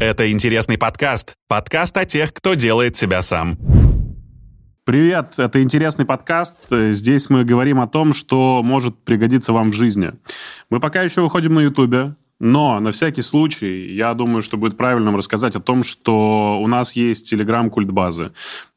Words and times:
Это 0.00 0.30
интересный 0.32 0.76
подкаст. 0.76 1.34
Подкаст 1.46 1.96
о 1.96 2.04
тех, 2.04 2.34
кто 2.34 2.54
делает 2.54 2.96
себя 2.96 3.22
сам. 3.22 3.56
Привет, 4.84 5.34
это 5.38 5.62
интересный 5.62 6.04
подкаст. 6.04 6.56
Здесь 6.70 7.30
мы 7.30 7.44
говорим 7.44 7.80
о 7.80 7.86
том, 7.86 8.12
что 8.12 8.60
может 8.64 8.98
пригодиться 9.04 9.52
вам 9.52 9.70
в 9.70 9.74
жизни. 9.74 10.12
Мы 10.68 10.80
пока 10.80 11.02
еще 11.02 11.20
выходим 11.22 11.54
на 11.54 11.60
Ютубе, 11.60 12.16
но 12.44 12.78
на 12.78 12.90
всякий 12.90 13.22
случай, 13.22 13.90
я 13.94 14.12
думаю, 14.12 14.42
что 14.42 14.58
будет 14.58 14.76
правильным 14.76 15.16
рассказать 15.16 15.56
о 15.56 15.60
том, 15.60 15.82
что 15.82 16.60
у 16.60 16.66
нас 16.66 16.94
есть 16.94 17.30
телеграм-культ-базы. 17.30 18.32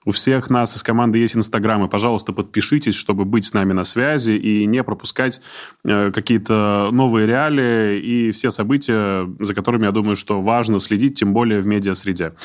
У 0.05 0.11
всех 0.11 0.49
нас 0.49 0.77
из 0.77 0.83
команды 0.83 1.17
есть 1.17 1.35
инстаграмы. 1.35 1.89
Пожалуйста, 1.89 2.31
подпишитесь, 2.31 2.95
чтобы 2.95 3.25
быть 3.25 3.43
с 3.43 3.53
нами 3.53 3.73
на 3.73 3.83
связи 3.83 4.31
и 4.31 4.65
не 4.65 4.81
пропускать 4.85 5.41
э, 5.83 6.11
какие-то 6.13 6.91
новые 6.93 7.27
реалии 7.27 7.99
и 7.99 8.31
все 8.31 8.51
события, 8.51 9.29
за 9.37 9.53
которыми, 9.53 9.83
я 9.83 9.91
думаю, 9.91 10.15
что 10.15 10.41
важно 10.41 10.79
следить, 10.79 11.15
тем 11.15 11.33
более 11.33 11.59
в 11.59 11.67
медиа-среде. 11.67 12.35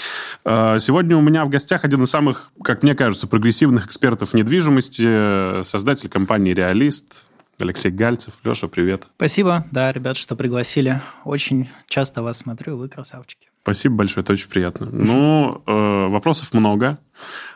Э, 0.44 0.78
сегодня 0.80 1.16
у 1.16 1.20
меня 1.20 1.44
в 1.44 1.50
гостях 1.50 1.84
один 1.84 2.02
из 2.02 2.10
самых, 2.10 2.50
как 2.64 2.82
мне 2.82 2.96
кажется, 2.96 3.28
прогрессивных 3.28 3.86
экспертов 3.86 4.34
недвижимости, 4.34 5.62
создатель 5.62 6.08
компании 6.08 6.52
«Реалист», 6.52 7.28
Алексей 7.62 7.90
Гальцев. 7.90 8.34
Леша, 8.44 8.68
привет. 8.68 9.08
Спасибо, 9.16 9.66
да, 9.70 9.92
ребят, 9.92 10.16
что 10.16 10.36
пригласили. 10.36 11.00
Очень 11.24 11.68
часто 11.88 12.22
вас 12.22 12.38
смотрю, 12.38 12.76
вы 12.76 12.88
красавчики. 12.88 13.48
Спасибо 13.62 13.94
большое, 13.94 14.24
это 14.24 14.32
очень 14.32 14.48
приятно. 14.48 14.88
Ну, 14.90 15.62
э, 15.66 16.08
вопросов 16.08 16.52
много, 16.52 16.98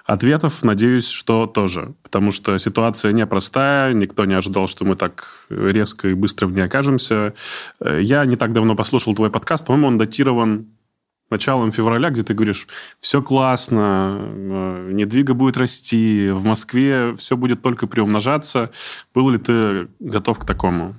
ответов, 0.05 0.63
надеюсь, 0.63 1.09
что 1.09 1.49
тоже. 1.49 1.95
Потому 2.05 2.31
что 2.31 2.57
ситуация 2.59 3.11
непростая, 3.11 3.93
никто 3.93 4.25
не 4.25 4.35
ожидал, 4.35 4.69
что 4.69 4.85
мы 4.85 4.95
так 4.95 5.27
резко 5.51 6.09
и 6.09 6.15
быстро 6.15 6.47
в 6.47 6.53
ней 6.53 6.63
окажемся. 6.63 7.35
Э, 7.81 8.01
я 8.01 8.25
не 8.25 8.37
так 8.37 8.53
давно 8.53 8.77
послушал 8.77 9.17
твой 9.17 9.31
подкаст, 9.33 9.67
по-моему, 9.67 9.89
он 9.89 9.99
датирован 9.99 10.67
началом 11.31 11.73
февраля, 11.73 12.11
где 12.11 12.23
ты 12.23 12.35
говоришь, 12.35 12.67
все 13.01 13.23
классно, 13.23 14.19
э, 14.21 14.91
недвига 14.93 15.35
будет 15.35 15.57
расти, 15.57 16.31
в 16.31 16.45
Москве 16.45 17.15
все 17.17 17.37
будет 17.37 17.63
только 17.63 17.87
приумножаться. 17.87 18.71
Был 19.15 19.31
ли 19.31 19.39
ты 19.39 19.89
готов 20.01 20.39
к 20.39 20.45
такому? 20.45 20.97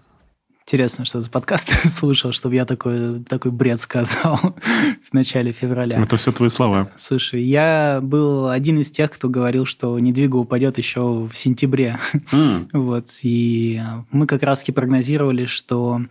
Интересно, 0.70 1.06
что 1.06 1.22
за 1.22 1.30
подкаст 1.30 1.70
слушал, 1.88 2.34
чтобы 2.34 2.56
я 2.56 2.66
такой, 2.66 3.24
такой 3.24 3.52
бред 3.52 3.80
сказал 3.80 4.38
в 5.02 5.14
начале 5.14 5.54
февраля. 5.54 5.98
Это 5.98 6.18
все 6.18 6.34
твои 6.34 6.50
слова. 6.50 6.92
Слушай, 6.98 7.42
я 7.42 8.00
был 8.04 8.50
один 8.50 8.78
из 8.82 8.92
тех, 8.92 9.12
кто 9.12 9.30
говорил, 9.30 9.64
что 9.64 9.98
недвига 9.98 10.36
упадет 10.36 10.78
еще 10.78 11.30
в 11.32 11.32
сентябре. 11.32 11.98
Mm. 12.34 12.68
вот, 12.74 13.08
и 13.24 13.82
мы 14.12 14.28
как 14.28 14.44
раз-таки 14.44 14.74
прогнозировали, 14.74 15.46
что 15.46 16.02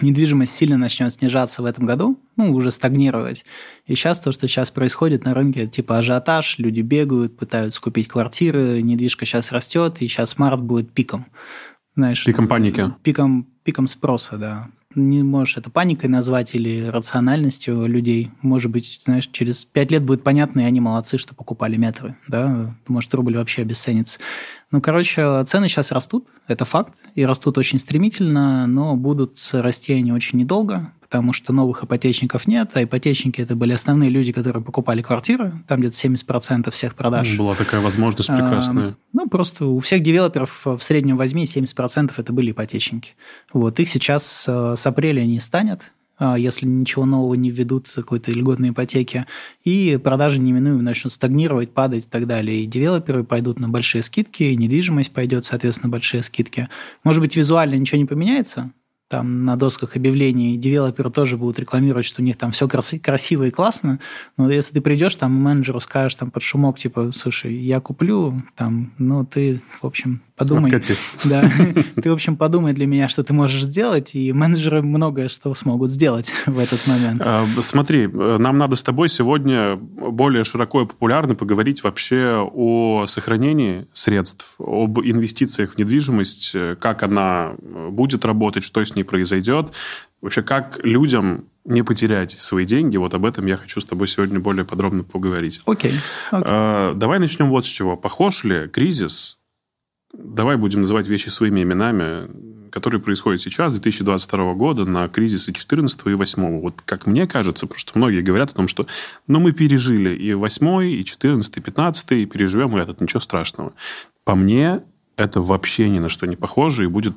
недвижимость 0.00 0.54
сильно 0.54 0.76
начнет 0.76 1.12
снижаться 1.12 1.62
в 1.62 1.66
этом 1.66 1.86
году, 1.86 2.18
ну, 2.36 2.52
уже 2.52 2.70
стагнировать. 2.70 3.44
И 3.86 3.94
сейчас 3.94 4.20
то, 4.20 4.32
что 4.32 4.48
сейчас 4.48 4.70
происходит 4.70 5.24
на 5.24 5.34
рынке, 5.34 5.66
типа 5.66 5.98
ажиотаж, 5.98 6.58
люди 6.58 6.80
бегают, 6.80 7.36
пытаются 7.36 7.80
купить 7.80 8.08
квартиры, 8.08 8.82
недвижка 8.82 9.24
сейчас 9.24 9.52
растет, 9.52 9.96
и 10.00 10.08
сейчас 10.08 10.38
март 10.38 10.60
будет 10.60 10.92
пиком. 10.92 11.26
Знаешь, 11.96 12.24
пиком 12.24 12.48
паники. 12.48 12.92
Пиком, 13.02 13.46
пиком 13.62 13.86
спроса, 13.86 14.36
да. 14.36 14.68
Не 14.96 15.24
можешь 15.24 15.56
это 15.56 15.70
паникой 15.70 16.08
назвать 16.08 16.54
или 16.54 16.84
рациональностью 16.86 17.86
людей. 17.86 18.30
Может 18.42 18.70
быть, 18.70 19.00
знаешь, 19.02 19.28
через 19.32 19.64
пять 19.64 19.90
лет 19.90 20.04
будет 20.04 20.22
понятно, 20.22 20.60
и 20.60 20.64
они 20.64 20.80
молодцы, 20.80 21.18
что 21.18 21.34
покупали 21.34 21.76
метры. 21.76 22.16
Да? 22.28 22.76
Может, 22.86 23.12
рубль 23.14 23.36
вообще 23.36 23.62
обесценится. 23.62 24.20
Ну, 24.70 24.80
короче, 24.80 25.44
цены 25.44 25.68
сейчас 25.68 25.92
растут, 25.92 26.26
это 26.46 26.64
факт, 26.64 26.94
и 27.14 27.24
растут 27.24 27.58
очень 27.58 27.78
стремительно, 27.78 28.66
но 28.66 28.96
будут 28.96 29.38
расти 29.52 29.92
они 29.92 30.12
очень 30.12 30.38
недолго, 30.38 30.92
потому 31.00 31.32
что 31.32 31.52
новых 31.52 31.84
ипотечников 31.84 32.48
нет, 32.48 32.72
а 32.74 32.82
ипотечники 32.82 33.40
это 33.40 33.54
были 33.54 33.72
основные 33.72 34.10
люди, 34.10 34.32
которые 34.32 34.62
покупали 34.64 35.00
квартиры, 35.00 35.52
там 35.68 35.80
где-то 35.80 35.96
70% 35.96 36.70
всех 36.72 36.94
продаж. 36.96 37.36
Была 37.36 37.54
такая 37.54 37.80
возможность 37.80 38.28
прекрасная. 38.28 38.88
А, 38.88 38.94
ну, 39.12 39.28
просто 39.28 39.66
у 39.66 39.78
всех 39.78 40.02
девелоперов 40.02 40.62
в 40.64 40.80
среднем 40.80 41.16
возьми 41.16 41.44
70% 41.44 42.12
это 42.16 42.32
были 42.32 42.50
ипотечники. 42.50 43.12
Вот, 43.52 43.78
их 43.78 43.88
сейчас 43.88 44.46
э, 44.48 44.74
с 44.76 44.86
апреля 44.86 45.24
не 45.24 45.38
станет, 45.38 45.92
если 46.20 46.66
ничего 46.66 47.04
нового 47.04 47.34
не 47.34 47.50
введут 47.50 47.90
какой-то 47.94 48.30
льготной 48.30 48.70
ипотеки, 48.70 49.26
и 49.64 49.98
продажи 50.02 50.38
неминуемо 50.38 50.82
начнут 50.82 51.12
стагнировать, 51.12 51.72
падать 51.72 52.04
и 52.04 52.08
так 52.08 52.26
далее. 52.26 52.62
И 52.62 52.66
девелоперы 52.66 53.24
пойдут 53.24 53.58
на 53.58 53.68
большие 53.68 54.02
скидки, 54.02 54.44
и 54.44 54.56
недвижимость 54.56 55.12
пойдет, 55.12 55.44
соответственно, 55.44 55.90
большие 55.90 56.22
скидки. 56.22 56.68
Может 57.02 57.20
быть, 57.20 57.36
визуально 57.36 57.74
ничего 57.74 57.98
не 57.98 58.06
поменяется, 58.06 58.72
там 59.08 59.44
на 59.44 59.56
досках 59.56 59.96
объявлений 59.96 60.56
девелоперы 60.56 61.10
тоже 61.10 61.36
будут 61.36 61.58
рекламировать, 61.58 62.06
что 62.06 62.22
у 62.22 62.24
них 62.24 62.36
там 62.36 62.52
все 62.52 62.66
крас- 62.66 62.94
красиво 63.02 63.44
и 63.44 63.50
классно, 63.50 64.00
но 64.36 64.50
если 64.50 64.74
ты 64.74 64.80
придешь 64.80 65.14
там 65.16 65.32
менеджеру 65.32 65.78
скажешь 65.78 66.14
там 66.14 66.30
под 66.30 66.42
шумок, 66.42 66.78
типа, 66.78 67.12
слушай, 67.12 67.54
я 67.54 67.80
куплю, 67.80 68.42
там, 68.56 68.92
ну, 68.98 69.24
ты, 69.24 69.60
в 69.80 69.84
общем, 69.84 70.22
подумай. 70.36 70.70
Откати. 70.70 70.96
Да, 71.24 71.42
ты, 72.02 72.10
в 72.10 72.12
общем, 72.12 72.36
подумай 72.36 72.72
для 72.72 72.86
меня, 72.86 73.08
что 73.08 73.24
ты 73.24 73.32
можешь 73.32 73.62
сделать, 73.62 74.14
и 74.14 74.32
менеджеры 74.32 74.82
многое 74.82 75.28
что 75.28 75.52
смогут 75.54 75.90
сделать 75.90 76.32
в 76.46 76.58
этот 76.58 76.86
момент. 76.86 77.22
А, 77.24 77.46
смотри, 77.60 78.06
нам 78.06 78.58
надо 78.58 78.76
с 78.76 78.82
тобой 78.82 79.08
сегодня 79.08 79.76
более 79.76 80.44
широко 80.44 80.82
и 80.82 80.86
популярно 80.86 81.34
поговорить 81.34 81.82
вообще 81.82 82.48
о 82.52 83.06
сохранении 83.06 83.86
средств, 83.92 84.54
об 84.58 85.00
инвестициях 85.00 85.74
в 85.74 85.78
недвижимость, 85.78 86.54
как 86.80 87.02
она 87.02 87.54
будет 87.60 88.24
работать, 88.24 88.64
что 88.64 88.84
с 88.84 88.94
ней 88.94 89.04
произойдет. 89.04 89.72
Вообще, 90.20 90.42
как 90.42 90.80
людям 90.82 91.44
не 91.64 91.82
потерять 91.82 92.32
свои 92.32 92.64
деньги, 92.64 92.96
вот 92.96 93.14
об 93.14 93.24
этом 93.24 93.46
я 93.46 93.56
хочу 93.56 93.80
с 93.80 93.84
тобой 93.84 94.08
сегодня 94.08 94.40
более 94.40 94.64
подробно 94.64 95.02
поговорить. 95.02 95.60
Окей. 95.66 95.92
Okay. 95.92 95.94
okay. 96.32 96.42
А, 96.46 96.94
давай 96.94 97.18
начнем 97.18 97.48
вот 97.48 97.66
с 97.66 97.68
чего. 97.68 97.96
Похож 97.96 98.44
ли 98.44 98.68
кризис 98.68 99.38
давай 100.18 100.56
будем 100.56 100.82
называть 100.82 101.08
вещи 101.08 101.28
своими 101.28 101.62
именами, 101.62 102.28
которые 102.70 103.00
происходят 103.00 103.40
сейчас, 103.40 103.72
2022 103.72 104.54
года, 104.54 104.84
на 104.84 105.08
кризисы 105.08 105.52
14 105.52 106.00
и 106.06 106.14
8. 106.14 106.60
Вот 106.60 106.82
как 106.84 107.06
мне 107.06 107.26
кажется, 107.26 107.66
потому 107.66 107.78
что 107.78 107.98
многие 107.98 108.20
говорят 108.20 108.50
о 108.50 108.54
том, 108.54 108.68
что 108.68 108.86
ну, 109.28 109.38
мы 109.38 109.52
пережили 109.52 110.10
и 110.14 110.34
8, 110.34 110.82
и 110.82 111.04
14, 111.04 111.56
и 111.56 111.60
15, 111.60 112.12
и 112.12 112.26
переживем 112.26 112.76
и 112.76 112.80
этот, 112.80 113.00
ничего 113.00 113.20
страшного. 113.20 113.74
По 114.24 114.34
мне, 114.34 114.82
это 115.16 115.40
вообще 115.40 115.88
ни 115.88 116.00
на 116.00 116.08
что 116.08 116.26
не 116.26 116.36
похоже 116.36 116.84
и 116.84 116.88
будет 116.88 117.14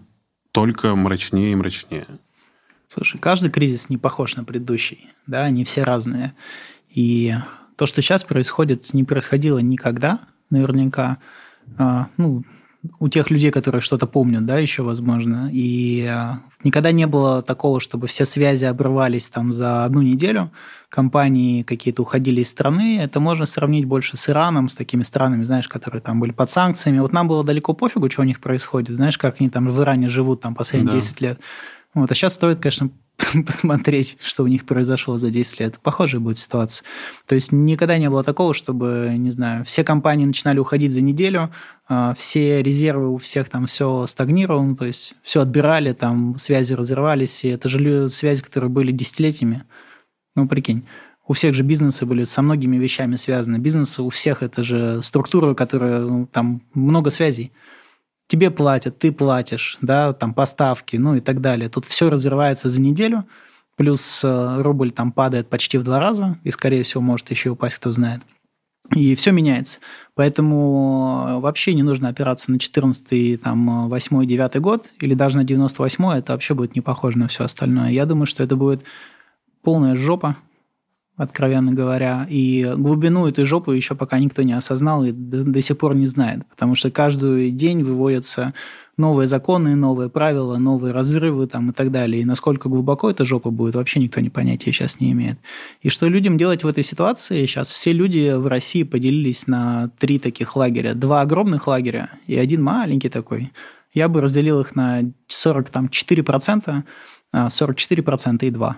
только 0.52 0.96
мрачнее 0.96 1.54
и 1.54 1.56
мрачнее. 1.56 2.08
Слушай, 2.88 3.20
каждый 3.20 3.50
кризис 3.50 3.90
не 3.90 3.98
похож 3.98 4.36
на 4.36 4.44
предыдущий, 4.44 5.10
да, 5.26 5.44
они 5.44 5.64
все 5.64 5.84
разные. 5.84 6.34
И 6.90 7.36
то, 7.76 7.86
что 7.86 8.02
сейчас 8.02 8.24
происходит, 8.24 8.94
не 8.94 9.04
происходило 9.04 9.60
никогда, 9.60 10.20
наверняка. 10.50 11.18
А, 11.78 12.10
ну, 12.18 12.44
у 13.00 13.10
тех 13.10 13.30
людей, 13.30 13.52
которые 13.52 13.82
что-то 13.82 14.08
помнят, 14.08 14.46
да, 14.46 14.58
еще 14.58 14.84
возможно. 14.84 15.50
И 15.52 16.06
а, 16.06 16.40
никогда 16.64 16.92
не 16.92 17.08
было 17.08 17.42
такого, 17.42 17.80
чтобы 17.80 18.08
все 18.08 18.26
связи 18.26 18.66
обрывались 18.66 19.30
там 19.30 19.54
за 19.54 19.86
одну 19.86 20.02
неделю, 20.02 20.52
компании 20.90 21.64
какие-то 21.64 22.02
уходили 22.02 22.42
из 22.42 22.50
страны. 22.50 23.00
Это 23.02 23.20
можно 23.20 23.46
сравнить 23.46 23.86
больше 23.86 24.18
с 24.18 24.30
Ираном, 24.30 24.70
с 24.70 24.76
такими 24.76 25.04
странами, 25.04 25.44
знаешь, 25.44 25.68
которые 25.68 26.02
там 26.02 26.20
были 26.20 26.32
под 26.32 26.50
санкциями. 26.50 27.00
Вот 27.00 27.14
нам 27.14 27.28
было 27.28 27.44
далеко 27.44 27.74
пофигу, 27.74 28.10
что 28.10 28.22
у 28.22 28.26
них 28.26 28.40
происходит. 28.40 28.96
Знаешь, 28.96 29.18
как 29.18 29.38
они 29.40 29.50
там 29.50 29.70
в 29.70 29.82
Иране 29.82 30.08
живут 30.08 30.42
там 30.42 30.56
последние 30.56 30.94
да. 30.94 31.00
10 31.00 31.22
лет. 31.22 31.40
Вот. 31.94 32.12
А 32.12 32.16
сейчас 32.16 32.36
стоит, 32.36 32.60
конечно, 32.60 32.90
посмотреть, 33.46 34.18
что 34.22 34.44
у 34.44 34.48
них 34.48 34.66
произошло 34.66 35.18
за 35.18 35.30
10 35.30 35.60
лет. 35.60 35.80
Похожая 35.80 36.22
будет 36.22 36.38
ситуация. 36.38 36.86
То 37.26 37.36
есть 37.36 37.52
никогда 37.52 37.98
не 37.98 38.10
было 38.10 38.24
такого, 38.24 38.54
чтобы, 38.54 39.14
не 39.18 39.32
знаю, 39.32 39.66
все 39.66 39.84
компании 39.84 40.26
начинали 40.26 40.60
уходить 40.60 40.92
за 40.92 41.02
неделю, 41.02 41.52
а, 41.88 42.14
все 42.14 42.62
резервы 42.62 43.10
у 43.12 43.18
всех 43.18 43.50
там 43.50 43.66
все 43.66 44.06
стагнировало, 44.08 44.76
то 44.76 44.86
есть 44.86 45.14
все 45.24 45.42
отбирали, 45.42 45.94
там 45.94 46.38
связи 46.38 46.74
разрывались, 46.74 47.44
и 47.44 47.50
это 47.50 47.70
же 47.70 48.10
связи, 48.10 48.44
которые 48.44 48.70
были 48.70 48.92
десятилетиями. 48.92 49.64
Ну, 50.36 50.48
прикинь. 50.48 50.86
У 51.28 51.34
всех 51.34 51.54
же 51.54 51.64
бизнесы 51.64 52.06
были 52.06 52.24
со 52.24 52.42
многими 52.42 52.78
вещами 52.78 53.16
связаны. 53.16 53.58
Бизнес 53.58 54.00
у 54.00 54.10
всех 54.10 54.44
это 54.44 54.64
же 54.64 55.02
структура, 55.02 55.54
которая 55.54 56.02
ну, 56.02 56.26
там 56.26 56.62
много 56.74 57.10
связей 57.10 57.52
тебе 58.28 58.52
платят, 58.52 59.00
ты 59.00 59.12
платишь, 59.12 59.78
да, 59.82 60.14
там 60.14 60.34
поставки, 60.34 60.98
ну 60.98 61.16
и 61.16 61.20
так 61.20 61.42
далее. 61.42 61.70
Тут 61.70 61.86
все 61.86 62.10
разрывается 62.10 62.70
за 62.70 62.82
неделю, 62.82 63.26
плюс 63.76 64.22
э, 64.24 64.62
рубль 64.62 64.92
там 64.92 65.12
падает 65.12 65.50
почти 65.50 65.78
в 65.78 65.84
два 65.84 66.00
раза, 66.00 66.38
и, 66.44 66.52
скорее 66.52 66.84
всего, 66.84 67.02
может 67.02 67.30
еще 67.32 67.52
упасть, 67.52 67.78
кто 67.78 67.92
знает. 67.92 68.22
И 68.96 69.16
все 69.16 69.32
меняется. 69.32 69.80
Поэтому 70.16 71.26
э, 71.28 71.40
вообще 71.40 71.74
не 71.74 71.84
нужно 71.84 72.10
опираться 72.10 72.52
на 72.52 72.60
14 72.60 73.42
там, 73.42 73.90
8 73.90 74.26
9 74.26 74.62
год, 74.62 74.90
или 75.00 75.14
даже 75.14 75.38
на 75.38 75.44
98 75.44 76.12
это 76.12 76.34
вообще 76.34 76.54
будет 76.54 76.76
не 76.76 76.82
похоже 76.82 77.18
на 77.18 77.28
все 77.28 77.44
остальное. 77.44 77.92
Я 77.92 78.06
думаю, 78.06 78.26
что 78.26 78.44
это 78.44 78.56
будет 78.56 78.84
полная 79.62 79.96
жопа, 79.96 80.38
откровенно 81.18 81.74
говоря. 81.74 82.28
И 82.30 82.74
глубину 82.78 83.28
этой 83.28 83.44
жопы 83.44 83.76
еще 83.76 83.96
пока 83.96 84.20
никто 84.20 84.44
не 84.44 84.54
осознал 84.54 85.04
и 85.04 85.12
до, 85.12 85.44
до 85.44 85.62
сих 85.62 85.78
пор 85.78 85.96
не 85.96 86.06
знает. 86.06 86.46
Потому 86.48 86.76
что 86.76 86.92
каждый 86.92 87.50
день 87.52 87.84
выводятся 87.84 88.54
новые 88.98 89.28
законы, 89.28 89.76
новые 89.76 90.10
правила, 90.10 90.58
новые 90.58 90.94
разрывы 90.94 91.48
там 91.48 91.72
и 91.72 91.74
так 91.74 91.92
далее. 91.92 92.22
И 92.22 92.26
насколько 92.26 92.70
глубоко 92.70 93.10
эта 93.10 93.26
жопа 93.26 93.50
будет, 93.50 93.76
вообще 93.76 94.00
никто 94.00 94.22
не 94.22 94.30
понятия 94.30 94.72
сейчас 94.72 95.00
не 95.00 95.12
имеет. 95.12 95.40
И 95.82 95.90
что 95.90 96.08
людям 96.08 96.38
делать 96.38 96.64
в 96.64 96.68
этой 96.68 96.84
ситуации? 96.84 97.46
Сейчас 97.46 97.72
все 97.72 97.94
люди 97.94 98.34
в 98.36 98.48
России 98.48 98.84
поделились 98.84 99.48
на 99.48 99.90
три 99.98 100.20
таких 100.20 100.56
лагеря. 100.56 100.94
Два 100.94 101.22
огромных 101.22 101.68
лагеря 101.68 102.12
и 102.28 102.38
один 102.38 102.64
маленький 102.64 103.10
такой. 103.10 103.52
Я 103.94 104.08
бы 104.08 104.22
разделил 104.22 104.62
их 104.62 104.76
на 104.76 105.02
44%, 105.28 106.84
44% 107.34 108.46
и 108.46 108.52
2%. 108.52 108.76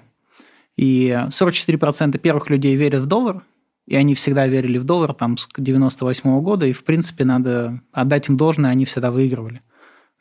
И 0.80 1.10
44% 1.10 2.18
первых 2.20 2.50
людей 2.50 2.78
верят 2.78 3.02
в 3.02 3.06
доллар, 3.06 3.44
и 3.86 3.98
они 3.98 4.16
всегда 4.16 4.48
верили 4.48 4.78
в 4.78 4.86
доллар 4.86 5.14
там 5.14 5.38
с 5.38 5.50
98 5.58 6.30
-го 6.30 6.42
года, 6.42 6.66
и, 6.66 6.72
в 6.72 6.86
принципе, 6.86 7.26
надо 7.26 7.82
отдать 7.92 8.30
им 8.30 8.38
должное, 8.38 8.72
они 8.72 8.86
всегда 8.86 9.12
выигрывали 9.12 9.62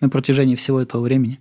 на 0.01 0.09
протяжении 0.09 0.57
всего 0.57 0.81
этого 0.81 1.03
времени. 1.03 1.41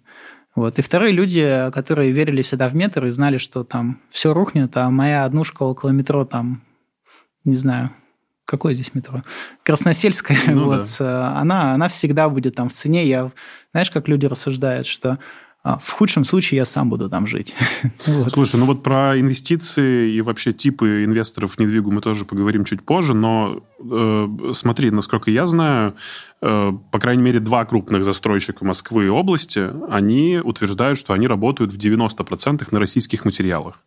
Вот. 0.54 0.78
И 0.78 0.84
вторые 0.84 1.14
люди, 1.14 1.72
которые 1.74 2.12
верили 2.12 2.44
всегда 2.44 2.69
в 2.69 2.75
метр 2.75 3.06
и 3.06 3.10
знали, 3.10 3.40
что 3.40 3.64
там 3.64 4.02
все 4.12 4.36
рухнет, 4.36 4.78
а 4.78 4.92
моя 4.92 5.25
однушка 5.25 5.63
около 5.63 5.90
метро 5.90 6.24
там, 6.24 6.62
не 7.44 7.56
знаю, 7.56 7.90
какое 8.46 8.75
здесь 8.75 8.94
метро? 8.94 9.24
Красносельская, 9.63 10.38
ну, 10.46 10.66
вот, 10.72 10.96
да. 11.00 11.36
она, 11.38 11.74
она 11.74 11.88
всегда 11.88 12.30
будет 12.30 12.54
там 12.54 12.70
в 12.70 12.74
цене. 12.74 13.04
Я, 13.04 13.31
знаешь, 13.72 13.90
как 13.90 14.08
люди 14.08 14.28
рассуждают, 14.28 14.86
что 14.86 15.18
в 15.75 15.92
худшем 15.92 16.24
случае 16.24 16.58
я 16.58 16.66
сам 16.66 16.90
буду 16.90 17.10
там 17.10 17.28
жить. 17.28 17.54
вот. 18.08 18.31
Слушай, 18.31 18.58
ну 18.58 18.66
вот 18.66 18.84
про 18.84 19.19
инвестиции 19.19 20.12
и 20.12 20.22
вообще 20.22 20.54
типы 20.54 21.04
инвесторов 21.04 21.54
в 21.54 21.60
недвигу 21.60 21.92
мы 21.92 22.02
тоже 22.02 22.25
поговорим 22.25 22.64
чуть 22.64 22.84
позже, 22.84 23.14
но 23.14 23.62
э, 23.80 24.52
смотри, 24.54 24.92
насколько 24.92 25.30
я 25.30 25.46
знаю, 25.46 25.96
э, 26.42 26.72
по 26.92 27.00
крайней 27.00 27.24
мере, 27.24 27.40
два 27.40 27.66
крупных 27.66 28.04
застройщика 28.04 28.64
Москвы 28.64 29.06
и 29.06 29.10
области, 29.10 29.69
они 29.90 30.40
утверждают, 30.44 30.98
что 30.98 31.14
они 31.14 31.28
работают 31.28 31.74
в 31.74 31.78
90% 31.78 32.68
на 32.72 32.80
российских 32.80 33.25
материалах. 33.25 33.80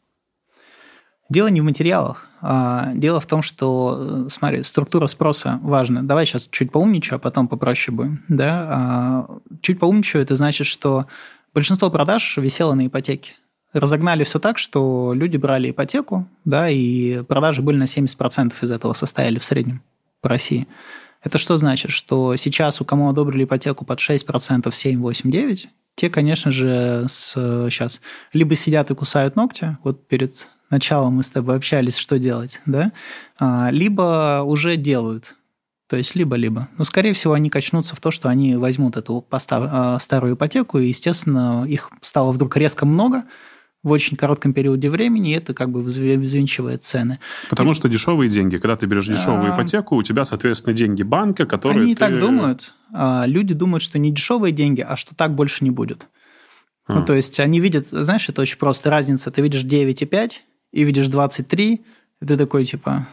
Дело 1.31 1.47
не 1.47 1.61
в 1.61 1.65
материалах. 1.65 2.27
А 2.43 2.91
дело 2.95 3.21
в 3.21 3.27
том, 3.27 3.43
что, 3.43 3.99
э, 4.01 4.29
смотри, 4.29 4.65
структура 4.65 5.07
спроса 5.07 5.61
важна. 5.63 6.03
Давай 6.03 6.27
сейчас 6.27 6.49
чуть 6.51 6.73
поумничаю, 6.73 7.17
а 7.17 7.19
потом 7.21 7.47
попроще 7.47 7.97
будем. 7.97 8.25
Да? 8.29 8.67
А 8.69 9.39
чуть 9.63 9.79
поумничаю, 9.79 10.23
это 10.23 10.35
значит, 10.35 10.67
что 10.67 11.07
большинство 11.55 11.91
продаж 11.91 12.37
висело 12.37 12.75
на 12.75 12.87
ипотеке. 12.87 13.35
Разогнали 13.73 14.25
все 14.25 14.39
так, 14.39 14.59
что 14.59 15.13
люди 15.15 15.37
брали 15.37 15.71
ипотеку, 15.71 16.27
да, 16.45 16.69
и 16.69 17.23
продажи 17.23 17.63
были 17.63 17.77
на 17.77 17.85
70% 17.85 18.53
из 18.61 18.71
этого 18.71 18.95
состояли 18.95 19.39
в 19.39 19.45
среднем 19.45 19.83
по 20.21 20.29
России. 20.29 20.67
Это 21.23 21.39
что 21.39 21.57
значит? 21.57 21.91
Что 21.91 22.35
сейчас 22.37 22.81
у 22.81 22.85
кого 22.85 23.09
одобрили 23.11 23.45
ипотеку 23.45 23.85
под 23.85 24.01
6%, 24.01 24.73
7, 24.73 25.01
8, 25.01 25.31
9, 25.31 25.69
те, 25.95 26.11
конечно 26.11 26.51
же, 26.51 27.05
с, 27.07 27.35
сейчас 27.71 28.01
либо 28.33 28.55
сидят 28.55 28.91
и 28.91 28.95
кусают 28.95 29.37
ногти, 29.37 29.77
вот 29.85 30.09
перед 30.09 30.49
началом 30.71 31.15
мы 31.15 31.23
с 31.23 31.31
тобой 31.31 31.57
общались, 31.57 31.97
что 31.97 32.19
делать, 32.19 32.61
да, 32.65 32.93
а, 33.39 33.69
либо 33.71 34.43
уже 34.45 34.77
делают 34.77 35.35
то 35.91 35.97
есть 35.97 36.15
либо-либо. 36.15 36.69
Но, 36.79 36.85
скорее 36.85 37.15
всего, 37.15 37.33
они 37.33 37.51
качнутся 37.51 37.97
в 37.97 38.01
то, 38.01 38.13
что 38.13 38.29
они 38.29 38.55
возьмут 38.55 38.97
эту. 38.97 39.27
А, 39.51 39.99
старую 39.99 40.37
ипотеку, 40.37 40.79
и, 40.79 40.87
естественно, 40.87 41.65
их 41.67 41.91
стало 42.01 42.31
вдруг 42.31 42.57
резко 42.57 42.87
много 42.87 43.25
в 43.83 43.91
очень 43.91 44.17
коротком 44.17 44.53
периоде 44.53 44.89
времени, 44.89 45.33
и 45.33 45.35
это 45.35 45.53
как 45.53 45.71
бы 45.71 45.83
взвинчивает 45.83 46.85
цены. 46.85 47.19
Потому 47.49 47.73
и... 47.73 47.75
что 47.75 47.89
дешевые 47.89 48.31
деньги. 48.31 48.59
Когда 48.59 48.77
ты 48.77 48.87
берешь 48.87 49.09
дешевую 49.09 49.53
а... 49.53 49.57
ипотеку, 49.57 49.97
у 49.97 50.03
тебя, 50.05 50.25
соответственно, 50.25 50.77
деньги 50.77 51.03
банка, 51.03 51.45
которые 51.45 51.83
Они 51.83 51.95
ты... 51.97 51.99
так 51.99 52.21
думают. 52.21 52.73
А 52.93 53.25
люди 53.27 53.53
думают, 53.53 53.83
что 53.83 53.99
не 53.99 54.13
дешевые 54.13 54.53
деньги, 54.53 54.83
а 54.83 54.95
что 54.95 55.17
так 55.17 55.35
больше 55.35 55.65
не 55.65 55.71
будет. 55.71 56.07
А. 56.87 57.01
Ну, 57.01 57.05
то 57.05 57.15
есть 57.15 57.41
они 57.41 57.59
видят, 57.59 57.89
знаешь, 57.89 58.29
это 58.29 58.43
очень 58.43 58.59
просто. 58.59 58.91
Разница, 58.91 59.33
ты 59.33 59.43
видишь 59.43 59.65
9,5 59.65 60.35
и 60.71 60.85
видишь 60.85 61.09
23, 61.09 61.85
и 62.23 62.27
ты 62.27 62.37
такой, 62.37 62.65
типа, 62.65 63.09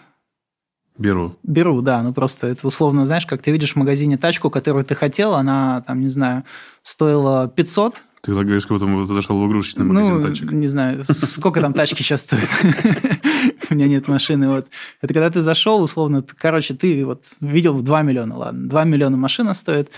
Беру. 0.97 1.35
Беру, 1.43 1.81
да. 1.81 2.01
Ну, 2.01 2.13
просто 2.13 2.47
это 2.47 2.67
условно, 2.67 3.05
знаешь, 3.05 3.25
как 3.25 3.41
ты 3.41 3.51
видишь 3.51 3.73
в 3.73 3.75
магазине 3.75 4.17
тачку, 4.17 4.49
которую 4.49 4.83
ты 4.83 4.95
хотел, 4.95 5.35
она, 5.35 5.81
там, 5.81 6.01
не 6.01 6.09
знаю, 6.09 6.43
стоила 6.81 7.47
500, 7.47 8.03
ты 8.21 8.33
так 8.33 8.43
говоришь, 8.43 8.65
как 8.65 8.79
будто 8.79 9.07
ты 9.07 9.13
зашел 9.13 9.39
в 9.39 9.47
игрушечный 9.47 9.85
магазин 9.85 10.19
ну, 10.19 10.27
тачек. 10.27 10.51
не 10.51 10.67
знаю, 10.67 11.03
сколько 11.05 11.61
там 11.61 11.73
тачки 11.73 12.01
сейчас 12.01 12.23
стоят. 12.23 12.49
У 13.69 13.73
меня 13.73 13.87
нет 13.87 14.07
машины. 14.07 14.49
Вот. 14.49 14.67
Это 15.01 15.13
когда 15.13 15.29
ты 15.29 15.39
зашел, 15.41 15.81
условно, 15.81 16.25
короче, 16.37 16.73
ты 16.73 17.05
вот 17.05 17.33
видел 17.39 17.79
2 17.79 18.01
миллиона, 18.01 18.35
ладно, 18.37 18.67
2 18.67 18.83
миллиона 18.85 19.15
машина 19.15 19.53
стоит, 19.53 19.91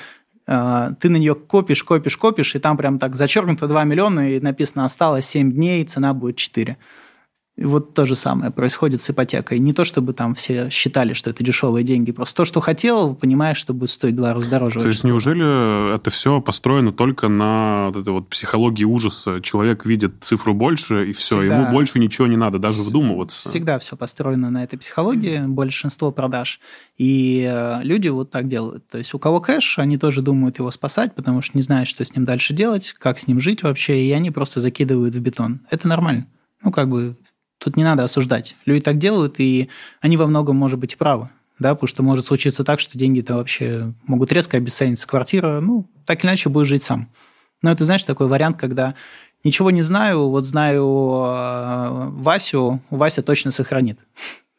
а, 0.45 0.93
ты 0.99 1.09
на 1.09 1.17
нее 1.17 1.33
копишь, 1.33 1.83
копишь, 1.83 2.17
копишь, 2.17 2.55
и 2.55 2.59
там 2.59 2.75
прям 2.75 2.99
так 2.99 3.15
зачеркнуто 3.15 3.67
2 3.67 3.83
миллиона, 3.85 4.31
и 4.31 4.39
написано 4.39 4.85
осталось 4.85 5.25
7 5.25 5.51
дней, 5.51 5.83
цена 5.85 6.13
будет 6.13 6.35
4. 6.35 6.77
Вот 7.61 7.93
то 7.93 8.05
же 8.05 8.15
самое 8.15 8.51
происходит 8.51 9.01
с 9.01 9.09
ипотекой. 9.09 9.59
Не 9.59 9.73
то, 9.73 9.83
чтобы 9.83 10.13
там 10.13 10.33
все 10.33 10.69
считали, 10.69 11.13
что 11.13 11.29
это 11.29 11.43
дешевые 11.43 11.83
деньги, 11.83 12.11
просто 12.11 12.37
то, 12.37 12.45
что 12.45 12.61
хотел, 12.61 13.15
понимаешь, 13.15 13.57
что 13.57 13.73
будет 13.73 13.89
стоить 13.89 14.15
два 14.15 14.33
раза 14.33 14.49
дороже. 14.49 14.79
То 14.79 14.87
есть 14.87 15.03
неужели 15.03 15.95
это 15.95 16.09
все 16.09 16.41
построено 16.41 16.91
только 16.91 17.27
на 17.27 17.87
вот 17.87 18.01
этой 18.01 18.13
вот 18.13 18.29
психологии 18.29 18.85
ужаса? 18.85 19.41
Человек 19.41 19.85
видит 19.85 20.15
цифру 20.21 20.53
больше, 20.53 21.09
и 21.09 21.13
все, 21.13 21.39
Всегда. 21.39 21.61
ему 21.61 21.71
больше 21.71 21.99
ничего 21.99 22.27
не 22.27 22.37
надо, 22.37 22.59
даже 22.59 22.81
вдумываться. 22.81 23.49
Всегда 23.49 23.77
все 23.79 23.97
построено 23.97 24.49
на 24.49 24.63
этой 24.63 24.77
психологии, 24.77 25.39
большинство 25.45 26.11
продаж. 26.11 26.59
И 26.97 27.47
э, 27.49 27.83
люди 27.83 28.07
вот 28.07 28.29
так 28.29 28.47
делают. 28.47 28.87
То 28.87 28.97
есть 28.97 29.13
у 29.13 29.19
кого 29.19 29.41
кэш, 29.41 29.79
они 29.79 29.97
тоже 29.97 30.21
думают 30.21 30.59
его 30.59 30.71
спасать, 30.71 31.15
потому 31.15 31.41
что 31.41 31.57
не 31.57 31.61
знают, 31.61 31.89
что 31.89 32.03
с 32.03 32.15
ним 32.15 32.25
дальше 32.25 32.53
делать, 32.53 32.93
как 32.97 33.19
с 33.19 33.27
ним 33.27 33.39
жить 33.39 33.63
вообще, 33.63 34.01
и 34.01 34.11
они 34.11 34.31
просто 34.31 34.59
закидывают 34.59 35.15
в 35.15 35.19
бетон. 35.19 35.61
Это 35.69 35.87
нормально. 35.87 36.27
Ну, 36.61 36.71
как 36.71 36.89
бы 36.89 37.15
Тут 37.59 37.77
не 37.77 37.83
надо 37.83 38.03
осуждать. 38.03 38.55
Люди 38.65 38.81
так 38.81 38.97
делают, 38.97 39.35
и 39.39 39.69
они 40.01 40.17
во 40.17 40.27
многом, 40.27 40.55
может 40.55 40.79
быть, 40.79 40.97
правы. 40.97 41.29
Да, 41.59 41.75
потому 41.75 41.87
что 41.87 42.03
может 42.03 42.25
случиться 42.25 42.63
так, 42.63 42.79
что 42.79 42.97
деньги-то 42.97 43.35
вообще 43.35 43.93
могут 44.07 44.31
резко 44.31 44.57
обесцениться. 44.57 45.07
Квартира, 45.07 45.59
ну, 45.59 45.85
так 46.05 46.23
или 46.23 46.29
иначе 46.29 46.49
будешь 46.49 46.69
жить 46.69 46.83
сам. 46.83 47.09
Но 47.61 47.69
это, 47.71 47.83
знаешь, 47.83 48.03
такой 48.03 48.27
вариант, 48.27 48.57
когда 48.57 48.95
ничего 49.43 49.69
не 49.69 49.81
знаю, 49.81 50.29
вот 50.29 50.45
знаю 50.45 50.85
э, 50.85 52.09
Васю, 52.11 52.81
Вася 52.89 53.21
точно 53.21 53.51
сохранит. 53.51 53.99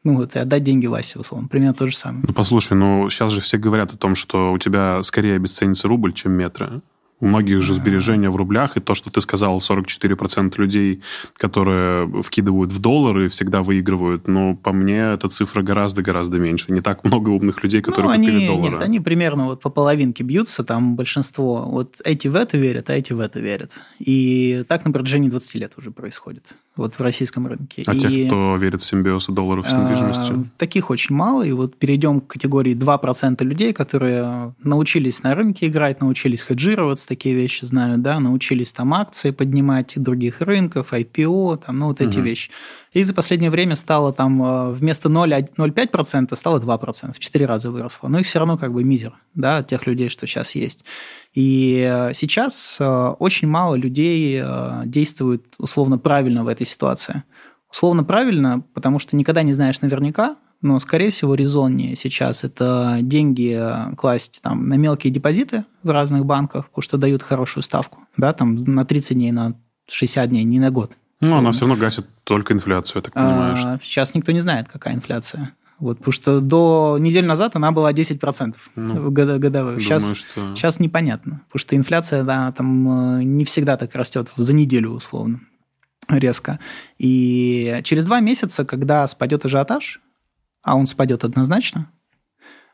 Ну 0.03 0.17
вот, 0.17 0.35
и 0.35 0.39
отдать 0.39 0.63
деньги 0.63 0.87
Васе, 0.87 1.19
условно. 1.19 1.47
Примерно 1.49 1.75
то 1.75 1.87
же 1.87 1.95
самое. 1.95 2.25
Ну, 2.27 2.33
послушай, 2.33 2.73
ну, 2.73 3.11
сейчас 3.11 3.35
же 3.35 3.43
все 3.43 3.59
говорят 3.59 3.93
о 3.93 3.99
том, 3.99 4.15
что 4.15 4.51
у 4.51 4.57
тебя 4.57 5.03
скорее 5.03 5.37
обесценится 5.37 5.89
рубль, 5.89 6.15
чем 6.15 6.33
метры. 6.33 6.81
У 7.21 7.27
многих 7.27 7.61
же 7.61 7.75
сбережения 7.75 8.31
в 8.31 8.37
рублях, 8.37 8.77
и 8.77 8.81
то, 8.81 8.95
что 8.95 9.11
ты 9.11 9.21
сказал, 9.21 9.59
44% 9.59 10.55
людей, 10.57 11.03
которые 11.35 12.23
вкидывают 12.23 12.73
в 12.73 12.81
доллары, 12.81 13.29
всегда 13.29 13.63
выигрывают. 13.63 14.27
Но 14.27 14.57
по 14.57 14.73
мне 14.73 14.99
эта 14.99 15.29
цифра 15.29 15.63
гораздо-гораздо 15.63 16.39
меньше. 16.39 16.73
Не 16.73 16.81
так 16.81 17.05
много 17.05 17.29
умных 17.29 17.63
людей, 17.63 17.83
которые 17.83 18.13
ну, 18.13 18.19
купили 18.19 18.37
они, 18.37 18.47
доллары. 18.47 18.73
Нет, 18.73 18.83
они 18.83 19.01
примерно 19.01 19.45
вот 19.47 19.61
по 19.61 19.71
половинке 19.71 20.25
бьются, 20.25 20.65
там 20.65 20.97
большинство. 20.97 21.67
Вот 21.67 22.01
эти 22.05 22.29
в 22.29 22.37
это 22.37 22.57
верят, 22.57 22.91
а 22.91 22.95
эти 22.95 23.13
в 23.13 23.21
это 23.21 23.41
верят. 23.41 23.73
И 23.99 24.65
так 24.69 24.85
на 24.85 24.93
протяжении 24.93 25.29
20 25.29 25.55
лет 25.57 25.73
уже 25.77 25.91
происходит 25.91 26.55
вот 26.77 26.95
в 26.95 27.01
российском 27.01 27.47
рынке. 27.47 27.83
А 27.87 27.95
и, 27.95 27.99
тех, 27.99 28.27
кто 28.27 28.57
верит 28.57 28.81
в 28.81 28.87
симбиоз 28.87 29.27
долларов 29.27 29.69
с 29.69 29.73
недвижимостью? 29.73 30.37
А, 30.37 30.59
таких 30.59 30.91
очень 30.91 31.15
мало. 31.15 31.43
И 31.43 31.53
вот 31.53 31.77
перейдем 31.77 32.21
к 32.21 32.29
категории 32.29 32.75
2% 32.75 33.45
людей, 33.45 33.73
которые 33.73 34.55
научились 34.63 35.23
на 35.23 35.35
рынке 35.35 35.67
играть, 35.67 36.01
научились 36.01 36.43
хеджироваться, 36.43 37.09
такие 37.09 37.35
вещи 37.35 37.65
знают, 37.65 38.03
да, 38.03 38.21
научились 38.21 38.73
там 38.73 38.95
акции 38.95 39.31
поднимать 39.31 39.95
других 39.97 40.41
рынков, 40.41 40.93
IPO, 40.93 41.65
там, 41.67 41.79
ну, 41.79 41.87
вот 41.89 42.01
эти 42.01 42.19
угу. 42.19 42.27
вещи. 42.27 42.51
И 42.93 43.05
за 43.05 43.15
последнее 43.15 43.51
время 43.51 43.77
стало 43.77 44.13
там 44.13 44.43
э, 44.43 44.73
вместо 44.73 45.09
0,5% 45.09 46.35
стало 46.35 46.59
2%, 46.59 47.13
в 47.13 47.19
4 47.19 47.47
раза 47.47 47.71
выросло. 47.71 48.09
Но 48.09 48.19
их 48.19 48.27
все 48.27 48.41
равно 48.41 48.59
как 48.59 48.73
бы 48.73 48.83
мизер, 48.83 49.15
да, 49.35 49.63
тех 49.63 49.87
людей, 49.87 50.09
что 50.09 50.27
сейчас 50.27 50.57
есть. 50.57 50.85
И 51.33 51.89
э, 51.89 52.13
сейчас 52.15 52.79
э, 52.81 53.15
очень 53.19 53.47
мало 53.47 53.77
людей 53.77 54.43
действует 54.87 55.55
условно 55.59 55.99
правильно 55.99 56.43
в 56.43 56.49
этой 56.49 56.67
ситуации. 56.67 57.23
Условно 57.71 58.03
правильно, 58.03 58.65
потому 58.75 58.99
что 58.99 59.17
никогда 59.17 59.43
не 59.43 59.53
знаешь 59.53 59.81
наверняка, 59.81 60.37
но, 60.61 60.79
скорее 60.81 61.11
всего, 61.11 61.35
резоннее 61.35 61.95
сейчас 61.95 62.43
это 62.45 62.99
деньги 63.01 63.59
класть 63.97 64.41
там, 64.43 64.69
на 64.69 64.75
мелкие 64.75 65.13
депозиты 65.13 65.65
в 65.83 65.91
разных 65.91 66.27
банках, 66.27 66.67
потому 66.69 66.83
что 66.83 66.99
дают 66.99 67.23
хорошую 67.23 67.63
ставку, 67.63 68.01
да, 68.17 68.33
там 68.33 68.57
на 68.57 68.85
30 68.85 69.17
дней, 69.17 69.31
на 69.31 69.55
60 69.89 70.29
дней, 70.29 70.45
не 70.45 70.59
на 70.59 70.71
год. 70.71 70.93
Ну, 71.21 71.37
она 71.37 71.53
все 71.53 71.67
равно 71.67 71.77
гасит 71.77 72.07
только 72.25 72.55
инфляцию, 72.55 72.99
я 72.99 73.03
так 73.03 73.15
понимаю. 73.15 73.57
А, 73.59 73.79
сейчас 73.83 74.15
никто 74.15 74.33
не 74.33 74.41
знает, 74.41 74.69
какая 74.69 74.95
инфляция. 74.95 75.55
Вот, 75.79 75.99
потому 75.99 76.13
что 76.13 76.41
до 76.41 76.99
недели 77.01 77.25
назад 77.25 77.57
она 77.57 77.73
была 77.73 77.93
10% 77.93 78.55
ну, 78.77 79.11
годовых. 79.11 79.81
Сейчас, 79.81 80.03
думаю, 80.03 80.17
что... 80.17 80.55
сейчас 80.55 80.79
непонятно, 80.79 81.43
потому 81.49 81.61
что 81.61 81.77
инфляция 81.77 82.23
да, 82.23 82.53
там 82.53 83.19
э, 83.19 83.23
не 83.25 83.47
всегда 83.47 83.79
так 83.79 83.95
растет 83.95 84.31
за 84.37 84.53
неделю 84.53 84.91
условно. 84.91 85.41
резко. 86.09 86.59
И 86.99 87.81
через 87.85 88.05
два 88.05 88.21
месяца, 88.21 88.67
когда 88.67 89.07
спадет 89.07 89.47
ажиотаж, 89.47 90.01
а 90.63 90.77
он 90.77 90.87
спадет 90.87 91.25
однозначно, 91.25 91.91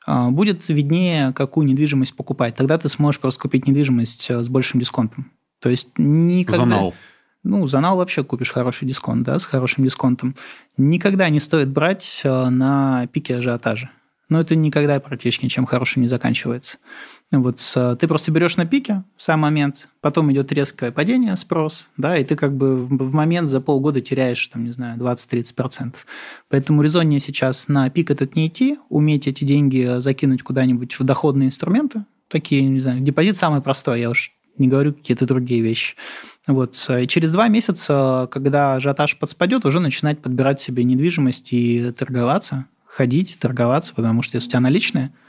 а, 0.06 0.30
будет 0.30 0.68
виднее, 0.68 1.32
какую 1.32 1.66
недвижимость 1.66 2.14
покупать. 2.14 2.54
Тогда 2.54 2.78
ты 2.78 2.88
сможешь 2.88 3.20
просто 3.20 3.40
купить 3.40 3.66
недвижимость 3.66 4.30
э, 4.30 4.42
с 4.42 4.48
большим 4.48 4.80
дисконтом. 4.80 5.32
То 5.60 5.68
есть 5.68 5.88
никогда... 5.96 6.64
За 6.64 6.64
нал. 6.64 6.94
Ну, 7.46 7.66
за 7.68 7.78
нал 7.78 7.96
вообще 7.96 8.24
купишь 8.24 8.50
хороший 8.50 8.88
дисконт, 8.88 9.22
да, 9.22 9.38
с 9.38 9.44
хорошим 9.44 9.84
дисконтом. 9.84 10.34
Никогда 10.76 11.28
не 11.28 11.38
стоит 11.38 11.68
брать 11.68 12.22
э, 12.24 12.48
на 12.48 13.06
пике 13.12 13.36
ажиотажа. 13.36 13.90
Но 14.28 14.40
это 14.40 14.56
никогда 14.56 14.98
практически 14.98 15.44
ничем 15.44 15.64
хорошим 15.64 16.02
не 16.02 16.08
заканчивается. 16.08 16.78
Вот 17.30 17.60
ты 18.00 18.08
просто 18.08 18.32
берешь 18.32 18.56
на 18.56 18.66
пике 18.66 19.04
в 19.16 19.22
сам 19.22 19.40
момент, 19.40 19.88
потом 20.00 20.32
идет 20.32 20.50
резкое 20.50 20.90
падение, 20.90 21.36
спрос, 21.36 21.88
да, 21.96 22.16
и 22.16 22.24
ты 22.24 22.34
как 22.34 22.56
бы 22.56 22.76
в 22.76 23.12
момент 23.12 23.48
за 23.48 23.60
полгода 23.60 24.00
теряешь, 24.00 24.44
там, 24.48 24.64
не 24.64 24.72
знаю, 24.72 24.98
20-30%. 24.98 25.94
Поэтому 26.48 26.82
резоннее 26.82 27.20
сейчас 27.20 27.68
на 27.68 27.88
пик 27.90 28.10
этот 28.10 28.34
не 28.34 28.48
идти, 28.48 28.78
уметь 28.88 29.28
эти 29.28 29.44
деньги 29.44 29.98
закинуть 29.98 30.42
куда-нибудь 30.42 30.98
в 30.98 31.04
доходные 31.04 31.48
инструменты, 31.48 32.04
такие, 32.28 32.62
не 32.62 32.80
знаю, 32.80 33.00
депозит 33.00 33.36
самый 33.36 33.60
простой, 33.60 34.00
я 34.00 34.10
уж 34.10 34.32
не 34.58 34.68
говорю 34.68 34.94
какие-то 34.94 35.26
другие 35.26 35.60
вещи. 35.60 35.94
Вот. 36.46 36.74
И 36.90 37.06
через 37.08 37.32
два 37.32 37.48
месяца, 37.48 38.28
когда 38.30 38.74
ажиотаж 38.74 39.18
подспадет, 39.18 39.64
уже 39.66 39.80
начинать 39.80 40.20
подбирать 40.20 40.60
себе 40.60 40.84
недвижимость 40.84 41.52
и 41.52 41.90
торговаться, 41.90 42.66
ходить, 42.84 43.38
торговаться, 43.40 43.92
потому 43.94 44.22
что 44.22 44.36
если 44.36 44.48
у 44.48 44.50
тебя 44.50 44.60
наличные– 44.60 45.12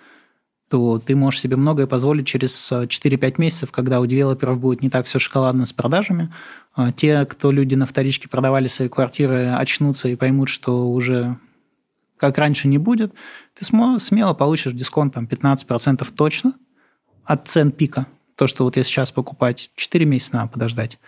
то 0.69 0.99
ты 0.99 1.15
можешь 1.15 1.39
себе 1.39 1.55
многое 1.55 1.87
позволить 1.87 2.27
через 2.27 2.71
4-5 2.71 2.87
э, 3.21 3.33
месяцев, 3.37 3.71
когда 3.71 4.01
у 4.01 4.05
девелоперов 4.05 4.59
будет 4.59 4.81
не 4.81 4.89
так 4.89 5.05
все 5.05 5.17
шоколадно 5.17 5.65
с 5.65 5.71
продажами. 5.71 6.33
А 6.75 6.91
те, 6.91 7.25
кто 7.25 7.51
люди 7.51 7.75
на 7.75 7.85
вторичке 7.85 8.27
продавали 8.27 8.67
свои 8.67 8.89
квартиры, 8.89 9.47
очнутся 9.47 10.09
и 10.09 10.15
поймут, 10.15 10.49
что 10.49 10.89
уже 10.89 11.37
как 12.17 12.37
раньше 12.37 12.67
не 12.67 12.77
будет, 12.77 13.13
ты 13.53 13.63
смело 13.63 14.33
получишь 14.33 14.73
дисконт 14.73 15.13
там, 15.13 15.25
15% 15.25 16.05
точно 16.15 16.53
от 17.23 17.47
цен 17.47 17.71
пика. 17.71 18.07
То, 18.37 18.47
что 18.47 18.63
вот 18.63 18.77
я 18.77 18.83
сейчас 18.83 19.11
покупать, 19.11 19.71
4 19.75 20.05
месяца 20.05 20.35
надо 20.35 20.51
подождать. 20.53 20.99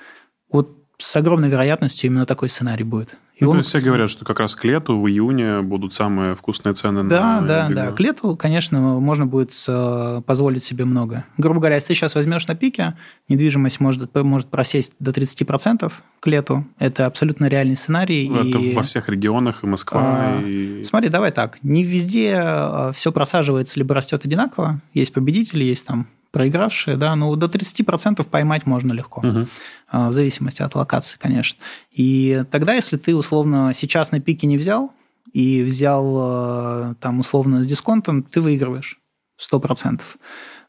Вот 0.51 0.75
с 0.97 1.15
огромной 1.15 1.47
вероятностью 1.47 2.09
именно 2.09 2.25
такой 2.25 2.49
сценарий 2.49 2.83
будет. 2.83 3.17
И 3.39 3.45
ну, 3.45 3.51
он... 3.51 3.55
То 3.55 3.59
есть 3.59 3.69
все 3.69 3.79
говорят, 3.79 4.09
что 4.09 4.25
как 4.25 4.39
раз 4.39 4.53
к 4.53 4.65
лету, 4.65 4.99
в 4.99 5.07
июне 5.07 5.61
будут 5.61 5.93
самые 5.93 6.35
вкусные 6.35 6.73
цены 6.73 7.03
да, 7.03 7.39
на 7.39 7.47
Да, 7.47 7.67
да, 7.69 7.75
да. 7.75 7.91
К 7.93 7.99
лету, 8.01 8.35
конечно, 8.35 8.79
можно 8.99 9.25
будет 9.25 9.53
э, 9.67 10.21
позволить 10.25 10.61
себе 10.61 10.83
много. 10.83 11.23
Грубо 11.37 11.61
говоря, 11.61 11.75
если 11.75 11.89
ты 11.89 11.95
сейчас 11.95 12.15
возьмешь 12.15 12.45
на 12.47 12.55
пике, 12.55 12.97
недвижимость 13.29 13.79
может, 13.79 14.13
может 14.13 14.49
просесть 14.49 14.93
до 14.99 15.11
30% 15.11 15.91
к 16.19 16.27
лету. 16.27 16.65
Это 16.79 17.05
абсолютно 17.05 17.45
реальный 17.45 17.77
сценарий. 17.77 18.29
Это 18.29 18.57
и... 18.57 18.73
во 18.73 18.83
всех 18.83 19.07
регионах, 19.07 19.63
и 19.63 19.67
Москва. 19.67 20.01
А, 20.03 20.41
и... 20.41 20.83
Смотри, 20.83 21.07
давай 21.07 21.31
так. 21.31 21.59
Не 21.63 21.83
везде 21.83 22.41
э, 22.43 22.91
все 22.93 23.13
просаживается 23.13 23.79
либо 23.79 23.95
растет 23.95 24.25
одинаково. 24.25 24.81
Есть 24.93 25.13
победители, 25.13 25.63
есть 25.63 25.87
там 25.87 26.07
проигравшие, 26.31 26.95
да, 26.95 27.15
ну, 27.15 27.35
до 27.35 27.47
30% 27.47 28.23
поймать 28.23 28.65
можно 28.65 28.93
легко, 28.93 29.21
угу. 29.21 29.47
в 29.91 30.13
зависимости 30.13 30.61
от 30.61 30.75
локации, 30.75 31.17
конечно. 31.17 31.59
И 31.99 32.45
тогда, 32.49 32.75
если 32.75 32.95
ты, 32.95 33.13
условно, 33.13 33.73
сейчас 33.73 34.13
на 34.13 34.21
пике 34.21 34.47
не 34.47 34.57
взял, 34.57 34.93
и 35.33 35.61
взял, 35.63 36.15
а, 36.17 36.95
там, 37.01 37.19
условно, 37.19 37.61
с 37.61 37.67
дисконтом, 37.67 38.23
ты 38.23 38.39
выигрываешь 38.39 39.01
100%. 39.37 39.99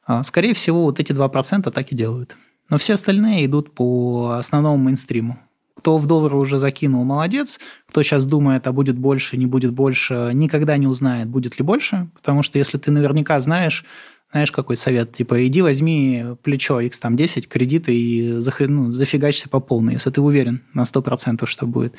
А, 0.04 0.24
скорее 0.24 0.54
всего, 0.54 0.82
вот 0.82 0.98
эти 0.98 1.12
2% 1.12 1.70
так 1.70 1.92
и 1.92 1.94
делают. 1.94 2.34
Но 2.68 2.78
все 2.78 2.94
остальные 2.94 3.46
идут 3.46 3.76
по 3.76 4.38
основному 4.40 4.76
мейнстриму. 4.82 5.38
Кто 5.76 5.98
в 5.98 6.06
доллары 6.08 6.36
уже 6.36 6.58
закинул, 6.58 7.04
молодец. 7.04 7.60
Кто 7.86 8.02
сейчас 8.02 8.26
думает, 8.26 8.66
а 8.66 8.72
будет 8.72 8.98
больше, 8.98 9.36
не 9.36 9.46
будет 9.46 9.72
больше, 9.72 10.32
никогда 10.34 10.76
не 10.78 10.88
узнает, 10.88 11.28
будет 11.28 11.60
ли 11.60 11.64
больше. 11.64 12.10
Потому 12.16 12.42
что 12.42 12.58
если 12.58 12.76
ты 12.76 12.90
наверняка 12.90 13.38
знаешь, 13.38 13.84
знаешь, 14.32 14.52
какой 14.52 14.76
совет? 14.76 15.12
Типа, 15.12 15.44
иди 15.46 15.60
возьми 15.60 16.24
плечо 16.42 16.78
X 16.80 17.00
там 17.00 17.16
10 17.16 17.48
кредиты 17.48 17.94
и 17.94 18.40
ну, 18.68 18.90
зафигачься 18.92 19.48
по 19.48 19.58
полной, 19.58 19.94
если 19.94 20.10
ты 20.10 20.20
уверен 20.20 20.62
на 20.72 20.82
100%, 20.82 21.46
что 21.46 21.66
будет. 21.66 21.94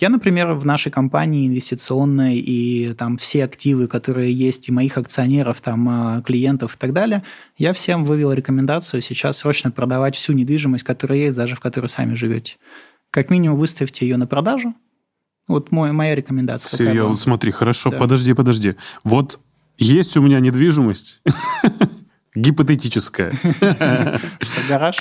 Я, 0.00 0.08
например, 0.08 0.54
в 0.54 0.64
нашей 0.64 0.90
компании 0.90 1.46
инвестиционной 1.46 2.36
и 2.36 2.94
там 2.94 3.18
все 3.18 3.44
активы, 3.44 3.86
которые 3.86 4.32
есть, 4.32 4.68
и 4.68 4.72
моих 4.72 4.96
акционеров, 4.96 5.60
там, 5.60 5.88
а, 5.88 6.22
клиентов 6.22 6.76
и 6.76 6.78
так 6.78 6.94
далее, 6.94 7.22
я 7.58 7.74
всем 7.74 8.04
вывел 8.04 8.32
рекомендацию 8.32 9.02
сейчас 9.02 9.38
срочно 9.38 9.70
продавать 9.70 10.16
всю 10.16 10.32
недвижимость, 10.32 10.84
которая 10.84 11.18
есть, 11.18 11.36
даже 11.36 11.54
в 11.54 11.60
которой 11.60 11.86
сами 11.86 12.14
живете. 12.14 12.56
Как 13.10 13.28
минимум 13.28 13.58
выставьте 13.58 14.06
ее 14.06 14.16
на 14.16 14.26
продажу, 14.26 14.74
вот 15.46 15.70
мой, 15.70 15.92
моя 15.92 16.14
рекомендация. 16.14 16.74
Серьезно, 16.74 17.16
смотри, 17.16 17.50
хорошо, 17.50 17.90
да. 17.90 17.98
подожди, 17.98 18.32
подожди. 18.32 18.76
Вот 19.02 19.38
есть 19.78 20.16
у 20.16 20.22
меня 20.22 20.40
недвижимость 20.40 21.20
гипотетическая. 22.34 23.32
Что, 23.32 24.60
гараж? 24.68 24.96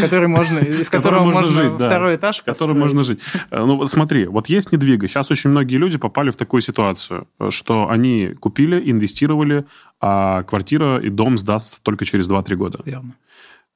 Который 0.00 0.28
можно, 0.28 0.58
из 0.58 0.90
которого 0.90 1.24
можно 1.24 1.50
жить, 1.50 1.74
второй 1.74 2.16
этаж 2.16 2.42
который 2.42 2.74
можно 2.74 3.04
жить. 3.04 3.20
Э, 3.50 3.64
ну, 3.64 3.86
смотри, 3.86 4.26
вот 4.26 4.48
есть 4.48 4.72
недвига. 4.72 5.06
Сейчас 5.08 5.30
очень 5.30 5.50
многие 5.50 5.76
люди 5.76 5.98
попали 5.98 6.30
в 6.30 6.36
такую 6.36 6.60
ситуацию, 6.60 7.28
что 7.50 7.88
они 7.88 8.34
купили, 8.38 8.90
инвестировали, 8.90 9.64
а 10.00 10.42
квартира 10.42 10.98
и 10.98 11.08
дом 11.08 11.38
сдастся 11.38 11.78
только 11.82 12.04
через 12.04 12.28
2-3 12.28 12.54
года. 12.56 12.80
Верно. 12.84 13.14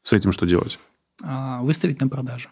С 0.02 0.12
этим 0.12 0.32
что 0.32 0.46
делать? 0.46 0.78
А, 1.22 1.62
выставить 1.62 2.00
на 2.00 2.08
продажу. 2.08 2.50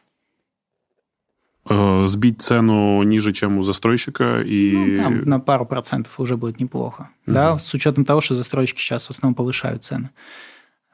Э, 1.69 2.07
сбить 2.07 2.43
цену 2.43 3.03
ниже, 3.05 3.33
чем 3.33 3.59
у 3.59 3.63
застройщика 3.63 4.41
и... 4.41 4.73
Ну, 4.75 5.03
там 5.03 5.23
на 5.23 5.39
пару 5.39 5.65
процентов 5.65 6.19
уже 6.19 6.37
будет 6.37 6.61
неплохо. 6.61 7.11
Угу. 7.27 7.35
Да, 7.35 7.57
с 7.57 7.73
учетом 7.73 8.05
того, 8.05 8.21
что 8.21 8.35
застройщики 8.35 8.81
сейчас 8.81 9.07
в 9.07 9.11
основном 9.11 9.37
повышают 9.37 9.85
цены. 9.85 10.11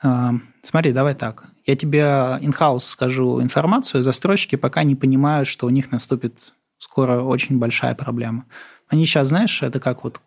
Э, 0.02 0.32
смотри, 0.62 0.92
давай 0.92 1.14
так. 1.14 1.44
Я 1.64 1.74
тебе 1.74 2.02
in-house 2.02 2.80
скажу 2.80 3.40
информацию. 3.40 4.02
Застройщики 4.02 4.56
пока 4.56 4.82
не 4.84 4.94
понимают, 4.94 5.48
что 5.48 5.66
у 5.66 5.70
них 5.70 5.90
наступит 5.90 6.52
скоро 6.76 7.22
очень 7.22 7.58
большая 7.58 7.94
проблема. 7.94 8.44
Они 8.88 9.06
сейчас, 9.06 9.28
знаешь, 9.28 9.62
это 9.62 9.80
как 9.80 10.04
вот 10.04 10.20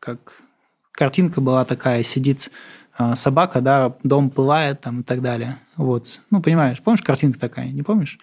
как 0.00 0.42
картинка 0.90 1.40
была 1.40 1.64
такая, 1.64 2.02
сидит 2.02 2.50
э, 2.98 3.14
собака, 3.14 3.60
да, 3.60 3.94
дом 4.02 4.30
пылает 4.30 4.80
там 4.80 5.00
и 5.00 5.02
так 5.04 5.22
далее. 5.22 5.60
Вот. 5.76 6.20
Ну, 6.30 6.42
понимаешь, 6.42 6.82
помнишь 6.82 7.02
картинка 7.02 7.38
такая, 7.38 7.70
не 7.70 7.84
помнишь? 7.84 8.18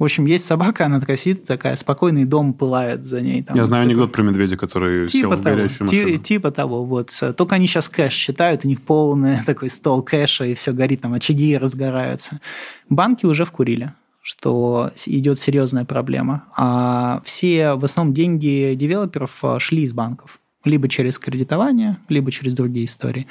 В 0.00 0.04
общем, 0.04 0.24
есть 0.24 0.46
собака, 0.46 0.86
она 0.86 0.98
такая 0.98 1.18
сидит, 1.18 1.44
такая 1.44 1.76
спокойный 1.76 2.24
дом 2.24 2.54
пылает 2.54 3.04
за 3.04 3.20
ней. 3.20 3.42
Там, 3.42 3.54
Я 3.54 3.66
знаю 3.66 3.82
такой... 3.82 3.92
анекдот 3.92 4.12
про 4.12 4.22
медведя, 4.22 4.56
который 4.56 5.06
типа 5.06 5.18
сел 5.20 5.30
того, 5.30 5.42
в 5.42 5.44
горящую 5.44 5.88
машину. 5.88 6.18
Типа 6.18 6.50
того, 6.50 6.84
вот. 6.86 7.22
Только 7.36 7.56
они 7.56 7.66
сейчас 7.66 7.90
кэш 7.90 8.14
считают, 8.14 8.64
у 8.64 8.68
них 8.68 8.80
полный 8.80 9.36
такой 9.46 9.68
стол 9.68 10.02
кэша, 10.02 10.46
и 10.46 10.54
все 10.54 10.72
горит, 10.72 11.02
там 11.02 11.12
очаги 11.12 11.54
разгораются. 11.58 12.40
Банки 12.88 13.26
уже 13.26 13.44
вкурили 13.44 13.92
что 14.22 14.92
идет 15.06 15.38
серьезная 15.38 15.86
проблема. 15.86 16.44
А 16.54 17.22
все 17.24 17.74
в 17.74 17.84
основном 17.84 18.14
деньги 18.14 18.74
девелоперов 18.74 19.38
а, 19.42 19.58
шли 19.58 19.82
из 19.82 19.94
банков 19.94 20.40
либо 20.62 20.88
через 20.88 21.18
кредитование, 21.18 21.96
либо 22.08 22.30
через 22.30 22.54
другие 22.54 22.84
истории. 22.84 23.26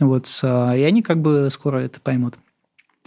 Вот, 0.00 0.28
а, 0.42 0.72
и 0.72 0.82
они 0.82 1.02
как 1.02 1.20
бы 1.22 1.48
скоро 1.50 1.78
это 1.78 2.00
поймут. 2.00 2.34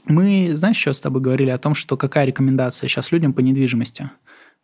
Мы, 0.07 0.51
знаешь, 0.53 0.77
что 0.77 0.93
с 0.93 1.01
тобой 1.01 1.21
говорили 1.21 1.49
о 1.49 1.57
том, 1.57 1.75
что 1.75 1.97
какая 1.97 2.25
рекомендация 2.25 2.87
сейчас 2.87 3.11
людям 3.11 3.33
по 3.33 3.39
недвижимости? 3.39 4.09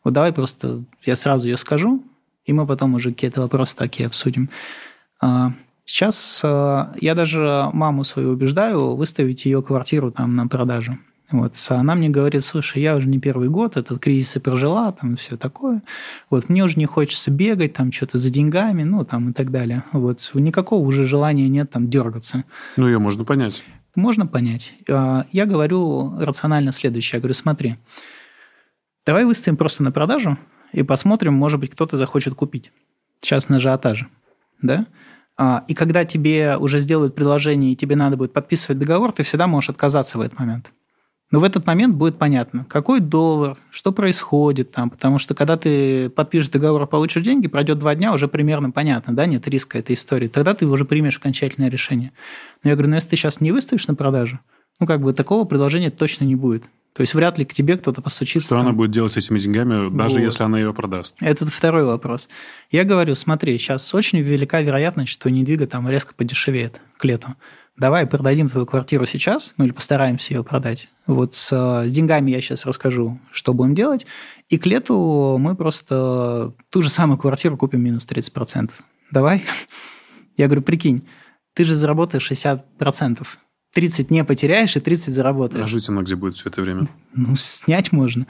Вот 0.04 0.14
давай 0.14 0.34
просто 0.34 0.84
я 1.04 1.16
сразу 1.16 1.48
ее 1.48 1.58
скажу, 1.58 2.04
и 2.46 2.54
мы 2.54 2.66
потом 2.66 2.96
уже 2.96 3.12
какие-то 3.12 3.42
вопросы 3.42 3.76
такие 3.76 4.08
обсудим. 4.08 4.50
А, 5.20 5.54
сейчас 5.86 6.42
а, 6.44 6.94
я 7.00 7.16
даже 7.16 7.70
маму 7.74 8.04
свою 8.04 8.32
убеждаю 8.32 8.96
выставить 8.96 9.46
ее 9.46 9.62
квартиру 9.62 10.12
там 10.12 10.36
на 10.36 10.48
продажу. 10.48 10.98
Вот. 11.32 11.56
Она 11.70 11.96
мне 11.96 12.10
говорит, 12.10 12.44
слушай, 12.44 12.82
я 12.82 12.96
уже 12.96 13.08
не 13.08 13.20
первый 13.20 13.48
год 13.48 13.78
этот 13.78 14.00
кризис 14.00 14.36
и 14.36 14.40
прожила, 14.40 14.92
там 14.92 15.16
все 15.16 15.38
такое. 15.38 15.82
Вот. 16.30 16.50
Мне 16.50 16.64
уже 16.64 16.78
не 16.78 16.86
хочется 16.86 17.32
бегать, 17.32 17.74
там 17.74 17.92
что-то 17.92 18.18
за 18.18 18.30
деньгами, 18.30 18.84
ну, 18.84 19.06
там 19.06 19.30
и 19.30 19.34
так 19.34 19.52
далее. 19.52 19.84
Вот. 19.94 20.30
Никакого 20.34 20.86
уже 20.86 21.06
желания 21.06 21.48
нет 21.48 21.72
там 21.72 21.90
дергаться. 21.90 22.44
Ну, 22.76 22.88
ее 22.88 23.00
можно 23.00 23.24
понять. 23.24 23.64
Можно 23.96 24.26
понять. 24.26 24.74
А, 24.90 25.26
я 25.32 25.46
говорю 25.46 26.18
рационально 26.18 26.72
следующее. 26.72 27.18
Я 27.18 27.22
говорю, 27.22 27.34
смотри, 27.34 27.78
давай 29.06 29.26
выставим 29.26 29.58
просто 29.58 29.84
на 29.84 29.92
продажу 29.92 30.38
и 30.72 30.84
посмотрим, 30.84 31.34
может 31.34 31.60
быть, 31.60 31.72
кто-то 31.72 31.98
захочет 31.98 32.36
купить. 32.36 32.72
Сейчас 33.20 33.50
на 33.50 33.58
ажиотаже. 33.58 34.08
Да? 34.62 34.88
А, 35.38 35.66
и 35.68 35.74
когда 35.74 36.06
тебе 36.06 36.58
уже 36.58 36.80
сделают 36.80 37.16
предложение, 37.16 37.74
и 37.74 37.76
тебе 37.76 37.96
надо 37.96 38.18
будет 38.18 38.34
подписывать 38.34 38.80
договор, 38.80 39.12
ты 39.12 39.24
всегда 39.24 39.48
можешь 39.48 39.70
отказаться 39.70 40.18
в 40.18 40.22
этот 40.22 40.40
момент. 40.40 40.72
Но 41.32 41.40
в 41.40 41.44
этот 41.46 41.66
момент 41.66 41.96
будет 41.96 42.18
понятно, 42.18 42.66
какой 42.66 43.00
доллар, 43.00 43.58
что 43.72 43.94
происходит 43.94 44.72
там, 44.72 44.90
потому 44.90 45.18
что 45.18 45.34
когда 45.34 45.56
ты 45.56 46.10
подпишешь 46.10 46.50
договор, 46.50 46.86
получишь 46.88 47.24
деньги, 47.24 47.48
пройдет 47.48 47.80
два 47.80 47.96
дня, 47.96 48.14
уже 48.14 48.28
примерно 48.28 48.72
понятно, 48.72 49.16
да, 49.16 49.26
нет 49.26 49.48
риска 49.48 49.80
этой 49.80 49.96
истории. 49.96 50.28
Тогда 50.28 50.54
ты 50.54 50.68
уже 50.68 50.84
примешь 50.84 51.18
окончательное 51.18 51.70
решение. 51.70 52.12
Но 52.64 52.70
я 52.70 52.76
говорю, 52.76 52.90
ну 52.90 52.96
если 52.96 53.10
ты 53.10 53.16
сейчас 53.16 53.40
не 53.40 53.54
выставишь 53.54 53.88
на 53.88 53.96
продажу, 53.96 54.40
ну 54.80 54.88
как 54.88 55.02
бы 55.02 55.14
такого 55.14 55.46
предложения 55.46 55.90
точно 55.90 56.26
не 56.26 56.36
будет. 56.36 56.66
То 56.94 57.02
есть 57.02 57.14
вряд 57.14 57.38
ли 57.38 57.46
к 57.46 57.54
тебе 57.54 57.78
кто-то 57.78 58.02
постучится. 58.02 58.48
Что 58.48 58.56
там. 58.58 58.68
она 58.68 58.74
будет 58.74 58.92
делать 58.92 59.14
с 59.14 59.18
этими 59.18 59.40
деньгами, 59.40 59.90
даже 59.96 60.16
Вот. 60.16 60.26
если 60.26 60.44
она 60.44 60.60
ее 60.60 60.74
продаст? 60.74 61.16
Это 61.22 61.46
второй 61.46 61.86
вопрос. 61.86 62.28
Я 62.70 62.84
говорю, 62.84 63.16
смотри, 63.16 63.58
сейчас 63.58 63.94
очень 63.94 64.20
велика 64.20 64.60
вероятность, 64.60 65.12
что 65.12 65.32
недвига 65.32 65.68
там 65.68 65.90
резко 65.90 66.14
подешевеет 66.14 66.82
к 66.98 67.06
лету. 67.06 67.36
Давай 67.82 68.06
продадим 68.06 68.48
твою 68.48 68.68
квартиру 68.68 69.08
сейчас, 69.08 69.56
ну 69.58 69.66
или 69.66 69.72
постараемся 69.72 70.36
ее 70.36 70.44
продать. 70.44 70.88
Вот 71.08 71.34
с, 71.34 71.52
э, 71.52 71.88
с 71.88 71.92
деньгами 71.92 72.30
я 72.30 72.40
сейчас 72.40 72.68
расскажу, 72.68 73.20
что 73.32 73.56
будем 73.56 73.74
делать. 73.74 74.06
И 74.50 74.60
к 74.60 74.68
лету 74.68 75.38
мы 75.40 75.56
просто 75.56 76.54
ту 76.70 76.84
же 76.84 76.90
самую 76.90 77.18
квартиру 77.18 77.58
купим 77.58 77.82
минус 77.82 78.06
30%. 78.06 78.70
Давай. 79.10 79.44
Я 80.38 80.46
говорю, 80.46 80.62
прикинь, 80.62 81.08
ты 81.56 81.64
же 81.64 81.74
заработаешь 81.74 82.30
60%. 82.32 83.26
30 83.74 84.12
не 84.12 84.24
потеряешь 84.24 84.78
и 84.78 84.80
30 84.80 85.12
заработаешь. 85.12 85.66
А 85.66 85.68
жить 85.68 85.90
она 85.90 86.04
где 86.04 86.14
будет 86.14 86.36
все 86.36 86.50
это 86.50 86.62
время? 86.62 86.88
Ну, 87.16 87.36
снять 87.36 87.92
можно. 87.92 88.28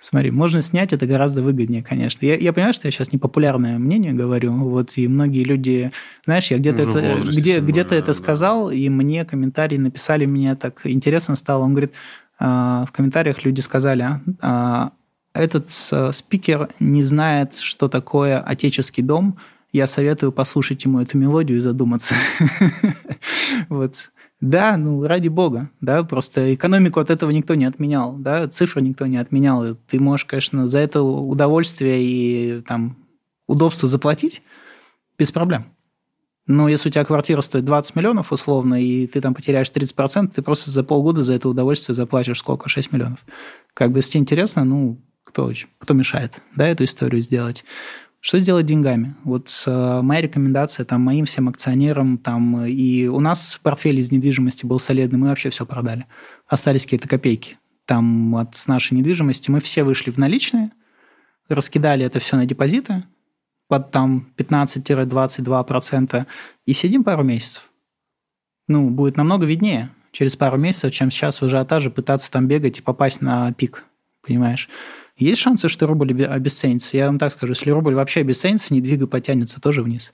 Смотри, 0.00 0.30
можно 0.30 0.62
снять, 0.62 0.94
это 0.94 1.06
гораздо 1.06 1.42
выгоднее, 1.42 1.82
конечно. 1.82 2.24
Я, 2.24 2.36
я 2.36 2.54
понимаю, 2.54 2.72
что 2.72 2.88
я 2.88 2.92
сейчас 2.92 3.12
непопулярное 3.12 3.78
мнение 3.78 4.14
говорю, 4.14 4.54
вот, 4.54 4.96
и 4.96 5.06
многие 5.06 5.44
люди, 5.44 5.92
знаешь, 6.24 6.50
я 6.50 6.56
где-то 6.56 6.82
Уже 6.82 6.90
это, 6.90 7.16
возрасте, 7.18 7.40
где, 7.40 7.60
более, 7.60 7.82
это 7.82 8.06
да. 8.06 8.14
сказал, 8.14 8.70
и 8.70 8.88
мне 8.88 9.26
комментарии 9.26 9.76
написали, 9.76 10.24
мне 10.24 10.56
так 10.56 10.80
интересно 10.84 11.36
стало. 11.36 11.64
Он 11.64 11.72
говорит, 11.72 11.92
а, 12.38 12.86
в 12.86 12.92
комментариях 12.92 13.44
люди 13.44 13.60
сказали, 13.60 14.20
а, 14.40 14.92
этот 15.34 15.70
а, 15.92 16.12
спикер 16.12 16.70
не 16.80 17.02
знает, 17.02 17.56
что 17.56 17.88
такое 17.88 18.40
отеческий 18.40 19.02
дом, 19.02 19.36
я 19.70 19.86
советую 19.86 20.32
послушать 20.32 20.82
ему 20.84 21.00
эту 21.00 21.18
мелодию 21.18 21.58
и 21.58 21.60
задуматься. 21.60 22.14
Вот. 23.68 24.10
Да, 24.40 24.78
ну, 24.78 25.06
ради 25.06 25.28
бога, 25.28 25.70
да, 25.82 26.02
просто 26.02 26.54
экономику 26.54 26.98
от 26.98 27.10
этого 27.10 27.30
никто 27.30 27.54
не 27.54 27.66
отменял, 27.66 28.14
да, 28.14 28.48
цифры 28.48 28.80
никто 28.80 29.06
не 29.06 29.18
отменял. 29.18 29.74
Ты 29.86 30.00
можешь, 30.00 30.24
конечно, 30.24 30.66
за 30.66 30.78
это 30.78 31.02
удовольствие 31.02 32.02
и 32.02 32.62
там 32.62 32.96
удобство 33.46 33.86
заплатить 33.88 34.42
без 35.18 35.30
проблем. 35.30 35.66
Но 36.46 36.68
если 36.68 36.88
у 36.88 36.92
тебя 36.92 37.04
квартира 37.04 37.42
стоит 37.42 37.64
20 37.66 37.94
миллионов 37.96 38.32
условно, 38.32 38.82
и 38.82 39.06
ты 39.06 39.20
там 39.20 39.34
потеряешь 39.34 39.70
30%, 39.70 40.32
ты 40.34 40.42
просто 40.42 40.70
за 40.70 40.82
полгода 40.82 41.22
за 41.22 41.34
это 41.34 41.48
удовольствие 41.48 41.94
заплатишь 41.94 42.38
сколько? 42.38 42.68
6 42.68 42.92
миллионов. 42.92 43.20
Как 43.74 43.92
бы, 43.92 43.98
если 43.98 44.12
тебе 44.12 44.22
интересно, 44.22 44.64
ну, 44.64 44.98
кто, 45.22 45.52
кто 45.78 45.94
мешает, 45.94 46.42
да, 46.56 46.66
эту 46.66 46.84
историю 46.84 47.22
сделать? 47.22 47.64
Что 48.20 48.38
сделать 48.38 48.66
деньгами? 48.66 49.16
Вот 49.24 49.50
э, 49.66 50.00
моя 50.02 50.20
рекомендация 50.20 50.84
там 50.84 51.00
моим 51.00 51.24
всем 51.24 51.48
акционерам, 51.48 52.18
там 52.18 52.66
и 52.66 53.06
у 53.06 53.18
нас 53.18 53.58
портфель 53.62 53.98
из 53.98 54.12
недвижимости 54.12 54.66
был 54.66 54.78
солидный, 54.78 55.18
мы 55.18 55.28
вообще 55.28 55.48
все 55.48 55.64
продали. 55.64 56.06
Остались 56.46 56.84
какие-то 56.84 57.08
копейки. 57.08 57.58
Там 57.86 58.36
от 58.36 58.54
с 58.56 58.68
нашей 58.68 58.94
недвижимости 58.94 59.50
мы 59.50 59.60
все 59.60 59.84
вышли 59.84 60.10
в 60.10 60.18
наличные, 60.18 60.70
раскидали 61.48 62.04
это 62.04 62.20
все 62.20 62.36
на 62.36 62.44
депозиты, 62.44 63.04
под 63.68 63.90
там 63.90 64.28
15-22% 64.36 66.26
и 66.66 66.72
сидим 66.74 67.04
пару 67.04 67.22
месяцев. 67.24 67.70
Ну, 68.68 68.90
будет 68.90 69.16
намного 69.16 69.46
виднее 69.46 69.90
через 70.12 70.36
пару 70.36 70.58
месяцев, 70.58 70.92
чем 70.92 71.10
сейчас 71.10 71.40
в 71.40 71.44
ажиотаже 71.44 71.88
пытаться 71.90 72.30
там 72.30 72.46
бегать 72.48 72.80
и 72.80 72.82
попасть 72.82 73.22
на 73.22 73.50
пик, 73.54 73.84
понимаешь? 74.22 74.68
Есть 75.20 75.40
шансы, 75.40 75.68
что 75.68 75.86
рубль 75.86 76.10
обе- 76.12 76.26
обесценится. 76.26 76.96
Я 76.96 77.06
вам 77.06 77.18
так 77.18 77.32
скажу, 77.32 77.52
если 77.52 77.70
рубль 77.70 77.94
вообще 77.94 78.20
обесценится, 78.20 78.74
недвига 78.74 79.06
потянется 79.06 79.60
тоже 79.60 79.82
вниз. 79.82 80.12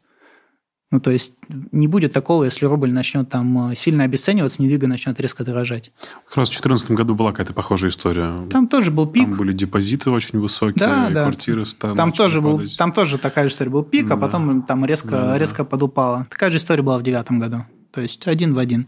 Ну, 0.92 1.00
то 1.00 1.10
есть 1.10 1.32
не 1.72 1.88
будет 1.88 2.12
такого, 2.12 2.44
если 2.44 2.64
рубль 2.64 2.92
начнет 2.92 3.28
там 3.28 3.70
э, 3.70 3.74
сильно 3.74 4.04
обесцениваться, 4.04 4.62
недвига 4.62 4.86
начнет 4.86 5.20
резко 5.20 5.42
дорожать. 5.44 5.90
Как 6.28 6.36
раз 6.36 6.48
в 6.48 6.52
2014 6.52 6.90
году 6.92 7.14
была 7.16 7.32
какая-то 7.32 7.52
похожая 7.54 7.90
история. 7.90 8.46
Там 8.50 8.68
тоже 8.68 8.92
был 8.92 9.06
пик. 9.08 9.24
Там 9.24 9.34
были 9.36 9.52
депозиты 9.52 10.10
очень 10.10 10.38
высокие, 10.38 10.78
Да, 10.78 11.08
да. 11.10 11.22
квартиры 11.24 11.64
стали 11.66 11.96
Там 11.96 12.12
тоже, 12.12 12.40
был, 12.40 12.58
падать. 12.58 12.76
там 12.78 12.92
тоже 12.92 13.18
такая 13.18 13.46
же 13.48 13.50
история 13.54 13.70
был 13.70 13.82
пик, 13.82 14.06
а 14.06 14.08
Да. 14.10 14.16
потом 14.16 14.62
там 14.62 14.84
резко, 14.84 15.10
Да, 15.10 15.22
да. 15.32 15.38
резко 15.38 15.64
подупала. 15.64 16.28
Такая 16.30 16.50
же 16.50 16.58
история 16.58 16.82
была 16.82 16.98
в 16.98 17.02
девятом 17.02 17.40
году. 17.40 17.64
То 17.90 18.00
есть 18.00 18.26
один 18.28 18.54
в 18.54 18.58
один. 18.60 18.86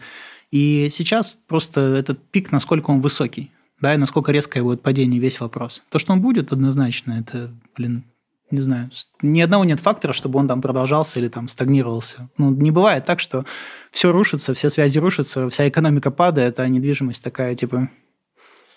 И 0.53 0.87
сейчас 0.91 1.37
просто 1.49 1.81
этот 1.81 2.23
пик, 2.31 2.53
насколько 2.53 2.91
он 2.91 3.01
высокий, 3.01 3.51
да, 3.81 3.95
и 3.95 3.97
насколько 3.97 4.33
резкое 4.33 4.63
будет 4.63 4.83
падение, 4.83 5.21
весь 5.21 5.41
вопрос. 5.41 5.83
То, 5.89 5.99
что 5.99 6.13
он 6.13 6.21
будет, 6.21 6.53
однозначно, 6.53 7.13
это, 7.13 7.53
блин, 7.77 8.05
не 8.51 8.61
знаю, 8.61 8.91
ни 9.23 9.41
одного 9.41 9.65
нет 9.65 9.79
фактора, 9.79 10.13
чтобы 10.13 10.39
он 10.39 10.49
там 10.49 10.63
продолжался 10.63 11.21
или 11.21 11.29
там 11.29 11.49
стагнировался. 11.49 12.29
Ну, 12.39 12.51
не 12.51 12.71
бывает 12.71 13.05
так, 13.05 13.21
что 13.21 13.45
все 13.91 14.11
рушится, 14.11 14.55
все 14.55 14.71
связи 14.71 14.99
рушатся, 14.99 15.49
вся 15.49 15.69
экономика 15.69 16.11
падает, 16.11 16.59
а 16.59 16.67
недвижимость 16.67 17.23
такая, 17.23 17.55
типа, 17.55 17.91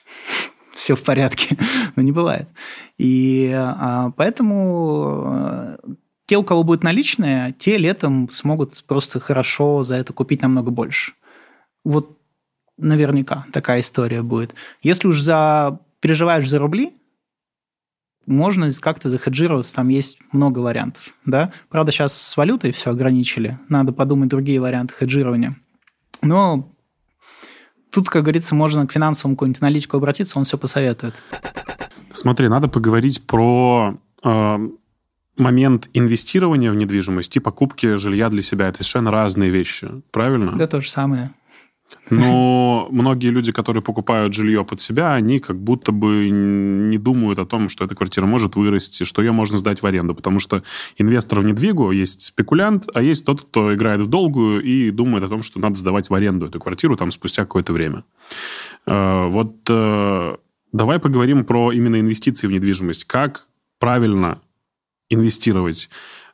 все 0.73 0.95
в 0.95 1.03
порядке. 1.03 1.57
Но 1.95 2.03
не 2.03 2.11
бывает. 2.11 2.49
И 2.97 3.51
а, 3.55 4.11
поэтому 4.17 5.77
э, 5.85 5.93
те, 6.25 6.37
у 6.37 6.43
кого 6.43 6.63
будет 6.63 6.83
наличные, 6.83 7.53
те 7.57 7.77
летом 7.77 8.29
смогут 8.29 8.83
просто 8.85 9.19
хорошо 9.19 9.83
за 9.83 9.95
это 9.95 10.11
купить 10.11 10.41
намного 10.41 10.69
больше. 10.69 11.13
Вот 11.83 12.17
наверняка 12.81 13.45
такая 13.53 13.81
история 13.81 14.21
будет. 14.21 14.53
Если 14.81 15.07
уж 15.07 15.21
за, 15.21 15.79
переживаешь 15.99 16.49
за 16.49 16.59
рубли, 16.59 16.93
можно 18.25 18.69
как-то 18.79 19.09
захеджироваться, 19.09 19.75
там 19.75 19.87
есть 19.87 20.17
много 20.31 20.59
вариантов. 20.59 21.13
Да? 21.25 21.51
Правда, 21.69 21.91
сейчас 21.91 22.13
с 22.13 22.37
валютой 22.37 22.71
все 22.71 22.91
ограничили, 22.91 23.59
надо 23.69 23.93
подумать 23.93 24.29
другие 24.29 24.59
варианты 24.59 24.93
хеджирования. 24.93 25.55
Но 26.21 26.71
тут, 27.91 28.09
как 28.09 28.23
говорится, 28.23 28.55
можно 28.55 28.85
к 28.85 28.91
финансовому 28.91 29.35
какому-нибудь 29.35 29.61
аналитику 29.61 29.97
обратиться, 29.97 30.37
он 30.37 30.45
все 30.45 30.57
посоветует. 30.57 31.15
Смотри, 32.11 32.49
надо 32.49 32.67
поговорить 32.67 33.25
про 33.25 33.97
э, 34.23 34.69
момент 35.37 35.89
инвестирования 35.93 36.71
в 36.71 36.75
недвижимость 36.75 37.35
и 37.37 37.39
покупки 37.39 37.95
жилья 37.95 38.29
для 38.29 38.41
себя. 38.41 38.67
Это 38.67 38.77
совершенно 38.77 39.11
разные 39.11 39.49
вещи, 39.49 39.89
правильно? 40.11 40.53
Да, 40.57 40.67
то 40.67 40.81
же 40.81 40.89
самое. 40.89 41.31
Но 42.09 42.87
многие 42.91 43.29
люди, 43.29 43.51
которые 43.51 43.81
покупают 43.81 44.33
жилье 44.33 44.65
под 44.65 44.81
себя, 44.81 45.13
они 45.13 45.39
как 45.39 45.57
будто 45.57 45.91
бы 45.91 46.29
не 46.29 46.97
думают 46.97 47.39
о 47.39 47.45
том, 47.45 47.69
что 47.69 47.85
эта 47.85 47.95
квартира 47.95 48.25
может 48.25 48.55
вырасти, 48.55 49.03
что 49.03 49.21
ее 49.21 49.31
можно 49.31 49.57
сдать 49.57 49.81
в 49.81 49.85
аренду. 49.85 50.13
Потому 50.13 50.39
что 50.39 50.63
инвестор 50.97 51.39
в 51.39 51.45
недвигу 51.45 51.91
есть 51.91 52.23
спекулянт, 52.23 52.85
а 52.93 53.01
есть 53.01 53.25
тот, 53.25 53.41
кто 53.41 53.73
играет 53.73 54.01
в 54.01 54.07
долгую 54.07 54.61
и 54.61 54.91
думает 54.91 55.23
о 55.23 55.29
том, 55.29 55.41
что 55.41 55.59
надо 55.59 55.75
сдавать 55.75 56.09
в 56.09 56.13
аренду 56.13 56.47
эту 56.47 56.59
квартиру 56.59 56.97
там 56.97 57.11
спустя 57.11 57.43
какое-то 57.43 57.71
время. 57.73 58.03
Э, 58.85 59.27
Вот 59.27 59.55
э, 59.69 60.35
давай 60.73 60.99
поговорим 60.99 61.45
про 61.45 61.71
именно 61.71 61.99
инвестиции 61.99 62.47
в 62.47 62.51
недвижимость. 62.51 63.05
Как 63.05 63.47
правильно 63.79 64.41
инвестировать? 65.09 65.89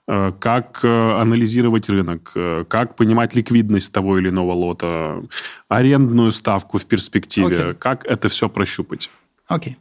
Э, 0.08 0.32
Как 0.40 0.80
э, 0.84 1.22
анализировать 1.22 1.90
рынок? 1.90 2.32
Э, 2.36 2.66
Как 2.68 2.96
понимать 2.96 3.36
ликвидность 3.36 3.92
того 3.92 4.18
или 4.20 4.30
иного 4.30 4.54
лота? 4.54 5.24
Арендную 5.68 6.32
ставку 6.32 6.78
в 6.78 6.86
перспективе? 6.86 7.58
Окей. 7.62 7.74
Как 7.74 8.06
это 8.06 8.28
все 8.30 8.50
прощупать? 8.50 9.10
Окей. 9.48 9.78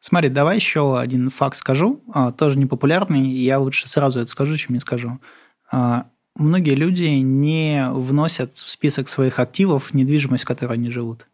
Смотри, 0.00 0.28
давай 0.30 0.56
еще 0.56 0.98
один 0.98 1.28
факт 1.28 1.56
скажу, 1.56 2.02
а, 2.14 2.32
тоже 2.32 2.56
непопулярный, 2.56 3.20
я 3.28 3.58
лучше 3.58 3.86
сразу 3.86 4.20
это 4.20 4.30
скажу, 4.30 4.56
чем 4.56 4.74
не 4.74 4.80
скажу. 4.80 5.20
А, 5.70 6.06
Многие 6.36 6.74
люди 6.74 7.02
не 7.02 7.88
вносят 7.90 8.56
в 8.56 8.70
список 8.70 9.08
своих 9.08 9.38
активов 9.38 9.92
недвижимость, 9.92 10.44
в 10.44 10.46
которой 10.46 10.74
они 10.74 10.90
живут. 10.90 11.26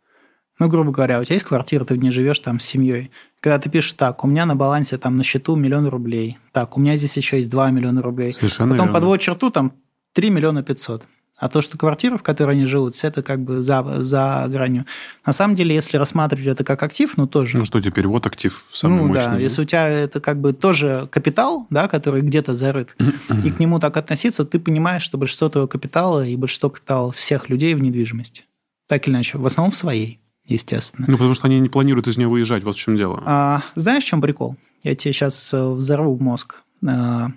Ну, 0.58 0.68
грубо 0.68 0.90
говоря, 0.90 1.20
у 1.20 1.24
тебя 1.24 1.34
есть 1.34 1.44
квартира, 1.44 1.84
ты 1.84 1.94
в 1.94 1.98
ней 1.98 2.10
живешь 2.10 2.38
там 2.40 2.60
с 2.60 2.64
семьей. 2.64 3.10
Когда 3.40 3.58
ты 3.58 3.68
пишешь, 3.68 3.92
так, 3.92 4.24
у 4.24 4.26
меня 4.26 4.46
на 4.46 4.56
балансе 4.56 4.96
там 4.96 5.16
на 5.16 5.22
счету 5.22 5.54
миллион 5.54 5.86
рублей, 5.86 6.38
так, 6.52 6.76
у 6.76 6.80
меня 6.80 6.96
здесь 6.96 7.16
еще 7.16 7.38
есть 7.38 7.50
2 7.50 7.70
миллиона 7.70 8.00
рублей. 8.02 8.32
Совершенно 8.32 8.72
Потом 8.72 8.86
верно. 8.86 8.94
подводят 8.94 9.22
черту, 9.22 9.50
там 9.50 9.72
3 10.14 10.30
миллиона 10.30 10.62
500. 10.62 11.04
А 11.38 11.50
то, 11.50 11.60
что 11.60 11.76
квартира, 11.76 12.16
в 12.16 12.22
которой 12.22 12.52
они 12.52 12.64
живут, 12.64 12.94
все 12.94 13.08
это 13.08 13.22
как 13.22 13.40
бы 13.42 13.60
за, 13.60 14.02
за 14.02 14.46
гранью. 14.48 14.86
На 15.26 15.34
самом 15.34 15.54
деле, 15.54 15.74
если 15.74 15.98
рассматривать 15.98 16.46
это 16.46 16.64
как 16.64 16.82
актив, 16.82 17.14
ну 17.18 17.26
тоже. 17.26 17.58
Ну 17.58 17.66
что 17.66 17.82
теперь, 17.82 18.06
вот 18.06 18.26
актив 18.26 18.64
самый 18.72 19.02
ну 19.02 19.08
мощный. 19.08 19.32
да, 19.32 19.38
если 19.38 19.60
у 19.60 19.64
тебя 19.66 19.86
это 19.86 20.22
как 20.22 20.40
бы 20.40 20.54
тоже 20.54 21.08
капитал, 21.12 21.66
да, 21.68 21.88
который 21.88 22.22
где-то 22.22 22.54
зарыт, 22.54 22.96
и 23.44 23.50
к 23.50 23.60
нему 23.60 23.78
так 23.78 23.98
относиться, 23.98 24.46
ты 24.46 24.58
понимаешь, 24.58 25.02
что 25.02 25.18
большинство 25.18 25.50
твоего 25.50 25.68
капитала 25.68 26.26
и 26.26 26.34
большинство 26.36 26.70
капитала 26.70 27.12
всех 27.12 27.50
людей 27.50 27.74
в 27.74 27.82
недвижимости. 27.82 28.44
Так 28.88 29.06
или 29.06 29.14
иначе, 29.14 29.36
в 29.36 29.44
основном 29.44 29.72
в 29.72 29.76
своей, 29.76 30.20
естественно. 30.46 31.06
Ну, 31.08 31.16
потому 31.16 31.34
что 31.34 31.46
они 31.46 31.60
не 31.60 31.68
планируют 31.68 32.08
из 32.08 32.16
нее 32.16 32.28
выезжать, 32.28 32.62
вот 32.64 32.76
в 32.76 32.78
чем 32.78 32.96
дело. 32.96 33.22
А, 33.26 33.62
знаешь, 33.74 34.04
в 34.04 34.06
чем 34.06 34.20
прикол? 34.20 34.56
Я 34.82 34.94
тебе 34.94 35.12
сейчас 35.12 35.52
взорву 35.52 36.16
мозг. 36.18 36.62
А, 36.86 37.30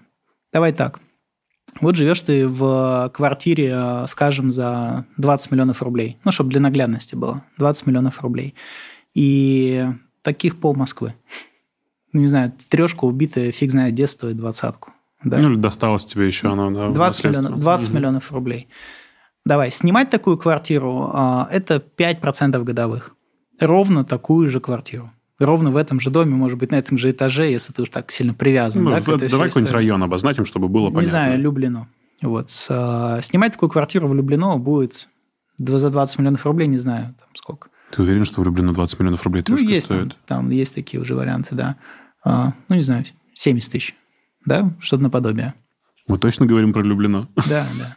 давай 0.54 0.74
так. 0.74 1.00
Вот 1.82 1.96
живешь 1.96 2.22
ты 2.22 2.48
в 2.48 3.12
квартире, 3.14 3.72
а, 3.76 4.08
скажем, 4.08 4.52
за 4.52 5.06
20 5.18 5.52
миллионов 5.52 5.82
рублей. 5.82 6.18
Ну, 6.24 6.32
чтобы 6.32 6.50
для 6.52 6.60
наглядности 6.60 7.16
было. 7.16 7.44
20 7.58 7.86
миллионов 7.88 8.22
рублей. 8.22 8.56
И 9.14 9.88
таких 10.22 10.60
пол 10.60 10.76
Москвы. 10.76 11.14
Ну, 12.12 12.22
не 12.22 12.28
знаю, 12.28 12.54
трешка 12.70 13.06
убитая, 13.06 13.52
фиг 13.52 13.72
знает, 13.72 13.94
где 13.94 14.08
стоит 14.08 14.36
двадцатку. 14.38 14.92
Да? 15.24 15.38
Ну, 15.38 15.52
или 15.52 15.58
досталось 15.60 16.06
тебе 16.06 16.28
еще 16.28 16.52
оно, 16.52 16.72
да, 16.72 16.88
в 16.90 16.94
20, 16.94 17.24
наследство. 17.26 17.42
миллионов, 17.50 17.62
20 17.62 17.90
Мгм. 17.90 17.98
миллионов 17.98 18.32
рублей. 18.32 18.68
Давай, 19.50 19.72
снимать 19.72 20.12
такую 20.12 20.38
квартиру 20.38 21.10
а,– 21.12 21.48
это 21.52 21.84
5% 21.98 22.64
годовых. 22.64 23.16
ровно 23.60 24.06
такую 24.06 24.48
же 24.48 24.60
квартиру. 24.60 25.12
Ровно 25.40 25.72
в 25.72 25.78
этом 25.78 26.00
же 26.00 26.12
доме, 26.12 26.36
может 26.36 26.60
быть, 26.60 26.70
на 26.70 26.76
этом 26.76 27.00
же 27.00 27.10
этаже, 27.10 27.50
если 27.50 27.74
ты 27.74 27.82
уж 27.82 27.90
так 27.90 28.12
сильно 28.12 28.36
привязан. 28.36 28.84
Ну, 28.84 28.92
да, 28.92 29.00
в- 29.00 29.06
давай 29.06 29.18
какой-нибудь 29.28 29.50
истории. 29.50 29.74
район 29.74 30.04
обозначим, 30.04 30.46
чтобы 30.46 30.68
было 30.68 30.90
понятно. 30.90 31.00
Не 31.00 31.06
знаю, 31.08 31.40
Люблино. 31.40 31.88
Вот. 32.22 32.52
а, 32.70 33.22
снимать 33.24 33.54
такую 33.54 33.72
квартиру 33.72 34.08
в 34.08 34.14
Люблино 34.14 34.56
будет 34.58 35.10
за 35.58 35.90
20 35.90 36.20
миллионов 36.20 36.46
рублей, 36.46 36.68
не 36.68 36.78
знаю, 36.78 37.16
там 37.20 37.30
сколько. 37.34 37.70
Ты 37.92 38.04
уверен, 38.04 38.26
что 38.26 38.42
влюблено 38.42 38.72
20 38.72 39.00
миллионов 39.00 39.24
рублей 39.24 39.44
Ну, 39.48 39.56
трешка 39.56 39.74
есть 39.74 39.88
там, 39.88 39.98
стоит? 39.98 40.18
там 40.28 40.50
есть 40.52 40.76
такие 40.76 41.02
уже 41.02 41.16
варианты, 41.16 41.56
да. 41.56 41.76
А, 42.24 42.54
ну, 42.68 42.76
не 42.76 42.84
знаю, 42.84 43.04
70 43.34 43.72
тысяч. 43.72 43.96
Да, 44.46 44.72
что-то 44.80 45.02
наподобие. 45.02 45.56
Мы 46.08 46.20
точно 46.20 46.46
говорим 46.46 46.72
про 46.72 46.84
Люблино? 46.84 47.28
Да, 47.50 47.66
да. 47.80 47.96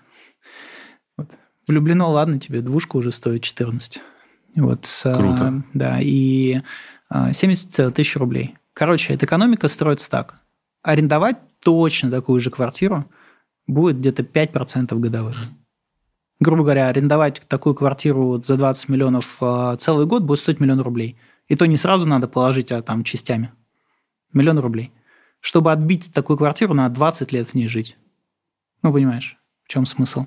Вот. 1.62 1.68
В 1.68 1.72
Люблино, 1.72 2.09
ладно, 2.09 2.38
тебе 2.38 2.61
двушка 2.61 2.96
уже 2.96 3.12
стоит 3.12 3.42
14. 3.42 4.01
Вот, 4.57 4.87
а, 5.05 5.14
Круто. 5.14 5.62
да, 5.72 5.98
и 6.01 6.61
а, 7.09 7.33
70 7.33 7.94
тысяч 7.94 8.16
рублей. 8.16 8.57
Короче, 8.75 9.14
эта 9.14 9.27
экономика 9.27 9.68
строится 9.68 10.11
так. 10.11 10.40
Арендовать 10.83 11.37
точно 11.61 12.11
такую 12.11 12.40
же 12.40 12.51
квартиру 12.51 13.07
будет 13.66 13.98
где-то 13.98 14.22
5% 14.22 14.98
годовых. 14.98 15.37
Грубо 16.40 16.64
говоря, 16.64 16.88
арендовать 16.88 17.40
такую 17.46 17.75
квартиру 17.75 18.27
вот 18.27 18.46
за 18.46 18.57
20 18.57 18.88
миллионов 18.88 19.37
а, 19.40 19.77
целый 19.77 20.07
год 20.07 20.25
будет 20.25 20.40
стоить 20.40 20.61
миллион 20.61 20.81
рублей. 20.81 21.16
И 21.48 21.57
то 21.57 21.66
не 21.66 21.77
сразу 21.77 22.07
надо 22.07 22.29
положить, 22.29 22.72
а 22.72 22.83
там 22.83 23.05
частями. 23.05 23.53
Миллион 24.33 24.59
рублей. 24.59 24.92
Чтобы 25.40 25.72
отбить 25.72 26.12
такую 26.12 26.37
квартиру, 26.37 26.75
надо 26.75 26.94
20 26.94 27.33
лет 27.33 27.48
в 27.48 27.55
ней 27.55 27.68
жить. 27.68 27.96
Ну, 28.83 28.92
понимаешь, 28.92 29.38
в 29.64 29.68
чем 29.68 29.87
смысл? 29.87 30.27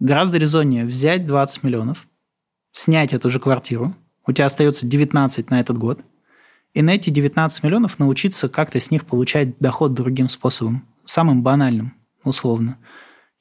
Гораздо 0.00 0.38
резоннее 0.38 0.86
взять 0.86 1.26
20 1.26 1.62
миллионов, 1.62 2.08
снять 2.70 3.12
эту 3.12 3.28
же 3.28 3.38
квартиру, 3.38 3.94
у 4.26 4.32
тебя 4.32 4.46
остается 4.46 4.86
19 4.86 5.50
на 5.50 5.60
этот 5.60 5.76
год, 5.76 6.00
и 6.72 6.80
на 6.80 6.90
эти 6.90 7.10
19 7.10 7.62
миллионов 7.62 7.98
научиться 7.98 8.48
как-то 8.48 8.80
с 8.80 8.90
них 8.90 9.04
получать 9.04 9.58
доход 9.58 9.92
другим 9.92 10.30
способом, 10.30 10.86
самым 11.04 11.42
банальным, 11.42 11.94
условно. 12.24 12.78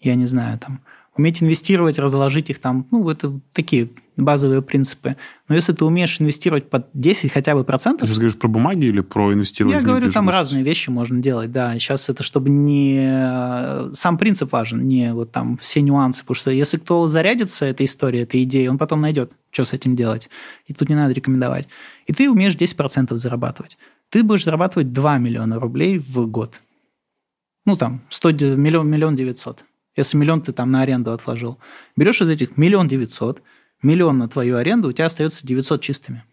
Я 0.01 0.15
не 0.15 0.25
знаю, 0.25 0.59
там, 0.59 0.81
уметь 1.15 1.41
инвестировать, 1.41 1.97
разложить 1.97 2.49
их 2.49 2.59
там, 2.59 2.87
ну, 2.91 3.07
это 3.09 3.39
такие 3.53 3.89
базовые 4.23 4.61
принципы. 4.61 5.15
Но 5.47 5.55
если 5.55 5.73
ты 5.73 5.85
умеешь 5.85 6.19
инвестировать 6.19 6.69
под 6.69 6.87
10 6.93 7.31
хотя 7.31 7.55
бы 7.55 7.61
Ты 7.61 7.67
процентов, 7.67 8.07
сейчас 8.07 8.17
говоришь 8.17 8.37
про 8.37 8.47
бумаги 8.47 8.85
или 8.85 9.01
про 9.01 9.33
инвестирование 9.33 9.79
я 9.79 9.85
говорю, 9.85 10.11
там 10.11 10.29
разные 10.29 10.63
вещи 10.63 10.89
можно 10.89 11.21
делать, 11.21 11.51
да. 11.51 11.73
Сейчас 11.73 12.09
это 12.09 12.23
чтобы 12.23 12.49
не... 12.49 13.93
Сам 13.93 14.17
принцип 14.17 14.51
важен, 14.51 14.87
не 14.87 15.13
вот 15.13 15.31
там 15.31 15.57
все 15.57 15.81
нюансы, 15.81 16.21
потому 16.21 16.35
что 16.35 16.51
если 16.51 16.77
кто 16.77 17.07
зарядится 17.07 17.65
этой 17.65 17.85
историей, 17.85 18.23
этой 18.23 18.43
идеей, 18.43 18.67
он 18.67 18.77
потом 18.77 19.01
найдет, 19.01 19.31
что 19.51 19.65
с 19.65 19.73
этим 19.73 19.95
делать. 19.95 20.29
И 20.67 20.73
тут 20.73 20.89
не 20.89 20.95
надо 20.95 21.13
рекомендовать. 21.13 21.67
И 22.05 22.13
ты 22.13 22.29
умеешь 22.29 22.55
10% 22.55 23.15
зарабатывать. 23.17 23.77
Ты 24.09 24.23
будешь 24.23 24.43
зарабатывать 24.43 24.91
2 24.91 25.17
миллиона 25.17 25.59
рублей 25.59 25.99
в 25.99 26.25
год. 26.25 26.61
Ну, 27.65 27.77
там, 27.77 28.01
100, 28.09 28.31
де- 28.31 28.55
миллион, 28.55 28.89
миллион 28.89 29.15
девятьсот. 29.15 29.63
Если 29.95 30.17
миллион 30.17 30.41
ты 30.41 30.53
там 30.53 30.71
на 30.71 30.81
аренду 30.81 31.11
отложил. 31.11 31.59
Берешь 31.95 32.21
из 32.21 32.29
этих 32.29 32.57
миллион 32.57 32.87
девятьсот, 32.87 33.41
миллион 33.81 34.17
на 34.17 34.27
твою 34.27 34.57
аренду, 34.57 34.89
у 34.89 34.91
тебя 34.91 35.05
остается 35.05 35.45
900 35.45 35.81
чистыми. 35.81 36.23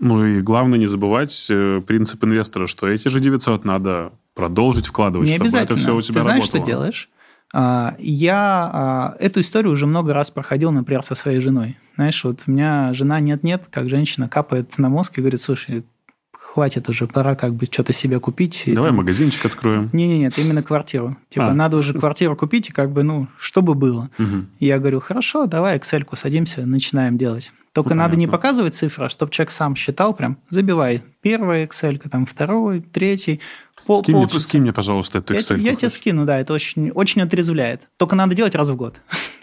Ну 0.00 0.24
и 0.24 0.40
главное 0.40 0.78
не 0.78 0.86
забывать 0.86 1.48
э, 1.50 1.80
принцип 1.86 2.22
инвестора, 2.24 2.66
что 2.66 2.86
эти 2.86 3.08
же 3.08 3.20
900 3.20 3.64
надо 3.64 4.12
продолжить 4.34 4.86
вкладывать, 4.86 5.26
Не 5.28 5.34
чтобы 5.34 5.46
обязательно. 5.46 5.74
это 5.74 5.82
все 5.82 5.96
у 5.96 6.00
тебя 6.00 6.14
Ты 6.14 6.22
знаешь, 6.22 6.42
работало. 6.44 6.62
что 6.62 6.70
делаешь? 6.70 7.10
А, 7.52 7.96
Я 7.98 8.70
а, 8.72 9.16
эту 9.18 9.40
историю 9.40 9.72
уже 9.72 9.86
много 9.86 10.14
раз 10.14 10.30
проходил, 10.30 10.70
например, 10.70 11.02
со 11.02 11.14
своей 11.16 11.40
женой. 11.40 11.76
Знаешь, 11.96 12.22
вот 12.22 12.42
у 12.46 12.50
меня 12.50 12.92
жена 12.94 13.18
нет-нет, 13.20 13.64
как 13.70 13.88
женщина 13.88 14.28
капает 14.28 14.78
на 14.78 14.88
мозг 14.88 15.18
и 15.18 15.20
говорит, 15.20 15.40
слушай, 15.40 15.82
хватит 16.52 16.88
уже, 16.88 17.06
пора 17.06 17.34
как 17.34 17.54
бы 17.54 17.66
что-то 17.70 17.92
себе 17.92 18.18
купить. 18.20 18.64
Давай 18.66 18.90
магазинчик 18.90 19.44
откроем. 19.46 19.90
Не-не-не, 19.92 20.26
это 20.26 20.40
именно 20.40 20.62
квартиру. 20.62 21.16
Типа, 21.28 21.48
А. 21.48 21.54
надо 21.54 21.76
уже 21.76 21.92
квартиру 21.94 22.34
купить, 22.36 22.70
и 22.70 22.72
как 22.72 22.90
бы, 22.90 23.02
ну, 23.02 23.28
чтобы 23.38 23.74
было. 23.74 24.10
И 24.58 24.66
я 24.66 24.78
говорю, 24.78 25.00
хорошо, 25.00 25.46
давай 25.46 25.76
Excel-ку 25.78 26.16
садимся, 26.16 26.66
начинаем 26.66 27.18
делать. 27.18 27.52
Только 27.74 27.90
Ну, 27.90 27.96
надо 27.96 28.16
не 28.16 28.26
понятно. 28.26 28.38
показывать 28.38 28.74
цифры, 28.74 29.04
а 29.04 29.08
чтобы 29.08 29.30
человек 29.30 29.50
сам 29.50 29.76
считал 29.76 30.14
прям. 30.14 30.38
Забивай. 30.50 31.02
Первая 31.20 31.66
Excel, 31.66 31.98
там 32.08 32.24
второй, 32.26 32.80
третий. 32.80 33.40
Пол, 33.86 34.02
скинь, 34.02 34.16
мне, 34.16 34.28
скинь 34.28 34.62
мне, 34.62 34.72
пожалуйста, 34.72 35.18
эту 35.18 35.34
Я, 35.34 35.40
Excel. 35.40 35.60
я 35.60 35.74
тебе 35.76 35.88
скину, 35.90 36.24
да, 36.24 36.38
это 36.40 36.54
очень, 36.54 36.90
очень 36.90 37.20
отрезвляет. 37.22 37.82
Только 37.98 38.16
надо 38.16 38.34
делать 38.34 38.54
раз 38.54 38.68
в 38.70 38.74
год. 38.76 38.96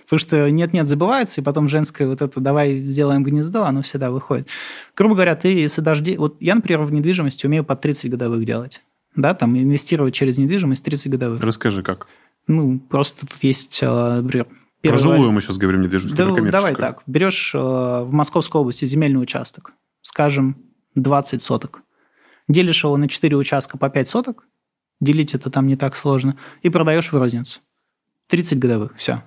Потому 0.05 0.19
что 0.19 0.49
нет-нет, 0.51 0.87
забывается, 0.87 1.41
и 1.41 1.43
потом 1.43 1.67
женское 1.67 2.07
вот 2.07 2.21
это 2.21 2.39
«давай 2.39 2.79
сделаем 2.79 3.23
гнездо», 3.23 3.63
оно 3.65 3.81
всегда 3.81 4.11
выходит. 4.11 4.47
Грубо 4.95 5.15
говоря, 5.15 5.35
ты, 5.35 5.47
если 5.47 5.81
даже... 5.81 6.03
де- 6.03 6.17
Вот 6.17 6.37
я, 6.41 6.55
например, 6.55 6.83
в 6.83 6.93
недвижимости 6.93 7.45
умею 7.45 7.63
под 7.63 7.81
30 7.81 8.11
годовых 8.11 8.45
делать. 8.45 8.81
Да, 9.15 9.33
там 9.33 9.57
инвестировать 9.57 10.13
через 10.13 10.37
недвижимость 10.37 10.83
30 10.83 11.11
годовых. 11.11 11.41
Расскажи, 11.41 11.81
как. 11.81 12.07
Ну, 12.47 12.79
просто 12.79 13.25
тут 13.25 13.43
есть, 13.43 13.79
э, 13.81 14.21
например, 14.21 14.45
Про 14.45 14.53
первый 14.81 14.99
жилую 14.99 15.19
вариант. 15.19 15.35
мы 15.35 15.41
сейчас 15.41 15.57
говорим, 15.57 15.81
недвижимость, 15.81 16.15
Да, 16.17 16.31
про 16.31 16.51
давай 16.51 16.75
так. 16.75 17.01
Берешь 17.07 17.55
э, 17.55 17.57
в 17.57 18.09
Московской 18.11 18.61
области 18.61 18.85
земельный 18.85 19.21
участок, 19.21 19.73
скажем, 20.03 20.57
20 20.93 21.41
соток. 21.41 21.81
Делишь 22.47 22.83
его 22.83 22.95
на 22.97 23.07
4 23.07 23.35
участка 23.35 23.79
по 23.79 23.89
5 23.89 24.07
соток, 24.07 24.45
делить 25.01 25.33
это 25.33 25.49
там 25.49 25.65
не 25.65 25.75
так 25.75 25.95
сложно, 25.95 26.37
и 26.61 26.69
продаешь 26.69 27.11
в 27.11 27.17
розницу. 27.17 27.61
30 28.27 28.59
годовых, 28.59 28.93
все. 28.97 29.23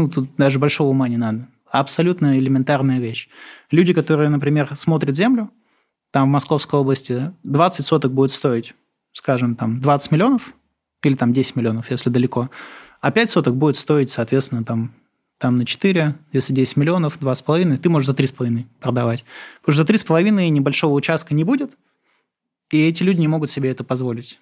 Ну, 0.00 0.08
тут 0.08 0.34
даже 0.36 0.58
большого 0.58 0.88
ума 0.88 1.08
не 1.08 1.18
надо. 1.18 1.46
Абсолютно 1.70 2.38
элементарная 2.38 3.00
вещь. 3.00 3.28
Люди, 3.70 3.92
которые, 3.92 4.30
например, 4.30 4.74
смотрят 4.74 5.14
землю, 5.14 5.50
там 6.10 6.28
в 6.28 6.32
Московской 6.32 6.80
области 6.80 7.32
20 7.42 7.84
соток 7.84 8.12
будет 8.12 8.32
стоить, 8.32 8.74
скажем, 9.12 9.56
там 9.56 9.80
20 9.80 10.12
миллионов, 10.12 10.54
или 11.02 11.14
там 11.14 11.34
10 11.34 11.56
миллионов, 11.56 11.90
если 11.90 12.08
далеко, 12.08 12.50
а 13.02 13.10
5 13.10 13.30
соток 13.30 13.56
будет 13.56 13.76
стоить, 13.76 14.10
соответственно, 14.10 14.64
там, 14.64 14.94
там 15.38 15.58
на 15.58 15.66
4, 15.66 16.14
если 16.32 16.54
10 16.54 16.78
миллионов, 16.78 17.18
2,5, 17.20 17.76
ты 17.76 17.90
можешь 17.90 18.06
за 18.06 18.14
3,5 18.14 18.64
продавать. 18.80 19.24
Потому 19.60 19.74
что 19.74 19.84
за 19.84 19.92
3,5 19.92 20.48
небольшого 20.48 20.94
участка 20.94 21.34
не 21.34 21.44
будет, 21.44 21.76
и 22.70 22.80
эти 22.88 23.02
люди 23.02 23.20
не 23.20 23.28
могут 23.28 23.50
себе 23.50 23.70
это 23.70 23.84
позволить. 23.84 24.40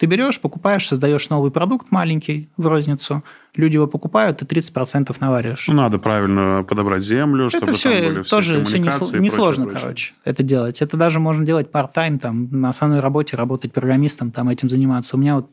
Ты 0.00 0.06
берешь, 0.06 0.40
покупаешь, 0.40 0.88
создаешь 0.88 1.28
новый 1.28 1.50
продукт 1.50 1.90
маленький 1.90 2.48
в 2.56 2.66
розницу, 2.66 3.22
люди 3.54 3.74
его 3.74 3.86
покупают, 3.86 4.38
ты 4.38 4.46
30% 4.46 5.14
навариваешь. 5.20 5.68
Ну, 5.68 5.74
надо 5.74 5.98
правильно 5.98 6.64
подобрать 6.66 7.02
землю, 7.02 7.50
чтобы 7.50 7.66
это 7.66 7.74
все 7.74 7.90
там 7.90 8.14
были 8.14 8.22
все 8.22 8.30
тоже 8.30 8.64
все 8.64 8.78
несложно, 8.78 9.64
прочее. 9.64 9.80
короче, 9.82 10.14
это 10.24 10.42
делать. 10.42 10.80
Это 10.80 10.96
даже 10.96 11.20
можно 11.20 11.44
делать 11.44 11.68
part-time, 11.70 12.18
там, 12.18 12.48
на 12.50 12.70
основной 12.70 13.00
работе, 13.00 13.36
работать 13.36 13.74
программистом, 13.74 14.30
там, 14.30 14.48
этим 14.48 14.70
заниматься. 14.70 15.16
У 15.16 15.20
меня 15.20 15.36
вот 15.36 15.50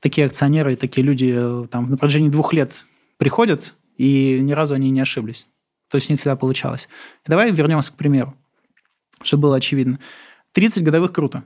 такие 0.00 0.26
акционеры 0.26 0.74
и 0.74 0.76
такие 0.76 1.02
люди 1.02 1.32
э, 1.34 1.66
там 1.70 1.88
на 1.88 1.96
протяжении 1.96 2.28
двух 2.28 2.52
лет 2.52 2.86
приходят, 3.16 3.76
и 3.96 4.38
ни 4.42 4.52
разу 4.52 4.74
они 4.74 4.90
не 4.90 5.00
ошиблись. 5.00 5.48
То 5.90 5.96
есть 5.96 6.10
у 6.10 6.12
них 6.12 6.20
всегда 6.20 6.36
получалось. 6.36 6.90
Давай 7.24 7.50
вернемся 7.50 7.92
к 7.92 7.96
примеру, 7.96 8.34
чтобы 9.22 9.44
было 9.44 9.56
очевидно. 9.56 10.00
30 10.52 10.84
годовых 10.84 11.12
круто. 11.12 11.44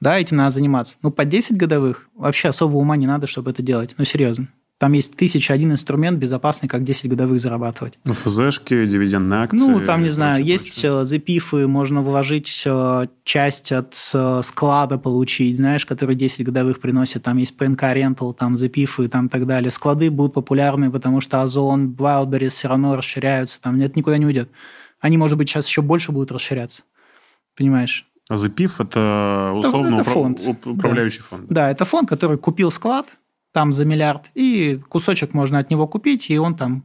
Да, 0.00 0.18
этим 0.18 0.38
надо 0.38 0.50
заниматься. 0.50 0.96
Но 1.02 1.10
по 1.10 1.24
10 1.24 1.56
годовых 1.56 2.08
вообще 2.14 2.48
особого 2.48 2.78
ума 2.78 2.96
не 2.96 3.06
надо, 3.06 3.26
чтобы 3.26 3.50
это 3.50 3.62
делать. 3.62 3.94
Ну, 3.98 4.04
серьезно. 4.04 4.48
Там 4.80 4.94
есть 4.94 5.14
тысяча 5.14 5.52
один 5.52 5.72
инструмент 5.72 6.18
безопасный, 6.18 6.66
как 6.66 6.84
10 6.84 7.10
годовых 7.10 7.38
зарабатывать. 7.38 7.98
Ну, 8.04 8.14
ФЗшки, 8.14 8.86
дивидендные 8.86 9.42
акции. 9.42 9.58
Ну, 9.58 9.78
там, 9.84 10.02
не 10.02 10.08
знаю, 10.08 10.36
прочее, 10.36 10.52
есть 10.52 10.80
прочее. 10.80 11.02
э, 11.02 11.04
запифы, 11.04 11.66
можно 11.66 12.00
вложить 12.00 12.62
э, 12.64 13.08
часть 13.22 13.72
от 13.72 13.94
э, 14.14 14.40
склада 14.42 14.96
получить, 14.96 15.56
знаешь, 15.56 15.84
который 15.84 16.14
10 16.14 16.46
годовых 16.46 16.80
приносит. 16.80 17.22
Там 17.24 17.36
есть 17.36 17.54
PNK 17.58 17.94
Rental, 17.94 18.32
там 18.32 18.56
запифы, 18.56 19.06
там 19.08 19.28
так 19.28 19.46
далее. 19.46 19.70
Склады 19.70 20.10
будут 20.10 20.32
популярны, 20.32 20.90
потому 20.90 21.20
что 21.20 21.42
Озон, 21.42 21.94
Wildberries 21.98 22.48
все 22.48 22.68
равно 22.68 22.96
расширяются, 22.96 23.60
там 23.60 23.76
нет, 23.76 23.96
никуда 23.96 24.16
не 24.16 24.24
уйдет. 24.24 24.50
Они, 24.98 25.18
может 25.18 25.36
быть, 25.36 25.50
сейчас 25.50 25.66
еще 25.66 25.82
больше 25.82 26.10
будут 26.10 26.32
расширяться. 26.32 26.84
Понимаешь? 27.54 28.09
А 28.30 28.36
ЗПИФ– 28.36 28.80
это 28.82 29.52
условно 29.56 29.96
это 29.96 30.02
упра- 30.08 30.12
фонд. 30.12 30.38
уп- 30.40 30.68
управляющий 30.72 31.20
фонд. 31.20 31.46
Да, 31.48 31.70
это 31.70 31.84
фонд, 31.84 32.08
который 32.08 32.38
купил 32.38 32.70
склад 32.70 33.06
там 33.52 33.72
за 33.72 33.84
миллиард, 33.84 34.30
и 34.34 34.80
кусочек 34.88 35.34
можно 35.34 35.58
от 35.58 35.70
него 35.70 35.88
купить, 35.88 36.30
и 36.30 36.38
он 36.38 36.54
там 36.54 36.84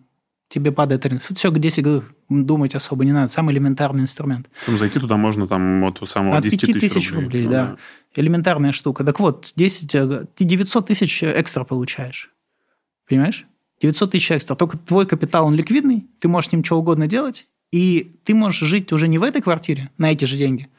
тебе 0.49 0.71
падает. 0.71 1.05
Все, 1.36 1.51
10 1.51 1.84
годов 1.84 2.03
думать 2.29 2.73
особо 2.73 3.05
не 3.05 3.12
надо. 3.12 3.29
Самый 3.29 3.53
элементарный 3.53 4.01
инструмент. 4.01 4.49
Причем 4.60 4.77
зайти 4.79 4.99
туда 4.99 5.17
можно 5.17 5.47
там 5.47 5.84
от 5.84 6.01
самого 6.10 6.38
От 6.38 6.43
10 6.43 6.62
5 6.62 6.73
тысяч, 6.73 6.93
тысяч 6.93 7.12
рублей, 7.13 7.45
Ну 7.45 7.51
да. 7.51 7.75
Элементарная 8.15 8.71
штука. 8.71 9.03
Так 9.03 9.19
вот, 9.19 9.51
10, 9.55 9.93
э, 9.95 10.25
ты 10.34 10.43
900 10.45 10.88
тысяч 10.88 11.23
экстра 11.23 11.63
получаешь. 11.63 12.31
Понимаешь? 13.08 13.45
900 13.81 14.12
тысяч 14.12 14.31
экстра. 14.31 14.55
Только 14.55 14.77
твой 14.77 15.05
капитал, 15.05 15.45
он 15.45 15.53
ликвидный, 15.55 16.08
ты 16.19 16.27
можешь 16.27 16.49
с 16.49 16.53
ним 16.53 16.63
что 16.63 16.79
угодно 16.79 17.05
делать, 17.08 17.47
и 17.71 18.15
ты 18.23 18.34
можешь 18.34 18.67
жить 18.67 18.91
уже 18.93 19.08
не 19.08 19.17
в 19.19 19.23
этой 19.23 19.41
квартире 19.41 19.91
на 19.97 20.12
эти 20.12 20.25
же 20.25 20.38
деньги, 20.38 20.69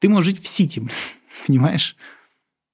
ты 0.00 0.08
можешь 0.08 0.26
жить 0.26 0.42
в 0.42 0.48
Сити, 0.48 0.82
понимаешь? 1.46 1.96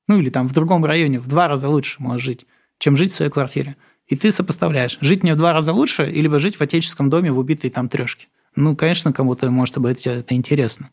Ну, 0.08 0.18
или 0.18 0.30
там 0.30 0.48
в 0.48 0.52
другом 0.52 0.84
районе 0.84 1.18
в 1.18 1.26
два 1.26 1.48
раза 1.48 1.68
лучше 1.68 1.96
можешь 2.00 2.24
жить, 2.24 2.46
чем 2.78 2.96
жить 2.96 3.12
в 3.12 3.14
своей 3.14 3.30
квартире. 3.30 3.76
И 4.06 4.16
ты 4.16 4.30
сопоставляешь, 4.30 4.98
жить 5.00 5.22
мне 5.22 5.34
в 5.34 5.36
два 5.36 5.52
раза 5.52 5.72
лучше, 5.72 6.08
или 6.08 6.34
жить 6.38 6.56
в 6.56 6.60
отеческом 6.60 7.10
доме 7.10 7.32
в 7.32 7.38
убитой 7.38 7.70
там 7.70 7.88
трешке. 7.88 8.28
Ну, 8.54 8.76
конечно, 8.76 9.12
кому-то 9.12 9.50
может 9.50 9.78
быть 9.78 10.06
это 10.06 10.34
интересно. 10.34 10.90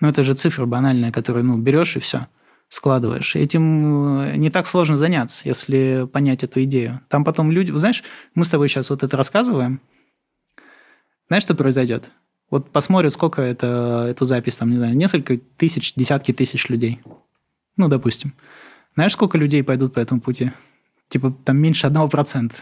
Но 0.00 0.08
это 0.08 0.22
же 0.22 0.34
цифра 0.34 0.64
банальная, 0.64 1.10
которую 1.10 1.44
ну, 1.44 1.58
берешь 1.58 1.96
и 1.96 2.00
все, 2.00 2.28
складываешь. 2.68 3.34
Этим 3.34 4.20
э, 4.20 4.36
не 4.36 4.50
так 4.50 4.66
сложно 4.66 4.96
заняться, 4.96 5.48
если 5.48 6.06
понять 6.12 6.44
эту 6.44 6.62
идею. 6.64 7.00
Там 7.08 7.24
потом 7.24 7.50
люди... 7.50 7.72
Знаешь, 7.72 8.04
мы 8.34 8.44
с 8.44 8.50
тобой 8.50 8.68
сейчас 8.68 8.90
вот 8.90 9.02
это 9.02 9.16
рассказываем. 9.16 9.80
Знаешь, 11.28 11.42
что 11.42 11.54
произойдет? 11.54 12.10
Вот 12.50 12.70
посмотрят, 12.70 13.12
сколько 13.12 13.42
это, 13.42 14.06
эту 14.08 14.24
запись, 14.24 14.56
там, 14.56 14.70
не 14.70 14.76
знаю, 14.76 14.96
несколько 14.96 15.38
тысяч, 15.56 15.94
десятки 15.94 16.32
тысяч 16.32 16.68
людей. 16.68 17.00
Ну, 17.76 17.88
допустим. 17.88 18.34
Знаешь, 18.94 19.12
сколько 19.12 19.36
людей 19.36 19.62
пойдут 19.62 19.94
по 19.94 20.00
этому 20.00 20.20
пути? 20.20 20.52
Типа 21.08 21.36
там 21.44 21.58
меньше 21.58 21.86
одного 21.86 22.08
процента. 22.08 22.56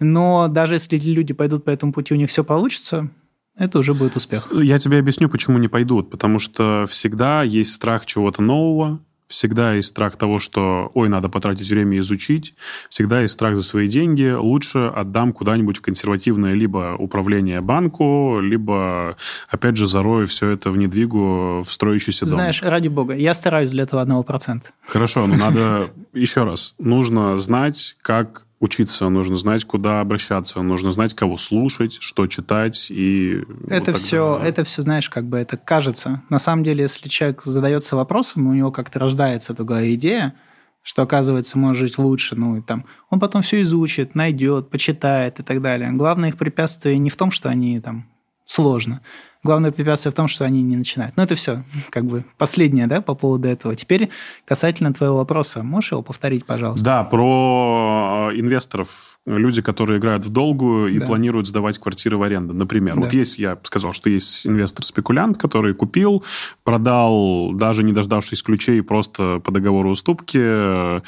Но 0.00 0.48
даже 0.48 0.74
если 0.74 0.96
люди 0.96 1.34
пойдут 1.34 1.64
по 1.64 1.70
этому 1.70 1.92
пути, 1.92 2.14
у 2.14 2.16
них 2.16 2.30
все 2.30 2.42
получится, 2.42 3.10
это 3.54 3.78
уже 3.78 3.92
будет 3.92 4.16
успех. 4.16 4.50
Я 4.52 4.78
тебе 4.78 4.98
объясню, 4.98 5.28
почему 5.28 5.58
не 5.58 5.68
пойдут. 5.68 6.10
Потому 6.10 6.38
что 6.38 6.86
всегда 6.88 7.42
есть 7.42 7.74
страх 7.74 8.06
чего-то 8.06 8.40
нового, 8.42 9.04
всегда 9.30 9.74
есть 9.74 9.88
страх 9.88 10.16
того, 10.16 10.38
что, 10.38 10.90
ой, 10.94 11.08
надо 11.08 11.28
потратить 11.28 11.70
время 11.70 11.98
изучить, 12.00 12.54
всегда 12.88 13.22
есть 13.22 13.34
страх 13.34 13.54
за 13.54 13.62
свои 13.62 13.88
деньги, 13.88 14.30
лучше 14.30 14.92
отдам 14.94 15.32
куда-нибудь 15.32 15.78
в 15.78 15.80
консервативное 15.80 16.54
либо 16.54 16.96
управление 16.98 17.60
банку, 17.60 18.40
либо, 18.40 19.16
опять 19.48 19.76
же, 19.76 19.86
зарою 19.86 20.26
все 20.26 20.50
это 20.50 20.70
в 20.70 20.76
недвигу 20.76 21.62
в 21.62 21.72
строящийся 21.72 22.26
дом. 22.26 22.32
Знаешь, 22.32 22.60
ради 22.62 22.88
бога, 22.88 23.14
я 23.14 23.32
стараюсь 23.32 23.70
для 23.70 23.84
этого 23.84 24.02
одного 24.02 24.24
процента. 24.24 24.70
Хорошо, 24.86 25.26
но 25.26 25.36
надо, 25.36 25.90
еще 26.12 26.44
раз, 26.44 26.74
нужно 26.78 27.38
знать, 27.38 27.96
как 28.02 28.46
учиться, 28.60 29.08
нужно 29.08 29.36
знать, 29.36 29.64
куда 29.64 30.00
обращаться, 30.00 30.60
нужно 30.60 30.92
знать, 30.92 31.14
кого 31.14 31.38
слушать, 31.38 31.96
что 31.98 32.26
читать 32.26 32.90
и... 32.90 33.42
Это 33.68 33.92
вот 33.92 34.00
все, 34.00 34.38
это 34.44 34.64
все, 34.64 34.82
знаешь, 34.82 35.08
как 35.08 35.26
бы 35.26 35.38
это 35.38 35.56
кажется. 35.56 36.22
На 36.28 36.38
самом 36.38 36.62
деле, 36.62 36.82
если 36.82 37.08
человек 37.08 37.42
задается 37.42 37.96
вопросом, 37.96 38.46
у 38.46 38.52
него 38.52 38.70
как-то 38.70 38.98
рождается 38.98 39.54
такая 39.54 39.94
идея, 39.94 40.34
что, 40.82 41.02
оказывается, 41.02 41.58
может 41.58 41.80
жить 41.80 41.98
лучше, 41.98 42.36
ну, 42.36 42.58
и 42.58 42.60
там, 42.60 42.84
он 43.08 43.18
потом 43.18 43.40
все 43.42 43.62
изучит, 43.62 44.14
найдет, 44.14 44.70
почитает 44.70 45.40
и 45.40 45.42
так 45.42 45.62
далее. 45.62 45.90
Главное 45.92 46.28
их 46.28 46.36
препятствие 46.36 46.98
не 46.98 47.08
в 47.08 47.16
том, 47.16 47.30
что 47.30 47.48
они 47.48 47.80
там 47.80 48.06
сложно, 48.44 49.00
Главное 49.42 49.70
препятствие 49.70 50.12
в 50.12 50.14
том, 50.14 50.28
что 50.28 50.44
они 50.44 50.62
не 50.62 50.76
начинают. 50.76 51.16
Но 51.16 51.22
это 51.22 51.34
все, 51.34 51.64
как 51.90 52.04
бы 52.04 52.24
последнее, 52.36 52.86
да, 52.86 53.00
по 53.00 53.14
поводу 53.14 53.48
этого. 53.48 53.74
Теперь 53.74 54.10
касательно 54.44 54.92
твоего 54.92 55.16
вопроса, 55.16 55.62
можешь 55.62 55.92
его 55.92 56.02
повторить, 56.02 56.44
пожалуйста? 56.44 56.84
Да, 56.84 57.04
про 57.04 58.30
э, 58.32 58.38
инвесторов 58.38 59.18
люди, 59.26 59.62
которые 59.62 59.98
играют 59.98 60.24
в 60.24 60.30
долгую 60.30 60.88
и 60.88 60.98
да. 60.98 61.06
планируют 61.06 61.46
сдавать 61.46 61.78
квартиры 61.78 62.16
в 62.16 62.22
аренду, 62.22 62.54
например. 62.54 62.94
Да. 62.96 63.02
Вот 63.02 63.12
есть, 63.12 63.38
я 63.38 63.58
сказал, 63.62 63.92
что 63.92 64.08
есть 64.08 64.46
инвестор-спекулянт, 64.46 65.36
который 65.36 65.74
купил, 65.74 66.24
продал, 66.64 67.52
даже 67.52 67.82
не 67.82 67.92
дождавшись 67.92 68.42
ключей, 68.42 68.82
просто 68.82 69.40
по 69.40 69.52
договору 69.52 69.90
уступки. 69.90 70.38
Э, 70.40 71.00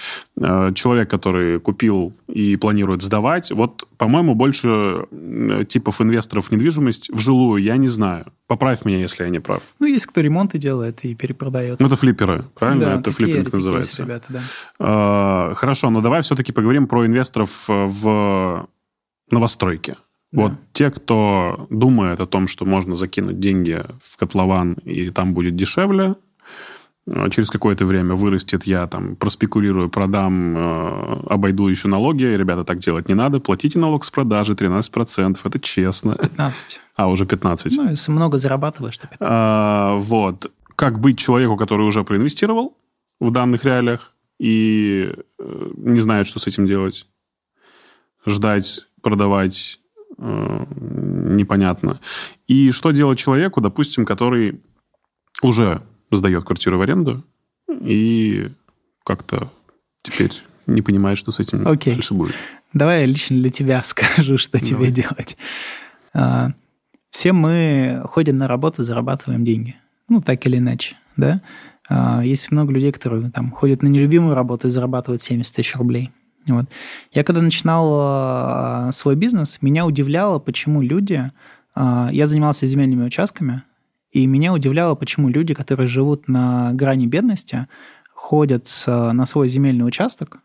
человек, 0.75 1.11
который 1.11 1.61
купил 1.61 2.13
и 2.29 2.57
планирует 2.57 3.03
сдавать. 3.03 3.51
Вот, 3.51 3.87
по-моему, 3.97 4.35
больше 4.35 5.07
типов 5.69 6.01
инвесторов 6.01 6.49
в 6.49 6.53
недвижимость 6.53 7.11
в 7.11 7.19
жилую 7.19 7.63
я 7.63 7.77
не 7.77 7.89
знаю. 7.89 8.27
Поправь 8.47 8.85
меня, 8.85 8.99
если 8.99 9.25
я 9.25 9.31
не 9.31 9.39
прав. 9.39 9.63
Ну, 9.79 9.87
есть 9.87 10.07
кто 10.07 10.21
ремонты 10.21 10.59
делает 10.59 11.05
и 11.05 11.15
перепродает. 11.15 11.81
Ну, 11.81 11.87
это 11.87 11.97
флипперы, 11.97 12.45
правильно? 12.55 12.85
Да, 12.85 12.95
это 12.95 13.05
такие, 13.05 13.27
флиппинг 13.27 13.45
такие 13.47 13.57
называется. 13.57 14.03
Ребята, 14.03 14.27
да. 14.29 14.41
А, 14.79 15.55
хорошо, 15.55 15.89
но 15.91 16.01
давай 16.03 16.21
все-таки 16.23 16.53
поговорим 16.53 16.87
про 16.87 17.07
инвесторов 17.07 17.65
в 17.69 18.02
новостройке. 19.31 19.97
Да. 20.33 20.43
Вот 20.43 20.53
те, 20.73 20.91
кто 20.91 21.67
думает 21.71 22.21
о 22.21 22.27
том, 22.27 22.49
что 22.49 22.65
можно 22.65 22.97
закинуть 22.97 23.39
деньги 23.39 23.85
в 24.01 24.17
котлован 24.17 24.75
и 24.85 25.11
там 25.11 25.35
будет 25.35 25.57
дешевле, 25.57 26.17
а 27.07 27.29
через 27.31 27.51
какое-то 27.51 27.85
время 27.85 28.15
вырастет, 28.15 28.65
я 28.65 28.87
там 28.87 29.17
проспекулирую, 29.17 29.91
продам, 29.91 30.57
э, 30.57 31.23
обойду 31.31 31.67
еще 31.67 31.89
налоги. 31.89 32.25
Ребята, 32.25 32.65
так 32.65 32.79
делать 32.79 33.09
не 33.09 33.15
надо. 33.15 33.41
Платите 33.41 33.79
налог 33.79 34.05
с 34.05 34.11
продажи 34.11 34.55
13%. 34.55 35.39
Это 35.43 35.59
честно. 35.59 36.15
15. 36.15 36.81
А, 36.95 37.09
уже 37.09 37.27
15. 37.27 37.77
Ну, 37.77 37.91
если 37.91 38.13
много 38.13 38.39
зарабатываешь, 38.39 38.99
то 38.99 39.09
15. 39.09 39.19
А, 39.21 39.97
вот. 39.97 40.53
Как 40.77 41.01
быть 41.01 41.19
человеку, 41.19 41.57
который 41.57 41.87
уже 41.87 42.05
проинвестировал 42.05 42.77
в 43.19 43.31
данных 43.33 43.65
реалиях 43.65 44.15
и 44.39 45.13
э, 45.39 45.71
не 45.77 45.99
знает, 45.99 46.29
что 46.29 46.39
с 46.39 46.47
этим 46.47 46.67
делать? 46.67 47.07
Ждать, 48.27 48.87
продавать 49.03 49.81
э, 50.19 50.67
непонятно. 50.71 52.01
И 52.47 52.71
что 52.71 52.91
делать 52.91 53.19
человеку, 53.19 53.61
допустим, 53.61 54.05
который 54.05 54.61
уже 55.43 55.83
сдает 56.11 56.45
квартиру 56.45 56.79
в 56.79 56.83
аренду 56.83 57.25
и 57.69 58.51
как-то 59.05 59.51
теперь 60.03 60.43
не 60.67 60.83
понимает, 60.83 61.19
что 61.19 61.33
с 61.33 61.41
этим 61.41 61.63
okay. 61.63 61.95
дальше 61.95 62.15
будет. 62.15 62.35
Давай 62.73 63.01
я 63.01 63.07
лично 63.07 63.37
для 63.37 63.51
тебя 63.51 63.83
скажу, 63.85 64.39
что 64.39 64.59
Давай. 64.59 64.67
тебе 64.67 64.91
делать. 64.91 65.37
А, 66.15 66.53
все 67.11 67.33
мы 67.33 68.03
ходим 68.05 68.39
на 68.39 68.49
работу, 68.49 68.83
зарабатываем 68.83 69.45
деньги. 69.45 69.77
Ну, 70.09 70.21
так 70.21 70.47
или 70.47 70.59
иначе, 70.59 70.97
да? 71.17 71.43
А, 71.89 72.23
есть 72.25 72.51
много 72.51 72.73
людей, 72.73 72.93
которые 72.93 73.31
там 73.31 73.51
ходят 73.51 73.83
на 73.83 73.89
нелюбимую 73.89 74.35
работу 74.35 74.69
и 74.69 74.71
зарабатывают 74.71 75.23
70 75.23 75.55
тысяч 75.55 75.75
рублей. 75.77 76.11
Вот. 76.47 76.67
Я 77.13 77.25
когда 77.25 77.41
начинал 77.41 77.91
а, 77.95 78.93
свой 78.93 79.17
бизнес, 79.17 79.59
меня 79.63 79.87
удивляло, 79.87 80.39
почему 80.39 80.83
люди... 80.83 81.31
Я 81.75 82.27
занимался 82.27 82.67
земельными 82.67 83.07
участками, 83.07 83.63
и 84.11 84.27
меня 84.27 84.53
удивляло, 84.53 84.95
почему 84.95 85.31
люди, 85.31 85.55
которые 85.55 85.89
живут 85.89 86.29
на 86.29 86.75
грани 86.75 87.07
бедности, 87.07 87.67
ходят 88.13 88.69
на 88.87 89.25
свой 89.25 89.49
земельный 89.49 89.87
участок 89.87 90.41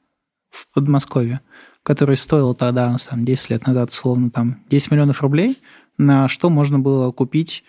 в 0.50 0.74
Подмосковье, 0.74 1.42
который 1.84 2.16
стоил 2.16 2.54
тогда, 2.54 2.96
там, 3.10 3.26
10 3.26 3.50
лет 3.50 3.68
назад, 3.68 3.90
условно, 3.90 4.30
там, 4.30 4.64
10 4.70 4.92
миллионов 4.92 5.22
рублей, 5.22 5.58
на 5.98 6.28
что 6.28 6.50
можно 6.50 6.80
было 6.80 7.12
купить 7.12 7.64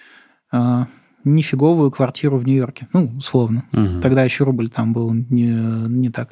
э, 0.53 0.85
нифиговую 1.25 1.91
квартиру 1.91 2.39
в 2.39 2.47
Нью-Йорке. 2.47 2.89
Ну, 2.93 3.13
условно. 3.19 3.65
Угу. 3.73 4.01
Тогда 4.03 4.25
еще 4.25 4.45
рубль 4.45 4.71
там 4.71 4.93
был 4.93 5.13
не, 5.13 5.51
не 5.89 6.11
так. 6.11 6.31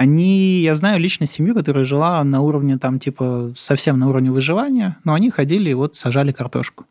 Они, 0.00 0.62
я 0.62 0.74
знаю 0.74 0.98
лично 0.98 1.26
семью, 1.26 1.54
которая 1.54 1.84
жила 1.84 2.24
на 2.24 2.40
уровне 2.40 2.78
там 2.78 2.98
типа 2.98 3.52
совсем 3.54 3.98
на 3.98 4.08
уровне 4.08 4.30
выживания, 4.30 4.96
но 5.04 5.12
они 5.12 5.28
ходили 5.28 5.68
и 5.68 5.74
вот 5.74 5.94
сажали 5.94 6.32
картошку. 6.32 6.86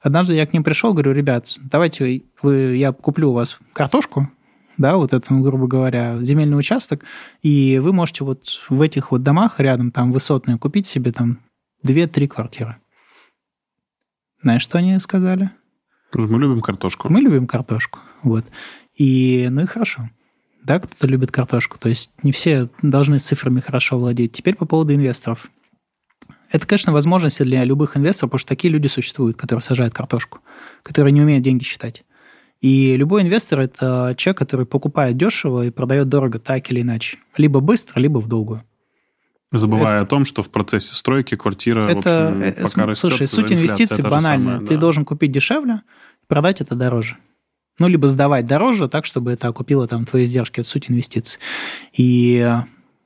Однажды 0.00 0.32
я 0.32 0.46
к 0.46 0.54
ним 0.54 0.64
пришел, 0.64 0.94
говорю, 0.94 1.12
ребят, 1.12 1.54
давайте 1.58 2.22
вы, 2.40 2.76
я 2.76 2.92
куплю 2.92 3.28
у 3.28 3.34
вас 3.34 3.58
картошку, 3.74 4.30
да, 4.78 4.96
вот 4.96 5.12
это, 5.12 5.34
грубо 5.34 5.66
говоря, 5.66 6.16
земельный 6.24 6.58
участок, 6.58 7.04
и 7.42 7.78
вы 7.78 7.92
можете 7.92 8.24
вот 8.24 8.46
в 8.70 8.80
этих 8.80 9.10
вот 9.10 9.22
домах 9.22 9.60
рядом, 9.60 9.90
там, 9.90 10.10
высотные, 10.10 10.56
купить 10.56 10.86
себе 10.86 11.12
там 11.12 11.40
2-3 11.84 12.26
квартиры. 12.26 12.76
Знаешь, 14.40 14.62
что 14.62 14.78
они 14.78 14.98
сказали? 14.98 15.50
Мы 16.14 16.38
любим 16.38 16.62
картошку. 16.62 17.12
Мы 17.12 17.20
любим 17.20 17.46
картошку, 17.46 17.98
вот. 18.22 18.46
И, 18.94 19.46
ну 19.50 19.60
и 19.60 19.66
хорошо. 19.66 20.08
Да, 20.66 20.80
кто-то 20.80 21.06
любит 21.06 21.30
картошку, 21.30 21.78
то 21.78 21.88
есть 21.88 22.10
не 22.24 22.32
все 22.32 22.68
должны 22.82 23.20
с 23.20 23.22
цифрами 23.22 23.60
хорошо 23.60 23.98
владеть. 24.00 24.32
Теперь 24.32 24.56
по 24.56 24.66
поводу 24.66 24.92
инвесторов. 24.92 25.48
Это, 26.50 26.66
конечно, 26.66 26.92
возможности 26.92 27.44
для 27.44 27.62
любых 27.62 27.96
инвесторов, 27.96 28.30
потому 28.30 28.40
что 28.40 28.48
такие 28.48 28.72
люди 28.72 28.88
существуют, 28.88 29.36
которые 29.36 29.62
сажают 29.62 29.94
картошку, 29.94 30.40
которые 30.82 31.12
не 31.12 31.22
умеют 31.22 31.44
деньги 31.44 31.62
считать. 31.62 32.04
И 32.60 32.96
любой 32.96 33.22
инвестор– 33.22 33.60
это 33.60 34.14
человек, 34.16 34.38
который 34.38 34.66
покупает 34.66 35.16
дешево 35.16 35.66
и 35.66 35.70
продает 35.70 36.08
дорого 36.08 36.40
так 36.40 36.68
или 36.72 36.80
иначе. 36.80 37.18
Либо 37.36 37.60
быстро, 37.60 38.00
либо 38.00 38.18
в 38.18 38.26
долгую. 38.26 38.64
Забывая 39.52 39.98
это, 39.98 40.02
о 40.02 40.06
том, 40.06 40.24
что 40.24 40.42
в 40.42 40.50
процессе 40.50 40.96
стройки 40.96 41.36
квартира, 41.36 41.88
это, 41.88 41.94
в 41.94 42.28
общем, 42.28 42.42
это, 42.42 42.62
пока 42.64 42.86
растет, 42.86 43.10
Слушай, 43.10 43.28
суть 43.28 43.52
инвестиций 43.52 44.02
банальная. 44.02 44.54
Самое, 44.54 44.60
да. 44.60 44.66
Ты 44.66 44.76
должен 44.78 45.04
купить 45.04 45.30
дешевле, 45.30 45.82
продать 46.26 46.60
это 46.60 46.74
дороже. 46.74 47.18
Ну, 47.78 47.88
либо 47.88 48.08
сдавать 48.08 48.46
дороже, 48.46 48.88
так, 48.88 49.04
чтобы 49.04 49.32
это 49.32 49.48
окупило 49.48 49.86
там 49.86 50.06
твои 50.06 50.24
издержки. 50.24 50.60
Это 50.60 50.68
суть 50.68 50.90
инвестиций. 50.90 51.40
И 51.92 52.54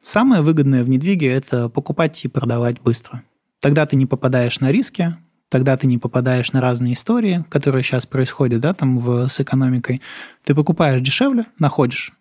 самое 0.01 0.43
выгодное 0.43 0.85
в 0.85 0.89
недвиге– 0.89 1.27
это 1.33 1.69
покупать 1.69 2.25
и 2.25 2.29
продавать 2.29 2.81
быстро. 2.81 3.23
Тогда 3.61 3.85
ты 3.87 3.97
не 3.97 4.07
попадаешь 4.07 4.61
на 4.61 4.71
риски, 4.71 5.17
тогда 5.49 5.77
ты 5.77 5.87
не 5.87 5.99
попадаешь 5.99 6.53
на 6.53 6.61
разные 6.61 6.95
истории, 6.95 7.45
которые 7.51 7.83
сейчас 7.83 8.07
происходят, 8.07 8.61
да, 8.61 8.73
там 8.73 8.99
в, 8.99 9.29
с 9.29 9.41
экономикой. 9.41 10.01
Ты 10.45 10.55
покупаешь 10.55 11.03
дешевле, 11.03 11.47
находишь, 11.59 12.13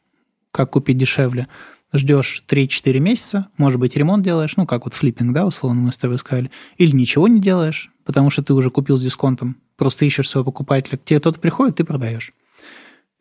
как 0.51 0.71
купить 0.71 0.97
дешевле, 0.97 1.47
ждешь 1.93 2.43
3-4 2.49 2.99
месяца, 2.99 3.47
может 3.57 3.79
быть, 3.79 3.95
ремонт 3.95 4.23
делаешь, 4.23 4.57
ну, 4.57 4.65
как 4.65 4.85
вот 4.85 4.95
флиппинг, 4.95 5.33
да, 5.33 5.45
условно 5.45 5.81
мы 5.81 5.91
с 5.91 5.97
тобой 5.97 6.17
сказали, 6.17 6.51
или 6.77 6.95
ничего 6.95 7.27
не 7.27 7.39
делаешь, 7.39 7.91
потому 8.03 8.29
что 8.29 8.43
ты 8.43 8.53
уже 8.53 8.69
купил 8.71 8.97
с 8.97 9.03
дисконтом, 9.03 9.57
просто 9.77 10.05
ищешь 10.05 10.29
своего 10.29 10.45
покупателя. 10.45 10.97
К 10.97 11.03
тебе 11.03 11.19
кто-то 11.19 11.39
приходит, 11.39 11.77
ты 11.77 11.83
продаешь. 11.83 12.33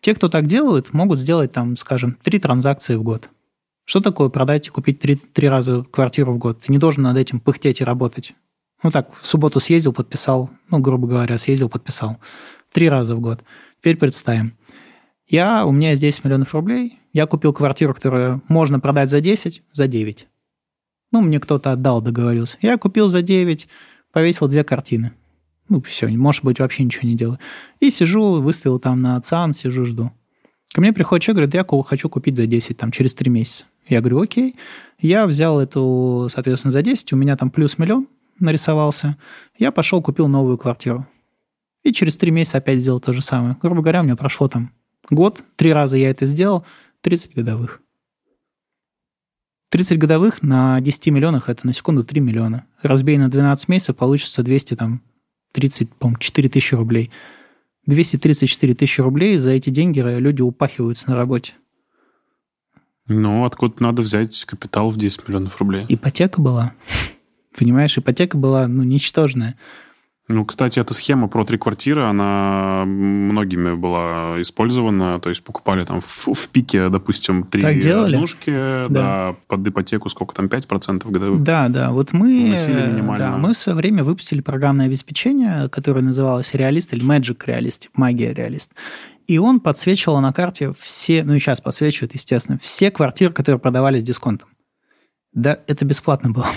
Те, 0.01 0.15
кто 0.15 0.29
так 0.29 0.47
делают, 0.47 0.93
могут 0.93 1.19
сделать 1.19 1.53
там, 1.53 1.77
скажем, 1.77 2.17
три 2.23 2.39
транзакции 2.39 2.95
в 2.95 3.03
год. 3.03 3.29
Что 3.85 4.01
такое 4.01 4.29
продать 4.29 4.67
и 4.67 4.71
купить 4.71 5.01
три, 5.01 5.17
три 5.17 5.49
раза 5.49 5.83
квартиру 5.83 6.33
в 6.35 6.39
год? 6.39 6.61
Ты 6.61 6.73
не 6.73 6.79
должен 6.79 7.03
над 7.03 7.17
этим 7.17 7.41
пыхтеть 7.41 7.81
и 7.81 7.85
работать. 7.85 8.35
Ну 8.83 8.91
так, 8.91 9.11
в 9.21 9.27
субботу 9.27 9.61
съездил, 9.61 9.93
подписал, 9.93 10.51
ну, 10.71 10.79
грубо 10.79 11.09
говоря, 11.09 11.37
съездил, 11.39 11.69
подписал. 11.69 12.19
Три 12.71 12.89
раза 12.89 13.17
в 13.17 13.21
год. 13.21 13.43
Теперь 13.79 13.97
представим. 13.97 14.57
Я, 15.27 15.67
у 15.67 15.73
меня 15.73 15.97
10 15.97 16.25
миллионов 16.25 16.55
рублей, 16.55 16.99
я 17.13 17.27
купил 17.27 17.53
квартиру, 17.53 17.95
которую 17.95 18.43
можно 18.49 18.79
продать 18.79 19.11
за 19.11 19.21
10, 19.21 19.63
за 19.73 19.89
9. 19.89 20.29
Ну, 21.11 21.21
мне 21.23 21.41
кто-то 21.41 21.73
отдал, 21.73 22.01
договорился. 22.01 22.57
Я 22.61 22.77
купил 22.79 23.09
за 23.09 23.23
9, 23.23 23.69
повесил 24.13 24.49
две 24.49 24.65
картины. 24.65 25.13
Ну, 25.69 25.83
все, 25.83 26.09
может 26.09 26.45
быть, 26.45 26.61
вообще 26.61 26.85
ничего 26.85 27.09
не 27.09 27.15
делаю. 27.15 27.39
И 27.81 27.91
сижу, 27.91 28.41
выставил 28.41 28.79
там 28.79 29.03
на 29.03 29.21
ЦАН, 29.21 29.53
сижу, 29.53 29.85
жду. 29.85 30.13
Ко 30.73 30.81
мне 30.81 30.93
приходит 30.93 31.25
человек, 31.25 31.51
говорит, 31.51 31.69
я 31.73 31.83
хочу 31.83 32.09
купить 32.09 32.37
за 32.37 32.47
10, 32.47 32.77
там, 32.77 32.91
через 32.91 33.15
3 33.15 33.31
месяца. 33.31 33.65
Я 33.87 34.01
говорю, 34.01 34.21
окей. 34.21 34.57
Я 34.99 35.27
взял 35.27 35.61
эту, 35.61 36.29
соответственно, 36.31 36.73
за 36.73 36.83
10, 36.83 37.13
у 37.13 37.17
меня 37.17 37.37
там 37.37 37.51
плюс 37.51 37.79
миллион 37.79 38.07
нарисовался. 38.39 39.17
Я 39.59 39.73
пошел, 39.73 40.03
купил 40.03 40.29
новую 40.29 40.59
квартиру. 40.59 41.07
И 41.83 41.93
через 41.93 42.17
3 42.17 42.31
месяца 42.31 42.59
опять 42.59 42.81
сделал 42.81 43.01
то 43.01 43.13
же 43.13 43.23
самое. 43.23 43.57
Грубо 43.63 43.83
говоря, 43.83 44.01
у 44.01 44.05
меня 44.05 44.17
прошло 44.17 44.49
там 44.49 44.73
год, 45.11 45.43
три 45.57 45.73
раза 45.73 45.97
я 45.97 46.11
это 46.11 46.27
сделал, 46.27 46.65
30 47.01 47.35
годовых. 47.35 47.81
30 49.71 49.99
годовых 49.99 50.43
на 50.43 50.81
10 50.81 51.09
миллионах– 51.09 51.49
это 51.51 51.67
на 51.67 51.73
секунду 51.73 52.05
3 52.05 52.21
миллиона. 52.21 52.67
Разбей 52.83 53.19
на 53.19 53.29
12 53.29 53.69
месяцев, 53.69 53.97
получится 53.97 54.43
200, 54.43 54.77
там, 54.77 55.03
30, 55.53 55.93
по 55.95 56.15
4 56.19 56.49
тысячи 56.49 56.75
рублей. 56.75 57.11
234 57.87 58.75
тысячи 58.75 59.01
рублей 59.01 59.37
за 59.37 59.51
эти 59.51 59.71
деньги 59.71 60.01
люди 60.01 60.43
упахиваются 60.43 61.11
на 61.11 61.17
работе. 61.17 61.55
Ну, 63.07 63.47
откуда 63.47 63.83
надо 63.83 64.03
взять 64.03 64.45
капитал 64.45 64.91
в 64.91 64.99
10 64.99 65.27
миллионов 65.27 65.59
рублей? 65.59 65.87
Ипотека 65.89 66.41
была. 66.43 66.75
Понимаешь, 67.59 67.97
ипотека 67.97 68.37
была, 68.37 68.69
ну, 68.69 68.83
ничтожная. 68.83 69.57
Ну, 70.29 70.45
кстати, 70.45 70.79
эта 70.79 70.93
схема 70.93 71.27
про 71.27 71.45
три 71.45 71.57
квартиры, 71.57 72.05
она 72.05 72.85
многими 72.87 73.75
была 73.75 74.41
использована. 74.43 75.19
То 75.21 75.31
есть 75.31 75.43
покупали 75.43 75.85
там 75.85 76.03
в, 76.03 76.29
в 76.35 76.49
пике, 76.51 76.91
допустим, 76.91 77.45
три 77.45 77.62
однушки, 77.62 78.51
да. 78.51 78.88
да, 78.88 79.37
под 79.47 79.67
ипотеку 79.67 80.11
сколько 80.11 80.35
там, 80.35 80.47
5% 80.47 81.11
годовых? 81.11 81.43
Да, 81.43 81.69
да. 81.69 81.93
Вот 81.93 82.12
мы, 82.12 82.57
да, 83.19 83.38
мы 83.38 83.55
в 83.55 83.57
свое 83.57 83.75
время 83.75 84.05
выпустили 84.05 84.43
программное 84.43 84.87
обеспечение, 84.87 85.71
которое 85.71 86.03
называлось 86.03 86.53
Реалист 86.53 86.93
или 86.93 87.03
Magic 87.03 87.38
Realist, 87.47 87.88
Магия 87.95 88.35
Реалист. 88.35 88.73
И 89.29 89.38
он 89.38 89.61
подсвечивал 89.61 90.21
на 90.21 90.35
карте 90.35 90.75
все, 90.79 91.25
ну 91.25 91.35
и 91.35 91.38
сейчас 91.38 91.62
подсвечивает, 91.62 92.12
естественно, 92.12 92.59
все 92.61 92.91
квартиры, 92.91 93.33
которые 93.33 93.59
продавались 93.59 94.03
дисконтом. 94.03 94.49
Да, 95.33 95.59
это 95.67 95.87
бесплатно 95.87 96.31
было. 96.31 96.49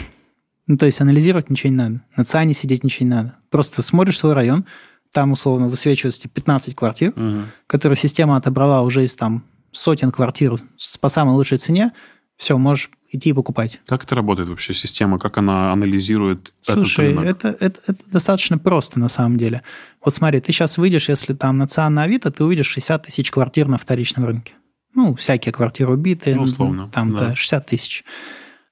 Ну, 0.72 0.78
то 0.78 0.86
есть 0.86 1.02
анализировать 1.02 1.50
ничего 1.50 1.70
не 1.70 1.76
надо. 1.76 2.02
На 2.16 2.24
ЦАНе 2.24 2.54
сидеть 2.54 2.86
ничего 2.86 3.06
не 3.06 3.14
надо. 3.14 3.36
Просто 3.50 3.82
смотришь 3.82 4.18
свой 4.18 4.32
район, 4.32 4.64
там 5.12 5.34
условно 5.34 5.68
высвечиваются 5.68 6.30
15 6.30 6.76
квартир, 6.76 7.10
угу. 7.10 7.42
которые 7.68 7.98
система 7.98 8.38
отобрала 8.38 8.82
уже 8.82 9.04
из 9.04 9.14
там 9.18 9.44
сотен 9.74 10.14
квартир 10.14 10.54
по 11.02 11.10
самой 11.10 11.36
лучшей 11.36 11.58
цене, 11.58 11.92
все, 12.38 12.58
можешь 12.58 12.90
идти 13.10 13.32
и 13.32 13.34
покупать. 13.34 13.82
Как 13.86 14.06
это 14.06 14.16
работает 14.16 14.48
вообще, 14.48 14.74
система? 14.74 15.20
Как 15.20 15.38
она 15.38 15.74
анализирует 15.74 16.54
Слушай, 16.62 17.10
этот 17.12 17.20
рынок? 17.20 17.26
Это, 17.26 17.58
это, 17.60 17.82
это 17.88 18.04
достаточно 18.10 18.58
просто 18.58 18.98
на 18.98 19.10
самом 19.10 19.38
деле. 19.38 19.64
Вот 20.02 20.14
смотри, 20.14 20.40
ты 20.40 20.54
сейчас 20.54 20.78
выйдешь, 20.78 21.10
если 21.10 21.34
там 21.34 21.58
на 21.58 21.68
ЦИАН 21.68 21.94
на 21.94 22.04
Авито, 22.04 22.32
ты 22.32 22.46
увидишь 22.46 22.68
60 22.68 23.08
тысяч 23.08 23.30
квартир 23.30 23.68
на 23.68 23.78
вторичном 23.78 24.24
рынке. 24.24 24.54
Ну, 24.96 25.16
всякие 25.16 25.52
квартиры 25.52 25.92
убитые. 25.92 26.38
Ну, 26.38 26.44
условно. 26.44 26.90
Там, 26.94 27.14
да, 27.14 27.28
да 27.28 27.36
60 27.36 27.66
тысяч. 27.66 28.06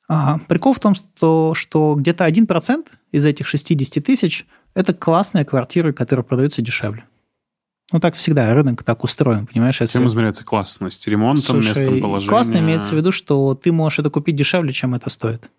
Ага. 0.10 0.42
Прикол 0.48 0.74
в 0.74 0.80
том, 0.80 0.96
что, 0.96 1.54
что 1.56 1.94
где-то 1.96 2.28
1% 2.28 2.88
из 3.12 3.26
этих 3.26 3.48
60 3.48 4.04
тысяч– 4.04 4.46
это 4.74 4.94
классные 4.94 5.46
квартиры, 5.46 5.94
которые 5.94 6.26
продаются 6.26 6.64
дешевле. 6.64 7.06
Ну, 7.92 8.00
так 8.00 8.16
всегда, 8.16 8.54
рынок 8.54 8.84
так 8.84 9.04
устроен, 9.04 9.48
понимаешь? 9.48 9.80
Если... 9.82 9.98
Чем 10.00 10.08
измеряется 10.08 10.44
классность? 10.44 11.08
Ремонтом, 11.08 11.62
Слушай, 11.62 11.70
местом 11.70 12.02
положения? 12.02 12.30
Классно 12.30 12.58
имеется 12.58 12.96
в 12.96 12.98
виду, 12.98 13.12
что 13.12 13.54
ты 13.54 13.72
можешь 13.72 14.00
это 14.00 14.10
купить 14.10 14.36
дешевле, 14.36 14.74
чем 14.74 14.96
это 14.96 15.10
стоит. 15.10 15.50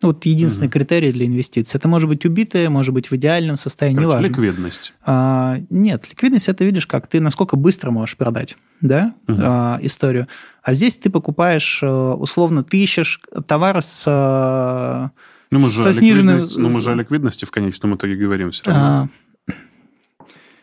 Вот 0.00 0.24
единственный 0.26 0.66
угу. 0.66 0.74
критерий 0.74 1.10
для 1.10 1.26
инвестиций. 1.26 1.76
Это 1.76 1.88
может 1.88 2.08
быть 2.08 2.24
убитое, 2.24 2.70
может 2.70 2.94
быть 2.94 3.10
в 3.10 3.16
идеальном 3.16 3.56
состоянии, 3.56 3.96
Короче, 3.96 4.16
неважно. 4.16 4.28
ликвидность. 4.28 4.94
А, 5.04 5.58
нет, 5.70 6.08
ликвидность 6.08 6.48
это 6.48 6.64
видишь, 6.64 6.86
как 6.86 7.08
ты 7.08 7.20
насколько 7.20 7.56
быстро 7.56 7.90
можешь 7.90 8.16
продать, 8.16 8.56
да, 8.80 9.14
угу. 9.26 9.38
а, 9.42 9.78
историю. 9.82 10.28
А 10.62 10.72
здесь 10.72 10.98
ты 10.98 11.10
покупаешь, 11.10 11.80
э, 11.82 11.86
условно, 11.88 12.62
ты 12.62 12.80
ищешь 12.80 13.20
товар 13.46 13.82
с 13.82 14.04
э, 14.06 15.08
ну, 15.50 15.58
мы 15.58 15.70
же 15.70 15.80
со 15.80 15.92
сниженной... 15.92 16.40
Ну, 16.56 16.68
мы 16.68 16.80
же 16.80 16.92
о 16.92 16.94
ликвидности 16.94 17.44
в 17.44 17.50
конечном 17.50 17.96
итоге 17.96 18.16
говорим 18.16 18.50
все 18.50 18.64
равно. 18.66 19.08
А... 19.48 19.54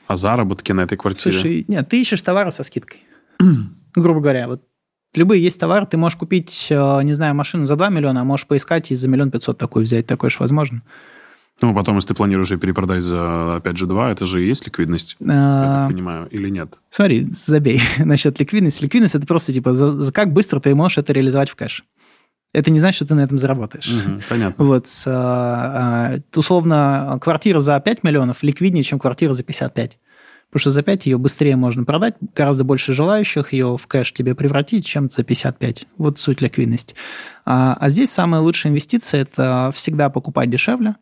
О 0.07 0.15
заработке 0.15 0.73
на 0.73 0.81
этой 0.81 0.97
квартире. 0.97 1.33
Слушай, 1.33 1.65
нет, 1.67 1.89
ты 1.89 1.99
ищешь 1.99 2.21
товары 2.21 2.51
со 2.51 2.63
скидкой. 2.63 2.99
Грубо 3.95 4.19
говоря, 4.19 4.47
вот 4.47 4.63
любые 5.17 5.43
есть 5.43 5.59
товары, 5.59 5.85
ты 5.85 5.97
можешь 5.97 6.17
купить, 6.17 6.67
э, 6.69 7.03
не 7.03 7.13
знаю, 7.13 7.35
машину 7.35 7.65
за 7.65 7.75
2 7.75 7.89
миллиона, 7.89 8.21
а 8.21 8.23
можешь 8.23 8.47
поискать 8.47 8.91
и 8.91 8.95
за 8.95 9.07
миллион 9.07 9.31
пятьсот 9.31 9.57
такой 9.57 9.83
взять, 9.83 10.07
такое 10.07 10.29
же 10.29 10.37
возможно. 10.39 10.81
Ну, 11.61 11.73
потом, 11.73 11.95
если 11.95 12.09
ты 12.09 12.13
планируешь 12.15 12.51
ее 12.51 12.57
перепродать 12.57 13.03
за, 13.03 13.55
опять 13.55 13.77
же, 13.77 13.87
2, 13.87 14.11
это 14.11 14.25
же 14.25 14.43
и 14.43 14.47
есть 14.47 14.65
ликвидность, 14.65 15.15
а... 15.21 15.23
я 15.23 15.79
так 15.79 15.89
понимаю, 15.89 16.27
или 16.29 16.49
нет? 16.49 16.79
Смотри, 16.89 17.27
забей 17.31 17.81
насчет 17.97 18.39
ликвидности. 18.39 18.83
Ликвидность– 18.83 19.15
это 19.15 19.25
просто, 19.25 19.53
типа, 19.53 19.73
за, 19.73 19.89
за 19.89 20.11
как 20.11 20.33
быстро 20.33 20.59
ты 20.59 20.75
можешь 20.75 20.97
это 20.97 21.13
реализовать 21.13 21.49
в 21.49 21.55
кэш. 21.55 21.85
Это 22.55 22.71
не 22.71 22.79
значит, 22.79 22.95
что 22.95 23.07
ты 23.07 23.15
на 23.15 23.21
этом 23.21 23.37
заработаешь. 23.37 23.91
Угу, 23.91 24.21
понятно. 24.29 24.65
Вот, 24.65 24.87
а, 25.05 26.13
а, 26.15 26.39
условно, 26.39 27.17
квартира 27.21 27.59
за 27.59 27.77
5 27.79 28.03
миллионов 28.03 28.43
ликвиднее, 28.43 28.83
чем 28.83 28.97
квартира 28.97 29.33
за 29.33 29.43
55. 29.43 29.97
Потому 30.55 30.71
что 30.71 30.71
за 30.71 30.83
5 30.83 31.07
ее 31.07 31.17
быстрее 31.17 31.57
можно 31.57 31.83
продать, 31.83 32.13
гораздо 32.33 32.63
больше 32.63 32.93
желающих 32.93 33.51
ее 33.51 33.75
в 33.75 33.87
кэш 33.87 34.13
тебе 34.13 34.35
превратить, 34.35 34.85
чем 34.85 35.09
за 35.09 35.25
55. 35.25 35.85
Вот 35.97 36.17
суть 36.17 36.39
ликвидности. 36.39 36.95
А, 37.43 37.75
а 37.77 37.89
здесь 37.89 38.09
самая 38.09 38.39
лучшая 38.39 38.71
инвестиция– 38.71 39.21
это 39.23 39.69
всегда 39.75 40.09
покупать 40.09 40.49
дешевле 40.49 40.95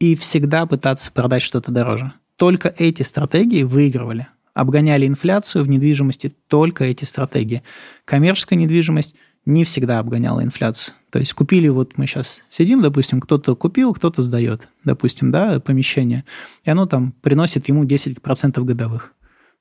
и 0.00 0.16
всегда 0.16 0.66
пытаться 0.66 1.12
продать 1.12 1.42
что-то 1.42 1.70
дороже. 1.70 2.12
Только 2.34 2.74
эти 2.76 3.04
стратегии 3.04 3.62
выигрывали. 3.62 4.26
Обгоняли 4.52 5.06
инфляцию 5.06 5.62
в 5.62 5.68
недвижимости 5.68 6.34
только 6.48 6.82
эти 6.82 7.04
стратегии. 7.04 7.62
Коммерческая 8.04 8.58
недвижимость– 8.58 9.14
не 9.44 9.64
всегда 9.64 9.98
обгоняла 9.98 10.42
инфляцию. 10.42 10.94
То 11.10 11.18
есть 11.18 11.34
купили, 11.34 11.68
вот 11.68 11.98
мы 11.98 12.06
сейчас 12.06 12.42
сидим, 12.48 12.80
допустим, 12.80 13.20
кто-то 13.20 13.54
купил, 13.54 13.92
кто-то 13.92 14.22
сдает, 14.22 14.68
допустим, 14.84 15.30
да, 15.30 15.60
помещение, 15.60 16.24
и 16.64 16.70
оно 16.70 16.86
там 16.86 17.12
приносит 17.20 17.68
ему 17.68 17.84
10% 17.84 18.64
годовых. 18.64 19.12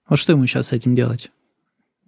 Вот 0.07 0.19
что 0.19 0.33
ему 0.33 0.45
сейчас 0.45 0.67
с 0.67 0.71
этим 0.71 0.95
делать? 0.95 1.31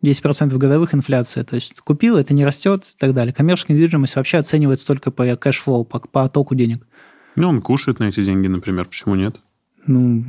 10% 0.03 0.57
годовых 0.57 0.93
инфляция. 0.93 1.43
То 1.43 1.55
есть 1.55 1.79
купил, 1.79 2.17
это 2.17 2.33
не 2.33 2.45
растет 2.45 2.83
и 2.83 2.99
так 2.99 3.13
далее. 3.13 3.33
Коммерческая 3.33 3.75
недвижимость 3.75 4.15
вообще 4.15 4.38
оценивается 4.38 4.86
только 4.86 5.12
по 5.12 5.36
cash 5.36 5.58
flow, 5.58 5.86
по, 5.86 5.99
по 5.99 6.23
оттоку 6.23 6.55
денег. 6.55 6.86
Ну, 7.36 7.49
он 7.49 7.62
кушает 7.62 7.99
на 7.99 8.05
эти 8.05 8.23
деньги, 8.23 8.47
например. 8.47 8.86
Почему 8.86 9.15
нет? 9.15 9.39
Ну, 9.88 10.25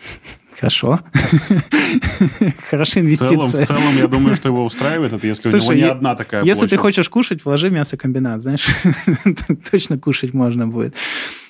Хорошо. 0.58 1.00
Хорошая 2.70 3.04
инвестиция. 3.04 3.38
В 3.38 3.50
целом, 3.50 3.64
в 3.64 3.66
целом, 3.66 3.96
я 3.96 4.06
думаю, 4.06 4.34
что 4.34 4.48
его 4.48 4.64
устраивает, 4.64 5.12
это 5.12 5.26
если 5.26 5.48
Слушай, 5.48 5.62
у 5.62 5.72
него 5.72 5.74
не 5.74 5.90
одна 5.90 6.14
такая 6.14 6.44
Если 6.44 6.60
площадь. 6.60 6.76
ты 6.76 6.76
хочешь 6.76 7.08
кушать, 7.08 7.44
вложи 7.44 7.70
мясокомбинат, 7.70 8.42
знаешь, 8.42 8.68
точно 9.70 9.98
кушать 9.98 10.34
можно 10.34 10.66
будет. 10.68 10.94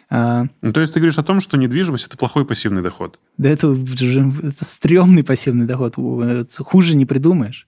А, 0.08 0.44
ну, 0.60 0.72
то 0.72 0.80
есть 0.80 0.92
ты 0.92 1.00
говоришь 1.00 1.18
о 1.18 1.22
том, 1.22 1.40
что 1.40 1.56
недвижимость– 1.56 2.06
это 2.06 2.16
плохой 2.16 2.44
пассивный 2.44 2.82
доход? 2.82 3.18
Да 3.38 3.48
это, 3.48 3.72
это 3.72 4.64
стрёмный 4.64 5.24
пассивный 5.24 5.66
доход. 5.66 5.94
Хуже 6.58 6.94
не 6.94 7.06
придумаешь. 7.06 7.66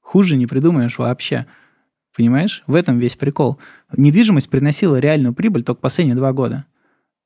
Хуже 0.00 0.36
не 0.36 0.46
придумаешь 0.46 0.98
вообще. 0.98 1.46
Понимаешь? 2.14 2.62
В 2.66 2.74
этом 2.74 2.98
весь 2.98 3.16
прикол. 3.16 3.58
Недвижимость 3.96 4.50
приносила 4.50 4.96
реальную 4.96 5.32
прибыль 5.32 5.64
только 5.64 5.80
последние 5.80 6.16
два 6.16 6.32
года 6.32 6.66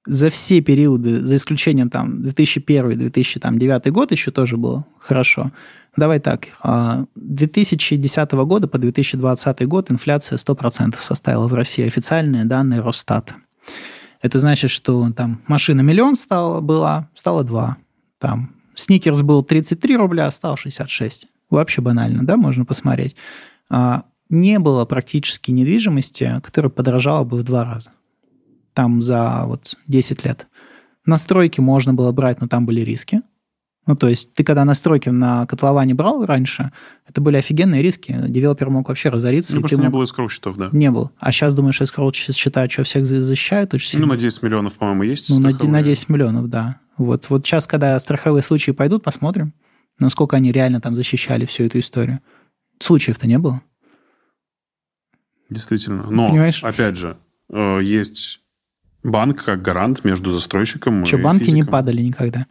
за 0.06 0.30
все 0.30 0.60
периоды, 0.60 1.24
за 1.24 1.36
исключением 1.36 1.90
там 1.90 2.22
2001-2009 2.22 3.90
год 3.90 4.12
еще 4.12 4.30
тоже 4.30 4.56
было 4.56 4.84
хорошо. 4.98 5.52
Давай 5.96 6.20
так, 6.20 6.48
2010 7.14 8.16
а, 8.16 8.44
года 8.44 8.66
по 8.66 8.78
2020 8.78 9.66
год 9.68 9.90
инфляция 9.90 10.38
100% 10.38 10.96
составила 11.00 11.46
в 11.46 11.54
России 11.54 11.86
официальные 11.86 12.46
данные 12.46 12.80
Росстата. 12.80 13.34
Это 14.22 14.38
значит, 14.38 14.70
что 14.70 15.12
там 15.12 15.42
машина 15.46 15.82
миллион 15.82 16.16
стала, 16.16 16.60
была, 16.60 17.10
стала 17.14 17.44
2. 17.44 17.76
Там 18.18 18.54
сникерс 18.74 19.22
был 19.22 19.42
33 19.42 19.96
рубля, 19.96 20.30
стал 20.30 20.56
66. 20.56 21.26
Вообще 21.50 21.82
банально, 21.82 22.24
да, 22.24 22.36
можно 22.36 22.64
посмотреть. 22.64 23.14
А, 23.68 24.04
не 24.30 24.58
было 24.58 24.86
практически 24.86 25.50
недвижимости, 25.50 26.40
которая 26.42 26.70
подорожала 26.70 27.24
бы 27.24 27.36
в 27.36 27.42
два 27.42 27.64
раза 27.64 27.90
там 28.74 29.02
за 29.02 29.42
вот 29.46 29.74
10 29.86 30.24
лет. 30.24 30.46
Новостройки 31.06 31.60
можно 31.60 31.94
было 31.94 32.12
брать, 32.12 32.40
но 32.40 32.48
там 32.48 32.64
были 32.66 32.80
риски. 32.80 33.22
Ну, 33.84 33.96
то 33.96 34.06
есть 34.08 34.32
ты 34.34 34.44
когда 34.44 34.64
новостройки 34.64 35.08
на 35.08 35.44
котловане 35.46 35.94
брал 35.94 36.24
раньше, 36.24 36.70
это 37.08 37.20
были 37.20 37.36
офигенные 37.36 37.82
риски. 37.82 38.16
Девелопер 38.28 38.70
мог 38.70 38.88
вообще 38.88 39.08
разориться. 39.08 39.56
Ну, 39.56 39.62
потому 39.62 39.68
что 39.68 39.76
ты 39.76 39.82
не 39.82 39.86
мог- 39.88 39.92
было 39.94 40.04
эскроу 40.04 40.28
счетов, 40.30 40.56
да. 40.56 40.68
Не 40.72 40.90
был. 40.92 41.10
А 41.18 41.32
сейчас 41.32 41.52
думаешь, 41.56 41.80
эскроу 41.80 42.12
считаешь, 42.14 42.70
что 42.70 42.84
всех 42.84 43.04
за- 43.04 43.20
защищают 43.20 43.74
очень 43.74 43.98
Ну, 43.98 44.04
сильно? 44.04 44.14
на 44.14 44.20
10 44.20 44.42
миллионов, 44.44 44.76
по-моему, 44.76 45.02
есть 45.02 45.28
Ну, 45.30 45.40
на, 45.40 45.48
страховые. 45.50 45.72
на 45.72 45.82
10 45.82 46.08
миллионов, 46.08 46.48
да. 46.48 46.78
Вот, 46.96 47.28
вот 47.28 47.44
сейчас, 47.44 47.66
когда 47.66 47.98
страховые 47.98 48.42
случаи 48.42 48.70
пойдут, 48.70 49.02
посмотрим, 49.02 49.52
насколько 49.98 50.36
они 50.36 50.52
реально 50.52 50.80
там 50.80 50.94
защищали 50.94 51.44
всю 51.46 51.64
эту 51.64 51.80
историю. 51.80 52.20
Случаев-то 52.78 53.26
не 53.26 53.38
было. 53.38 53.62
Действительно. 55.50 56.04
Но, 56.08 56.30
Понимаешь? 56.30 56.62
опять 56.62 56.96
же, 56.96 57.16
э, 57.50 57.80
есть 57.82 58.41
банк 59.02 59.44
как 59.44 59.62
гарант 59.62 60.04
между 60.04 60.32
застройщиком 60.32 61.04
Что, 61.06 61.18
и 61.18 61.22
банки 61.22 61.50
не 61.50 61.64
падали 61.64 62.02
никогда. 62.02 62.46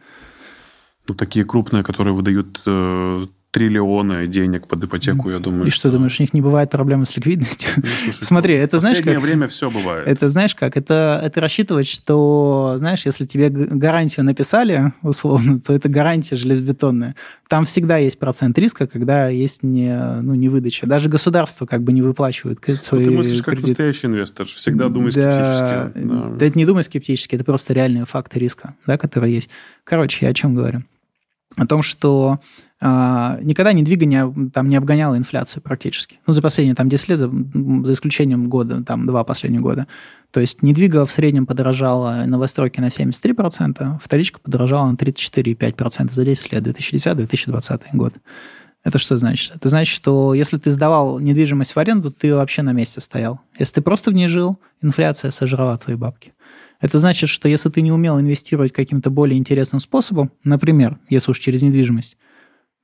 Ну, 1.08 1.14
такие 1.14 1.44
крупные, 1.44 1.82
которые 1.82 2.14
выдают 2.14 2.60
э, 2.64 3.26
триллионы 3.52 4.26
денег 4.26 4.66
под 4.66 4.82
ипотеку, 4.84 5.30
я 5.30 5.38
думаю. 5.38 5.66
И 5.66 5.70
что, 5.70 5.90
думаешь, 5.90 6.18
у 6.18 6.22
них 6.22 6.32
не 6.32 6.40
бывает 6.40 6.70
проблемы 6.70 7.04
с 7.06 7.14
ликвидностью? 7.16 7.70
Ну, 7.76 7.82
слушай, 8.04 8.24
Смотри, 8.24 8.54
это 8.54 8.78
в 8.78 8.80
знаешь 8.80 8.96
последнее 8.96 9.16
как? 9.20 9.24
время 9.24 9.46
все 9.46 9.70
бывает. 9.70 10.08
Это 10.08 10.28
знаешь 10.30 10.54
как? 10.54 10.76
Это, 10.78 11.20
это 11.22 11.40
рассчитывать, 11.40 11.86
что, 11.86 12.74
знаешь, 12.78 13.04
если 13.04 13.26
тебе 13.26 13.50
гарантию 13.50 14.24
написали, 14.24 14.92
условно, 15.02 15.60
то 15.60 15.74
это 15.74 15.90
гарантия 15.90 16.34
железобетонная. 16.36 17.14
Там 17.46 17.66
всегда 17.66 17.98
есть 17.98 18.18
процент 18.18 18.58
риска, 18.58 18.86
когда 18.86 19.28
есть 19.28 19.62
не, 19.62 19.94
ну, 20.22 20.34
не 20.34 20.48
выдача. 20.48 20.86
Даже 20.86 21.10
государство 21.10 21.66
как 21.66 21.82
бы 21.82 21.92
не 21.92 22.00
выплачивает 22.00 22.58
к- 22.58 22.68
Ну, 22.68 22.74
свои 22.76 23.04
ты 23.04 23.10
мыслишь 23.10 23.42
как 23.42 23.54
кредиты. 23.54 23.68
настоящий 23.68 24.06
инвестор. 24.06 24.46
Всегда 24.46 24.88
думай 24.88 25.12
Да, 25.12 25.34
скептически. 25.92 26.08
Да. 26.08 26.30
да 26.38 26.46
это 26.46 26.58
не 26.58 26.64
думай 26.64 26.82
скептически, 26.84 27.34
это 27.34 27.44
просто 27.44 27.74
реальные 27.74 28.06
факты 28.06 28.38
риска, 28.38 28.74
да, 28.86 28.96
которые 28.96 29.34
есть. 29.34 29.50
Короче, 29.84 30.24
я 30.24 30.30
о 30.30 30.34
чем 30.34 30.54
говорю? 30.54 30.84
О 31.56 31.66
том, 31.66 31.82
что 31.82 32.40
а, 32.84 33.38
никогда 33.42 33.72
не, 33.72 34.50
там, 34.50 34.68
не 34.68 34.74
обгоняла 34.74 35.16
инфляцию 35.16 35.62
практически. 35.62 36.18
Ну, 36.26 36.32
за 36.32 36.42
последние 36.42 36.74
там 36.74 36.88
10 36.88 37.08
лет, 37.10 37.18
за, 37.18 37.28
за 37.28 37.92
исключением 37.92 38.48
года, 38.48 38.82
там, 38.82 39.06
два 39.06 39.22
последних 39.22 39.60
года. 39.60 39.86
То 40.32 40.40
есть 40.40 40.62
недвига 40.62 41.06
в 41.06 41.12
среднем 41.12 41.46
подорожала 41.46 42.24
новостройки 42.26 42.80
на 42.80 42.86
73%, 42.86 44.00
вторичка 44.02 44.40
подорожала 44.40 44.90
на 44.90 44.96
34,5% 44.96 46.12
за 46.12 46.24
10 46.24 46.52
лет, 46.52 46.66
2010-2020 46.66 47.82
год. 47.92 48.14
Это 48.82 48.98
что 48.98 49.16
значит? 49.16 49.54
Это 49.54 49.68
значит, 49.68 49.94
что 49.94 50.34
если 50.34 50.56
ты 50.58 50.70
сдавал 50.70 51.20
недвижимость 51.20 51.76
в 51.76 51.78
аренду, 51.78 52.10
ты 52.10 52.34
вообще 52.34 52.62
на 52.62 52.72
месте 52.72 53.00
стоял. 53.00 53.40
Если 53.56 53.74
ты 53.74 53.82
просто 53.82 54.10
в 54.10 54.14
ней 54.14 54.26
жил, 54.26 54.58
инфляция 54.80 55.30
сожрала 55.30 55.78
твои 55.78 55.94
бабки. 55.94 56.32
Это 56.82 56.98
значит, 56.98 57.30
что 57.30 57.48
если 57.48 57.70
ты 57.70 57.80
не 57.80 57.92
умел 57.92 58.20
инвестировать 58.20 58.72
каким-то 58.72 59.08
более 59.08 59.38
интересным 59.38 59.80
способом, 59.80 60.32
например, 60.42 60.98
если 61.08 61.30
уж 61.30 61.38
через 61.38 61.62
недвижимость, 61.62 62.16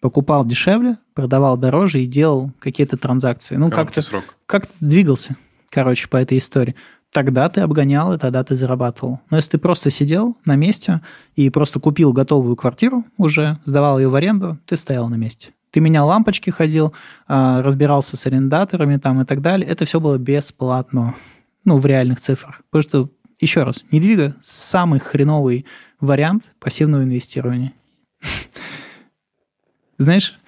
покупал 0.01 0.47
дешевле, 0.47 0.99
продавал 1.15 1.57
дороже 1.57 2.01
и 2.01 2.07
делал 2.07 2.53
какие-то 2.61 2.97
транзакции. 2.97 3.57
Ну, 3.57 3.71
как-то 3.71 4.01
срок. 4.01 4.37
как 4.47 4.69
двигался, 4.81 5.37
короче, 5.69 6.07
по 6.09 6.17
этой 6.17 6.39
истории. 6.39 6.77
Тогда 7.11 7.49
ты 7.49 7.63
обгонял, 7.63 8.13
и 8.13 8.19
тогда 8.19 8.45
ты 8.45 8.55
зарабатывал. 8.55 9.21
Но 9.31 9.39
если 9.39 9.53
ты 9.53 9.59
просто 9.59 9.91
сидел 9.91 10.37
на 10.45 10.55
месте 10.55 11.01
и 11.35 11.51
просто 11.51 11.81
купил 11.81 12.13
готовую 12.13 12.55
квартиру 12.55 13.05
уже, 13.17 13.59
сдавал 13.65 13.99
ее 13.99 14.09
в 14.09 14.15
аренду, 14.15 14.59
ты 14.65 14.77
стоял 14.77 15.09
на 15.09 15.17
месте. 15.17 15.49
Ты 15.73 15.81
менял 15.81 16.07
лампочки, 16.07 16.51
ходил, 16.51 16.93
а, 17.27 17.63
разбирался 17.63 18.17
с 18.17 18.27
арендаторами 18.27 18.97
там 18.99 19.23
и 19.23 19.25
так 19.25 19.43
далее. 19.43 19.69
Это 19.69 19.87
все 19.87 19.99
было 19.99 20.19
бесплатно. 20.19 21.17
Ну, 21.65 21.79
в 21.79 21.85
реальных 21.85 22.21
цифрах. 22.21 22.63
Потому 22.71 22.83
что, 22.83 23.11
еще 23.41 23.63
раз, 23.63 23.85
недвига– 23.91 24.37
самый 24.41 25.01
хреновый 25.01 25.65
вариант 26.01 26.55
пассивного 26.61 27.03
инвестирования. 27.03 27.73
Знаешь, 29.99 30.39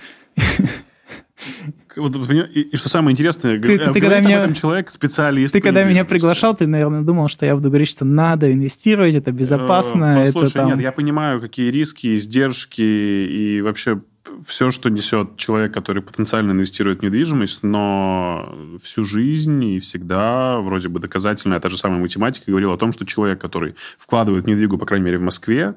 Вот, 1.97 2.15
и, 2.31 2.61
и 2.61 2.77
что 2.77 2.89
самое 2.89 3.13
интересное, 3.13 3.59
Ты- 3.61 3.79
ты 3.79 4.01
когда 4.01 4.21
меня- 4.21 4.53
человек, 4.55 4.91
специалист. 4.91 5.53
ты 5.53 5.61
когда 5.61 5.83
меня 5.83 6.05
приглашал, 6.05 6.55
ты, 6.57 6.67
наверное, 6.69 7.03
думал, 7.03 7.27
что 7.29 7.47
я 7.47 7.55
буду 7.57 7.69
говорить, 7.69 7.89
что 7.89 8.05
надо 8.05 8.53
инвестировать, 8.53 9.15
это 9.17 9.33
безопасно, 9.33 10.19
Э, 10.19 10.23
это 10.23 10.33
Послушай, 10.33 10.53
там... 10.55 10.69
нет, 10.69 10.81
я 10.81 10.93
понимаю, 10.93 11.41
какие 11.41 11.71
риски, 11.71 12.15
издержки 12.15 12.81
и 12.83 13.61
вообще 13.61 14.01
все, 14.47 14.71
что 14.71 14.89
несет 14.89 15.37
человек, 15.37 15.73
который 15.73 16.03
потенциально 16.03 16.53
инвестирует 16.53 17.01
в 17.01 17.03
недвижимость, 17.03 17.63
но 17.63 18.55
всю 18.83 19.05
жизнь 19.05 19.63
и 19.65 19.81
всегда 19.81 20.59
вроде 20.61 20.89
бы 20.89 21.01
доказательная 21.01 21.61
та 21.61 21.69
же 21.69 21.77
самая 21.77 22.01
математика 22.01 22.51
говорила 22.51 22.75
о 22.75 22.79
том, 22.79 22.93
что 22.93 23.07
человек, 23.07 23.41
который 23.41 23.75
вкладывает 23.99 24.45
в 24.45 24.49
недвигу, 24.49 24.79
по 24.79 24.87
крайней 24.87 25.07
мере, 25.07 25.19
в 25.19 25.23
Москве, 25.23 25.75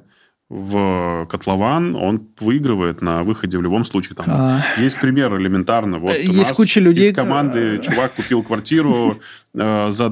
в 0.50 1.26
котлован, 1.30 1.96
он 1.96 2.28
выигрывает 2.39 3.02
на 3.02 3.24
выходе 3.24 3.58
в 3.58 3.62
любом 3.62 3.86
случае. 3.86 4.16
Там 4.16 4.26
А, 4.30 4.62
есть 4.78 5.00
пример 5.00 5.36
элементарно. 5.36 6.00
Вот 6.00 6.12
у 6.12 6.20
Есть 6.20 6.54
куча 6.54 6.80
людей, 6.80 7.12
из 7.12 7.16
команды 7.16 7.80
чувак 7.82 8.14
купил 8.14 8.44
квартиру 8.44 9.20
э, 9.56 9.91
за 9.91 10.10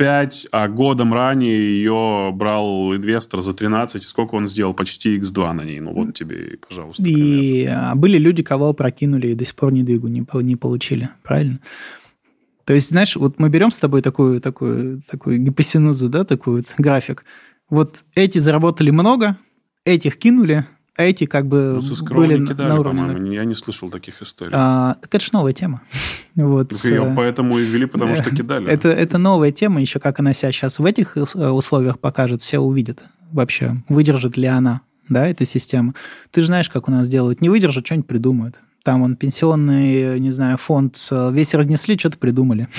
25, 0.00 0.48
а 0.50 0.68
годом 0.68 1.12
ранее 1.12 1.58
ее 1.58 2.30
брал 2.32 2.94
инвестор 2.94 3.42
за 3.42 3.54
13. 3.54 4.02
Сколько 4.02 4.34
он 4.34 4.46
сделал? 4.46 4.74
Почти 4.74 5.18
x2 5.18 5.52
на 5.52 5.62
ней. 5.62 5.80
Ну 5.80 5.92
вот 5.92 6.14
тебе, 6.14 6.58
пожалуйста. 6.66 7.02
пример. 7.02 7.20
И 7.20 7.66
а, 7.66 7.94
были 7.94 8.18
люди, 8.18 8.42
кого 8.42 8.72
прокинули 8.72 9.28
и 9.28 9.34
до 9.34 9.44
сих 9.44 9.54
пор 9.54 9.72
не, 9.72 9.84
по- 10.22 10.40
не 10.40 10.56
получили, 10.56 11.10
правильно? 11.22 11.60
То 12.64 12.74
есть, 12.74 12.88
знаешь, 12.88 13.16
вот 13.16 13.38
мы 13.38 13.48
берем 13.48 13.70
с 13.70 13.78
тобой 13.78 14.00
такую, 14.00 14.40
такую, 14.40 15.02
такую 15.02 15.38
гипосинузу, 15.38 16.08
да, 16.08 16.24
такой 16.24 16.58
вот 16.58 16.66
график. 16.78 17.24
Вот 17.68 17.96
эти 18.14 18.38
заработали 18.38 18.90
много, 18.90 19.36
этих 19.84 20.16
кинули, 20.16 20.66
эти 21.02 21.26
как 21.26 21.46
бы 21.46 21.72
Ну, 21.74 21.82
со 21.82 22.04
были 22.04 22.36
на- 22.36 22.46
кидали, 22.46 22.68
на 22.68 22.80
уровне. 22.80 23.00
по-моему. 23.02 23.32
Я 23.32 23.44
не 23.44 23.54
слышал 23.54 23.90
таких 23.90 24.22
историй. 24.22 24.52
А, 24.54 24.96
так 25.00 25.14
это 25.14 25.24
же 25.24 25.30
новая 25.32 25.52
тема. 25.52 25.82
Вот, 26.36 26.68
Так 26.70 26.84
ее 26.84 27.02
э, 27.10 27.14
поэтому 27.16 27.58
и 27.58 27.64
ввели, 27.64 27.86
потому 27.86 28.14
что 28.14 28.30
кидали. 28.36 28.68
Это, 28.68 28.88
это 28.88 29.18
новая 29.18 29.50
тема, 29.50 29.80
еще 29.80 29.98
как 29.98 30.20
она 30.20 30.32
себя 30.32 30.52
сейчас 30.52 30.78
в 30.78 30.84
этих 30.84 31.16
э, 31.16 31.22
условиях 31.50 31.98
покажет, 31.98 32.40
все 32.42 32.60
увидят 32.60 33.00
вообще, 33.32 33.76
выдержит 33.88 34.36
ли 34.36 34.46
она, 34.46 34.82
да, 35.08 35.26
эта 35.26 35.44
система. 35.44 35.94
Ты 36.30 36.40
же 36.42 36.46
знаешь, 36.46 36.70
как 36.70 36.88
у 36.88 36.92
нас 36.92 37.08
делают. 37.08 37.40
Не 37.40 37.48
выдержат, 37.48 37.84
что-нибудь 37.84 38.06
придумают. 38.06 38.60
Там 38.84 39.02
он 39.02 39.16
пенсионный, 39.16 40.18
не 40.20 40.30
знаю, 40.30 40.56
фонд 40.56 40.96
э, 41.10 41.30
весь 41.32 41.52
разнесли, 41.54 41.98
что-то 41.98 42.16
придумали. 42.18 42.68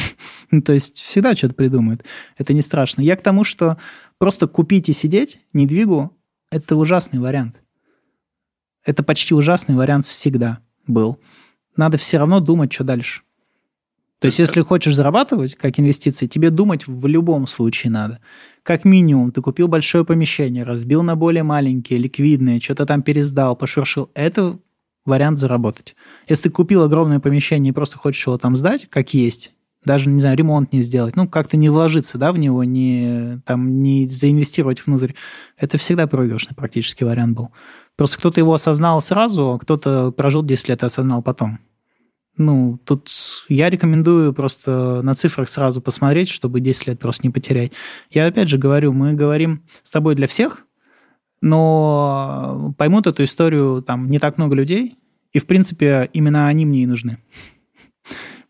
Ну, 0.54 0.62
То 0.62 0.74
есть 0.74 0.98
всегда 1.00 1.34
что-то 1.36 1.54
придумают. 1.56 2.04
Это 2.38 2.54
не 2.54 2.62
страшно. 2.62 3.02
Я 3.02 3.16
к 3.16 3.22
тому, 3.22 3.46
что 3.46 3.78
просто 4.18 4.48
купить 4.48 4.90
и 4.90 4.94
сидеть, 4.94 5.40
недвигу, 5.54 6.12
это 6.52 6.76
ужасный 6.76 7.20
вариант. 7.20 7.61
Это 8.84 9.04
почти 9.04 9.34
ужасный 9.34 9.76
вариант 9.76 10.06
всегда 10.06 10.60
был. 10.88 11.20
Надо 11.76 11.98
все 11.98 12.18
равно 12.18 12.40
думать, 12.40 12.74
что 12.74 12.84
дальше. 12.84 13.22
То 14.20 14.28
есть, 14.28 14.38
если 14.38 14.62
хочешь 14.62 14.96
зарабатывать 14.96 15.56
как 15.56 15.80
инвестиции, 15.80 16.28
тебе 16.28 16.52
думать 16.52 16.86
в 16.86 17.08
любом 17.08 17.48
случае 17.48 17.92
надо. 17.92 18.20
Как 18.62 18.86
минимум, 18.86 19.32
ты 19.32 19.42
купил 19.42 19.68
большое 19.68 20.06
помещение, 20.06 20.64
разбил 20.64 21.02
на 21.02 21.16
более 21.16 21.42
маленькие, 21.42 21.98
ликвидные, 21.98 22.62
что-то 22.62 22.86
там 22.86 23.02
пересдал, 23.02 23.56
пошуршил. 23.56 24.12
Это 24.14 24.60
вариант 25.06 25.40
заработать. 25.40 25.96
Если 26.28 26.44
ты 26.44 26.50
купил 26.52 26.84
огромное 26.84 27.20
помещение 27.20 27.72
и 27.72 27.74
просто 27.74 27.98
хочешь 27.98 28.28
его 28.28 28.38
там 28.38 28.56
сдать, 28.56 28.88
как 28.92 29.16
есть, 29.16 29.54
даже, 29.84 30.10
не 30.10 30.20
знаю, 30.20 30.38
ремонт 30.38 30.74
не 30.74 30.84
сделать, 30.84 31.16
ну, 31.16 31.28
как-то 31.28 31.58
не 31.58 31.70
вложиться, 31.70 32.20
да, 32.20 32.32
в 32.32 32.38
него, 32.38 32.64
не, 32.64 33.42
там, 33.46 33.82
не 33.82 34.08
заинвестировать 34.08 34.86
внутрь, 34.86 35.14
это 35.58 35.80
всегда 35.80 36.06
проигрышный 36.06 36.56
практически 36.56 37.04
вариант 37.04 37.36
был. 37.36 37.52
Просто 37.98 38.18
кто-то 38.18 38.40
его 38.40 38.54
осознал 38.54 39.02
сразу, 39.02 39.52
а 39.52 39.60
кто-то 39.60 40.12
прожил 40.12 40.44
10 40.44 40.70
лет 40.70 40.84
и 40.84 40.86
осознал 40.86 41.22
потом. 41.22 41.60
Ну, 42.38 42.80
тут 42.86 43.10
я 43.50 43.70
рекомендую 43.70 44.34
просто 44.34 45.02
на 45.04 45.14
цифрах 45.14 45.50
сразу 45.50 45.82
посмотреть, 45.82 46.30
чтобы 46.30 46.62
10 46.62 46.88
лет 46.88 47.00
просто 47.00 47.28
не 47.28 47.32
потерять. 47.32 47.74
Я 48.10 48.26
опять 48.26 48.50
же 48.50 48.58
говорю, 48.58 48.94
мы 48.94 49.14
говорим 49.14 49.64
с 49.84 49.92
тобой 49.92 50.16
для 50.16 50.28
всех, 50.28 50.66
но 51.42 52.74
поймут 52.78 53.08
эту 53.08 53.24
историю 53.24 53.82
там 53.82 54.10
не 54.10 54.20
так 54.20 54.38
много 54.38 54.56
людей, 54.56 54.98
и, 55.34 55.40
в 55.40 55.46
принципе, 55.46 56.10
именно 56.14 56.48
они 56.48 56.66
мне 56.66 56.84
и 56.84 56.86
нужны. 56.86 57.18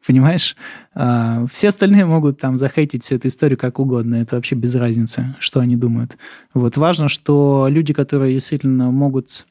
Понимаешь? 0.05 0.55
А, 0.93 1.45
Все 1.51 1.69
остальные 1.69 2.05
могут 2.05 2.39
там 2.39 2.57
захейтить 2.57 3.03
всю 3.03 3.15
эту 3.15 3.27
историю 3.27 3.57
как 3.57 3.79
угодно. 3.79 4.15
Это 4.15 4.35
вообще 4.35 4.55
без 4.55 4.75
разницы, 4.75 5.35
что 5.39 5.59
они 5.59 5.75
думают. 5.75 6.17
Вот 6.53 6.77
важно, 6.77 7.07
что 7.07 7.67
люди, 7.69 7.93
которые 7.93 8.33
действительно 8.33 8.89
могут, 8.91 9.45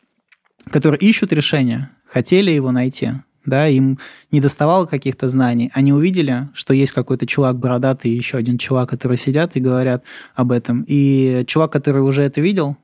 которые 0.70 0.98
ищут 0.98 1.32
решение, 1.32 1.90
хотели 2.06 2.50
его 2.50 2.72
найти, 2.72 3.12
да, 3.46 3.68
им 3.68 3.98
не 4.30 4.40
доставало 4.40 4.86
каких-то 4.86 5.28
знаний, 5.28 5.70
они 5.72 5.92
увидели, 5.92 6.48
что 6.52 6.74
есть 6.74 6.92
какой-то 6.92 7.26
чувак 7.26 7.58
бородатый 7.58 8.10
и 8.10 8.16
еще 8.16 8.36
один 8.36 8.58
чувак, 8.58 8.90
которые 8.90 9.16
сидят 9.16 9.56
и 9.56 9.60
говорят 9.60 10.04
об 10.34 10.52
этом. 10.52 10.84
И 10.86 11.44
чувак, 11.46 11.72
который 11.72 12.02
уже 12.02 12.22
это 12.22 12.40
видел, 12.40 12.76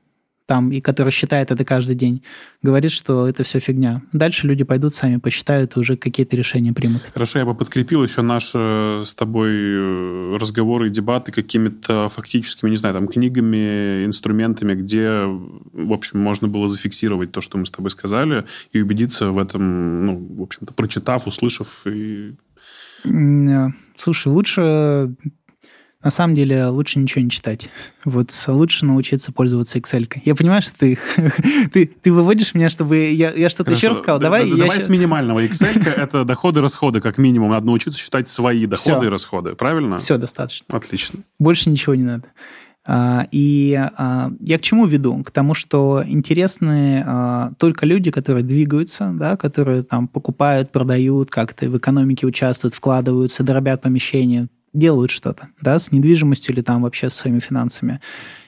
там, 0.47 0.71
и 0.71 0.81
который 0.81 1.11
считает 1.11 1.51
это 1.51 1.63
каждый 1.65 1.95
день, 1.95 2.23
говорит, 2.63 2.91
что 2.91 3.27
это 3.27 3.43
все 3.43 3.59
фигня. 3.59 4.01
Дальше 4.13 4.47
люди 4.47 4.63
пойдут 4.63 4.95
сами, 4.95 5.17
посчитают 5.17 5.75
и 5.75 5.79
уже 5.79 5.97
какие-то 5.97 6.35
решения 6.35 6.73
примут. 6.73 7.03
Хорошо, 7.13 7.39
я 7.39 7.45
бы 7.45 7.53
подкрепил 7.53 8.01
еще 8.01 8.21
наши 8.21 8.57
э, 8.57 9.03
с 9.05 9.13
тобой 9.13 9.51
э, 9.51 10.37
разговоры 10.39 10.87
и 10.87 10.89
дебаты 10.89 11.31
какими-то 11.31 12.07
фактическими, 12.09 12.69
не 12.69 12.77
знаю, 12.77 12.95
там, 12.95 13.07
книгами, 13.07 14.05
инструментами, 14.05 14.73
где, 14.73 15.25
в 15.25 15.93
общем, 15.93 16.21
можно 16.21 16.47
было 16.47 16.69
зафиксировать 16.69 17.31
то, 17.31 17.41
что 17.41 17.57
мы 17.57 17.65
с 17.65 17.69
тобой 17.69 17.91
сказали, 17.91 18.45
и 18.71 18.81
убедиться 18.81 19.31
в 19.31 19.37
этом, 19.37 20.05
ну, 20.05 20.27
в 20.37 20.41
общем-то, 20.41 20.73
прочитав, 20.73 21.27
услышав 21.27 21.85
и 21.85 22.35
э, 23.03 23.67
Слушай, 23.97 24.29
лучше 24.29 25.13
на 26.03 26.11
самом 26.11 26.35
деле 26.35 26.67
лучше 26.67 26.99
ничего 26.99 27.23
не 27.23 27.29
читать. 27.29 27.69
Вот 28.05 28.29
лучше 28.47 28.85
научиться 28.85 29.31
пользоваться 29.31 29.79
Excel. 29.79 30.07
Я 30.23 30.35
понимаю, 30.35 30.61
что 30.61 30.73
ты, 30.77 30.97
ты, 31.73 31.87
ты 31.87 32.13
выводишь 32.13 32.53
меня, 32.53 32.69
чтобы 32.69 33.09
я, 33.11 33.33
я 33.33 33.49
что-то 33.49 33.71
еще 33.71 33.89
рассказал. 33.89 34.19
Давай, 34.19 34.43
да, 34.43 34.47
я 34.47 34.55
давай 34.57 34.77
щас... 34.77 34.85
с 34.85 34.89
минимального. 34.89 35.43
Excel 35.43 35.83
это 35.89 36.23
доходы 36.23 36.61
расходы, 36.61 37.01
как 37.01 37.17
минимум. 37.17 37.51
Надо 37.51 37.65
научиться 37.65 37.99
считать 37.99 38.27
свои 38.27 38.65
доходы 38.65 38.99
Все. 38.99 39.07
и 39.07 39.09
расходы. 39.09 39.55
Правильно? 39.55 39.97
Все, 39.97 40.17
достаточно. 40.17 40.65
Отлично. 40.69 41.19
Больше 41.39 41.69
ничего 41.69 41.95
не 41.95 42.03
надо. 42.03 42.27
А, 42.89 43.27
И 43.31 43.73
а, 43.75 44.31
я 44.39 44.57
к 44.57 44.61
чему 44.61 44.85
веду? 44.85 45.21
К 45.23 45.31
тому, 45.31 45.53
что 45.53 46.03
интересны 46.07 47.03
а, 47.05 47.51
только 47.57 47.85
люди, 47.85 48.11
которые 48.11 48.45
двигаются, 48.45 49.11
да, 49.13 49.35
которые 49.35 49.83
там 49.83 50.07
покупают, 50.07 50.71
продают, 50.71 51.29
как-то 51.29 51.69
в 51.69 51.77
экономике 51.77 52.25
участвуют, 52.25 52.75
вкладываются, 52.75 53.43
дробят 53.43 53.81
помещения, 53.81 54.47
делают 54.77 55.11
что-то, 55.11 55.49
да, 55.61 55.79
с 55.79 55.91
недвижимостью 55.91 56.53
или 56.53 56.61
там 56.61 56.83
вообще 56.83 57.09
с 57.09 57.15
своими 57.15 57.39
финансами. 57.39 57.99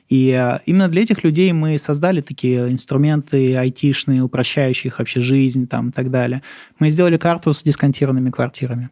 И 0.10 0.32
а, 0.32 0.62
именно 0.66 0.88
для 0.88 1.04
этих 1.04 1.24
людей 1.24 1.52
мы 1.54 1.78
создали 1.78 2.22
такие 2.22 2.72
инструменты 2.72 3.56
айтишные, 3.56 4.24
упрощающие 4.24 4.90
их 4.90 5.00
вообще 5.00 5.22
жизнь 5.22 5.68
там 5.68 5.90
и 5.90 5.92
так 5.92 6.10
далее. 6.10 6.42
Мы 6.80 6.90
сделали 6.90 7.18
карту 7.18 7.54
с 7.54 7.64
дисконтированными 7.64 8.32
квартирами. 8.32 8.90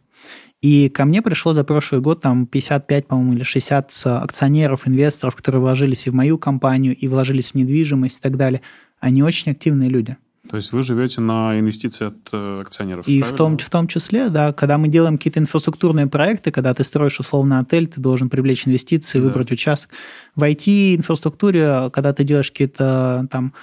И 0.62 0.90
ко 0.90 1.06
мне 1.06 1.22
пришло 1.22 1.54
за 1.54 1.64
прошлый 1.64 2.02
год 2.02 2.22
там 2.22 2.48
55, 2.48 3.08
по-моему, 3.08 3.34
или 3.34 3.44
60 3.44 3.92
акционеров, 4.06 4.88
инвесторов, 4.88 5.36
которые 5.36 5.62
вложились 5.62 6.08
и 6.08 6.10
в 6.10 6.16
мою 6.16 6.38
компанию, 6.38 6.96
и 6.96 7.08
вложились 7.08 7.52
в 7.52 7.56
недвижимость 7.56 8.20
и 8.20 8.22
так 8.22 8.38
далее. 8.38 8.62
Они 9.00 9.22
очень 9.22 9.52
активные 9.52 9.90
люди. 9.90 10.18
То 10.50 10.58
есть 10.58 10.72
вы 10.72 10.84
живете 10.84 11.22
на 11.22 11.60
инвестиции 11.60 12.08
от 12.08 12.30
э, 12.32 12.62
акционеров, 12.62 13.08
И 13.08 13.22
в 13.22 13.34
том, 13.34 13.58
в 13.58 13.70
том 13.70 13.88
числе, 13.88 14.30
да, 14.30 14.54
когда 14.54 14.78
мы 14.78 14.88
делаем 14.88 15.18
какие-то 15.18 15.40
инфраструктурные 15.40 16.08
проекты, 16.08 16.52
когда 16.52 16.74
ты 16.74 16.84
строишь 16.84 17.20
условно 17.20 17.60
отель, 17.60 17.88
ты 17.88 18.00
должен 18.00 18.30
привлечь 18.30 18.68
инвестиции, 18.68 19.20
Да. 19.20 19.26
выбрать 19.26 19.52
участок. 19.52 19.92
В 20.36 20.44
IT-инфраструктуре, 20.44 21.90
когда 21.92 22.14
ты 22.14 22.24
делаешь 22.24 22.52
какие-то 22.52 23.28
там 23.30 23.54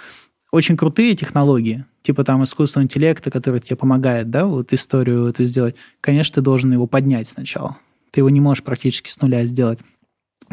очень 0.53 0.77
крутые 0.77 1.15
технологии, 1.17 1.85
типа 2.03 2.23
там 2.23 2.45
искусственного 2.45 2.85
интеллекта, 2.85 3.31
который 3.31 3.61
тебе 3.61 3.77
помогает, 3.77 4.31
да, 4.31 4.47
вот 4.47 4.73
историю 4.73 5.27
эту 5.27 5.45
сделать, 5.45 5.75
конечно, 6.01 6.37
ты 6.37 6.41
должен 6.43 6.73
его 6.73 6.87
поднять 6.87 7.29
сначала. 7.29 7.79
Ты 8.11 8.21
его 8.21 8.31
не 8.31 8.41
можешь 8.41 8.63
практически 8.63 9.11
с 9.11 9.21
нуля 9.21 9.45
сделать. 9.47 9.81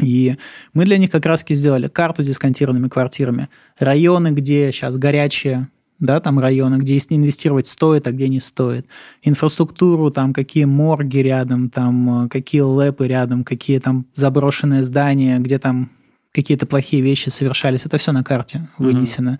И 0.00 0.36
мы 0.72 0.84
для 0.86 0.98
них 0.98 1.10
как 1.10 1.26
раз 1.26 1.44
сделали 1.48 1.88
карту 1.88 2.22
с 2.22 2.26
дисконтированными 2.26 2.88
квартирами, 2.88 3.48
районы, 3.78 4.28
где 4.28 4.72
сейчас 4.72 4.96
горячие, 4.96 5.68
да, 6.02 6.18
там 6.18 6.40
районы, 6.40 6.78
где 6.78 6.94
если 6.94 7.14
инвестировать 7.14 7.68
стоит, 7.68 8.08
а 8.08 8.12
где 8.12 8.28
не 8.28 8.40
стоит, 8.40 8.86
инфраструктуру, 9.22 10.10
там 10.10 10.32
какие 10.32 10.64
морги 10.64 11.18
рядом, 11.18 11.70
там 11.70 12.24
э, 12.24 12.28
какие 12.28 12.60
лэпы 12.60 13.06
рядом, 13.06 13.44
какие 13.44 13.78
там 13.78 14.06
заброшенные 14.12 14.82
здания, 14.82 15.38
где 15.38 15.60
там 15.60 15.92
какие-то 16.32 16.66
плохие 16.66 17.02
вещи 17.02 17.28
совершались, 17.28 17.86
это 17.86 17.98
все 17.98 18.10
на 18.10 18.24
карте 18.24 18.68
вынесено. 18.78 19.38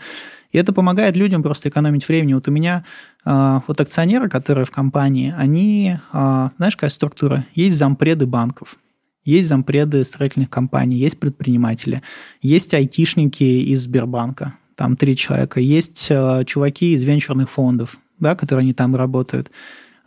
И 0.52 0.58
это 0.58 0.72
помогает 0.72 1.16
людям 1.16 1.42
просто 1.42 1.68
экономить 1.68 2.06
времени. 2.06 2.34
Вот 2.34 2.46
у 2.46 2.52
меня 2.52 2.84
э, 3.24 3.60
вот 3.66 3.80
акционеры, 3.80 4.28
которые 4.28 4.64
в 4.64 4.70
компании, 4.70 5.34
они, 5.36 5.96
э, 6.12 6.48
знаешь, 6.56 6.76
какая 6.76 6.90
структура? 6.90 7.44
Есть 7.56 7.76
зампреды 7.76 8.26
банков, 8.26 8.78
есть 9.24 9.48
зампреды 9.48 10.04
строительных 10.04 10.48
компаний, 10.48 10.94
есть 10.94 11.18
предприниматели, 11.18 12.02
есть 12.40 12.72
айтишники 12.72 13.42
из 13.42 13.82
Сбербанка, 13.82 14.54
там 14.82 14.96
три 14.96 15.14
человека, 15.16 15.60
есть 15.60 16.08
э, 16.10 16.42
чуваки 16.44 16.92
из 16.92 17.04
венчурных 17.04 17.48
фондов, 17.48 17.98
да, 18.18 18.34
которые 18.34 18.62
они 18.64 18.72
там 18.74 18.96
работают. 18.96 19.52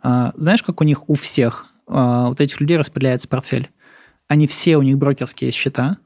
А, 0.02 0.34
знаешь, 0.36 0.62
как 0.62 0.82
у 0.82 0.84
них 0.84 1.08
у 1.08 1.14
всех 1.14 1.68
а, 1.86 2.28
вот 2.28 2.42
этих 2.42 2.60
людей 2.60 2.76
распределяется 2.76 3.26
портфель? 3.26 3.70
Они 4.28 4.46
все, 4.46 4.76
у 4.76 4.82
них 4.82 4.98
брокерские 4.98 5.50
счета, 5.50 5.96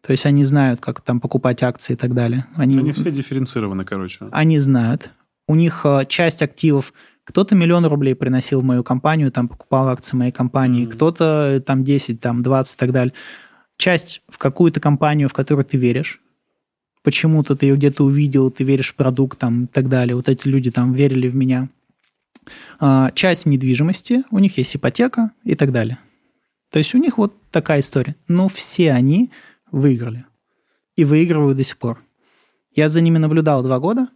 то 0.00 0.12
есть 0.12 0.24
они 0.24 0.44
знают, 0.44 0.80
как 0.80 1.02
там 1.02 1.20
покупать 1.20 1.62
акции 1.62 1.92
и 1.92 1.96
так 1.96 2.14
далее. 2.14 2.46
Они, 2.56 2.78
Они 2.78 2.92
все 2.92 3.10
дифференцированы, 3.10 3.84
короче. 3.84 4.28
они 4.30 4.58
знают. 4.58 5.10
У 5.46 5.54
них 5.54 5.82
э, 5.84 6.06
часть 6.08 6.40
активов, 6.40 6.94
кто-то 7.24 7.54
миллион 7.54 7.84
рублей 7.84 8.14
приносил 8.14 8.62
в 8.62 8.64
мою 8.64 8.82
компанию, 8.82 9.30
там 9.30 9.46
покупал 9.48 9.88
акции 9.90 10.16
моей 10.16 10.32
компании, 10.32 10.84
Мгм. 10.86 10.92
кто-то 10.92 11.56
э, 11.56 11.60
там 11.60 11.84
10, 11.84 12.18
там 12.18 12.42
20 12.42 12.76
и 12.76 12.78
так 12.78 12.92
далее. 12.92 13.12
Часть 13.76 14.22
в 14.26 14.38
какую-то 14.38 14.80
компанию, 14.80 15.28
в 15.28 15.34
которую 15.34 15.66
ты 15.66 15.76
веришь, 15.76 16.22
почему-то 17.06 17.54
ты 17.54 17.66
ее 17.66 17.76
где-то 17.76 18.02
увидел, 18.04 18.50
ты 18.50 18.64
веришь 18.64 18.90
в 18.90 18.96
продукт 18.96 19.38
там 19.38 19.66
и 19.66 19.66
так 19.68 19.88
далее. 19.88 20.16
Вот 20.16 20.28
эти 20.28 20.48
люди 20.48 20.72
там 20.72 20.92
верили 20.92 21.28
в 21.28 21.36
меня. 21.36 21.68
А, 22.80 23.12
Часть 23.12 23.46
недвижимости, 23.46 24.24
у 24.32 24.40
них 24.40 24.58
есть 24.58 24.74
ипотека 24.74 25.30
и 25.44 25.54
так 25.54 25.70
далее. 25.70 26.00
То 26.72 26.80
есть 26.80 26.96
у 26.96 26.98
них 26.98 27.16
вот 27.16 27.32
такая 27.52 27.78
история. 27.78 28.16
Но 28.26 28.48
все 28.48 28.90
они 28.90 29.30
выиграли. 29.70 30.24
И 30.96 31.04
выигрывают 31.04 31.56
до 31.56 31.62
сих 31.62 31.76
пор. 31.78 32.02
Я 32.74 32.88
за 32.88 33.00
ними 33.00 33.18
наблюдал 33.18 33.62
два 33.62 33.78
года. 33.78 34.08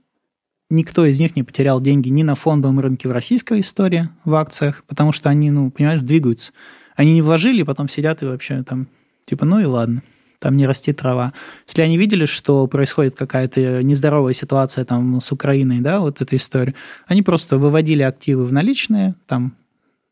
Никто 0.69 1.07
из 1.07 1.21
них 1.21 1.37
не 1.37 1.45
потерял 1.45 1.81
деньги 1.81 2.09
ни 2.09 2.25
на 2.25 2.35
фондовом 2.35 2.81
рынке 2.81 3.09
в 3.09 3.13
российской 3.13 3.61
истории, 3.61 4.09
в 4.25 4.35
акциях, 4.35 4.83
потому 4.89 5.13
что 5.13 5.31
они, 5.31 5.53
ну, 5.53 5.71
понимаешь, 5.71 6.01
двигаются. 6.01 6.53
Они 6.97 7.15
не 7.15 7.23
вложили, 7.23 7.63
потом 7.63 7.89
сидят 7.89 8.25
и 8.25 8.27
вообще 8.27 8.65
там, 8.65 8.89
типа, 9.27 9.45
ну 9.45 9.61
и 9.61 9.65
ладно, 9.65 10.03
там 10.41 10.57
не 10.57 10.67
растет 10.67 10.97
трава. 10.97 11.33
Если 11.67 11.83
они 11.83 11.97
видели, 11.97 12.25
что 12.25 12.67
происходит 12.67 13.15
какая-то 13.15 13.83
нездоровая 13.83 14.33
ситуация 14.33 14.85
там 14.85 15.21
с 15.21 15.31
Украиной, 15.31 15.81
да, 15.81 16.01
вот 16.01 16.21
эта 16.21 16.35
история, 16.35 16.75
они 17.07 17.23
просто 17.23 17.59
выводили 17.59 18.03
активы 18.03 18.45
в 18.45 18.53
наличные, 18.53 19.15
там, 19.29 19.55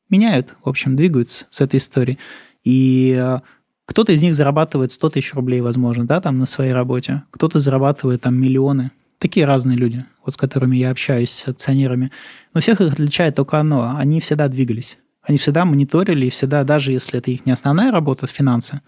меняют, 0.09 0.55
в 0.62 0.68
общем, 0.68 0.95
двигаются 0.97 1.47
с 1.51 1.61
этой 1.61 1.79
историей. 1.79 2.18
И 2.62 3.16
э, 3.18 3.41
кто-то 3.87 4.12
из 4.12 4.22
них 4.22 4.35
зарабатывает 4.35 4.93
100 4.93 5.11
тысяч 5.11 5.35
рублей, 5.35 5.62
возможно, 5.62 6.07
да, 6.07 6.20
там 6.20 6.39
на 6.39 6.47
своей 6.47 6.72
работе. 6.72 7.22
Кто-то 7.31 7.59
зарабатывает 7.59 8.20
там 8.20 8.41
миллионы. 8.41 8.93
Такие 9.18 9.47
разные 9.47 9.76
люди, 9.76 10.05
вот 10.24 10.35
с 10.35 10.37
которыми 10.37 10.76
я 10.76 10.91
общаюсь, 10.91 11.31
с 11.31 11.49
акционерами. 11.49 12.12
Но 12.55 12.61
всех 12.61 12.81
их 12.81 12.93
отличает 12.93 13.35
только 13.35 13.59
одно. 13.59 13.97
Они 13.97 14.20
всегда 14.20 14.47
двигались. 14.49 14.99
Они 15.22 15.39
всегда 15.39 15.64
мониторили, 15.64 16.26
и 16.26 16.31
всегда, 16.31 16.64
даже 16.64 16.93
если 16.93 17.18
это 17.18 17.31
их 17.31 17.45
не 17.45 17.53
основная 17.53 17.91
работа, 17.91 18.26
финансы, 18.26 18.81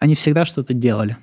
они 0.00 0.14
всегда 0.14 0.44
что-то 0.44 0.74
делали. 0.74 1.16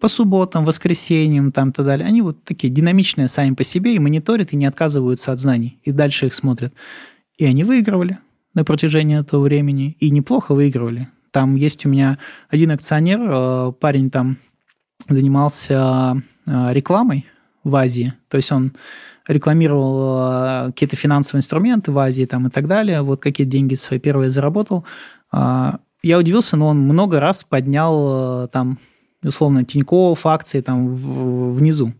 По 0.00 0.08
субботам, 0.08 0.64
воскресеньям, 0.64 1.50
там 1.50 1.72
так 1.72 1.86
далее. 1.86 2.06
Они 2.06 2.22
вот 2.22 2.44
такие 2.44 2.72
динамичные 2.72 3.28
сами 3.28 3.54
по 3.54 3.64
себе 3.64 3.96
и 3.96 3.98
мониторят, 3.98 4.52
и 4.52 4.56
не 4.56 4.66
отказываются 4.66 5.32
от 5.32 5.38
знаний. 5.38 5.80
И 5.82 5.90
дальше 5.90 6.26
их 6.26 6.34
смотрят. 6.34 6.74
И 7.38 7.46
они 7.46 7.64
выигрывали 7.64 8.18
на 8.54 8.64
протяжении 8.64 9.18
этого 9.18 9.42
времени. 9.42 9.96
И 9.98 10.10
неплохо 10.10 10.54
выигрывали. 10.54 11.08
Там 11.30 11.54
есть 11.54 11.86
у 11.86 11.88
меня 11.88 12.18
один 12.50 12.70
акционер, 12.70 13.20
э, 13.22 13.72
парень 13.80 14.10
там 14.10 14.38
занимался 15.08 16.22
э, 16.46 16.72
рекламой 16.72 17.26
в 17.64 17.74
Азии. 17.74 18.12
То 18.28 18.36
есть 18.36 18.52
он 18.52 18.74
рекламировал 19.26 20.18
э, 20.18 20.66
какие-то 20.66 20.96
финансовые 20.96 21.40
инструменты 21.40 21.92
в 21.92 21.98
Азии 21.98 22.26
там 22.26 22.46
и 22.46 22.50
так 22.50 22.68
далее. 22.68 23.00
Вот 23.00 23.20
какие 23.22 23.46
деньги 23.46 23.74
свои 23.74 23.98
первые 23.98 24.28
заработал. 24.28 24.84
Я 26.06 26.18
удивился, 26.18 26.56
но 26.56 26.68
он 26.68 26.78
много 26.78 27.20
раз 27.20 27.44
поднял 27.44 28.44
э, 28.44 28.48
там, 28.48 28.78
условно, 29.22 29.64
Тинькофф, 29.64 30.24
акции 30.26 30.60
там 30.60 30.94
в- 30.94 31.54
внизу. 31.54 31.92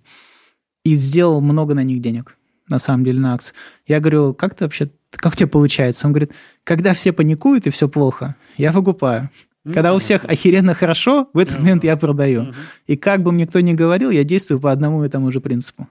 И 0.85 0.95
сделал 0.97 1.41
много 1.41 1.75
на 1.75 1.83
них 1.83 2.01
денег, 2.01 2.37
на 2.69 2.79
самом 2.79 3.05
деле, 3.05 3.21
на 3.21 3.35
акции. 3.35 3.55
Я 3.87 3.99
говорю, 4.01 4.33
как 4.35 4.55
ты 4.55 4.65
вообще, 4.65 4.91
как 5.11 5.33
у 5.33 5.37
тебя 5.37 5.49
получается? 5.49 6.07
Он 6.07 6.13
говорит, 6.13 6.33
когда 6.63 6.95
все 6.95 7.13
паникуют 7.13 7.67
и 7.67 7.71
все 7.71 7.89
плохо, 7.89 8.37
я 8.57 8.71
выкупаю. 8.73 9.31
Когда 9.75 9.93
у 9.95 9.99
всех 9.99 10.25
охеренно 10.25 10.75
хорошо, 10.75 11.29
в 11.33 11.39
этот 11.39 11.59
момент 11.59 11.83
я 11.83 11.97
продаю. 11.97 12.55
И 12.87 12.97
как 12.97 13.25
бы 13.25 13.33
мне 13.33 13.49
кто 13.49 13.59
ни 13.59 13.73
говорил, 13.73 14.11
я 14.11 14.23
действую 14.23 14.61
по 14.61 14.71
одному 14.71 15.05
и 15.05 15.09
тому 15.09 15.33
же 15.33 15.41
принципу. 15.41 15.89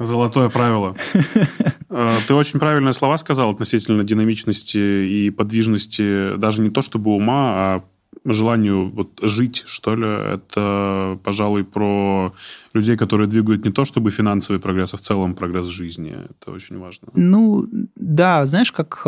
Золотое 0.00 0.48
правило. 0.48 0.96
Э, 1.92 2.08
Ты 2.28 2.34
очень 2.34 2.60
правильные 2.60 2.92
слова 2.92 3.16
сказал 3.16 3.50
относительно 3.50 4.04
динамичности 4.04 4.78
и 4.78 5.30
подвижности, 5.30 6.36
даже 6.36 6.62
не 6.62 6.70
то 6.70 6.82
чтобы 6.82 7.10
ума, 7.10 7.52
а 7.52 7.84
желанию 8.24 8.90
вот 8.90 9.18
жить, 9.22 9.64
что 9.66 9.96
ли. 9.96 10.06
Это, 10.06 11.18
пожалуй, 11.24 11.64
про 11.64 12.32
людей, 12.74 12.96
которые 12.96 13.26
двигают 13.26 13.64
не 13.64 13.72
то 13.72 13.84
чтобы 13.84 14.12
финансовый 14.12 14.58
прогресс, 14.58 14.94
а 14.94 14.98
в 14.98 15.00
целом 15.00 15.34
прогресс 15.34 15.66
жизни. 15.66 16.16
Это 16.30 16.52
очень 16.52 16.78
важно. 16.78 17.08
Ну, 17.14 17.66
да, 17.96 18.46
знаешь, 18.46 18.70
как... 18.70 19.06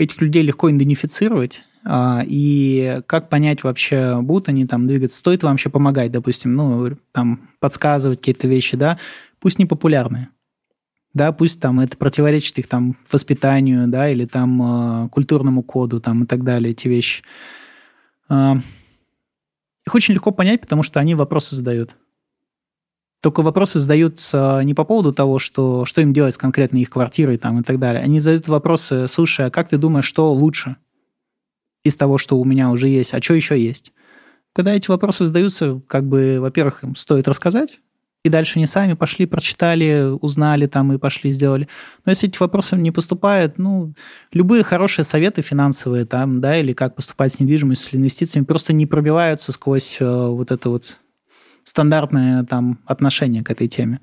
этих 0.00 0.20
людей 0.20 0.42
легко 0.42 0.70
идентифицировать, 0.70 1.64
а, 1.84 2.22
и 2.26 3.02
как 3.06 3.28
понять 3.28 3.64
вообще, 3.64 4.20
будут 4.20 4.48
они 4.48 4.66
там 4.66 4.86
двигаться, 4.86 5.18
стоит 5.18 5.42
вам 5.42 5.52
вообще 5.52 5.70
помогать, 5.70 6.12
допустим, 6.12 6.54
ну, 6.54 6.96
там, 7.12 7.50
подсказывать 7.58 8.18
какие-то 8.18 8.48
вещи, 8.48 8.76
да, 8.76 8.98
пусть 9.38 9.58
не 9.58 9.66
популярные, 9.66 10.28
да, 11.14 11.32
пусть 11.32 11.60
там 11.60 11.80
это 11.80 11.96
противоречит 11.96 12.58
их 12.58 12.68
там 12.68 12.96
воспитанию, 13.10 13.88
да, 13.88 14.08
или 14.10 14.26
там 14.26 14.62
а, 14.62 15.08
культурному 15.08 15.62
коду, 15.62 16.00
там 16.00 16.24
и 16.24 16.26
так 16.26 16.44
далее, 16.44 16.72
эти 16.72 16.88
вещи. 16.88 17.22
А, 18.28 18.58
их 19.86 19.94
очень 19.94 20.14
легко 20.14 20.30
понять, 20.30 20.60
потому 20.60 20.82
что 20.82 21.00
они 21.00 21.14
вопросы 21.14 21.56
задают. 21.56 21.96
Только 23.20 23.42
вопросы 23.42 23.78
задаются 23.78 24.60
не 24.64 24.72
по 24.72 24.84
поводу 24.84 25.12
того, 25.12 25.38
что, 25.38 25.84
что 25.84 26.00
им 26.00 26.12
делать 26.12 26.34
с 26.34 26.38
конкретной 26.38 26.82
их 26.82 26.90
квартирой 26.90 27.36
там, 27.36 27.60
и 27.60 27.62
так 27.62 27.78
далее. 27.78 28.02
Они 28.02 28.18
задают 28.18 28.48
вопросы, 28.48 29.06
слушай, 29.08 29.46
а 29.46 29.50
как 29.50 29.68
ты 29.68 29.76
думаешь, 29.76 30.06
что 30.06 30.32
лучше 30.32 30.76
из 31.84 31.96
того, 31.96 32.18
что 32.18 32.38
у 32.38 32.44
меня 32.44 32.70
уже 32.70 32.88
есть, 32.88 33.12
а 33.12 33.22
что 33.22 33.34
еще 33.34 33.60
есть? 33.60 33.92
Когда 34.52 34.74
эти 34.74 34.88
вопросы 34.88 35.26
задаются, 35.26 35.80
как 35.86 36.06
бы, 36.06 36.38
во-первых, 36.40 36.82
им 36.82 36.96
стоит 36.96 37.28
рассказать, 37.28 37.78
и 38.22 38.28
дальше 38.28 38.58
они 38.58 38.66
сами 38.66 38.92
пошли, 38.92 39.24
прочитали, 39.26 40.12
узнали 40.20 40.66
там 40.66 40.92
и 40.92 40.98
пошли, 40.98 41.30
сделали. 41.30 41.68
Но 42.04 42.10
если 42.10 42.28
этих 42.28 42.40
вопросов 42.40 42.78
не 42.78 42.90
поступает, 42.90 43.58
ну, 43.58 43.94
любые 44.32 44.62
хорошие 44.62 45.04
советы 45.04 45.40
финансовые 45.40 46.04
там, 46.04 46.40
да, 46.40 46.58
или 46.58 46.74
как 46.74 46.96
поступать 46.96 47.32
с 47.32 47.40
недвижимостью 47.40 47.92
или 47.92 48.00
инвестициями, 48.00 48.44
просто 48.44 48.72
не 48.72 48.86
пробиваются 48.86 49.52
сквозь 49.52 49.98
э, 50.00 50.26
вот 50.28 50.50
это 50.50 50.68
вот 50.68 50.98
стандартное 51.64 52.44
там 52.44 52.78
отношение 52.86 53.42
к 53.42 53.50
этой 53.50 53.68
теме. 53.68 54.00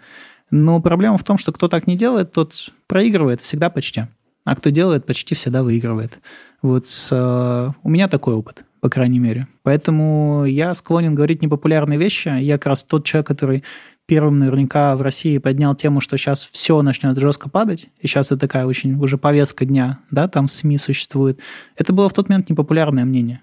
Но 0.51 0.81
проблема 0.81 1.17
в 1.17 1.23
том, 1.23 1.37
что 1.37 1.51
кто 1.51 1.67
так 1.67 1.87
не 1.87 1.97
делает, 1.97 2.31
тот 2.31 2.69
проигрывает 2.87 3.41
всегда 3.41 3.69
почти. 3.69 4.05
А 4.45 4.55
кто 4.55 4.69
делает, 4.69 5.05
почти 5.05 5.35
всегда 5.35 5.61
выигрывает. 5.61 6.19
Вот 6.61 6.87
э, 7.11 7.69
у 7.83 7.89
меня 7.89 8.07
такой 8.07 8.35
опыт, 8.35 8.63
по 8.79 8.89
крайней 8.89 9.19
мере. 9.19 9.47
Поэтому 9.63 10.45
я 10.45 10.73
склонен 10.73 11.15
говорить 11.15 11.41
непопулярные 11.41 11.99
вещи. 11.99 12.29
Я 12.29 12.57
как 12.57 12.67
раз 12.67 12.83
тот 12.85 13.05
человек, 13.05 13.27
который 13.27 13.65
первым 14.07 14.39
наверняка 14.39 14.95
в 14.95 15.01
России 15.01 15.37
поднял 15.37 15.75
тему, 15.75 15.99
что 15.99 16.17
сейчас 16.17 16.43
все 16.49 16.81
начнет 16.81 17.19
жестко 17.19 17.49
падать, 17.49 17.89
и 17.99 18.07
сейчас 18.07 18.27
это 18.27 18.39
такая 18.39 18.65
очень 18.65 18.95
уже 18.95 19.17
повестка 19.17 19.65
дня, 19.65 19.99
да, 20.09 20.29
там 20.29 20.47
в 20.47 20.51
СМИ 20.51 20.77
существует. 20.77 21.39
Это 21.75 21.91
было 21.91 22.07
в 22.07 22.13
тот 22.13 22.29
момент 22.29 22.49
непопулярное 22.49 23.03
мнение. 23.03 23.41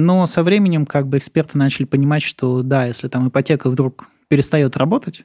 Но 0.00 0.26
со 0.26 0.42
временем 0.42 0.86
как 0.86 1.06
бы 1.06 1.18
эксперты 1.18 1.58
начали 1.58 1.84
понимать, 1.84 2.22
что 2.22 2.62
да, 2.62 2.86
если 2.86 3.08
там 3.08 3.28
ипотека 3.28 3.70
вдруг 3.70 4.06
перестает 4.28 4.76
работать, 4.76 5.24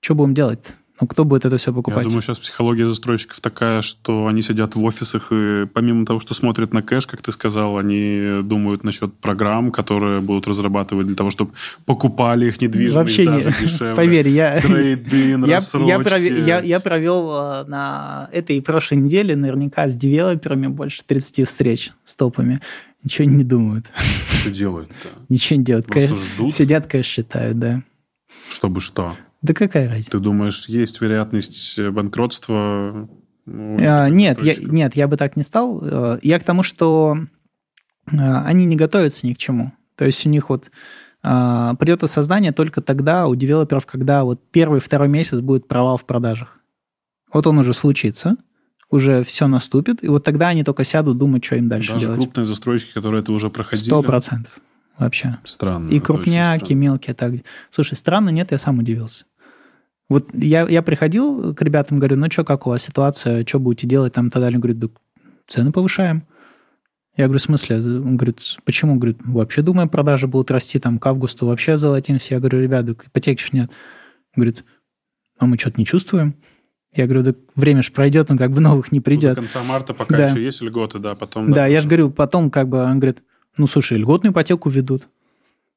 что 0.00 0.14
будем 0.14 0.34
делать? 0.34 0.76
Ну, 1.00 1.06
кто 1.06 1.24
будет 1.24 1.46
это 1.46 1.56
все 1.56 1.72
покупать? 1.72 2.02
Я 2.02 2.04
думаю, 2.04 2.20
сейчас 2.20 2.38
психология 2.38 2.86
застройщиков 2.86 3.40
такая, 3.40 3.80
что 3.80 4.26
они 4.26 4.42
сидят 4.42 4.74
в 4.74 4.84
офисах 4.84 5.28
и 5.32 5.66
помимо 5.72 6.04
того, 6.04 6.20
что 6.20 6.34
смотрят 6.34 6.74
на 6.74 6.82
кэш, 6.82 7.06
как 7.06 7.22
ты 7.22 7.32
сказал, 7.32 7.78
они 7.78 8.42
думают 8.42 8.84
насчет 8.84 9.14
программ, 9.14 9.72
которые 9.72 10.20
будут 10.20 10.46
разрабатывать 10.46 11.06
для 11.06 11.16
того, 11.16 11.30
чтобы 11.30 11.52
покупали 11.86 12.48
их 12.48 12.60
недвижимость 12.60 12.96
Вообще 12.96 13.24
даже 13.24 13.48
не... 13.48 13.66
дешевле. 13.66 13.94
Поверь, 13.94 14.28
я... 14.28 14.60
Трейдин, 14.60 15.44
я, 15.46 15.60
я, 15.86 16.00
провел, 16.00 16.46
я, 16.46 16.60
я 16.60 16.80
провел 16.80 17.30
э, 17.32 17.64
на 17.66 18.28
этой 18.30 18.58
и 18.58 18.60
прошлой 18.60 18.98
неделе 18.98 19.36
наверняка 19.36 19.88
с 19.88 19.94
девелоперами 19.94 20.66
больше 20.66 21.02
30 21.06 21.48
встреч 21.48 21.92
с 22.04 22.14
топами. 22.14 22.60
Ничего 23.02 23.28
не 23.28 23.44
думают. 23.44 23.86
Что 24.40 24.50
делают-то? 24.50 25.08
Ничего 25.28 25.58
не 25.58 25.64
делают. 25.64 25.86
Просто 25.86 26.10
Кэш- 26.14 26.34
ждут? 26.34 26.52
Сидят, 26.52 26.86
кэш 26.86 27.06
считают, 27.06 27.58
да. 27.58 27.82
Чтобы 28.50 28.80
что? 28.80 29.16
Да 29.42 29.54
какая 29.54 29.88
разница? 29.88 30.10
Ты 30.10 30.18
думаешь, 30.18 30.68
есть 30.68 31.00
вероятность 31.00 31.80
банкротства? 31.80 33.08
ну, 33.46 33.76
А, 33.80 34.08
Нет, 34.08 34.42
я, 34.42 34.54
нет, 34.56 34.96
я 34.96 35.08
бы 35.08 35.16
так 35.16 35.36
не 35.36 35.42
стал. 35.42 35.80
Э, 35.82 36.18
Я 36.22 36.38
к 36.38 36.44
тому, 36.44 36.62
что 36.62 37.16
э, 38.10 38.16
они 38.16 38.66
не 38.66 38.76
готовятся 38.76 39.26
ни 39.26 39.32
к 39.32 39.38
чему. 39.38 39.72
То 39.96 40.04
есть 40.04 40.24
у 40.26 40.28
них 40.28 40.48
вот 40.50 40.70
а, 41.22 41.74
придет 41.74 42.02
осознание 42.02 42.52
только 42.52 42.80
тогда 42.80 43.26
у 43.28 43.34
девелоперов, 43.34 43.84
когда 43.86 44.24
вот 44.24 44.40
первый, 44.50 44.80
второй 44.80 45.08
месяц 45.08 45.40
будет 45.40 45.68
провал 45.68 45.96
в 45.98 46.04
продажах. 46.06 46.58
Вот 47.32 47.46
он 47.46 47.58
уже 47.58 47.74
случится, 47.74 48.36
уже 48.90 49.22
все 49.22 49.46
наступит, 49.46 50.02
и 50.02 50.08
вот 50.08 50.24
тогда 50.24 50.48
они 50.48 50.64
только 50.64 50.84
сядут 50.84 51.18
думать, 51.18 51.44
что 51.44 51.56
им 51.56 51.68
дальше 51.68 51.92
Даже 51.92 52.06
делать. 52.06 52.20
крупные 52.20 52.44
застройщики, 52.44 52.92
которые 52.92 53.22
это 53.22 53.32
уже 53.32 53.48
проходили. 53.50 53.86
Сто 53.86 54.02
процентов 54.02 54.58
вообще. 54.98 55.38
Странно. 55.44 55.88
И 55.88 55.98
крупняки, 55.98 56.64
странно. 56.64 56.78
мелкие 56.78 57.14
так. 57.14 57.32
Слушай, 57.70 57.94
странно, 57.94 58.30
нет, 58.30 58.52
я 58.52 58.58
сам 58.58 58.78
удивился. 58.78 59.24
Вот 60.08 60.28
я, 60.34 60.68
я 60.68 60.82
приходил 60.82 61.54
к 61.54 61.62
ребятам, 61.62 61.98
говорю, 61.98 62.16
ну 62.16 62.30
что, 62.30 62.44
как 62.44 62.66
у 62.66 62.70
вас 62.70 62.82
ситуация, 62.82 63.46
что 63.46 63.60
будете 63.60 63.86
делать 63.86 64.12
там 64.12 64.26
и 64.26 64.30
так 64.30 64.42
далее. 64.42 64.56
Он 64.56 64.60
говорит, 64.60 64.78
да 64.80 64.88
цены 65.46 65.72
повышаем. 65.72 66.26
Я 67.16 67.24
говорю, 67.24 67.38
в 67.38 67.42
смысле? 67.42 67.76
Он 67.76 68.16
говорит, 68.16 68.40
почему? 68.64 68.92
Он 68.92 68.98
говорит, 68.98 69.18
вообще 69.24 69.62
думаем, 69.62 69.88
продажи 69.88 70.26
будут 70.26 70.50
расти 70.50 70.78
там 70.78 70.98
к 70.98 71.06
августу, 71.06 71.46
вообще 71.46 71.76
золотимся. 71.76 72.34
Я 72.34 72.40
говорю, 72.40 72.60
ребята, 72.60 72.92
ипотеки 72.92 73.42
ж 73.42 73.52
нет. 73.52 73.70
Он 74.36 74.42
говорит, 74.42 74.64
а 75.38 75.46
мы 75.46 75.58
что-то 75.58 75.78
не 75.78 75.86
чувствуем. 75.86 76.34
Я 76.94 77.06
говорю, 77.06 77.22
да 77.22 77.34
время 77.54 77.82
же 77.82 77.92
пройдет, 77.92 78.30
он 78.30 78.38
как 78.38 78.50
бы 78.50 78.60
новых 78.60 78.90
не 78.90 78.98
Ну, 78.98 79.02
придет. 79.02 79.34
До 79.36 79.40
конца 79.40 79.62
марта 79.62 79.94
пока 79.94 80.16
Да. 80.16 80.26
еще 80.26 80.42
есть 80.42 80.60
льготы, 80.60 80.98
да, 80.98 81.14
потом... 81.14 81.52
Да, 81.52 81.66
я 81.66 81.80
же 81.80 81.86
говорю, 81.86 82.10
потом 82.10 82.50
как 82.50 82.68
бы 82.68 82.82
он 82.82 82.98
говорит, 82.98 83.22
ну 83.56 83.66
слушай, 83.66 83.96
льготную 83.96 84.32
ипотеку 84.32 84.68
ведут. 84.68 85.08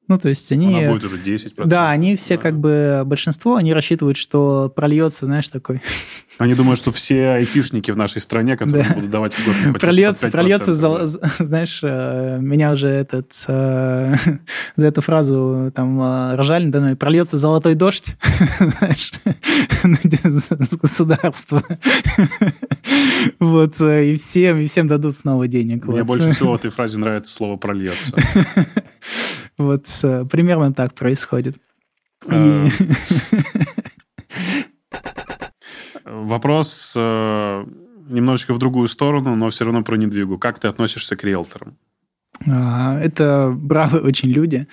Ну, 0.06 0.18
то 0.18 0.28
есть 0.28 0.52
они... 0.52 0.78
Она 0.82 0.92
будет 0.92 1.04
уже 1.04 1.16
10%. 1.16 1.64
Да, 1.64 1.88
они 1.90 2.14
все 2.16 2.36
Да. 2.36 2.42
как 2.42 2.58
бы, 2.58 3.02
большинство, 3.06 3.56
они 3.56 3.72
рассчитывают, 3.72 4.18
что 4.18 4.70
прольется, 4.74 5.24
знаешь, 5.26 5.48
такой... 5.48 5.80
Они 6.36 6.54
думают, 6.54 6.78
что 6.80 6.90
все 6.90 7.28
айтишники 7.28 7.92
в 7.92 7.96
нашей 7.96 8.20
стране, 8.20 8.56
которые 8.56 8.84
Да. 8.88 8.94
будут 8.94 9.08
давать 9.10 9.38
льготную 9.38 9.70
ипотеку 9.70 9.78
Прольется, 9.78 10.26
под 10.26 10.28
5%, 10.30 10.32
прольется, 10.32 10.74
за- 10.74 11.06
за- 11.06 11.20
знаешь, 11.38 11.78
э, 11.84 12.38
меня 12.40 12.72
уже 12.72 12.88
этот, 12.88 13.32
э, 13.46 14.16
за 14.76 14.86
эту 14.86 15.00
фразу 15.00 15.70
там 15.72 16.00
э, 16.02 16.34
ржали 16.34 16.64
надо 16.64 16.80
мной, 16.80 16.96
прольется 16.96 17.38
золотой 17.38 17.76
дождь, 17.76 18.16
знаешь, 18.58 19.12
с 19.84 20.76
государства. 20.76 21.62
Вот, 23.38 23.80
э, 23.80 24.12
и 24.12 24.16
всем, 24.16 24.58
и 24.58 24.66
всем 24.66 24.88
дадут 24.88 25.14
снова 25.14 25.46
денег. 25.46 25.84
Мне 25.86 25.98
вот. 26.02 26.06
больше 26.06 26.32
всего 26.32 26.52
в 26.52 26.56
этой 26.56 26.70
фразе 26.70 26.98
нравится 26.98 27.32
слово 27.32 27.56
«прольется». 27.56 28.12
Вот 29.58 29.86
э, 30.02 30.24
примерно 30.24 30.72
так 30.72 30.94
происходит. 30.94 31.56
Э, 32.28 32.66
И- 32.66 32.70
Вопрос 36.04 36.94
э, 36.96 37.64
немножечко 38.08 38.52
в 38.54 38.58
другую 38.58 38.88
сторону, 38.88 39.36
но 39.36 39.48
все 39.50 39.64
равно 39.64 39.82
про 39.82 39.96
недвигу. 39.96 40.38
Как 40.38 40.58
ты 40.58 40.68
относишься 40.68 41.16
к 41.16 41.24
риэлторам? 41.24 41.76
А, 42.46 43.00
Это 43.00 43.52
бравые 43.56 44.02
очень 44.04 44.30
люди. 44.30 44.66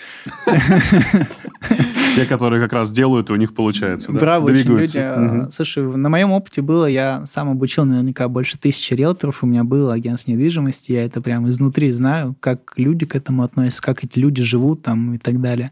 Те, 2.16 2.26
которые 2.26 2.62
как 2.62 2.74
раз 2.74 2.92
делают, 2.92 3.30
и 3.30 3.34
у 3.34 3.36
них 3.36 3.54
получается, 3.54 4.12
да? 4.12 4.20
Браво, 4.20 4.46
очень 4.46 4.70
люди. 4.78 4.98
А, 4.98 5.48
Слушай, 5.52 5.84
на 5.84 6.10
моем 6.10 6.32
опыте 6.32 6.62
было, 6.62 6.86
я 6.86 7.26
сам 7.26 7.50
обучил 7.50 7.86
наверняка 7.86 8.28
больше 8.28 8.58
тысячи 8.58 8.94
риэлторов, 8.94 9.44
у 9.44 9.48
меня 9.48 9.64
было 9.64 9.94
агентство 9.94 10.32
недвижимости, 10.32 10.92
я 10.92 11.06
это 11.06 11.22
прямо 11.22 11.50
изнутри 11.50 11.92
знаю, 11.92 12.36
как 12.40 12.74
люди 12.76 13.06
к 13.06 13.16
этому 13.16 13.44
относятся, 13.44 13.82
как 13.82 14.04
эти 14.04 14.20
люди 14.20 14.44
живут 14.44 14.82
там 14.82 15.14
и 15.14 15.18
так 15.18 15.40
далее. 15.40 15.72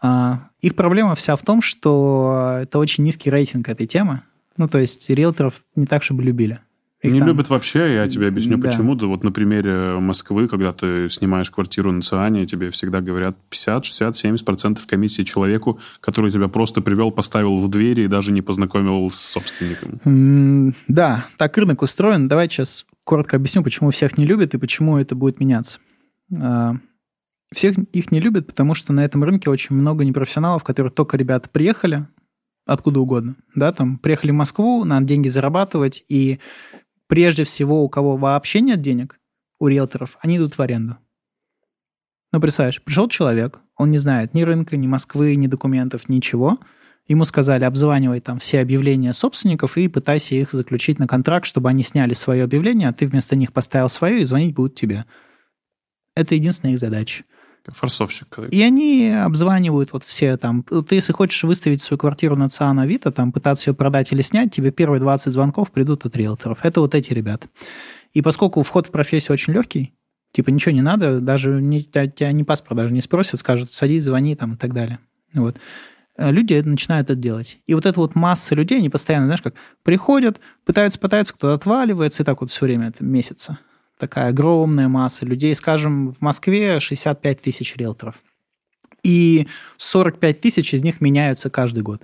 А, 0.00 0.48
Их 0.60 0.74
проблема 0.76 1.14
вся 1.14 1.34
в 1.34 1.42
том, 1.42 1.62
что 1.62 2.58
это 2.62 2.78
очень 2.78 3.04
низкий 3.04 3.30
рейтинг 3.30 3.68
этой 3.68 3.86
темы. 3.86 4.20
Ну, 4.56 4.68
то 4.68 4.78
есть 4.78 5.10
риэлторов 5.10 5.62
не 5.74 5.86
так, 5.86 6.02
чтобы 6.04 6.22
любили. 6.22 6.60
Их 7.04 7.12
Не 7.12 7.18
там- 7.18 7.28
любят 7.28 7.50
вообще, 7.50 7.94
я 7.94 8.08
тебе 8.08 8.28
объясню, 8.28 8.56
Да. 8.56 8.68
почему. 8.68 8.94
Да 8.94 9.06
вот 9.06 9.22
на 9.24 9.30
примере 9.30 9.98
Москвы, 10.00 10.48
когда 10.48 10.72
ты 10.72 11.10
снимаешь 11.10 11.50
квартиру 11.50 11.92
на 11.92 12.00
Циане, 12.00 12.46
тебе 12.46 12.70
всегда 12.70 13.00
говорят 13.02 13.36
50, 13.50 13.84
60, 13.84 14.16
70 14.16 14.46
процентов 14.46 14.86
комиссии 14.86 15.22
человеку, 15.22 15.78
который 16.00 16.30
тебя 16.30 16.48
просто 16.48 16.80
привел, 16.80 17.10
поставил 17.10 17.56
в 17.60 17.68
двери 17.68 18.04
и 18.04 18.08
даже 18.08 18.32
не 18.32 18.40
познакомил 18.40 19.10
с 19.10 19.16
собственником. 19.20 20.74
Да, 20.88 21.26
так 21.36 21.56
рынок 21.58 21.82
устроен. 21.82 22.26
Давай 22.26 22.48
сейчас 22.48 22.86
коротко 23.04 23.36
объясню, 23.36 23.62
почему 23.62 23.90
всех 23.90 24.16
не 24.16 24.24
любят 24.24 24.54
и 24.54 24.58
почему 24.58 24.96
это 24.96 25.14
будет 25.14 25.40
меняться. 25.40 25.78
А, 26.40 26.76
Всех 27.54 27.76
их 27.92 28.10
не 28.10 28.18
любят, 28.18 28.48
потому 28.48 28.74
что 28.74 28.92
на 28.92 29.04
этом 29.04 29.22
рынке 29.22 29.48
очень 29.48 29.76
много 29.76 30.04
непрофессионалов, 30.04 30.64
которые 30.64 30.90
только 30.90 31.16
ребята 31.16 31.48
приехали, 31.48 32.08
откуда 32.66 32.98
угодно, 32.98 33.36
да, 33.54 33.70
там, 33.72 33.98
приехали 33.98 34.32
в 34.32 34.34
Москву, 34.34 34.84
надо 34.84 35.06
деньги 35.06 35.28
зарабатывать, 35.28 36.02
и 36.08 36.40
прежде 37.06 37.44
всего, 37.44 37.82
у 37.82 37.88
кого 37.88 38.16
вообще 38.16 38.60
нет 38.60 38.80
денег, 38.80 39.18
у 39.58 39.68
риэлторов, 39.68 40.18
они 40.20 40.36
идут 40.36 40.56
в 40.56 40.60
аренду. 40.60 40.98
Ну, 42.32 42.40
представляешь, 42.40 42.82
пришел 42.82 43.08
человек, 43.08 43.60
он 43.76 43.90
не 43.90 43.98
знает 43.98 44.34
ни 44.34 44.42
рынка, 44.42 44.76
ни 44.76 44.86
Москвы, 44.86 45.36
ни 45.36 45.46
документов, 45.46 46.08
ничего. 46.08 46.58
Ему 47.06 47.24
сказали, 47.24 47.64
обзванивай 47.64 48.20
там 48.20 48.38
все 48.38 48.60
объявления 48.60 49.12
собственников 49.12 49.76
и 49.76 49.88
пытайся 49.88 50.34
их 50.34 50.52
заключить 50.52 50.98
на 50.98 51.06
контракт, 51.06 51.46
чтобы 51.46 51.68
они 51.68 51.82
сняли 51.82 52.14
свое 52.14 52.44
объявление, 52.44 52.88
а 52.88 52.92
ты 52.92 53.06
вместо 53.06 53.36
них 53.36 53.52
поставил 53.52 53.88
свое, 53.88 54.20
и 54.20 54.24
звонить 54.24 54.54
будут 54.54 54.74
тебе. 54.74 55.04
Это 56.16 56.34
единственная 56.34 56.74
их 56.74 56.80
задача. 56.80 57.24
Форсовщик. 57.72 58.38
И 58.50 58.62
они 58.62 59.10
обзванивают 59.10 59.92
вот 59.92 60.04
все 60.04 60.36
там. 60.36 60.62
Ты, 60.62 60.94
если 60.94 61.12
хочешь 61.12 61.42
выставить 61.44 61.82
свою 61.82 61.98
квартиру 61.98 62.36
на 62.36 62.48
ЦАН 62.48 62.80
Авито, 62.80 63.10
там, 63.10 63.32
пытаться 63.32 63.70
ее 63.70 63.74
продать 63.74 64.12
или 64.12 64.22
снять, 64.22 64.52
тебе 64.52 64.70
первые 64.70 65.00
20 65.00 65.32
звонков 65.32 65.70
придут 65.70 66.04
от 66.04 66.16
риэлторов. 66.16 66.58
Это 66.62 66.80
вот 66.80 66.94
эти 66.94 67.12
ребята. 67.12 67.48
И 68.12 68.22
поскольку 68.22 68.62
вход 68.62 68.86
в 68.86 68.90
профессию 68.90 69.32
очень 69.32 69.52
легкий, 69.52 69.94
типа 70.32 70.50
ничего 70.50 70.72
не 70.72 70.82
надо, 70.82 71.20
даже 71.20 71.60
не, 71.62 71.82
тебя 71.82 72.32
не 72.32 72.44
паспорт 72.44 72.76
даже 72.76 72.92
не 72.92 73.00
спросят, 73.00 73.40
скажут, 73.40 73.72
садись, 73.72 74.04
звони 74.04 74.36
там 74.36 74.54
и 74.54 74.56
так 74.56 74.72
далее. 74.72 74.98
Вот. 75.34 75.56
Э, 76.16 76.30
люди 76.30 76.54
начинают 76.64 77.10
это 77.10 77.18
делать. 77.18 77.58
И 77.66 77.74
вот 77.74 77.86
эта 77.86 77.98
вот 77.98 78.14
масса 78.14 78.54
людей, 78.54 78.78
они 78.78 78.88
постоянно, 78.88 79.26
знаешь, 79.26 79.42
как 79.42 79.54
приходят, 79.82 80.40
пытаются, 80.64 80.98
пытаются, 80.98 81.34
кто-то 81.34 81.54
отваливается, 81.54 82.22
и 82.22 82.26
так 82.26 82.40
вот 82.40 82.50
все 82.50 82.66
время, 82.66 82.88
это 82.88 83.04
месяца. 83.04 83.58
Такая 83.98 84.28
огромная 84.28 84.88
масса 84.88 85.24
людей. 85.24 85.54
Скажем, 85.54 86.12
в 86.12 86.20
Москве 86.20 86.80
65 86.80 87.40
тысяч 87.40 87.76
риэлторов. 87.76 88.22
И 89.02 89.46
45 89.76 90.40
тысяч 90.40 90.74
из 90.74 90.82
них 90.82 91.00
меняются 91.00 91.50
каждый 91.50 91.82
год. 91.82 92.02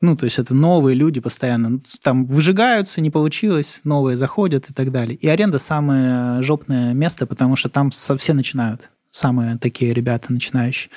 Ну, 0.00 0.16
то 0.16 0.24
есть 0.24 0.38
это 0.38 0.54
новые 0.54 0.94
люди 0.94 1.20
постоянно. 1.20 1.80
Там 2.02 2.24
выжигаются, 2.24 3.02
не 3.02 3.10
получилось, 3.10 3.82
новые 3.84 4.16
заходят 4.16 4.70
и 4.70 4.72
так 4.72 4.92
далее. 4.92 5.14
И 5.14 5.28
аренда 5.28 5.58
самое 5.58 6.40
жопное 6.40 6.94
место, 6.94 7.26
потому 7.26 7.54
что 7.54 7.68
там 7.68 7.90
все 7.90 8.32
начинают. 8.32 8.90
Самые 9.10 9.58
такие 9.58 9.92
ребята 9.92 10.32
начинающие. 10.32 10.90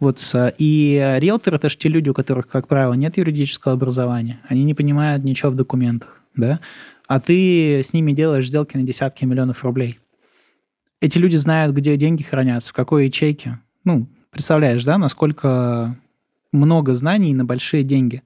Вот, 0.00 0.34
и 0.58 1.16
риэлторы 1.18 1.56
это 1.56 1.68
же 1.68 1.76
те 1.76 1.88
люди, 1.88 2.08
у 2.08 2.14
которых, 2.14 2.46
как 2.48 2.68
правило, 2.68 2.94
нет 2.94 3.18
юридического 3.18 3.74
образования. 3.74 4.40
Они 4.48 4.64
не 4.64 4.72
понимают 4.72 5.24
ничего 5.24 5.50
в 5.50 5.56
документах, 5.56 6.22
да? 6.34 6.60
А 7.08 7.20
ты 7.20 7.80
с 7.82 7.94
ними 7.94 8.12
делаешь 8.12 8.48
сделки 8.48 8.76
на 8.76 8.82
десятки 8.82 9.24
миллионов 9.24 9.64
рублей. 9.64 9.98
Эти 11.00 11.16
люди 11.16 11.36
знают, 11.36 11.74
где 11.74 11.96
деньги 11.96 12.22
хранятся, 12.22 12.70
в 12.70 12.74
какой 12.74 13.06
ячейке. 13.06 13.60
Ну, 13.84 14.06
представляешь, 14.30 14.84
да, 14.84 14.98
насколько 14.98 15.96
много 16.52 16.94
знаний 16.94 17.32
на 17.32 17.46
большие 17.46 17.82
деньги. 17.82 18.22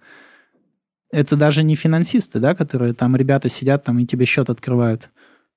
Это 1.12 1.36
даже 1.36 1.62
не 1.62 1.76
финансисты, 1.76 2.40
да, 2.40 2.56
которые 2.56 2.92
там 2.92 3.14
ребята 3.14 3.48
сидят 3.48 3.84
там 3.84 4.00
и 4.00 4.06
тебе 4.06 4.26
счет 4.26 4.50
открывают. 4.50 5.10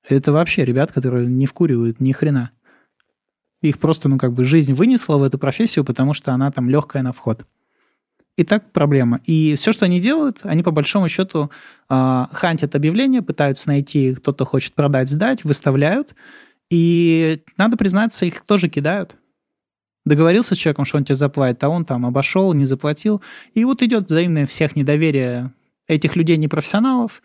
Это 0.08 0.32
вообще 0.32 0.64
ребят, 0.64 0.92
которые 0.92 1.26
не 1.26 1.48
вкуривают 1.48 2.00
ни 2.00 2.12
хрена. 2.12 2.52
Их 3.62 3.80
просто, 3.80 4.08
ну, 4.08 4.20
как 4.20 4.34
бы 4.34 4.44
жизнь 4.44 4.74
вынесла 4.74 5.18
в 5.18 5.24
эту 5.24 5.40
профессию, 5.40 5.84
потому 5.84 6.14
что 6.14 6.32
она 6.32 6.52
там 6.52 6.70
легкая 6.70 7.02
на 7.02 7.12
вход. 7.12 7.44
И 8.38 8.44
так 8.44 8.72
проблема. 8.72 9.22
И 9.26 9.56
все, 9.56 9.72
что 9.72 9.86
они 9.86 10.00
делают, 10.00 10.40
они 10.44 10.62
по 10.62 10.72
большому 10.72 11.08
счету 11.08 11.52
э, 11.90 12.26
хантят 12.32 12.76
объявления, 12.76 13.22
пытаются 13.22 13.70
найти, 13.70 14.14
кто-то 14.14 14.46
хочет 14.46 14.74
продать, 14.74 15.10
сдать, 15.10 15.44
выставляют. 15.44 16.16
И 16.70 17.42
надо 17.58 17.78
признаться, 17.78 18.26
их 18.26 18.42
тоже 18.42 18.68
кидают 18.68 19.16
договорился 20.06 20.56
с 20.56 20.58
человеком, 20.58 20.86
что 20.86 20.98
он 20.98 21.04
тебе 21.04 21.16
заплатит, 21.16 21.64
а 21.64 21.70
он 21.70 21.84
там 21.84 22.06
обошел, 22.06 22.54
не 22.54 22.66
заплатил. 22.66 23.22
И 23.54 23.66
вот 23.66 23.82
идет 23.82 24.06
взаимное 24.06 24.46
всех 24.46 24.76
недоверие 24.76 25.52
этих 25.88 26.16
людей 26.16 26.38
непрофессионалов, 26.38 27.22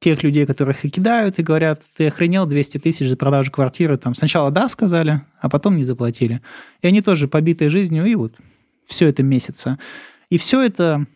тех 0.00 0.22
людей, 0.22 0.44
которых 0.44 0.84
и 0.84 0.90
кидают, 0.90 1.38
и 1.38 1.42
говорят, 1.42 1.82
ты 1.96 2.08
охренел 2.08 2.46
200 2.46 2.78
тысяч 2.78 3.08
за 3.08 3.16
продажу 3.16 3.50
квартиры. 3.50 3.96
Там 3.96 4.14
сначала 4.14 4.50
да 4.50 4.68
сказали, 4.68 5.22
а 5.40 5.48
потом 5.48 5.76
не 5.76 5.84
заплатили. 5.84 6.42
И 6.82 6.86
они 6.86 7.00
тоже 7.00 7.28
побитые 7.28 7.70
жизнью, 7.70 8.04
и 8.04 8.14
вот 8.14 8.34
все 8.86 9.08
это 9.08 9.22
месяца. 9.22 9.78
И 10.30 10.38
все 10.38 10.62
это 10.62 11.06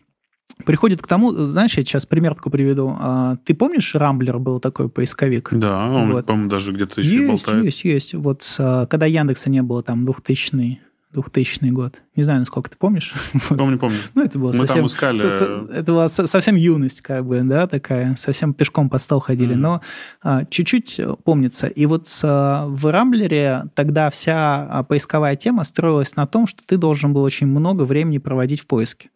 приходит 0.65 1.01
к 1.01 1.07
тому, 1.07 1.31
знаешь, 1.31 1.77
я 1.77 1.83
сейчас 1.83 2.05
пример 2.05 2.35
такой 2.35 2.51
приведу. 2.51 2.95
А, 2.99 3.37
ты 3.45 3.53
помнишь, 3.53 3.95
Рамблер 3.95 4.39
был 4.39 4.59
такой 4.59 4.89
поисковик? 4.89 5.49
Да, 5.51 5.87
он, 5.89 6.11
вот. 6.11 6.25
по-моему, 6.25 6.49
даже 6.49 6.71
где-то 6.71 7.01
еще 7.01 7.15
есть, 7.15 7.27
болтает. 7.27 7.65
Есть, 7.65 7.83
есть. 7.83 8.13
Вот 8.13 8.55
а, 8.59 8.85
когда 8.85 9.05
Яндекса 9.05 9.49
не 9.49 9.61
было, 9.61 9.83
там, 9.83 10.05
2000 10.05 10.79
2000 11.13 11.69
год. 11.71 12.01
Не 12.15 12.23
знаю, 12.23 12.39
насколько 12.39 12.69
ты 12.69 12.77
помнишь. 12.77 13.13
Помню, 13.49 13.77
помню. 13.77 13.97
Ну, 14.15 14.23
это 14.23 14.39
было 14.39 14.47
Мы 14.47 14.53
совсем... 14.53 14.77
там 14.77 14.85
искали... 14.85 15.29
Со, 15.29 15.67
это 15.71 15.91
была 15.91 16.07
совсем 16.07 16.55
юность, 16.55 17.01
как 17.01 17.25
бы, 17.25 17.41
да, 17.41 17.67
такая. 17.67 18.15
Совсем 18.15 18.53
пешком 18.53 18.89
по 18.89 18.97
стол 18.97 19.19
ходили. 19.19 19.53
Mm-hmm. 19.53 19.59
Но 19.59 19.81
а, 20.21 20.45
чуть-чуть 20.45 21.01
помнится. 21.23 21.67
И 21.67 21.85
вот 21.85 22.07
а, 22.23 22.67
в 22.67 22.89
Рамблере 22.89 23.65
тогда 23.75 24.09
вся 24.09 24.67
а, 24.69 24.83
поисковая 24.83 25.35
тема 25.35 25.63
строилась 25.63 26.15
на 26.15 26.27
том, 26.27 26.47
что 26.47 26.63
ты 26.65 26.77
должен 26.77 27.13
был 27.13 27.23
очень 27.23 27.47
много 27.47 27.83
времени 27.83 28.17
проводить 28.17 28.61
в 28.61 28.67
поиске. 28.67 29.09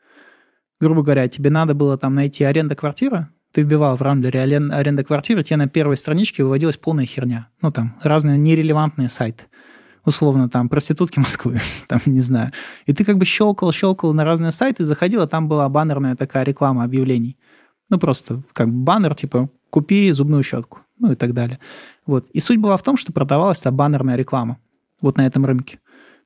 Грубо 0.79 1.03
говоря, 1.03 1.27
тебе 1.27 1.49
надо 1.49 1.73
было 1.73 1.97
там 1.97 2.15
найти 2.15 2.43
аренда 2.43 2.75
квартиры, 2.75 3.29
ты 3.53 3.61
вбивал 3.61 3.95
в 3.95 4.01
Рамблере 4.01 4.41
аренда 4.41 5.03
квартиры, 5.05 5.41
тебе 5.41 5.55
на 5.55 5.69
первой 5.69 5.95
страничке 5.95 6.43
выводилась 6.43 6.75
полная 6.75 7.05
херня. 7.05 7.47
Ну, 7.61 7.71
там, 7.71 7.97
разные 8.03 8.37
нерелевантные 8.37 9.07
сайты 9.07 9.45
условно, 10.05 10.49
там, 10.49 10.69
проститутки 10.69 11.19
Москвы, 11.19 11.59
там, 11.87 11.99
не 12.05 12.21
знаю. 12.21 12.51
И 12.85 12.93
ты 12.93 13.03
как 13.03 13.17
бы 13.17 13.25
щелкал, 13.25 13.71
щелкал 13.71 14.13
на 14.13 14.23
разные 14.23 14.51
сайты, 14.51 14.85
заходил, 14.85 15.21
а 15.21 15.27
там 15.27 15.47
была 15.47 15.67
баннерная 15.69 16.15
такая 16.15 16.43
реклама 16.43 16.83
объявлений. 16.83 17.37
Ну, 17.89 17.99
просто 17.99 18.41
как 18.53 18.69
баннер, 18.71 19.15
типа, 19.15 19.49
купи 19.69 20.11
зубную 20.11 20.43
щетку, 20.43 20.79
ну 20.99 21.11
и 21.11 21.15
так 21.15 21.33
далее. 21.33 21.59
Вот. 22.05 22.27
И 22.29 22.39
суть 22.39 22.57
была 22.57 22.77
в 22.77 22.83
том, 22.83 22.97
что 22.97 23.13
продавалась 23.13 23.61
та 23.61 23.71
баннерная 23.71 24.15
реклама 24.15 24.57
вот 25.01 25.17
на 25.17 25.25
этом 25.25 25.45
рынке. 25.45 25.79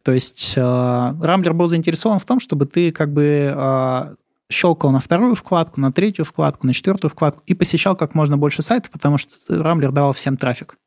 То 0.04 0.14
есть 0.14 0.54
э, 0.56 0.62
Рамблер 0.62 1.54
был 1.54 1.68
заинтересован 1.68 2.20
в 2.20 2.26
том, 2.26 2.40
чтобы 2.40 2.66
ты 2.66 2.92
как 2.92 3.12
бы 3.12 3.54
э, 3.54 4.16
щелкал 4.50 4.92
на 4.92 5.00
вторую 5.00 5.36
вкладку, 5.36 5.82
на 5.82 5.92
третью 5.92 6.26
вкладку, 6.26 6.66
на 6.66 6.74
четвертую 6.74 7.12
вкладку 7.12 7.42
и 7.46 7.54
посещал 7.54 7.96
как 7.96 8.16
можно 8.16 8.38
больше 8.38 8.62
сайтов, 8.62 8.92
потому 8.92 9.18
что 9.18 9.34
Рамблер 9.50 9.92
давал 9.92 10.14
всем 10.14 10.38
трафик. 10.38 10.78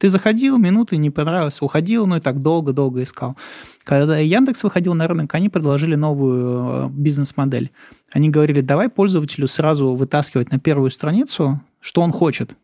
Ты 0.00 0.08
заходил, 0.08 0.56
минуты 0.56 0.96
не 0.96 1.10
понравилось, 1.10 1.60
уходил, 1.60 2.06
ну 2.06 2.16
и 2.16 2.20
так 2.20 2.40
долго-долго 2.40 3.02
искал. 3.02 3.36
Когда 3.84 4.16
Яндекс 4.16 4.64
выходил 4.64 4.94
на 4.94 5.06
рынок, 5.06 5.34
они 5.34 5.50
предложили 5.50 5.94
новую 5.94 6.86
э, 6.86 6.88
бизнес-модель. 6.88 7.70
Они 8.10 8.30
говорили, 8.30 8.62
давай 8.62 8.88
пользователю 8.88 9.46
сразу 9.46 9.92
вытаскивать 9.94 10.52
на 10.52 10.58
первую 10.58 10.90
страницу, 10.90 11.60
что 11.80 12.00
он 12.00 12.12
хочет, 12.12 12.56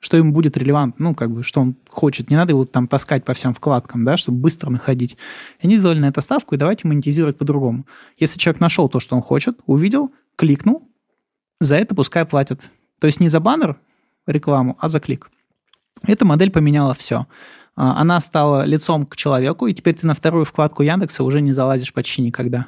что 0.00 0.18
ему 0.18 0.32
будет 0.32 0.58
релевантно, 0.58 1.08
ну, 1.08 1.14
как 1.14 1.30
бы, 1.30 1.42
что 1.42 1.62
он 1.62 1.76
хочет. 1.88 2.28
Не 2.28 2.36
надо 2.36 2.52
его 2.52 2.66
там 2.66 2.88
таскать 2.88 3.24
по 3.24 3.32
всем 3.32 3.54
вкладкам, 3.54 4.04
да, 4.04 4.18
чтобы 4.18 4.36
быстро 4.36 4.68
находить. 4.68 5.16
И 5.60 5.66
они 5.66 5.76
сделали 5.76 6.00
на 6.00 6.08
это 6.08 6.20
ставку, 6.20 6.54
и 6.54 6.58
давайте 6.58 6.86
монетизировать 6.86 7.38
по-другому. 7.38 7.86
Если 8.18 8.38
человек 8.38 8.60
нашел 8.60 8.90
то, 8.90 9.00
что 9.00 9.16
он 9.16 9.22
хочет, 9.22 9.58
увидел, 9.64 10.12
кликнул, 10.36 10.86
за 11.58 11.76
это 11.76 11.94
пускай 11.94 12.26
платят. 12.26 12.70
То 13.00 13.06
есть 13.06 13.18
не 13.18 13.28
за 13.28 13.40
баннер 13.40 13.78
рекламу, 14.26 14.76
а 14.78 14.88
за 14.88 15.00
клик. 15.00 15.30
Эта 16.06 16.24
модель 16.24 16.50
поменяла 16.50 16.94
все. 16.94 17.26
А, 17.74 18.00
она 18.00 18.20
стала 18.20 18.64
лицом 18.64 19.06
к 19.06 19.16
человеку, 19.16 19.66
и 19.66 19.74
теперь 19.74 19.94
ты 19.94 20.06
на 20.06 20.14
вторую 20.14 20.44
вкладку 20.44 20.82
Яндекса 20.82 21.24
уже 21.24 21.40
не 21.40 21.52
залазишь 21.52 21.92
почти 21.92 22.22
никогда. 22.22 22.66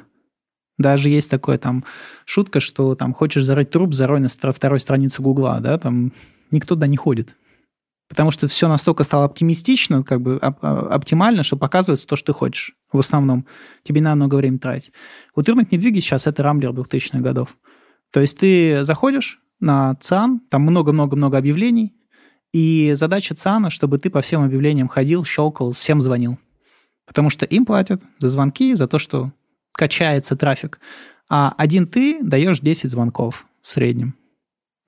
Даже 0.77 1.09
есть 1.09 1.29
такая 1.29 1.57
там 1.57 1.83
шутка, 2.25 2.59
что 2.59 2.95
там 2.95 3.13
хочешь 3.13 3.43
зарыть 3.43 3.69
труп, 3.69 3.93
зарой 3.93 4.21
на 4.21 4.29
второй 4.29 4.79
странице 4.79 5.21
Гугла, 5.21 5.59
да, 5.59 5.77
там 5.77 6.13
никто 6.51 6.75
туда 6.75 6.87
не 6.87 6.95
ходит. 6.95 7.35
Потому 8.07 8.31
что 8.31 8.47
все 8.47 8.67
настолько 8.67 9.03
стало 9.03 9.25
оптимистично, 9.25 10.03
как 10.03 10.21
бы 10.21 10.39
а, 10.41 10.87
оптимально, 10.91 11.43
что 11.43 11.57
показывается 11.57 12.07
то, 12.07 12.15
что 12.15 12.33
ты 12.33 12.37
хочешь 12.37 12.75
в 12.91 12.97
основном. 12.97 13.45
Тебе 13.83 14.01
надо 14.01 14.15
много 14.15 14.35
времени 14.35 14.57
тратить. 14.57 14.93
Вот 15.35 15.47
рынок 15.47 15.71
недвиги 15.71 15.99
сейчас 15.99 16.25
это 16.25 16.41
рамблер 16.41 16.71
2000-х 16.71 17.19
годов. 17.19 17.55
То 18.11 18.19
есть 18.21 18.39
ты 18.39 18.83
заходишь 18.83 19.39
на 19.59 19.95
ЦАН, 19.95 20.41
там 20.49 20.63
много-много-много 20.63 21.37
объявлений, 21.37 21.93
и 22.53 22.93
задача 22.95 23.35
ЦАНа, 23.35 23.69
чтобы 23.69 23.99
ты 23.99 24.09
по 24.09 24.21
всем 24.21 24.43
объявлениям 24.43 24.87
ходил, 24.87 25.23
щелкал, 25.23 25.71
всем 25.71 26.01
звонил. 26.01 26.37
Потому 27.05 27.29
что 27.29 27.45
им 27.45 27.65
платят 27.65 28.01
за 28.19 28.29
звонки, 28.29 28.73
за 28.75 28.87
то, 28.87 28.99
что 28.99 29.31
качается 29.73 30.35
трафик. 30.35 30.79
А 31.29 31.53
один 31.57 31.87
ты 31.87 32.19
даешь 32.21 32.59
10 32.59 32.89
звонков 32.89 33.45
в 33.61 33.69
среднем. 33.69 34.15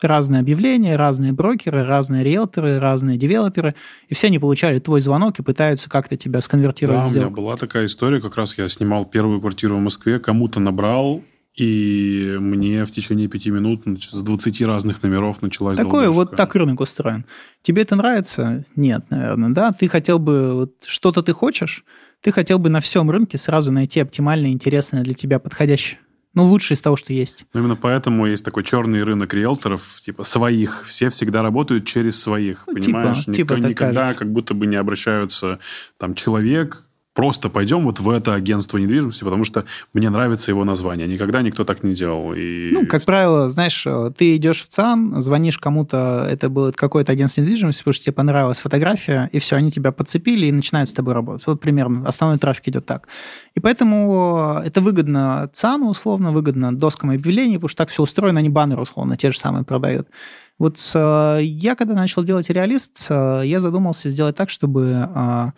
Разные 0.02 0.40
объявления, 0.40 0.96
разные 0.96 1.32
брокеры, 1.32 1.84
разные 1.84 2.24
риэлторы, 2.24 2.80
разные 2.80 3.18
девелоперы. 3.18 3.76
И 4.08 4.16
все 4.16 4.28
они 4.28 4.40
получали 4.40 4.80
твой 4.80 5.00
звонок 5.00 5.38
и 5.38 5.44
пытаются 5.44 5.92
как-то 5.92 6.18
тебя 6.18 6.42
сконвертировать 6.42 7.14
да, 7.14 7.20
у 7.20 7.24
меня 7.26 7.30
была 7.30 7.56
такая 7.56 7.86
история, 7.86 8.20
как 8.20 8.36
раз 8.36 8.58
я 8.58 8.68
снимал 8.68 9.06
первую 9.06 9.40
квартиру 9.40 9.78
в 9.78 9.80
Москве, 9.80 10.20
кому-то 10.20 10.60
набрал, 10.60 11.24
и 11.56 12.38
мне 12.40 12.86
в 12.86 12.92
течение 12.92 13.28
пяти 13.28 13.50
минут 13.50 13.84
с 14.02 14.22
20 14.22 14.62
разных 14.62 15.04
номеров 15.04 15.42
началась 15.42 15.78
Такое 15.78 16.10
вот 16.10 16.36
так 16.36 16.56
рынок 16.56 16.80
устроен. 16.80 17.26
Тебе 17.62 17.82
это 17.82 17.96
нравится? 17.96 18.64
Нет, 18.76 19.06
наверное, 19.10 19.50
да? 19.50 19.72
Ты 19.74 19.88
хотел 19.88 20.18
бы... 20.18 20.54
Вот, 20.54 20.76
что-то 20.86 21.22
ты 21.22 21.34
хочешь? 21.34 21.84
Ты 22.22 22.32
хотел 22.32 22.58
бы 22.58 22.70
на 22.70 22.80
всем 22.80 23.12
рынке 23.12 23.38
сразу 23.38 23.72
найти 23.72 24.00
оптимальное, 24.00 24.52
интересное 24.52 25.04
для 25.04 25.14
тебя, 25.14 25.40
подходящее. 25.40 26.00
Ну, 26.34 26.46
лучшее 26.46 26.78
из 26.78 26.82
того, 26.82 26.96
что 26.96 27.12
есть. 27.12 27.46
Ну, 27.54 27.60
именно 27.60 27.76
поэтому 27.76 28.26
есть 28.26 28.46
такой 28.46 28.64
черный 28.64 29.04
рынок 29.04 29.34
риэлторов, 29.34 30.00
типа 30.06 30.24
своих. 30.24 30.86
Все 30.88 31.10
всегда 31.10 31.42
работают 31.42 31.86
через 31.86 32.22
своих, 32.22 32.64
ну, 32.68 32.76
типа, 32.76 32.98
понимаешь? 33.00 33.26
Типа, 33.26 33.30
Никто, 33.32 33.56
типа 33.56 33.68
никогда 33.68 34.02
кажется. 34.02 34.20
как 34.20 34.32
будто 34.32 34.54
бы 34.54 34.66
не 34.68 34.78
обращаются 34.78 35.60
там 35.98 36.16
человек, 36.16 36.86
просто 37.14 37.50
пойдем 37.50 37.84
вот 37.84 38.00
в 38.00 38.10
это 38.10 38.34
агентство 38.34 38.78
недвижимости, 38.78 39.24
потому 39.24 39.44
что 39.44 39.66
мне 39.94 40.10
нравится 40.10 40.52
его 40.52 40.64
название. 40.64 41.08
Никогда 41.08 41.42
никто 41.42 41.64
так 41.64 41.84
не 41.84 41.94
делал. 41.94 42.34
И... 42.34 42.72
Ну, 42.72 42.86
как 42.88 43.04
правило, 43.04 43.50
знаешь, 43.50 43.86
ты 44.18 44.36
идешь 44.36 44.64
в 44.64 44.70
ЦАН, 44.70 45.22
звонишь 45.22 45.58
кому-то, 45.58 46.28
это 46.30 46.50
будет 46.50 46.76
какое-то 46.76 47.12
агентство 47.12 47.42
недвижимости, 47.42 47.80
потому 47.80 47.94
что 47.94 48.04
тебе 48.06 48.14
понравилась 48.14 48.60
фотография, 48.60 49.30
и 49.32 49.40
все, 49.40 49.56
они 49.56 49.72
тебя 49.72 49.92
подцепили 49.92 50.46
и 50.46 50.52
начинают 50.52 50.90
с 50.90 50.94
тобой 50.94 51.14
работать. 51.14 51.46
Вот 51.48 51.60
примерно 51.60 52.08
основной 52.08 52.40
трафик 52.40 52.68
идет 52.70 52.86
так. 52.86 53.08
И 53.56 53.60
поэтому 53.60 54.62
это 54.64 54.82
выгодно 54.82 55.50
ЦАНу, 55.54 55.90
условно, 55.90 56.32
выгодно 56.32 56.76
доскам 56.76 57.10
объявлений, 57.10 57.56
потому 57.56 57.70
что 57.70 57.78
так 57.78 57.90
все 57.90 58.04
устроено, 58.04 58.40
они 58.40 58.50
баннеры, 58.50 58.82
условно, 58.82 59.18
те 59.18 59.32
же 59.32 59.38
самые 59.38 59.64
продают. 59.66 60.08
Вот 60.62 60.80
э, 60.94 61.40
я, 61.42 61.76
когда 61.76 61.96
начал 61.96 62.24
делать 62.24 62.50
реалист, 62.50 63.08
э, 63.10 63.42
я 63.46 63.60
задумался 63.60 64.12
сделать 64.12 64.36
так, 64.36 64.52
чтобы 64.52 65.10
э, 65.12 65.52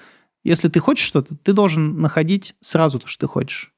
если 0.44 0.68
ты 0.68 0.80
хочешь 0.80 1.06
что-то, 1.06 1.36
ты 1.36 1.54
должен 1.54 2.02
находить 2.02 2.56
сразу 2.60 3.00
то, 3.00 3.08
что 3.08 3.28
ты 3.28 3.32
хочешь. 3.32 3.72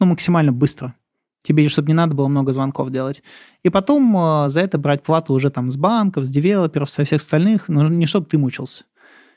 Ну, 0.00 0.06
максимально 0.06 0.52
быстро. 0.52 0.94
Тебе, 1.42 1.68
чтобы 1.68 1.88
не 1.88 1.94
надо 1.94 2.14
было 2.14 2.26
много 2.28 2.52
звонков 2.52 2.90
делать. 2.90 3.22
И 3.62 3.68
потом 3.68 4.16
э, 4.16 4.48
за 4.48 4.60
это 4.60 4.78
брать 4.78 5.02
плату 5.02 5.34
уже 5.34 5.50
там 5.50 5.70
с 5.70 5.76
банков, 5.76 6.24
с 6.24 6.30
девелоперов, 6.30 6.90
со 6.90 7.04
всех 7.04 7.20
остальных, 7.20 7.68
но 7.68 7.86
не 7.88 8.06
чтобы 8.06 8.26
ты 8.26 8.38
мучился. 8.38 8.84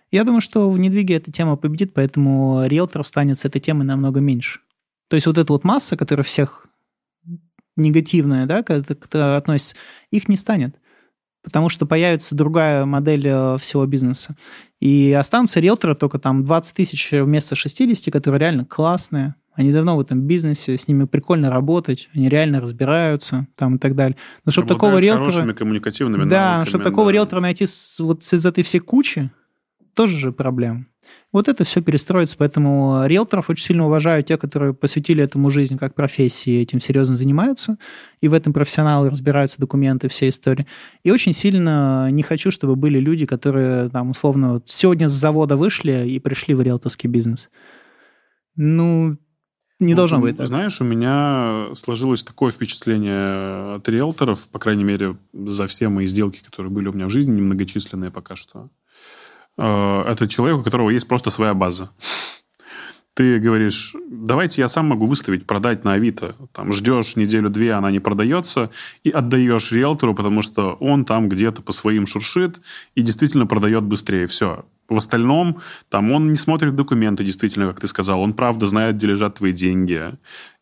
Я 0.10 0.24
думаю, 0.24 0.40
что 0.40 0.70
в 0.70 0.80
недвиге 0.80 1.16
эта 1.16 1.32
тема 1.32 1.58
победит, 1.58 1.94
поэтому 1.94 2.66
риэлторов 2.66 3.08
станет 3.08 3.38
с 3.38 3.46
этой 3.46 3.60
темой 3.60 3.86
намного 3.86 4.22
меньше. 4.22 4.62
То 5.10 5.16
есть 5.16 5.28
вот 5.28 5.38
эта 5.38 5.52
вот 5.52 5.66
масса, 5.66 5.98
которая 5.98 6.24
всех 6.24 6.68
негативная, 7.76 8.46
да, 8.46 8.64
когда 8.64 9.36
относится, 9.36 9.76
их 10.10 10.30
не 10.30 10.38
станет 10.38 10.78
потому 11.48 11.70
что 11.70 11.86
появится 11.86 12.36
другая 12.36 12.84
модель 12.84 13.26
э, 13.26 13.58
всего 13.58 13.86
бизнеса. 13.86 14.36
И 14.82 15.16
останутся 15.18 15.62
риэлторы 15.62 15.96
только 15.96 16.20
там 16.20 16.44
20 16.44 16.76
тысяч 16.76 17.12
вместо 17.14 17.56
60, 17.56 18.12
которые 18.12 18.42
реально 18.42 18.66
классные, 18.66 19.36
они 19.54 19.72
давно 19.72 19.96
в 19.96 20.02
этом 20.02 20.20
бизнесе, 20.24 20.78
с 20.78 20.90
ними 20.90 21.06
прикольно 21.06 21.50
работать, 21.50 22.10
они 22.14 22.28
реально 22.28 22.60
разбираются 22.60 23.48
там 23.56 23.78
и 23.78 23.80
так 23.80 23.96
далее. 23.96 24.18
Но 24.44 24.52
чтобы 24.52 24.68
такого 24.68 24.98
риэлтора... 24.98 25.54
коммуникативными 25.54 26.30
Да, 26.30 26.66
чтобы 26.66 26.84
такого 26.84 27.08
да. 27.08 27.14
риэлтора 27.14 27.40
найти 27.40 27.66
с, 27.66 27.98
вот 28.02 28.22
из 28.24 28.46
этой 28.46 28.66
всей 28.66 28.80
кучи, 28.80 29.32
тоже 29.98 30.16
же 30.16 30.32
проблема. 30.32 30.86
Вот 31.32 31.48
это 31.48 31.64
все 31.64 31.82
перестроится, 31.82 32.36
поэтому 32.38 33.02
риэлторов 33.06 33.50
очень 33.50 33.66
сильно 33.66 33.88
уважаю, 33.88 34.24
те, 34.24 34.38
которые 34.38 34.76
посвятили 34.76 35.24
этому 35.24 35.50
жизнь 35.50 35.76
как 35.76 35.96
профессии, 35.96 36.62
этим 36.62 36.80
серьезно 36.80 37.16
занимаются, 37.16 37.78
и 38.22 38.28
в 38.28 38.34
этом 38.34 38.54
профессионалы 38.54 39.10
разбираются, 39.10 39.60
документы, 39.60 40.08
все 40.08 40.30
истории. 40.30 40.68
И 41.04 41.10
очень 41.10 41.34
сильно 41.34 42.12
не 42.12 42.22
хочу, 42.22 42.52
чтобы 42.52 42.76
были 42.76 43.00
люди, 43.00 43.26
которые 43.26 43.90
там 43.90 44.12
условно 44.12 44.54
вот 44.54 44.70
сегодня 44.70 45.08
с 45.08 45.14
завода 45.14 45.58
вышли 45.58 46.08
и 46.08 46.20
пришли 46.20 46.54
в 46.54 46.62
риэлторский 46.62 47.10
бизнес. 47.10 47.50
Ну, 48.56 49.18
не 49.80 49.94
ну, 49.94 49.98
должно 49.98 50.20
быть 50.20 50.38
так. 50.38 50.46
Знаешь, 50.46 50.80
у 50.80 50.84
меня 50.84 51.70
сложилось 51.74 52.24
такое 52.24 52.52
впечатление 52.52 53.78
от 53.78 53.90
риэлторов, 53.90 54.48
по 54.50 54.60
крайней 54.60 54.84
мере, 54.84 55.18
за 55.34 55.66
все 55.66 55.90
мои 55.90 56.06
сделки, 56.06 56.44
которые 56.46 56.72
были 56.72 56.88
у 56.88 56.94
меня 56.94 57.08
в 57.08 57.10
жизни, 57.10 57.32
немногочисленные 57.32 58.12
пока 58.12 58.36
что, 58.36 58.70
Э, 58.70 58.87
это 59.58 60.28
человек, 60.28 60.60
у 60.60 60.64
которого 60.64 60.90
есть 60.90 61.08
просто 61.08 61.30
своя 61.30 61.54
база. 61.54 61.90
Ты 63.18 63.40
говоришь, 63.40 63.96
давайте 64.12 64.62
я 64.62 64.68
сам 64.68 64.90
могу 64.90 65.08
выставить, 65.08 65.48
продать 65.48 65.84
на 65.84 65.94
Авито. 65.94 66.36
Там 66.52 66.72
ждешь 66.72 67.16
неделю-две, 67.16 67.74
она 67.74 67.90
не 67.90 68.00
продается, 68.00 68.70
и 69.04 69.10
отдаешь 69.10 69.72
риэлтору, 69.72 70.14
потому 70.14 70.44
что 70.44 70.74
он 70.74 71.04
там 71.04 71.28
где-то 71.28 71.64
по 71.64 71.72
своим 71.72 72.06
шуршит 72.06 72.62
и 72.94 73.02
действительно 73.02 73.48
продает 73.48 73.84
быстрее. 73.84 74.28
Все. 74.28 74.66
В 74.88 74.98
остальном, 74.98 75.62
там 75.90 76.12
он 76.12 76.30
не 76.30 76.38
смотрит 76.38 76.76
документы, 76.76 77.24
действительно, 77.24 77.66
как 77.66 77.80
ты 77.80 77.88
сказал. 77.88 78.22
Он 78.22 78.34
правда 78.34 78.68
знает, 78.68 78.98
где 78.98 79.08
лежат 79.08 79.34
твои 79.34 79.52
деньги. 79.52 80.14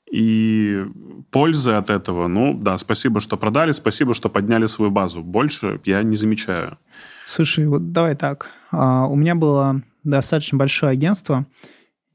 И 0.09 0.85
пользы 1.31 1.71
от 1.71 1.89
этого, 1.89 2.27
ну 2.29 2.57
да, 2.57 2.77
спасибо, 2.77 3.19
что 3.19 3.35
продали, 3.35 3.71
спасибо, 3.71 4.13
что 4.13 4.29
подняли 4.29 4.67
свою 4.67 4.91
базу. 4.91 5.21
Больше 5.21 5.81
я 5.83 6.03
не 6.03 6.15
замечаю. 6.15 6.77
Слушай, 7.25 7.67
вот 7.67 7.91
давай 7.91 8.15
так. 8.15 8.49
А, 8.78 9.07
у 9.07 9.15
меня 9.15 9.36
было 9.36 9.82
достаточно 10.03 10.57
большое 10.57 10.91
агентство, 10.91 11.45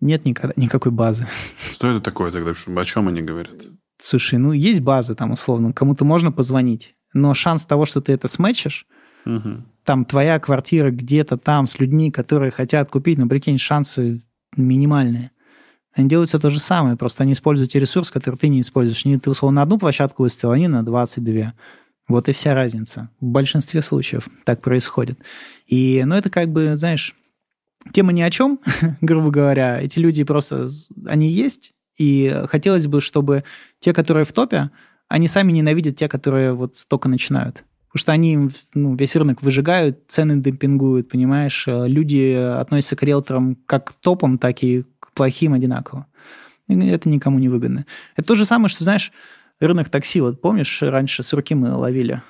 нет 0.01 0.25
никогда, 0.25 0.53
никакой 0.57 0.93
базы. 0.93 1.27
Что 1.73 1.89
это 1.89 2.01
такое 2.01 2.31
тогда? 2.31 2.53
О 2.53 2.85
чем 2.85 3.09
они 3.09 3.23
говорят? 3.23 3.55
Слушай, 3.99 4.39
ну 4.39 4.53
есть 4.53 4.81
база 4.81 5.15
там 5.15 5.33
условно, 5.33 5.73
кому-то 5.73 6.05
можно 6.05 6.33
позвонить, 6.33 6.95
но 7.13 7.35
шанс 7.35 7.67
того, 7.67 7.85
что 7.85 8.01
ты 8.01 8.13
это 8.13 8.29
сметчишь, 8.29 8.87
угу. 9.27 9.63
там 9.85 10.07
твоя 10.07 10.39
квартира 10.39 10.91
где-то 10.91 11.37
там 11.37 11.67
с 11.67 11.79
людьми, 11.79 12.11
которые 12.11 12.51
хотят 12.51 12.91
купить, 12.91 13.19
ну 13.19 13.29
прикинь, 13.29 13.59
шансы 13.59 14.23
минимальные. 14.57 15.33
Они 15.93 16.09
делают 16.09 16.31
все 16.31 16.39
то 16.39 16.51
же 16.51 16.61
самое, 16.61 16.97
просто 16.97 17.25
они 17.25 17.33
используют 17.33 17.73
те 17.73 17.81
ресурсы, 17.81 18.13
которые 18.13 18.39
ты 18.39 18.49
не 18.49 18.61
используешь. 18.61 19.05
Не 19.05 19.19
ты, 19.19 19.29
условно, 19.29 19.57
на 19.57 19.63
одну 19.63 19.77
площадку 19.77 20.23
выставил, 20.23 20.53
они 20.53 20.69
на 20.69 20.85
22. 20.85 21.53
Вот 22.11 22.29
и 22.29 22.33
вся 22.33 22.55
разница. 22.55 23.09
В 23.21 23.27
большинстве 23.27 23.83
случаев 23.83 24.29
так 24.45 24.61
происходит. 24.61 25.21
И, 25.69 26.03
ну, 26.05 26.17
это 26.17 26.29
как 26.29 26.49
бы, 26.49 26.75
знаешь, 26.75 27.15
тема 27.93 28.13
ни 28.13 28.21
о 28.21 28.31
чем, 28.31 28.59
грубо 29.01 29.31
говоря. 29.31 29.81
Эти 29.81 30.01
люди 30.01 30.25
просто, 30.25 30.69
они 31.07 31.29
есть, 31.29 31.73
и 31.97 32.43
хотелось 32.47 32.89
бы, 32.89 33.01
чтобы 33.01 33.45
те, 33.79 33.93
которые 33.93 34.25
в 34.25 34.33
топе, 34.33 34.71
они 35.09 35.29
сами 35.29 35.53
ненавидят 35.53 35.95
те, 35.95 36.09
которые 36.09 36.53
вот 36.53 36.83
только 36.89 37.09
начинают. 37.09 37.63
Потому 37.93 38.01
что 38.01 38.13
они 38.13 38.49
ну, 38.75 38.97
весь 38.97 39.15
рынок 39.15 39.41
выжигают, 39.43 40.01
цены 40.09 40.41
демпингуют, 40.43 41.09
понимаешь? 41.09 41.65
Люди 41.69 42.33
относятся 42.35 42.97
к 42.97 43.05
риэлторам 43.05 43.57
как 43.67 43.91
к 43.91 43.93
топам, 43.93 44.39
так 44.39 44.65
и 44.65 44.85
к 44.99 45.13
плохим 45.13 45.53
одинаково. 45.53 46.07
И 46.67 46.75
это 46.89 47.09
никому 47.09 47.39
не 47.39 47.49
выгодно. 47.49 47.87
Это 48.17 48.27
то 48.27 48.35
же 48.35 48.45
самое, 48.45 48.69
что, 48.69 48.83
знаешь, 48.83 49.13
рынок 49.67 49.89
такси, 49.89 50.21
вот 50.21 50.41
помнишь, 50.41 50.83
раньше 50.83 51.23
с 51.23 51.33
руки 51.33 51.55
мы 51.55 51.75
ловили 51.75 52.23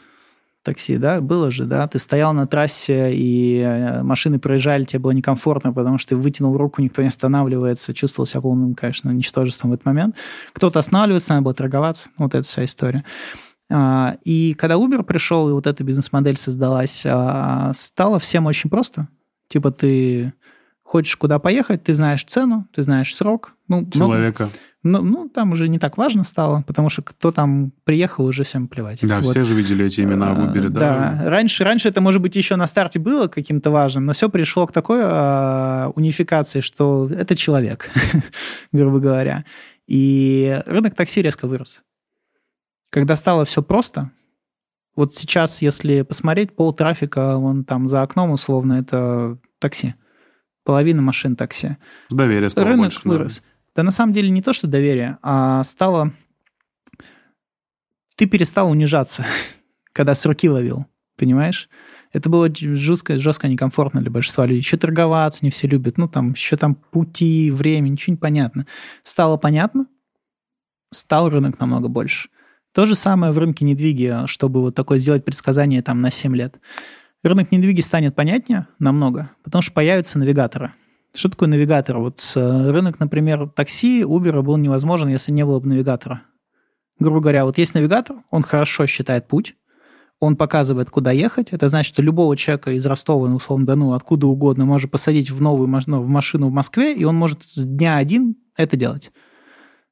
такси, 0.63 0.99
да, 0.99 1.21
было 1.21 1.51
же, 1.51 1.65
да, 1.65 1.87
ты 1.89 1.99
стоял 1.99 2.35
на 2.35 2.47
трассе, 2.47 3.15
и 3.15 3.61
э, 3.61 4.03
машины 4.03 4.39
проезжали, 4.39 4.85
тебе 4.85 4.99
было 5.01 5.13
некомфортно, 5.13 5.73
потому 5.73 5.99
что 5.99 6.11
ты 6.11 6.17
вытянул 6.17 6.57
руку, 6.57 6.83
никто 6.83 7.01
не 7.03 7.09
останавливается, 7.09 7.95
чувствовал 7.95 8.27
себя 8.27 8.43
полным, 8.43 8.75
конечно, 8.75 9.11
ничтожеством 9.11 9.71
в 9.71 9.75
этот 9.75 9.87
момент. 9.87 10.17
Кто-то 10.53 10.79
останавливается, 10.79 11.33
надо 11.33 11.45
было 11.45 11.55
торговаться, 11.55 12.11
вот 12.19 12.35
эта 12.35 12.47
вся 12.47 12.65
история. 12.65 13.05
А, 13.71 14.17
и 14.25 14.55
когда 14.55 14.75
Uber 14.75 15.03
пришел, 15.03 15.49
и 15.49 15.53
вот 15.53 15.67
эта 15.67 15.83
бизнес-модель 15.85 16.37
создалась, 16.37 17.05
а, 17.07 17.73
стало 17.73 18.19
всем 18.19 18.47
очень 18.47 18.69
просто. 18.69 19.09
Типа 19.49 19.71
ты 19.71 20.35
хочешь 20.83 21.17
куда 21.17 21.39
поехать, 21.39 21.85
ты 21.85 21.95
знаешь 21.95 22.25
цену, 22.25 22.67
ты 22.75 22.83
знаешь 22.83 23.15
срок. 23.15 23.55
Ну, 23.69 23.89
Человека. 23.89 24.51
Ну, 24.83 25.03
ну, 25.03 25.29
там 25.29 25.53
уже 25.53 25.69
не 25.69 25.79
так 25.79 25.99
важно 25.99 26.25
стало, 26.25 26.63
потому 26.67 26.89
что 26.89 27.03
кто 27.03 27.33
там 27.33 27.73
приехал, 27.85 28.25
уже 28.25 28.45
всем 28.45 28.67
плевать. 28.67 29.01
Да, 29.03 29.21
вот. 29.21 29.29
все 29.29 29.45
же 29.45 29.55
видели 29.55 29.85
эти 29.85 30.01
имена 30.01 30.33
в 30.33 30.41
Uber, 30.41 30.69
да? 30.71 30.81
Да, 30.81 31.31
раньше, 31.31 31.65
раньше 31.65 31.89
это, 31.89 32.01
может 32.01 32.23
быть, 32.23 32.35
еще 32.35 32.57
на 32.57 32.67
старте 32.67 32.99
было 32.99 33.27
каким-то 33.27 33.71
важным, 33.71 34.07
но 34.07 34.15
все 34.15 34.31
пришло 34.31 34.67
к 34.67 34.73
такой 34.73 35.01
э, 35.03 35.87
унификации, 35.95 36.61
что 36.61 37.11
это 37.13 37.37
человек, 37.37 37.91
грубо 38.73 39.01
говоря. 39.01 39.45
И 39.87 40.63
рынок 40.65 40.95
такси 40.95 41.21
резко 41.21 41.47
вырос. 41.47 41.83
Когда 42.91 43.17
стало 43.17 43.45
все 43.45 43.63
просто, 43.63 44.11
вот 44.97 45.15
сейчас, 45.15 45.61
если 45.61 46.03
посмотреть, 46.03 46.57
пол 46.57 46.73
трафика, 46.73 47.37
он 47.37 47.65
там 47.65 47.87
за 47.87 48.01
окном, 48.01 48.31
условно, 48.31 48.75
это 48.75 49.37
такси 49.59 49.95
половина 50.65 51.03
машин 51.03 51.35
такси. 51.35 51.77
Доверие 52.11 52.49
стало 52.49 52.69
Рынок 52.69 52.85
больше, 52.85 53.01
вырос. 53.09 53.39
Да. 53.39 53.50
Да 53.75 53.83
на 53.83 53.91
самом 53.91 54.13
деле 54.13 54.31
не 54.31 54.43
то, 54.43 54.53
что 54.53 54.67
доверие, 54.67 55.19
а 55.23 55.63
стало... 55.65 56.13
Ты 58.17 58.27
перестал 58.27 58.71
унижаться, 58.71 59.25
когда 59.93 60.15
с 60.15 60.25
руки 60.27 60.49
ловил, 60.49 60.87
понимаешь? 61.17 61.69
Это 62.13 62.29
было 62.29 62.53
жестко, 62.53 63.19
жестко 63.19 63.47
некомфортно 63.47 64.01
для 64.01 64.11
большинства 64.11 64.45
людей. 64.45 64.61
Еще 64.61 64.77
торговаться 64.77 65.45
не 65.45 65.51
все 65.51 65.69
любят. 65.69 65.97
Ну, 65.97 66.09
там, 66.09 66.33
еще 66.33 66.57
там 66.57 66.75
пути, 66.75 67.51
время, 67.53 67.89
ничего 67.89 68.15
не 68.15 68.19
понятно. 68.19 68.67
Стало 69.05 69.37
понятно, 69.37 69.87
стал 70.93 71.29
рынок 71.29 71.61
намного 71.61 71.89
больше. 71.89 72.31
То 72.73 72.85
же 72.87 72.95
самое 72.95 73.33
в 73.33 73.39
рынке 73.39 73.65
недвиги, 73.65 74.27
чтобы 74.27 74.61
вот 74.61 74.75
такое 74.75 74.99
сделать 74.99 75.25
предсказание 75.25 75.83
там 75.83 76.01
на 76.01 76.11
7 76.11 76.35
лет. 76.37 76.61
Рынок 77.23 77.53
недвиги 77.53 77.81
станет 77.81 78.15
понятнее 78.15 78.67
намного, 78.79 79.31
потому 79.43 79.63
что 79.63 79.73
появятся 79.73 80.19
навигаторы. 80.19 80.73
Что 81.15 81.29
такое 81.29 81.49
навигатор? 81.49 81.99
Вот 81.99 82.21
э, 82.37 82.71
рынок, 82.71 83.01
например, 83.01 83.49
такси, 83.49 84.03
Uber 84.03 84.43
был 84.43 84.57
невозможен, 84.57 85.09
если 85.09 85.33
не 85.33 85.45
было 85.45 85.59
бы 85.59 85.69
навигатора. 85.69 86.23
Грубо 86.99 87.21
говоря, 87.21 87.45
вот 87.45 87.59
есть 87.59 87.75
навигатор, 87.75 88.19
он 88.31 88.43
хорошо 88.43 88.87
считает 88.87 89.27
путь, 89.27 89.57
он 90.21 90.37
показывает, 90.37 90.91
куда 90.91 91.11
ехать. 91.11 91.49
Это 91.53 91.69
значит, 91.69 91.95
что 91.95 92.03
любого 92.03 92.37
человека 92.37 92.73
из 92.73 92.85
Ростова, 92.87 93.29
ну, 93.29 93.37
условно, 93.37 93.67
да, 93.67 93.75
ну, 93.75 93.95
откуда 93.95 94.27
угодно, 94.27 94.67
может 94.67 94.91
посадить 94.91 95.31
в 95.31 95.41
новую 95.41 95.67
ну, 95.87 96.01
в 96.03 96.09
машину 96.09 96.49
в 96.49 96.53
Москве, 96.53 96.95
и 96.95 97.05
он 97.05 97.17
может 97.17 97.43
с 97.45 97.65
дня 97.65 97.97
один 97.97 98.37
это 98.57 98.77
делать. 98.77 99.11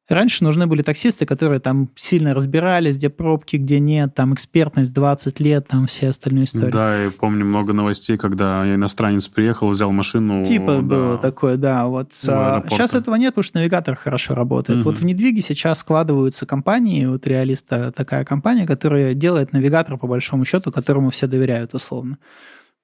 Раньше 0.08 0.42
нужны 0.42 0.66
были 0.66 0.80
таксисты, 0.80 1.26
которые 1.26 1.60
там 1.60 1.90
сильно 1.94 2.32
разбирались, 2.32 2.96
где 2.96 3.10
пробки, 3.10 3.56
где 3.56 3.78
нет, 3.78 4.14
там 4.14 4.32
экспертность 4.32 4.94
20 4.94 5.38
лет, 5.40 5.68
там 5.68 5.86
все 5.86 6.08
остальные 6.08 6.44
истории. 6.44 6.70
Да, 6.70 7.04
и 7.04 7.10
помню 7.10 7.44
много 7.44 7.74
новостей, 7.74 8.16
когда 8.16 8.74
иностранец 8.74 9.28
приехал, 9.28 9.68
взял 9.68 9.92
машину. 9.92 10.42
Типа 10.42 10.76
да, 10.76 10.80
было 10.80 11.18
такое, 11.18 11.58
да. 11.58 11.86
Вот 11.86 12.12
а, 12.26 12.64
сейчас 12.70 12.94
этого 12.94 13.16
нет, 13.16 13.34
потому 13.34 13.42
что 13.42 13.58
навигатор 13.58 13.96
хорошо 13.96 14.34
работает. 14.34 14.78
Угу. 14.78 14.88
Вот 14.88 14.98
в 14.98 15.04
недвиге 15.04 15.42
сейчас 15.42 15.80
складываются 15.80 16.46
компании, 16.46 17.04
вот 17.04 17.26
Реалиста 17.26 17.92
такая 17.92 18.24
компания, 18.24 18.66
которая 18.66 19.12
делает 19.12 19.52
навигатор 19.52 19.98
по 19.98 20.06
большому 20.06 20.46
счету, 20.46 20.72
которому 20.72 21.10
все 21.10 21.26
доверяют 21.26 21.74
условно. 21.74 22.16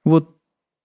Вот 0.04 0.36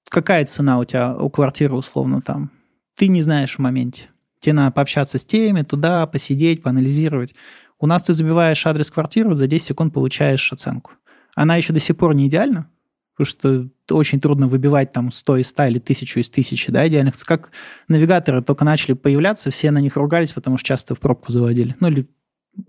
какая 0.09 0.45
цена 0.45 0.79
у 0.79 0.85
тебя 0.85 1.13
у 1.17 1.29
квартиры 1.29 1.75
условно 1.75 2.21
там? 2.21 2.49
Ты 2.95 3.09
не 3.09 3.21
знаешь 3.21 3.55
в 3.55 3.59
моменте. 3.59 4.07
Тебе 4.39 4.53
надо 4.53 4.71
пообщаться 4.71 5.17
с 5.17 5.25
теми, 5.25 5.61
туда, 5.61 6.05
посидеть, 6.07 6.63
поанализировать. 6.63 7.35
У 7.79 7.87
нас 7.87 8.03
ты 8.03 8.13
забиваешь 8.13 8.65
адрес 8.65 8.91
квартиры, 8.91 9.35
за 9.35 9.47
10 9.47 9.67
секунд 9.67 9.93
получаешь 9.93 10.51
оценку. 10.51 10.91
Она 11.35 11.55
еще 11.55 11.73
до 11.73 11.79
сих 11.79 11.97
пор 11.97 12.13
не 12.13 12.27
идеальна, 12.27 12.69
потому 13.15 13.25
что 13.25 13.69
очень 13.95 14.19
трудно 14.19 14.47
выбивать 14.47 14.91
там 14.91 15.11
100 15.11 15.37
из 15.37 15.47
100 15.47 15.63
или 15.65 15.77
1000 15.79 16.19
из 16.19 16.29
1000, 16.29 16.71
да, 16.71 16.87
идеальных. 16.87 17.15
Как 17.25 17.51
навигаторы 17.87 18.41
только 18.41 18.65
начали 18.65 18.93
появляться, 18.93 19.51
все 19.51 19.71
на 19.71 19.79
них 19.79 19.95
ругались, 19.95 20.33
потому 20.33 20.57
что 20.57 20.67
часто 20.67 20.95
в 20.95 20.99
пробку 20.99 21.31
заводили. 21.31 21.75
Ну, 21.79 21.87
или, 21.87 22.09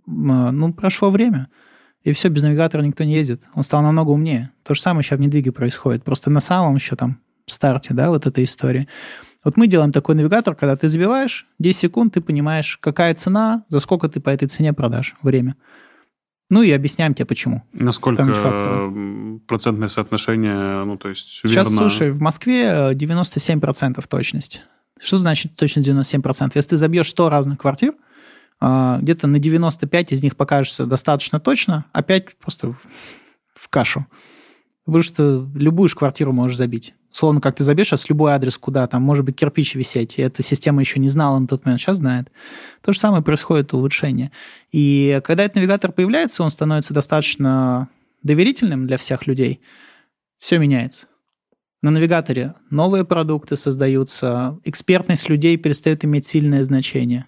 а, 0.06 0.52
ну, 0.52 0.72
прошло 0.72 1.10
время, 1.10 1.48
и 2.02 2.12
все, 2.12 2.28
без 2.28 2.42
навигатора 2.42 2.82
никто 2.82 3.04
не 3.04 3.14
ездит. 3.14 3.42
Он 3.54 3.62
стал 3.62 3.82
намного 3.82 4.10
умнее. 4.10 4.50
То 4.62 4.74
же 4.74 4.80
самое 4.80 5.02
сейчас 5.02 5.18
в 5.18 5.22
недвиге 5.22 5.52
происходит. 5.52 6.02
Просто 6.02 6.30
на 6.30 6.40
самом 6.40 6.76
еще 6.76 6.96
там 6.96 7.20
старте, 7.46 7.94
да, 7.94 8.10
вот 8.10 8.26
этой 8.26 8.44
истории. 8.44 8.88
Вот 9.44 9.56
мы 9.56 9.66
делаем 9.66 9.90
такой 9.90 10.14
навигатор, 10.14 10.54
когда 10.54 10.76
ты 10.76 10.88
забиваешь, 10.88 11.46
10 11.58 11.80
секунд 11.80 12.14
ты 12.14 12.20
понимаешь, 12.20 12.78
какая 12.80 13.14
цена, 13.14 13.64
за 13.68 13.78
сколько 13.78 14.08
ты 14.08 14.20
по 14.20 14.28
этой 14.28 14.48
цене 14.48 14.72
продашь 14.72 15.14
время. 15.22 15.56
Ну 16.50 16.62
и 16.62 16.70
объясняем 16.72 17.14
тебе, 17.14 17.26
почему. 17.26 17.62
Насколько 17.72 18.24
процентное 19.46 19.88
соотношение, 19.88 20.84
ну 20.84 20.96
то 20.96 21.08
есть 21.08 21.42
верно... 21.44 21.64
Сейчас, 21.64 21.74
слушай, 21.74 22.10
в 22.10 22.20
Москве 22.20 22.92
97% 22.92 23.94
э, 23.96 24.02
точность. 24.08 24.62
Что 25.00 25.18
значит 25.18 25.56
точность 25.56 25.88
97%? 25.88 26.52
Если 26.54 26.70
ты 26.70 26.76
забьешь 26.76 27.08
100 27.08 27.30
разных 27.30 27.58
квартир, 27.58 27.94
э, 28.60 28.98
где-то 29.00 29.28
на 29.28 29.38
95 29.38 30.12
из 30.12 30.22
них 30.22 30.36
покажется 30.36 30.86
достаточно 30.86 31.38
точно, 31.38 31.86
а 31.92 32.02
5 32.02 32.36
просто 32.36 32.74
в 33.54 33.68
кашу. 33.68 34.06
Потому 34.84 35.02
что 35.04 35.48
любую 35.54 35.88
же 35.88 35.94
квартиру 35.94 36.32
можешь 36.32 36.56
забить. 36.56 36.94
Словно 37.12 37.40
как 37.40 37.56
ты 37.56 37.64
забьешь 37.64 37.88
сейчас 37.88 38.08
любой 38.08 38.32
адрес, 38.32 38.56
куда 38.56 38.86
там 38.86 39.02
может 39.02 39.24
быть 39.24 39.36
кирпич 39.36 39.74
висеть, 39.74 40.18
и 40.18 40.22
эта 40.22 40.42
система 40.42 40.80
еще 40.80 41.00
не 41.00 41.08
знала 41.08 41.38
на 41.38 41.48
тот 41.48 41.64
момент, 41.64 41.80
сейчас 41.80 41.96
знает. 41.96 42.30
То 42.82 42.92
же 42.92 43.00
самое 43.00 43.22
происходит 43.22 43.74
улучшение. 43.74 44.30
И 44.70 45.20
когда 45.24 45.44
этот 45.44 45.56
навигатор 45.56 45.90
появляется, 45.90 46.42
он 46.42 46.50
становится 46.50 46.94
достаточно 46.94 47.88
доверительным 48.22 48.86
для 48.86 48.96
всех 48.96 49.26
людей, 49.26 49.60
все 50.38 50.58
меняется. 50.58 51.06
На 51.82 51.90
навигаторе 51.90 52.54
новые 52.68 53.04
продукты 53.04 53.56
создаются, 53.56 54.58
экспертность 54.64 55.28
людей 55.28 55.56
перестает 55.56 56.04
иметь 56.04 56.26
сильное 56.26 56.62
значение 56.62 57.26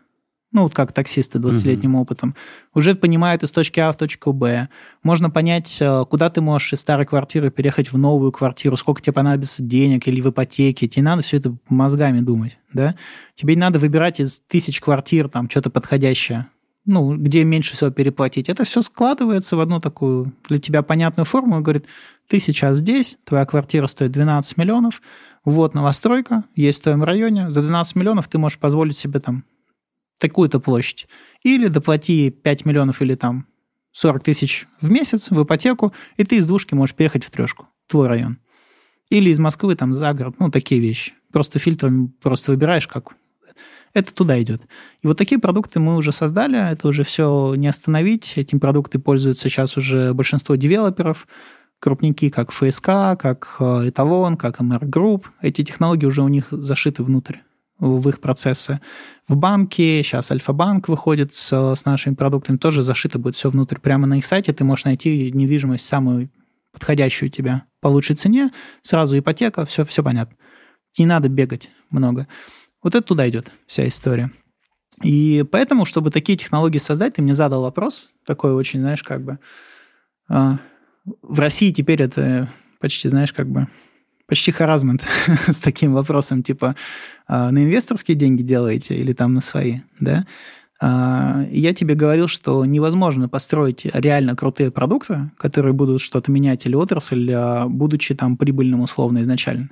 ну 0.53 0.63
вот 0.63 0.75
как 0.75 0.93
таксисты 0.93 1.39
20-летним 1.39 1.95
угу. 1.95 2.03
опытом, 2.03 2.35
уже 2.75 2.95
понимают 2.95 3.43
из 3.43 3.51
точки 3.51 3.81
А 3.81 3.93
в 3.93 3.97
точку 3.97 4.33
Б. 4.33 4.69
Можно 5.03 5.31
понять, 5.31 5.79
э, 5.81 6.05
куда 6.09 6.31
ты 6.31 6.41
можешь 6.41 6.75
из 6.75 6.81
старой 6.81 7.07
квартиры 7.07 7.51
переехать 7.51 7.91
в 7.91 7.99
новую 7.99 8.33
квартиру, 8.33 8.77
сколько 8.77 9.01
тебе 9.01 9.15
понадобится 9.15 9.63
денег 9.63 10.07
или 10.07 10.21
в 10.21 10.31
ипотеке. 10.31 10.89
Тебе 10.89 11.05
надо 11.05 11.23
все 11.23 11.39
это 11.39 11.57
мозгами 11.69 12.21
думать, 12.21 12.59
да? 12.73 12.95
Тебе 13.35 13.55
не 13.55 13.61
надо 13.61 13.79
выбирать 13.79 14.21
из 14.21 14.41
тысяч 14.41 14.81
квартир 14.81 15.29
там 15.29 15.49
что-то 15.49 15.71
подходящее, 15.71 16.47
ну, 16.85 17.17
где 17.17 17.45
меньше 17.45 17.75
всего 17.75 17.91
переплатить. 17.91 18.49
Это 18.49 18.65
все 18.65 18.83
складывается 18.83 19.57
в 19.57 19.61
одну 19.61 19.81
такую 19.81 20.35
для 20.49 20.59
тебя 20.59 20.83
понятную 20.83 21.25
форму 21.25 21.59
и 21.59 21.63
говорит, 21.63 21.87
ты 22.29 22.41
сейчас 22.41 22.79
здесь, 22.79 23.19
твоя 23.25 23.47
квартира 23.47 23.87
стоит 23.87 24.13
12 24.13 24.57
миллионов, 24.57 25.01
вот 25.45 25.75
новостройка, 25.75 26.45
есть 26.55 26.81
в 26.81 26.83
твоем 26.83 27.03
районе, 27.03 27.51
за 27.51 27.63
12 27.63 27.97
миллионов 27.97 28.29
ты 28.29 28.39
можешь 28.39 28.59
позволить 28.59 28.97
себе 28.97 29.19
там 29.19 29.45
такую-то 30.23 30.61
площадь. 30.61 31.09
Или 31.43 31.67
доплати 31.67 32.31
5 32.31 32.65
миллионов 32.65 33.03
или 33.03 33.17
там 33.17 33.47
40 33.91 34.23
тысяч 34.23 34.67
в 34.81 34.89
месяц 34.89 35.31
в 35.31 35.43
ипотеку, 35.43 35.93
и 36.17 36.25
ты 36.25 36.37
из 36.37 36.47
двушки 36.47 36.75
можешь 36.75 36.95
переехать 36.95 37.25
в 37.25 37.31
трешку, 37.31 37.67
твой 37.89 38.07
район. 38.09 38.39
Или 39.11 39.31
из 39.31 39.39
Москвы 39.39 39.75
там 39.75 39.95
за 39.95 40.15
город, 40.15 40.37
ну, 40.39 40.51
такие 40.51 40.81
вещи. 40.81 41.13
Просто 41.33 41.59
фильтрами 41.59 42.11
просто 42.23 42.53
выбираешь, 42.53 42.87
как 42.87 43.17
это 43.95 44.15
туда 44.15 44.41
идет. 44.41 44.63
И 45.03 45.07
вот 45.07 45.19
такие 45.19 45.41
продукты 45.41 45.81
мы 45.81 45.97
уже 45.97 46.13
создали, 46.13 46.73
это 46.73 46.89
уже 46.89 47.03
все 47.03 47.55
не 47.57 47.67
остановить. 47.67 48.35
Этим 48.37 48.61
продукты 48.61 48.99
пользуются 48.99 49.49
сейчас 49.49 49.77
уже 49.77 50.15
большинство 50.15 50.55
девелоперов, 50.55 51.27
крупники, 51.81 52.31
как 52.31 52.53
ФСК, 52.53 53.19
как 53.19 53.57
э, 53.59 53.89
Эталон, 53.89 54.37
как 54.37 54.61
MR 54.61 54.89
Group. 54.89 55.25
Эти 55.43 55.65
технологии 55.65 56.07
уже 56.07 56.23
у 56.23 56.29
них 56.29 56.47
зашиты 56.51 57.03
внутрь 57.03 57.39
в 57.83 58.09
их 58.09 58.21
процессы. 58.21 58.81
В 59.27 59.37
банке, 59.37 60.03
сейчас 60.05 60.31
Альфа-банк 60.31 60.89
выходит 60.89 61.35
с, 61.35 61.75
с 61.75 61.85
нашими 61.85 62.15
продуктами, 62.15 62.57
тоже 62.57 62.83
зашито 62.83 63.19
будет 63.19 63.35
все 63.35 63.51
внутрь. 63.51 63.79
Прямо 63.79 64.07
на 64.07 64.19
их 64.19 64.25
сайте 64.25 64.53
ты 64.53 64.63
можешь 64.63 64.85
найти 64.85 65.33
недвижимость 65.33 65.85
самую 65.85 66.31
подходящую 66.73 67.29
тебе 67.29 67.63
по 67.81 67.89
лучшей 67.89 68.15
цене, 68.15 68.51
сразу 68.83 69.19
ипотека, 69.19 69.67
все, 69.67 69.85
все 69.85 70.05
понятно. 70.05 70.37
Не 70.97 71.07
надо 71.07 71.29
бегать 71.29 71.71
много. 71.91 72.29
Вот 72.85 72.95
это 72.95 73.05
туда 73.05 73.29
идет 73.29 73.51
вся 73.67 73.87
история. 73.89 74.31
И 75.03 75.45
поэтому, 75.51 75.85
чтобы 75.85 76.13
такие 76.13 76.39
технологии 76.39 76.79
создать, 76.79 77.15
ты 77.15 77.23
мне 77.23 77.35
задал 77.35 77.63
вопрос, 77.63 78.11
такой 78.25 78.53
очень, 78.53 78.81
знаешь, 78.81 79.03
как 79.03 79.25
бы... 79.25 79.39
Э, 80.29 80.53
в 81.23 81.41
России 81.41 81.73
теперь 81.73 82.01
это 82.01 82.49
почти, 82.79 83.09
знаешь, 83.09 83.33
как 83.33 83.49
бы 83.49 83.67
почти 84.33 84.51
харазмент 84.51 85.07
с 85.47 85.59
таким 85.59 85.93
вопросом, 85.93 86.43
типа, 86.43 86.75
«А, 87.27 87.51
на 87.51 87.65
инвесторские 87.65 88.17
деньги 88.17 88.41
делаете 88.41 88.97
или 88.97 89.13
там 89.13 89.35
на 89.35 89.43
свои, 89.43 89.81
да? 90.01 90.25
А, 90.81 91.45
я 91.51 91.75
тебе 91.75 91.95
говорил, 91.95 92.29
что 92.29 92.65
невозможно 92.65 93.29
построить 93.29 93.85
реально 93.93 94.35
крутые 94.35 94.71
продукты, 94.71 95.31
которые 95.37 95.75
будут 95.75 96.01
что-то 96.01 96.33
менять 96.33 96.65
или 96.65 96.75
отрасль, 96.75 97.31
а, 97.31 97.69
будучи 97.69 98.15
там 98.15 98.39
прибыльным 98.39 98.81
условно 98.81 99.19
изначально. 99.21 99.69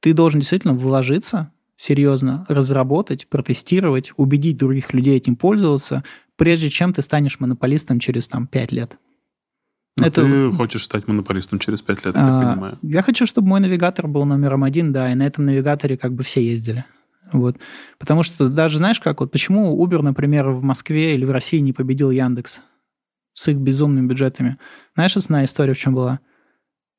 Ты 0.00 0.12
должен 0.12 0.40
действительно 0.40 0.74
вложиться 0.74 1.52
серьезно, 1.76 2.44
разработать, 2.48 3.28
протестировать, 3.28 4.10
убедить 4.16 4.56
других 4.56 4.92
людей 4.92 5.16
этим 5.16 5.36
пользоваться, 5.36 6.02
прежде 6.34 6.68
чем 6.68 6.92
ты 6.92 7.02
станешь 7.02 7.38
монополистом 7.38 8.00
через 8.00 8.26
там 8.26 8.48
5 8.48 8.72
лет. 8.72 8.98
Но 10.00 10.06
это... 10.06 10.22
ты 10.22 10.52
хочешь 10.52 10.84
стать 10.84 11.08
монополистом 11.08 11.58
через 11.58 11.82
пять 11.82 12.04
лет, 12.04 12.16
я 12.16 12.22
а, 12.22 12.40
так 12.40 12.52
понимаю. 12.52 12.78
Я 12.82 13.02
хочу, 13.02 13.26
чтобы 13.26 13.48
мой 13.48 13.60
навигатор 13.60 14.06
был 14.06 14.24
номером 14.24 14.64
один, 14.64 14.92
да, 14.92 15.10
и 15.12 15.14
на 15.14 15.26
этом 15.26 15.46
навигаторе 15.46 15.96
как 15.96 16.12
бы 16.12 16.22
все 16.22 16.42
ездили. 16.42 16.84
Вот. 17.32 17.56
Потому 17.98 18.22
что 18.22 18.48
даже, 18.48 18.78
знаешь, 18.78 19.00
как 19.00 19.20
вот 19.20 19.30
почему 19.30 19.84
Uber, 19.84 20.02
например, 20.02 20.50
в 20.50 20.62
Москве 20.62 21.14
или 21.14 21.24
в 21.24 21.30
России 21.30 21.58
не 21.58 21.72
победил 21.72 22.10
Яндекс 22.10 22.62
с 23.34 23.48
их 23.48 23.56
безумными 23.58 24.06
бюджетами? 24.06 24.58
Знаешь, 24.94 25.16
основная 25.16 25.44
история 25.44 25.74
в 25.74 25.78
чем 25.78 25.94
была? 25.94 26.20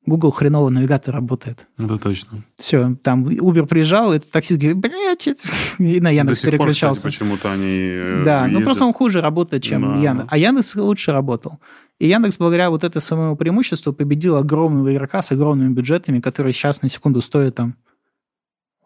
Google 0.06 0.30
хреново 0.30 0.70
навигатор 0.70 1.14
работает. 1.14 1.66
Это 1.76 1.98
точно. 1.98 2.42
Все, 2.56 2.96
там 3.02 3.26
Uber 3.28 3.66
приезжал, 3.66 4.14
и 4.14 4.18
таксист 4.18 4.58
говорит, 4.58 4.78
блядь, 4.78 5.26
и 5.78 6.00
на 6.00 6.10
Яндекс 6.10 6.42
До 6.42 6.50
переключался. 6.50 7.02
Пор, 7.02 7.10
кстати, 7.10 7.22
почему-то 7.22 7.52
они 7.52 7.90
э, 7.92 8.22
Да, 8.24 8.44
ездят. 8.44 8.58
ну 8.58 8.64
просто 8.64 8.84
он 8.86 8.94
хуже 8.94 9.20
работает, 9.20 9.62
чем 9.62 9.82
да. 9.82 10.02
Яндекс. 10.02 10.28
А 10.30 10.38
Яндекс 10.38 10.74
лучше 10.76 11.12
работал. 11.12 11.60
И 12.00 12.08
Яндекс, 12.08 12.38
благодаря 12.38 12.70
вот 12.70 12.82
этому 12.82 13.02
своему 13.02 13.36
преимуществу, 13.36 13.92
победил 13.92 14.36
огромного 14.36 14.92
игрока 14.92 15.20
с 15.20 15.32
огромными 15.32 15.74
бюджетами, 15.74 16.20
которые 16.20 16.54
сейчас 16.54 16.80
на 16.80 16.88
секунду 16.88 17.20
стоят 17.20 17.56
там 17.56 17.76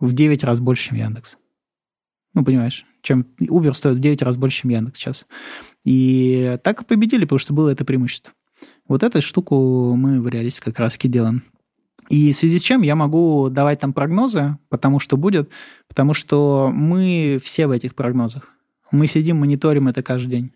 в 0.01 0.12
9 0.12 0.43
раз 0.43 0.59
больше, 0.59 0.89
чем 0.89 0.99
Яндекс. 0.99 1.39
Ну, 2.35 2.45
понимаешь, 2.45 2.85
чем 3.03 3.25
Uber 3.39 3.73
стоит 3.73 3.99
в 3.99 4.01
9 4.01 4.21
раз 4.23 4.37
больше, 4.37 4.62
чем 4.62 4.71
Яндекс 4.73 4.99
сейчас. 4.99 5.27
И 5.85 6.59
так 6.65 6.83
и 6.83 6.85
победили, 6.85 7.25
потому 7.25 7.39
что 7.39 7.55
было 7.55 7.71
это 7.71 7.85
преимущество. 7.85 8.33
Вот 8.89 9.05
эту 9.05 9.23
штуку 9.23 9.95
мы 9.95 10.21
в 10.21 10.27
реалисте 10.27 10.61
как 10.61 10.81
раз-таки 10.81 11.07
делаем. 11.07 11.45
И 12.11 12.33
в 12.33 12.37
связи 12.37 12.59
с 12.59 12.62
чем 12.62 12.83
я 12.83 12.97
могу 12.97 13.49
давать 13.49 13.79
там 13.79 13.93
прогнозы, 13.93 14.59
потому 14.69 14.99
что 14.99 15.17
будет, 15.17 15.51
потому 15.87 16.15
что 16.15 16.71
мы 16.75 17.39
все 17.41 17.69
в 17.69 17.71
этих 17.71 17.95
прогнозах. 17.95 18.49
Мы 18.91 19.07
сидим, 19.07 19.39
мониторим 19.39 19.87
это 19.87 20.03
каждый 20.03 20.31
день. 20.31 20.53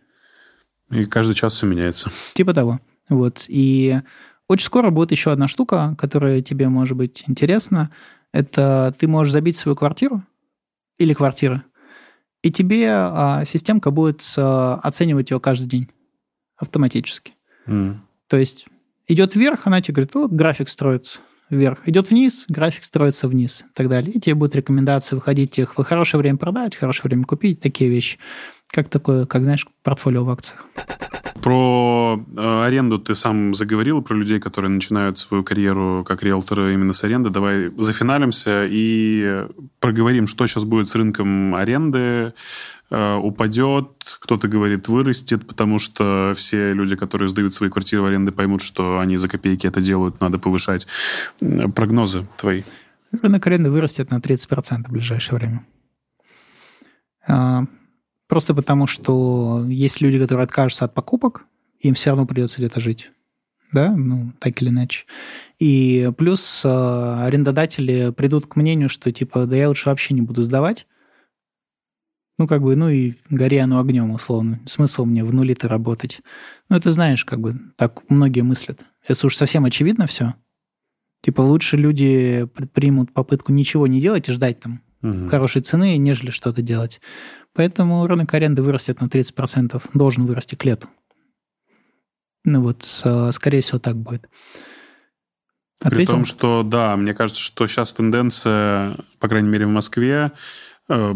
И 0.91 1.05
каждый 1.05 1.35
час 1.35 1.55
все 1.55 1.67
меняется. 1.67 2.11
Типа 2.35 2.55
того. 2.55 2.81
Вот. 3.09 3.45
И 3.49 4.01
очень 4.49 4.67
скоро 4.67 4.91
будет 4.91 5.11
еще 5.11 5.31
одна 5.31 5.49
штука, 5.49 5.95
которая 5.99 6.41
тебе 6.41 6.69
может 6.69 6.97
быть 6.97 7.25
интересна. 7.27 7.91
Это 8.33 8.95
ты 8.99 9.09
можешь 9.09 9.33
забить 9.33 9.57
свою 9.57 9.77
квартиру 9.77 10.23
или 10.99 11.15
квартиры, 11.15 11.63
и 12.43 12.51
тебе 12.51 12.89
а, 12.91 13.45
системка 13.45 13.91
будет 13.91 14.23
а, 14.37 14.81
оценивать 14.83 15.31
ее 15.31 15.41
каждый 15.41 15.67
день 15.67 15.89
автоматически. 16.57 17.35
Mm. 17.67 17.97
То 18.29 18.37
есть 18.37 18.67
идет 19.07 19.35
вверх, 19.35 19.67
она 19.67 19.81
тебе 19.81 19.95
говорит, 19.95 20.15
вот 20.15 20.33
график 20.33 20.69
строится 20.69 21.21
вверх. 21.51 21.89
Идет 21.89 22.11
вниз, 22.11 22.45
график 22.49 22.85
строится 22.85 23.27
вниз 23.27 23.65
и 23.69 23.73
так 23.75 23.89
далее. 23.89 24.13
И 24.13 24.21
тебе 24.21 24.35
будут 24.35 24.55
рекомендации 24.55 25.15
выходить 25.15 25.59
их 25.59 25.77
в 25.77 25.83
хорошее 25.83 26.21
время 26.21 26.39
продать, 26.39 26.75
в 26.75 26.81
хорошее 26.81 27.09
время 27.09 27.25
купить, 27.25 27.61
такие 27.61 27.91
вещи. 27.91 28.19
Как 28.71 28.89
такое, 28.89 29.27
как 29.27 29.45
знаешь, 29.45 29.67
портфолио 29.83 30.25
в 30.25 30.31
акциях. 30.31 30.67
Про 31.43 32.21
э, 32.37 32.65
аренду 32.67 32.99
ты 32.99 33.15
сам 33.15 33.55
заговорил, 33.55 34.03
про 34.03 34.15
людей, 34.15 34.41
которые 34.41 34.71
начинают 34.71 35.19
свою 35.19 35.45
карьеру 35.45 36.05
как 36.07 36.23
риэлторы 36.23 36.75
именно 36.75 36.93
с 36.93 37.05
аренды. 37.05 37.31
Давай 37.31 37.71
зафиналимся 37.79 38.67
и 38.69 39.47
проговорим, 39.79 40.27
что 40.27 40.47
сейчас 40.47 40.65
будет 40.65 40.89
с 40.89 40.97
рынком 40.97 41.55
аренды, 41.55 42.35
э, 42.91 43.15
упадет, 43.15 43.89
кто-то 44.21 44.49
говорит 44.49 44.89
вырастет, 44.89 45.47
потому 45.47 45.79
что 45.79 46.33
все 46.37 46.73
люди, 46.73 46.97
которые 46.97 47.29
сдают 47.29 47.55
свои 47.55 47.71
квартиры 47.71 48.03
в 48.03 48.07
аренду, 48.07 48.33
поймут, 48.33 48.61
что 48.61 48.99
они 48.99 49.17
за 49.17 49.29
копейки 49.29 49.67
это 49.67 49.81
делают, 49.81 50.21
надо 50.21 50.39
повышать. 50.39 50.87
Прогнозы 51.75 52.27
твои. 52.37 52.65
Рынок 53.23 53.47
аренды 53.47 53.71
вырастет 53.71 54.11
на 54.11 54.19
30% 54.19 54.89
в 54.89 54.93
ближайшее 54.93 55.39
время. 55.39 55.67
Просто 58.29 58.55
потому, 58.55 58.87
что 58.87 59.65
есть 59.67 60.01
люди, 60.01 60.19
которые 60.19 60.45
откажутся 60.45 60.85
от 60.85 60.95
покупок, 60.95 61.45
им 61.81 61.95
все 61.95 62.11
равно 62.11 62.27
придется 62.27 62.59
где-то 62.59 62.79
жить. 62.81 63.11
да, 63.73 63.95
ну, 63.95 64.33
так 64.39 64.61
или 64.63 64.69
иначе. 64.69 65.05
И 65.59 66.11
плюс 66.17 66.63
э, 66.65 66.69
арендодатели 66.69 68.11
придут 68.11 68.47
к 68.47 68.57
мнению, 68.57 68.89
что, 68.89 69.13
типа, 69.13 69.47
да 69.47 69.57
я 69.57 69.69
лучше 69.69 69.89
вообще 69.89 70.15
не 70.15 70.23
буду 70.23 70.43
сдавать, 70.43 70.87
ну, 72.39 72.47
как 72.47 72.63
бы, 72.63 72.77
ну 72.77 72.89
и 72.89 73.15
гори 73.31 73.59
оно 73.59 73.81
огнем, 73.81 74.13
условно. 74.13 74.61
Смысл 74.65 75.05
мне 75.05 75.25
в 75.25 75.35
нули-то 75.35 75.69
работать. 75.69 76.21
Ну, 76.69 76.77
это 76.77 76.93
знаешь, 76.93 77.25
как 77.25 77.41
бы, 77.41 77.59
так 77.77 78.09
многие 78.09 78.43
мыслят. 78.43 78.85
Если 79.09 79.27
уж 79.27 79.37
совсем 79.37 79.65
очевидно 79.65 80.07
все, 80.07 80.35
типа 81.23 81.41
лучше 81.41 81.77
люди 81.77 82.47
предпримут 82.55 83.13
попытку 83.13 83.53
ничего 83.53 83.87
не 83.87 84.01
делать 84.01 84.29
и 84.29 84.33
ждать 84.33 84.61
там 84.61 84.83
угу. 85.03 85.29
хорошей 85.29 85.63
цены, 85.63 85.97
нежели 85.97 86.31
что-то 86.31 86.63
делать. 86.63 87.01
Поэтому 87.55 88.07
рынок 88.07 88.33
аренды 88.35 88.63
вырастет 88.63 89.01
на 89.01 89.07
30%, 89.07 89.83
должен 89.95 90.27
вырасти 90.27 90.55
к 90.55 90.65
лету. 90.65 90.89
Ну 92.45 92.63
вот, 92.63 92.83
скорее 92.83 93.61
всего, 93.61 93.79
так 93.79 93.97
будет. 93.97 94.29
Ответил? 95.81 95.97
При 95.97 96.07
том, 96.07 96.25
что, 96.25 96.63
да, 96.63 96.97
мне 96.97 97.15
кажется, 97.15 97.43
что 97.43 97.67
сейчас 97.67 97.93
тенденция, 97.93 98.97
по 99.19 99.29
крайней 99.29 99.49
мере, 99.49 99.67
в 99.67 99.71
Москве, 99.71 100.33
Э, 100.89 101.15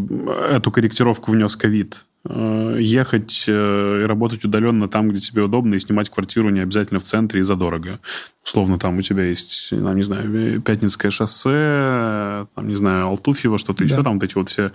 эту 0.50 0.70
корректировку 0.70 1.32
внес 1.32 1.56
ковид. 1.56 2.04
Э, 2.24 2.76
ехать 2.78 3.46
э, 3.48 4.02
и 4.02 4.06
работать 4.06 4.44
удаленно 4.44 4.88
там, 4.88 5.08
где 5.08 5.18
тебе 5.18 5.42
удобно, 5.42 5.74
и 5.74 5.80
снимать 5.80 6.08
квартиру 6.08 6.50
не 6.50 6.60
обязательно 6.60 7.00
в 7.00 7.02
центре 7.02 7.40
и 7.40 7.42
задорого. 7.42 7.98
Условно, 8.44 8.78
там 8.78 8.98
у 8.98 9.02
тебя 9.02 9.24
есть, 9.24 9.70
там, 9.70 9.96
не 9.96 10.02
знаю, 10.02 10.62
Пятницкое 10.62 11.10
шоссе, 11.10 12.46
там, 12.54 12.68
не 12.68 12.76
знаю, 12.76 13.06
Алтуфьево, 13.06 13.58
что-то 13.58 13.80
да. 13.80 13.84
еще, 13.86 14.04
там 14.04 14.14
вот 14.14 14.22
эти 14.22 14.36
вот 14.36 14.50
все, 14.50 14.70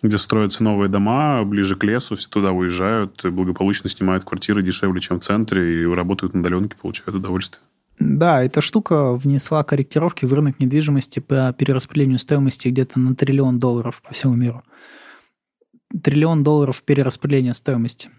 где 0.00 0.16
строятся 0.16 0.62
новые 0.62 0.88
дома, 0.88 1.42
ближе 1.44 1.74
к 1.74 1.82
лесу, 1.82 2.14
все 2.14 2.28
туда 2.28 2.52
уезжают, 2.52 3.24
и 3.24 3.30
благополучно 3.30 3.90
снимают 3.90 4.22
квартиры 4.24 4.62
дешевле, 4.62 5.00
чем 5.00 5.18
в 5.18 5.24
центре, 5.24 5.82
и 5.82 5.86
работают 5.86 6.34
на 6.34 6.40
удаленке, 6.40 6.76
получают 6.80 7.16
удовольствие. 7.16 7.62
Да, 7.98 8.42
эта 8.42 8.60
штука 8.60 9.14
внесла 9.14 9.62
корректировки 9.64 10.24
в 10.24 10.32
рынок 10.32 10.60
недвижимости 10.60 11.20
по 11.20 11.52
перераспределению 11.56 12.18
стоимости 12.18 12.68
где-то 12.68 12.98
на 12.98 13.14
триллион 13.14 13.58
долларов 13.58 14.02
по 14.06 14.14
всему 14.14 14.34
миру. 14.34 14.62
Триллион 16.02 16.42
долларов 16.42 16.82
перераспределения 16.82 17.52
стоимости. 17.52 18.10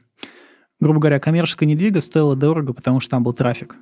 Грубо 0.79 0.99
говоря, 0.99 1.19
коммерческая 1.19 1.67
недвига 1.67 2.01
стоила 2.01 2.35
дорого, 2.35 2.73
потому 2.73 2.99
что 2.99 3.11
там 3.11 3.23
был 3.23 3.33
трафик. 3.33 3.75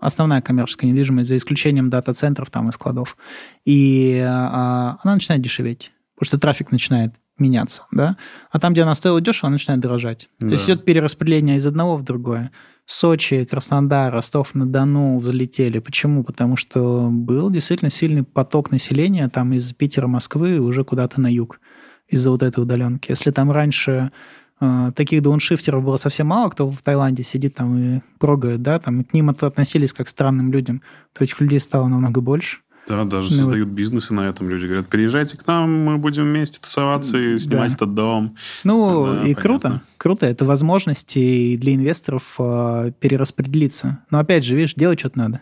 Основная 0.00 0.42
коммерческая 0.42 0.90
недвижимость, 0.90 1.28
за 1.28 1.36
исключением 1.36 1.88
дата-центров 1.88 2.50
там 2.50 2.68
и 2.68 2.72
складов. 2.72 3.16
И 3.64 4.20
а, 4.26 4.98
она 5.04 5.14
начинает 5.14 5.40
дешеветь, 5.40 5.92
потому 6.14 6.26
что 6.26 6.40
трафик 6.40 6.72
начинает 6.72 7.14
меняться, 7.38 7.86
да? 7.92 8.16
А 8.50 8.58
там, 8.58 8.72
где 8.72 8.82
она 8.82 8.94
стоила 8.94 9.20
дешево, 9.20 9.46
она 9.48 9.54
начинает 9.54 9.80
дорожать. 9.80 10.28
Да. 10.38 10.48
То 10.48 10.52
есть 10.52 10.64
идет 10.64 10.84
перераспределение 10.84 11.56
из 11.56 11.66
одного 11.66 11.96
в 11.96 12.02
другое. 12.02 12.50
Сочи, 12.84 13.44
Краснодар, 13.44 14.12
Ростов-на-Дону 14.12 15.18
взлетели. 15.18 15.78
Почему? 15.78 16.24
Потому 16.24 16.56
что 16.56 17.08
был 17.10 17.50
действительно 17.50 17.90
сильный 17.90 18.24
поток 18.24 18.72
населения 18.72 19.28
там 19.28 19.52
из 19.52 19.72
Питера, 19.72 20.08
Москвы 20.08 20.58
уже 20.58 20.84
куда-то 20.84 21.20
на 21.20 21.28
юг 21.32 21.60
из-за 22.08 22.30
вот 22.30 22.42
этой 22.42 22.62
удаленки. 22.62 23.10
Если 23.10 23.30
там 23.30 23.50
раньше 23.50 24.12
э, 24.60 24.92
таких 24.94 25.22
дауншифтеров 25.22 25.84
было 25.84 25.96
совсем 25.96 26.28
мало, 26.28 26.50
кто 26.50 26.70
в 26.70 26.82
Таиланде 26.82 27.22
сидит 27.22 27.54
там 27.54 27.78
и 27.78 28.00
прогает, 28.18 28.62
да, 28.62 28.78
там 28.78 29.00
и 29.00 29.04
к 29.04 29.14
ним 29.14 29.30
относились 29.30 29.92
как 29.92 30.06
к 30.06 30.10
странным 30.10 30.52
людям, 30.52 30.82
то 31.12 31.24
этих 31.24 31.40
людей 31.40 31.60
стало 31.60 31.88
намного 31.88 32.20
больше. 32.20 32.58
Да, 32.88 33.04
даже 33.04 33.30
ну, 33.30 33.36
создают 33.36 33.68
вот. 33.68 33.74
бизнесы 33.74 34.12
на 34.12 34.28
этом. 34.28 34.48
Люди 34.48 34.66
говорят, 34.66 34.88
приезжайте 34.88 35.36
к 35.36 35.46
нам, 35.46 35.84
мы 35.84 35.98
будем 35.98 36.24
вместе 36.24 36.60
тусоваться 36.60 37.16
и 37.16 37.38
снимать 37.38 37.70
да. 37.70 37.74
этот 37.76 37.94
дом. 37.94 38.36
Ну, 38.64 39.06
да, 39.06 39.12
и 39.18 39.34
понятно. 39.34 39.42
круто. 39.42 39.82
Круто. 39.98 40.26
Это 40.26 40.44
возможности 40.44 41.56
для 41.56 41.74
инвесторов 41.74 42.34
э, 42.38 42.92
перераспределиться. 42.98 44.04
Но 44.10 44.18
опять 44.18 44.44
же, 44.44 44.56
видишь, 44.56 44.74
делать 44.74 44.98
что-то 44.98 45.18
надо. 45.18 45.40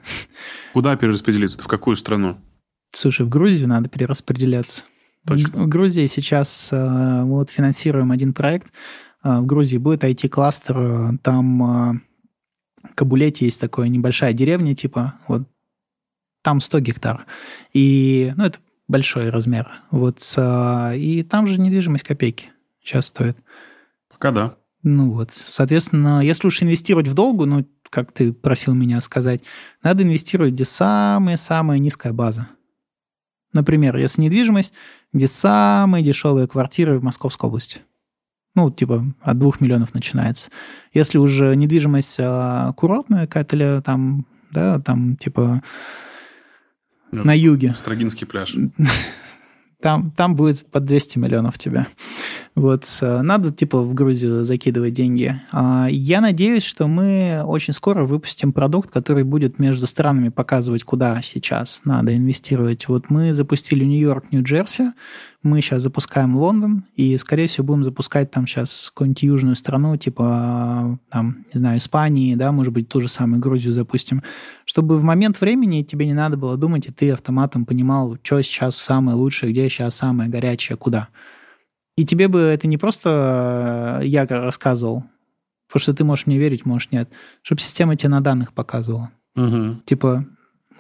Куда 0.74 0.96
перераспределиться? 0.96 1.61
В 1.62 1.68
какую 1.68 1.96
страну? 1.96 2.36
Слушай, 2.92 3.24
в 3.24 3.30
Грузию 3.30 3.68
надо 3.68 3.88
перераспределяться. 3.88 4.84
Точно. 5.27 5.64
В 5.64 5.68
Грузии 5.68 6.07
сейчас 6.07 6.71
э, 6.73 6.77
мы 6.77 7.37
вот 7.37 7.51
финансируем 7.51 8.11
один 8.11 8.33
проект. 8.33 8.73
Э, 9.23 9.41
в 9.41 9.47
Грузии 9.47 9.77
будет 9.77 10.05
IT-кластер. 10.05 11.18
Там 11.23 11.62
э, 11.62 12.01
в 12.91 12.95
Кабулете 12.95 13.45
есть 13.45 13.61
такая 13.61 13.89
небольшая 13.89 14.33
деревня, 14.33 14.75
типа, 14.75 15.14
вот 15.29 15.43
там 16.43 16.61
100 16.61 16.81
гектар. 16.81 17.27
И, 17.73 18.33
ну, 18.37 18.45
это 18.45 18.59
большой 18.89 19.29
размер. 19.29 19.68
Вот, 19.91 20.21
и 20.39 21.27
там 21.29 21.47
же 21.47 21.61
недвижимость 21.61 22.05
копейки 22.05 22.49
сейчас 22.83 23.07
стоит. 23.07 23.37
Пока 24.09 24.33
да. 24.33 24.57
Ну 24.83 25.12
вот, 25.12 25.31
соответственно, 25.33 26.21
если 26.23 26.47
уж 26.47 26.62
инвестировать 26.62 27.07
в 27.07 27.14
долгу, 27.14 27.45
ну, 27.45 27.66
как 27.91 28.12
ты 28.12 28.33
просил 28.33 28.73
меня 28.73 29.01
сказать, 29.01 29.43
надо 29.83 30.03
инвестировать, 30.03 30.55
где 30.55 30.64
самая-самая 30.64 31.79
низкая 31.79 32.12
база. 32.12 32.49
Например, 33.53 33.97
если 33.97 34.23
недвижимость, 34.23 34.73
где 35.12 35.26
самые 35.26 36.04
дешевые 36.04 36.46
квартиры 36.46 36.98
в 36.98 37.02
Московской 37.02 37.48
области. 37.48 37.80
Ну, 38.54 38.70
типа 38.70 39.04
от 39.20 39.38
двух 39.38 39.61
миллионов 39.61 39.94
начинается. 39.94 40.50
Если 40.92 41.18
уже 41.18 41.54
недвижимость 41.54 42.16
а, 42.18 42.72
курортная 42.72 43.26
какая-то, 43.26 43.80
там, 43.82 44.26
да, 44.50 44.80
там 44.80 45.16
типа 45.16 45.62
ну, 47.12 47.24
на 47.24 47.36
юге. 47.36 47.74
Строгинский 47.74 48.26
пляж. 48.26 48.56
Там, 49.82 50.11
там 50.11 50.36
будет 50.36 50.70
под 50.70 50.84
200 50.84 51.18
миллионов 51.18 51.56
тебя. 51.56 51.86
Вот, 52.61 52.84
э, 53.00 53.22
надо, 53.22 53.52
типа, 53.52 53.80
в 53.80 53.94
Грузию 53.94 54.44
закидывать 54.44 54.92
деньги. 54.92 55.34
А, 55.50 55.86
я 55.90 56.20
надеюсь, 56.20 56.62
что 56.62 56.88
мы 56.88 57.42
очень 57.42 57.72
скоро 57.72 58.04
выпустим 58.04 58.52
продукт, 58.52 58.90
который 58.90 59.24
будет 59.24 59.58
между 59.58 59.86
странами 59.86 60.28
показывать, 60.28 60.84
куда 60.84 61.22
сейчас 61.22 61.80
надо 61.86 62.14
инвестировать. 62.14 62.86
Вот 62.86 63.08
мы 63.08 63.32
запустили 63.32 63.82
Нью-Йорк, 63.86 64.26
Нью-Джерси, 64.30 64.92
мы 65.42 65.62
сейчас 65.62 65.84
запускаем 65.84 66.36
Лондон, 66.36 66.84
и, 66.96 67.16
скорее 67.16 67.46
всего, 67.46 67.68
будем 67.68 67.82
запускать 67.82 68.30
там 68.30 68.46
сейчас 68.46 68.90
какую-нибудь 68.90 69.22
южную 69.22 69.56
страну, 69.56 69.96
типа, 69.96 70.98
там, 71.08 71.46
не 71.54 71.61
знаю, 71.61 71.78
Испании, 71.78 72.34
да, 72.34 72.52
может 72.52 72.74
быть, 72.74 72.90
ту 72.90 73.00
же 73.00 73.08
самую 73.08 73.40
Грузию 73.40 73.72
запустим, 73.72 74.22
чтобы 74.66 74.98
в 74.98 75.02
момент 75.02 75.40
времени 75.40 75.82
тебе 75.82 76.04
не 76.04 76.12
надо 76.12 76.36
было 76.36 76.58
думать, 76.58 76.86
и 76.88 76.92
ты 76.92 77.11
автоматом 77.11 77.64
понимал, 77.64 78.18
что 78.22 78.42
сейчас 78.42 78.76
самое 78.76 79.16
лучшее, 79.16 79.50
где 79.50 79.66
сейчас 79.70 79.94
самое 79.94 80.28
горячее, 80.28 80.76
куда. 80.76 81.08
И 82.01 82.05
тебе 82.07 82.28
бы 82.28 82.40
это 82.40 82.66
не 82.66 82.78
просто 82.78 84.01
я 84.03 84.24
рассказывал, 84.26 85.05
потому 85.68 85.82
что 85.82 85.92
ты 85.92 86.03
можешь 86.03 86.26
мне 86.26 86.38
верить, 86.38 86.64
можешь 86.64 86.90
нет, 86.90 87.11
чтобы 87.42 87.61
система 87.61 87.94
тебе 87.94 88.09
на 88.09 88.22
данных 88.22 88.55
показывала. 88.55 89.11
Угу. 89.36 89.82
Типа, 89.84 90.24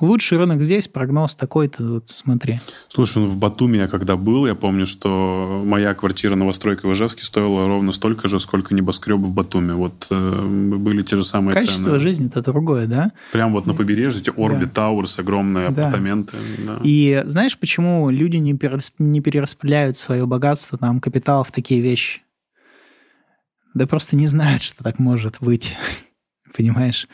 лучший 0.00 0.38
рынок 0.38 0.62
здесь, 0.62 0.88
прогноз 0.88 1.34
такой-то, 1.34 1.82
вот 1.84 2.08
смотри. 2.08 2.60
Слушай, 2.88 3.18
ну 3.22 3.26
в 3.26 3.36
Батуми 3.36 3.78
я 3.78 3.88
когда 3.88 4.16
был, 4.16 4.46
я 4.46 4.54
помню, 4.54 4.86
что 4.86 5.62
моя 5.64 5.94
квартира 5.94 6.34
новостройка 6.34 6.86
в 6.86 6.92
Ижевске 6.92 7.24
стоила 7.24 7.66
ровно 7.66 7.92
столько 7.92 8.28
же, 8.28 8.40
сколько 8.40 8.74
небоскребы 8.74 9.26
в 9.26 9.32
Батуми. 9.32 9.72
Вот 9.72 10.06
э, 10.10 10.46
были 10.46 11.02
те 11.02 11.16
же 11.16 11.24
самые 11.24 11.54
Качество 11.54 11.84
цены. 11.84 11.98
жизни-то 11.98 12.42
другое, 12.42 12.86
да? 12.86 13.12
Прям 13.32 13.52
вот 13.52 13.66
на 13.66 13.74
побережье, 13.74 14.20
эти 14.20 14.30
Орби 14.30 14.64
да. 14.64 14.70
Тауэрс, 14.70 15.18
огромные 15.18 15.70
да. 15.70 15.88
апартаменты. 15.88 16.36
Да. 16.58 16.80
И 16.82 17.22
знаешь, 17.26 17.58
почему 17.58 18.10
люди 18.10 18.36
не, 18.36 18.54
перерасп... 18.54 18.94
не 18.98 19.20
перераспределяют 19.20 19.96
свое 19.96 20.26
богатство, 20.26 20.78
там, 20.78 21.00
капитал 21.00 21.44
в 21.44 21.52
такие 21.52 21.80
вещи? 21.80 22.22
Да 23.74 23.86
просто 23.86 24.16
не 24.16 24.26
знают, 24.26 24.62
что 24.62 24.82
так 24.82 24.98
может 24.98 25.36
быть. 25.40 25.76
Понимаешь? 26.56 27.06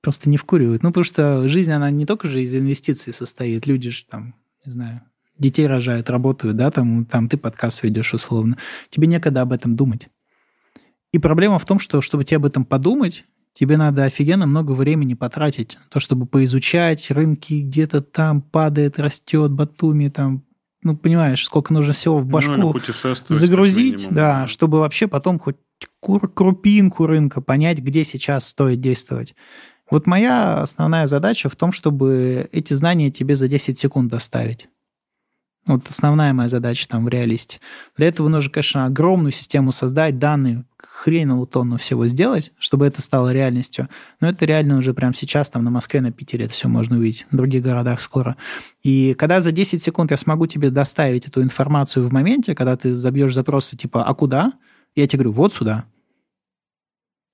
Просто 0.00 0.30
не 0.30 0.36
вкуривают. 0.36 0.82
Ну, 0.82 0.90
потому 0.90 1.04
что 1.04 1.48
жизнь, 1.48 1.72
она 1.72 1.90
не 1.90 2.06
только 2.06 2.28
же 2.28 2.42
из 2.42 2.54
инвестиций 2.54 3.12
состоит. 3.12 3.66
Люди 3.66 3.90
же 3.90 4.04
там, 4.08 4.34
не 4.64 4.72
знаю, 4.72 5.02
детей 5.38 5.66
рожают, 5.66 6.10
работают, 6.10 6.56
да, 6.56 6.70
там, 6.70 7.04
там 7.04 7.28
ты 7.28 7.36
подкаст 7.36 7.82
ведешь 7.82 8.14
условно. 8.14 8.58
Тебе 8.90 9.06
некогда 9.06 9.42
об 9.42 9.52
этом 9.52 9.76
думать. 9.76 10.08
И 11.12 11.18
проблема 11.18 11.58
в 11.58 11.64
том, 11.64 11.78
что 11.78 12.00
чтобы 12.00 12.24
тебе 12.24 12.36
об 12.36 12.44
этом 12.44 12.64
подумать, 12.64 13.24
тебе 13.54 13.76
надо 13.76 14.04
офигенно 14.04 14.46
много 14.46 14.72
времени 14.72 15.14
потратить. 15.14 15.78
То, 15.90 16.00
чтобы 16.00 16.26
поизучать 16.26 17.10
рынки, 17.10 17.62
где-то 17.62 18.02
там 18.02 18.42
падает, 18.42 18.98
растет, 18.98 19.50
Батуми, 19.52 20.08
там, 20.08 20.44
ну, 20.82 20.96
понимаешь, 20.96 21.44
сколько 21.44 21.72
нужно 21.72 21.92
всего 21.92 22.18
в 22.18 22.26
ну, 22.26 22.30
башку 22.30 22.52
ну, 22.52 22.74
загрузить, 23.28 24.08
да, 24.10 24.46
чтобы 24.46 24.80
вообще 24.80 25.08
потом 25.08 25.38
хоть 25.38 25.56
крупинку 26.00 27.06
рынка 27.06 27.40
понять, 27.40 27.78
где 27.78 28.04
сейчас 28.04 28.48
стоит 28.48 28.80
действовать. 28.80 29.34
Вот 29.90 30.06
моя 30.06 30.60
основная 30.60 31.06
задача 31.06 31.48
в 31.48 31.56
том, 31.56 31.72
чтобы 31.72 32.48
эти 32.52 32.74
знания 32.74 33.10
тебе 33.10 33.36
за 33.36 33.48
10 33.48 33.78
секунд 33.78 34.10
доставить. 34.10 34.68
Вот 35.66 35.86
основная 35.88 36.32
моя 36.32 36.48
задача 36.48 36.88
там 36.88 37.04
в 37.04 37.08
реалисте. 37.08 37.60
Для 37.96 38.08
этого 38.08 38.28
нужно, 38.28 38.50
конечно, 38.50 38.86
огромную 38.86 39.32
систему 39.32 39.70
создать, 39.70 40.18
данные, 40.18 40.64
хреновую 40.78 41.46
тонну 41.46 41.76
всего 41.76 42.06
сделать, 42.06 42.52
чтобы 42.58 42.86
это 42.86 43.02
стало 43.02 43.32
реальностью. 43.32 43.88
Но 44.20 44.28
это 44.28 44.46
реально 44.46 44.78
уже 44.78 44.94
прямо 44.94 45.14
сейчас 45.14 45.50
там 45.50 45.64
на 45.64 45.70
Москве, 45.70 46.00
на 46.00 46.10
Питере 46.10 46.46
это 46.46 46.54
все 46.54 46.68
можно 46.68 46.96
увидеть, 46.96 47.26
в 47.30 47.36
других 47.36 47.62
городах 47.62 48.00
скоро. 48.00 48.36
И 48.82 49.14
когда 49.14 49.40
за 49.40 49.52
10 49.52 49.82
секунд 49.82 50.10
я 50.10 50.16
смогу 50.16 50.46
тебе 50.46 50.70
доставить 50.70 51.28
эту 51.28 51.42
информацию 51.42 52.08
в 52.08 52.12
моменте, 52.12 52.54
когда 52.54 52.76
ты 52.76 52.94
забьешь 52.94 53.34
запросы 53.34 53.76
типа 53.76 54.04
«а 54.04 54.14
куда?», 54.14 54.52
я 54.96 55.06
тебе 55.06 55.24
говорю 55.24 55.32
«вот 55.32 55.52
сюда», 55.52 55.84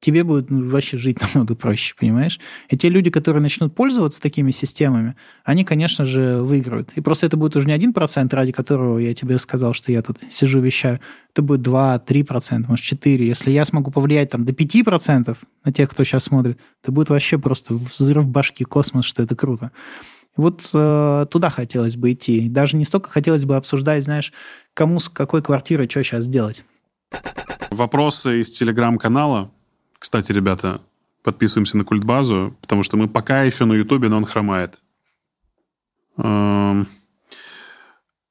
тебе 0.00 0.24
будет 0.24 0.50
ну, 0.50 0.68
вообще 0.68 0.96
жить 0.96 1.18
намного 1.34 1.54
проще, 1.54 1.94
понимаешь? 1.98 2.38
И 2.68 2.76
те 2.76 2.88
люди, 2.88 3.10
которые 3.10 3.42
начнут 3.42 3.74
пользоваться 3.74 4.20
такими 4.20 4.50
системами, 4.50 5.16
они, 5.44 5.64
конечно 5.64 6.04
же, 6.04 6.42
выиграют. 6.42 6.92
И 6.94 7.00
просто 7.00 7.26
это 7.26 7.36
будет 7.36 7.56
уже 7.56 7.66
не 7.66 7.72
один 7.72 7.92
процент, 7.92 8.34
ради 8.34 8.52
которого 8.52 8.98
я 8.98 9.14
тебе 9.14 9.38
сказал, 9.38 9.72
что 9.72 9.92
я 9.92 10.02
тут 10.02 10.18
сижу, 10.28 10.60
вещаю. 10.60 11.00
Это 11.32 11.42
будет 11.42 11.66
2-3%, 11.66 12.66
может, 12.68 12.84
4%. 12.84 13.22
Если 13.22 13.50
я 13.50 13.64
смогу 13.64 13.90
повлиять 13.90 14.30
там 14.30 14.44
до 14.44 14.52
5% 14.52 15.36
на 15.64 15.72
тех, 15.72 15.90
кто 15.90 16.04
сейчас 16.04 16.24
смотрит, 16.24 16.58
это 16.82 16.92
будет 16.92 17.10
вообще 17.10 17.38
просто 17.38 17.74
взрыв 17.74 18.26
башки, 18.26 18.64
космос, 18.64 19.06
что 19.06 19.22
это 19.22 19.34
круто. 19.34 19.72
Вот 20.36 20.68
э, 20.74 21.26
туда 21.30 21.48
хотелось 21.48 21.96
бы 21.96 22.12
идти. 22.12 22.48
Даже 22.48 22.76
не 22.76 22.84
столько 22.84 23.08
хотелось 23.08 23.44
бы 23.44 23.56
обсуждать, 23.56 24.04
знаешь, 24.04 24.32
кому 24.74 24.98
с 24.98 25.08
какой 25.08 25.42
квартирой 25.42 25.88
что 25.88 26.02
сейчас 26.02 26.26
делать. 26.26 26.64
Вопросы 27.70 28.40
из 28.40 28.50
телеграм-канала. 28.50 29.52
Кстати, 30.05 30.32
ребята, 30.32 30.82
подписываемся 31.22 31.78
на 31.78 31.85
культбазу, 31.85 32.55
потому 32.60 32.82
что 32.82 32.98
мы 32.98 33.09
пока 33.09 33.43
еще 33.43 33.64
на 33.64 33.72
Ютубе, 33.72 34.10
но 34.10 34.18
он 34.18 34.26
хромает. 34.26 34.78
Эм... 36.18 36.86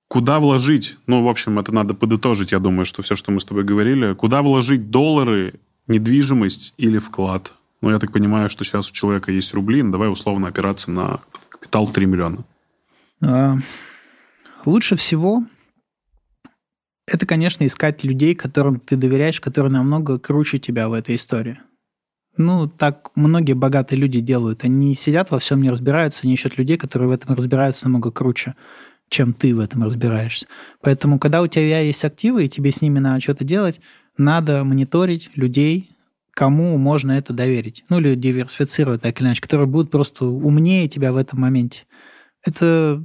Куда 0.08 0.40
вложить? 0.40 0.98
Ну, 1.08 1.24
в 1.24 1.28
общем, 1.28 1.58
это 1.58 1.74
надо 1.74 1.96
подытожить, 1.96 2.52
я 2.52 2.60
думаю, 2.60 2.86
что 2.86 3.02
все, 3.02 3.16
что 3.16 3.32
мы 3.32 3.40
с 3.40 3.46
тобой 3.46 3.64
говорили. 3.64 4.14
Куда 4.14 4.44
вложить 4.44 4.92
доллары, 4.92 5.56
недвижимость 5.88 6.76
или 6.78 7.00
вклад? 7.00 7.54
Ну, 7.82 7.90
я 7.90 7.98
так 7.98 8.12
понимаю, 8.12 8.52
что 8.52 8.64
сейчас 8.64 8.92
у 8.92 8.94
человека 8.94 9.32
есть 9.32 9.52
рубли, 9.56 9.82
ну, 9.82 9.92
давай 9.92 10.12
условно 10.12 10.50
опираться 10.50 10.92
на 10.92 11.22
капитал 11.50 11.88
3 11.88 12.06
миллиона. 12.06 12.46
А, 13.20 13.58
лучше 14.64 14.96
всего 14.96 15.44
это, 17.06 17.26
конечно, 17.26 17.66
искать 17.66 18.04
людей, 18.04 18.34
которым 18.34 18.80
ты 18.80 18.96
доверяешь, 18.96 19.42
которые 19.42 19.72
намного 19.72 20.20
круче 20.20 20.60
тебя 20.60 20.88
в 20.88 20.94
этой 20.94 21.16
истории. 21.16 21.60
Ну, 22.36 22.68
так 22.68 23.12
многие 23.16 23.54
богатые 23.54 24.00
люди 24.00 24.20
делают. 24.20 24.64
Они 24.64 24.96
сидят 24.96 25.30
во 25.32 25.40
всем 25.40 25.62
не 25.62 25.70
разбираются, 25.70 26.22
они 26.24 26.34
ищут 26.34 26.58
людей, 26.58 26.78
которые 26.78 27.10
в 27.10 27.12
этом 27.12 27.36
разбираются 27.36 27.86
намного 27.86 28.12
круче, 28.12 28.56
чем 29.10 29.34
ты 29.34 29.54
в 29.54 29.60
этом 29.60 29.84
разбираешься. 29.84 30.48
Поэтому, 30.82 31.20
когда 31.20 31.42
у 31.42 31.48
тебя 31.48 31.80
есть 31.80 32.04
активы, 32.04 32.46
и 32.46 32.50
тебе 32.50 32.72
с 32.72 32.82
ними 32.82 33.00
надо 33.00 33.22
что-то 33.22 33.44
делать, 33.44 33.80
надо 34.18 34.64
мониторить 34.64 35.30
людей, 35.36 35.92
кому 36.32 36.78
можно 36.78 37.12
это 37.12 37.34
доверить. 37.34 37.86
Ну, 37.90 38.00
или 38.00 38.16
диверсифицировать 38.16 39.02
так 39.02 39.20
или 39.20 39.28
иначе, 39.28 39.42
которые 39.42 39.68
будут 39.68 39.92
просто 39.92 40.26
умнее 40.26 40.88
тебя 40.88 41.14
в 41.14 41.18
этом 41.18 41.42
моменте. 41.42 41.86
Это 42.44 43.04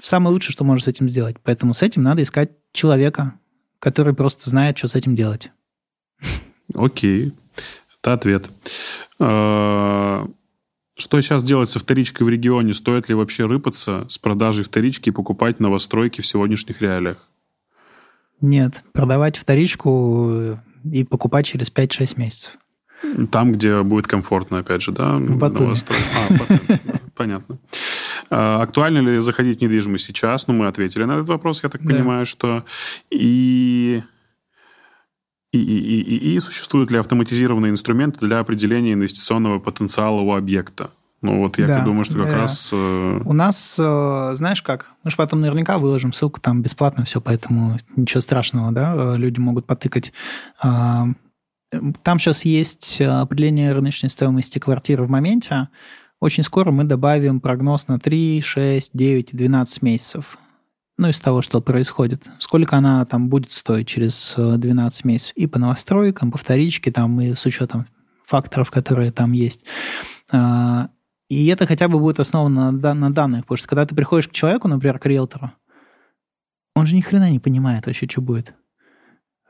самое 0.00 0.32
лучшее, 0.32 0.52
что 0.52 0.64
можно 0.64 0.84
с 0.84 0.88
этим 0.88 1.08
сделать. 1.08 1.36
Поэтому 1.42 1.72
с 1.72 1.82
этим 1.82 2.02
надо 2.02 2.22
искать 2.22 2.50
человека, 2.72 3.34
который 3.78 4.14
просто 4.14 4.48
знает, 4.48 4.76
что 4.76 4.88
с 4.88 4.94
этим 4.94 5.16
делать. 5.16 5.50
Окей. 6.74 7.32
Это 8.02 8.12
ответ. 8.12 8.50
А, 9.18 10.26
что 10.96 11.20
сейчас 11.20 11.44
делать 11.44 11.68
со 11.68 11.78
вторичкой 11.78 12.26
в 12.26 12.28
регионе? 12.30 12.72
Стоит 12.72 13.08
ли 13.08 13.14
вообще 13.14 13.46
рыпаться 13.46 14.04
с 14.08 14.18
продажей 14.18 14.64
вторички 14.64 15.08
и 15.08 15.12
покупать 15.12 15.60
новостройки 15.60 16.20
в 16.20 16.26
сегодняшних 16.26 16.82
реалиях? 16.82 17.18
Нет, 18.40 18.84
продавать 18.92 19.36
вторичку 19.36 20.58
и 20.84 21.04
покупать 21.04 21.46
через 21.46 21.72
5-6 21.72 22.18
месяцев. 22.20 22.52
Там, 23.30 23.52
где 23.52 23.82
будет 23.82 24.06
комфортно, 24.06 24.58
опять 24.58 24.82
же, 24.82 24.92
да? 24.92 25.18
Батуми. 25.18 25.74
А, 25.74 26.88
понятно. 27.14 27.58
А, 28.30 28.62
актуально 28.62 28.98
ли 28.98 29.18
заходить 29.20 29.58
в 29.58 29.62
недвижимость 29.62 30.04
сейчас? 30.04 30.46
Ну, 30.46 30.54
мы 30.54 30.66
ответили 30.66 31.04
на 31.04 31.12
этот 31.12 31.28
вопрос, 31.28 31.62
я 31.62 31.68
так 31.68 31.82
понимаю, 31.82 32.26
что... 32.26 32.64
И... 33.10 34.02
И, 35.52 35.58
и, 35.58 36.00
и, 36.00 36.34
и 36.34 36.40
существуют 36.40 36.90
ли 36.90 36.98
автоматизированные 36.98 37.70
инструменты 37.70 38.20
для 38.20 38.38
определения 38.40 38.92
инвестиционного 38.92 39.58
потенциала 39.58 40.20
у 40.20 40.34
объекта? 40.34 40.90
Ну 41.20 41.38
вот 41.38 41.58
я 41.58 41.66
да, 41.66 41.84
думаю, 41.84 42.04
что 42.04 42.18
как 42.18 42.28
да. 42.28 42.38
раз... 42.38 42.70
Э... 42.72 43.20
У 43.24 43.32
нас, 43.32 43.76
э, 43.80 44.30
знаешь 44.34 44.62
как, 44.62 44.90
мы 45.02 45.10
же 45.10 45.16
потом 45.16 45.40
наверняка 45.40 45.78
выложим 45.78 46.12
ссылку, 46.12 46.40
там 46.40 46.62
бесплатно 46.62 47.04
все, 47.04 47.20
поэтому 47.20 47.78
ничего 47.96 48.20
страшного, 48.20 48.70
да, 48.70 48.94
э, 48.94 49.16
люди 49.16 49.40
могут 49.40 49.66
потыкать. 49.66 50.12
Э, 50.62 51.06
там 52.02 52.18
сейчас 52.18 52.44
есть 52.44 53.00
определение 53.00 53.72
рыночной 53.72 54.10
стоимости 54.10 54.58
квартиры 54.58 55.04
в 55.04 55.10
моменте, 55.10 55.68
очень 56.20 56.42
скоро 56.42 56.70
мы 56.70 56.84
добавим 56.84 57.40
прогноз 57.40 57.88
на 57.88 57.98
3, 57.98 58.40
6, 58.40 58.90
9 58.94 59.34
и 59.34 59.36
12 59.36 59.82
месяцев. 59.82 60.38
Ну, 60.98 61.08
из 61.08 61.20
того, 61.20 61.42
что 61.42 61.60
происходит. 61.60 62.28
Сколько 62.40 62.76
она 62.76 63.04
там 63.04 63.28
будет 63.28 63.52
стоить 63.52 63.86
через 63.86 64.34
12 64.36 65.04
э, 65.04 65.08
месяцев. 65.08 65.32
И 65.36 65.46
по 65.46 65.60
новостройкам, 65.60 66.32
по 66.32 66.38
вторичке, 66.38 66.90
там, 66.90 67.20
и 67.20 67.34
с 67.34 67.46
учетом 67.46 67.86
факторов, 68.26 68.72
которые 68.72 69.12
там 69.12 69.30
есть. 69.30 69.64
А, 70.32 70.90
и 71.28 71.46
это 71.46 71.66
хотя 71.66 71.86
бы 71.88 72.00
будет 72.00 72.18
основано 72.18 72.72
на, 72.72 73.12
данных. 73.12 73.42
Потому 73.42 73.58
что 73.58 73.68
когда 73.68 73.86
ты 73.86 73.94
приходишь 73.94 74.26
к 74.26 74.32
человеку, 74.32 74.66
например, 74.66 74.98
к 74.98 75.06
риэлтору, 75.06 75.52
он 76.74 76.86
же 76.88 76.96
ни 76.96 77.00
хрена 77.00 77.30
не 77.30 77.38
понимает 77.38 77.86
вообще, 77.86 78.08
что 78.08 78.20
будет. 78.20 78.54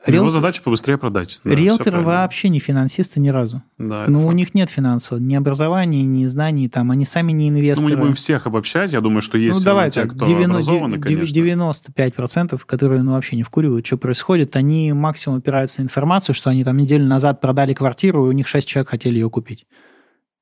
Риэл... 0.05 0.21
Его 0.21 0.31
задача 0.31 0.63
побыстрее 0.63 0.97
продать. 0.97 1.41
Да, 1.43 1.49
Риэлторы 1.49 2.01
вообще 2.01 2.47
не 2.47 2.59
финансисты 2.59 3.19
ни 3.19 3.29
разу. 3.29 3.61
Да, 3.77 4.05
ну, 4.07 4.25
у 4.25 4.31
них 4.31 4.53
нет 4.53 4.69
финансового, 4.69 5.21
ни 5.21 5.35
образования, 5.35 6.03
ни 6.03 6.25
знаний, 6.25 6.69
там, 6.69 6.91
они 6.91 7.03
сами 7.03 7.33
не 7.33 7.49
инвесторы. 7.49 7.89
Ну, 7.89 7.89
мы 7.89 7.95
не 7.95 8.01
будем 8.01 8.15
всех 8.15 8.47
обобщать, 8.47 8.93
я 8.93 9.01
думаю, 9.01 9.21
что 9.21 9.37
есть 9.37 9.59
ну, 9.59 9.65
давай, 9.65 9.91
те, 9.91 10.05
кто 10.05 10.25
90, 10.25 10.51
образованы, 10.51 10.99
конечно. 10.99 11.39
95%, 11.39 12.61
которые 12.65 13.03
ну, 13.03 13.11
вообще 13.11 13.35
не 13.35 13.43
вкуривают, 13.43 13.85
что 13.85 13.97
происходит, 13.97 14.55
они 14.55 14.93
максимум 14.93 15.39
опираются 15.39 15.81
на 15.81 15.85
информацию, 15.85 16.33
что 16.33 16.49
они 16.49 16.63
там 16.63 16.77
неделю 16.77 17.05
назад 17.05 17.41
продали 17.41 17.73
квартиру, 17.73 18.25
и 18.25 18.29
у 18.29 18.31
них 18.31 18.47
6 18.47 18.65
человек 18.65 18.89
хотели 18.89 19.15
ее 19.15 19.29
купить. 19.29 19.65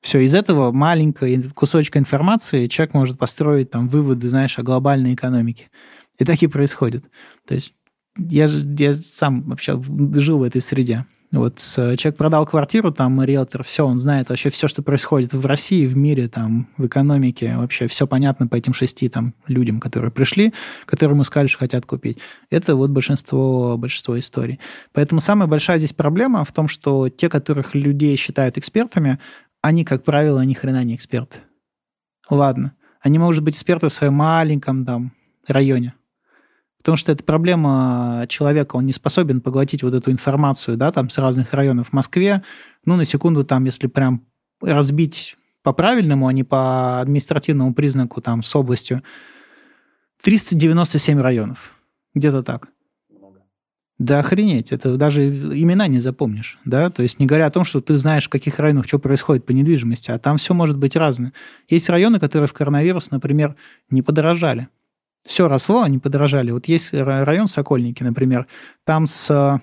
Все, 0.02 0.20
из 0.20 0.36
этого 0.36 0.72
маленького 0.72 1.28
кусочка 1.56 1.98
информации 1.98 2.68
человек 2.68 2.94
может 2.94 3.18
построить 3.18 3.72
там 3.72 3.88
выводы, 3.88 4.30
знаешь, 4.30 4.60
о 4.60 4.64
глобальной 4.64 5.16
экономике. 5.16 5.70
И 6.20 6.26
так 6.26 6.42
и 6.42 6.48
происходит. 6.48 7.06
То 7.48 7.56
есть 7.56 7.74
я, 8.18 8.46
я 8.46 8.94
сам 8.96 9.44
вообще 9.44 9.82
жил 10.14 10.40
в 10.40 10.44
этой 10.44 10.62
среде. 10.62 11.06
Вот 11.34 11.58
человек 11.60 12.16
продал 12.16 12.46
квартиру, 12.46 12.90
там 12.90 13.22
риэлтор, 13.22 13.62
все, 13.62 13.86
он 13.86 13.98
знает 13.98 14.30
вообще 14.30 14.50
все, 14.50 14.70
что 14.70 14.82
происходит 14.82 15.34
в 15.34 15.46
России, 15.46 15.86
в 15.86 15.98
мире, 15.98 16.30
там, 16.30 16.70
в 16.78 16.86
экономике, 16.86 17.58
вообще 17.58 17.88
все 17.88 18.08
понятно 18.08 18.48
по 18.48 18.56
этим 18.56 18.74
шести 18.74 19.10
там 19.10 19.34
людям, 19.46 19.82
которые 19.82 20.10
пришли, 20.10 20.54
которым 20.86 21.22
сказали, 21.26 21.48
что 21.48 21.60
хотят 21.60 21.86
купить. 21.86 22.20
Это 22.50 22.78
вот 22.78 22.92
большинство, 22.92 23.78
большинство 23.78 24.18
историй. 24.18 24.62
Поэтому 24.94 25.20
самая 25.20 25.50
большая 25.50 25.80
здесь 25.80 25.92
проблема 25.92 26.46
в 26.46 26.54
том, 26.54 26.70
что 26.70 27.10
те, 27.10 27.28
которых 27.28 27.76
людей 27.76 28.16
считают 28.16 28.58
экспертами, 28.58 29.20
они, 29.62 29.84
как 29.84 30.06
правило, 30.06 30.40
ни 30.42 30.54
хрена 30.54 30.86
не 30.86 30.96
эксперты. 30.96 31.40
Ладно, 32.30 32.72
они, 33.02 33.20
могут 33.20 33.42
быть, 33.42 33.56
эксперты 33.56 33.90
в 33.90 33.94
своем 33.94 34.14
маленьком 34.14 34.86
там 34.86 35.12
районе, 35.46 35.94
Потому 36.88 36.96
что 36.96 37.12
это 37.12 37.22
проблема 37.22 38.24
человека, 38.30 38.78
он 38.78 38.86
не 38.86 38.94
способен 38.94 39.42
поглотить 39.42 39.84
вот 39.84 39.94
эту 39.94 40.10
информацию, 40.10 40.78
да, 40.78 40.94
там 40.94 41.10
с 41.10 41.18
разных 41.18 41.54
районов 41.54 41.90
в 41.90 41.94
Москве. 41.94 42.44
Ну, 42.86 42.96
на 42.96 43.04
секунду 43.04 43.44
там, 43.44 43.66
если 43.66 43.88
прям 43.88 44.26
разбить 44.62 45.36
по-правильному, 45.64 46.28
а 46.28 46.32
не 46.32 46.46
по 46.46 47.02
административному 47.02 47.74
признаку 47.74 48.22
там 48.22 48.42
с 48.42 48.56
областью, 48.56 49.04
397 50.24 51.20
районов. 51.20 51.74
Где-то 52.16 52.42
так. 52.42 52.70
Да 54.00 54.20
охренеть, 54.20 54.72
это 54.72 54.96
даже 54.96 55.28
имена 55.28 55.88
не 55.88 56.00
запомнишь, 56.00 56.58
да, 56.64 56.90
то 56.90 57.04
есть 57.04 57.20
не 57.20 57.26
говоря 57.26 57.48
о 57.48 57.52
том, 57.52 57.66
что 57.66 57.82
ты 57.82 57.98
знаешь, 57.98 58.28
в 58.28 58.30
каких 58.30 58.60
районах 58.60 58.88
что 58.88 58.98
происходит 58.98 59.46
по 59.46 59.52
недвижимости, 59.52 60.10
а 60.12 60.20
там 60.20 60.38
все 60.38 60.54
может 60.54 60.78
быть 60.78 60.96
разное. 60.96 61.34
Есть 61.68 61.90
районы, 61.90 62.18
которые 62.18 62.48
в 62.48 62.54
коронавирус, 62.54 63.12
например, 63.12 63.58
не 63.90 64.02
подорожали 64.02 64.70
все 65.28 65.48
росло, 65.48 65.84
они 65.84 66.00
подорожали. 66.00 66.52
Вот 66.52 66.68
есть 66.68 66.94
район 66.94 67.48
Сокольники, 67.48 68.02
например, 68.02 68.48
там 68.86 69.06
с... 69.06 69.62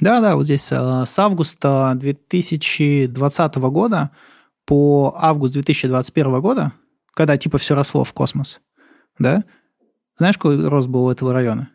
Да-да, 0.00 0.36
вот 0.36 0.44
здесь 0.44 0.68
э, 0.70 1.04
с 1.06 1.18
августа 1.18 1.92
2020 1.96 3.54
года 3.56 4.10
по 4.64 5.14
август 5.16 5.54
2021 5.54 6.40
года, 6.40 6.72
когда 7.14 7.36
типа 7.36 7.58
все 7.58 7.74
росло 7.74 8.04
в 8.04 8.12
космос, 8.12 8.60
да, 9.18 9.44
знаешь, 10.16 10.36
какой 10.36 10.68
рост 10.68 10.88
был 10.88 11.06
у 11.06 11.10
этого 11.10 11.32
района? 11.32 11.70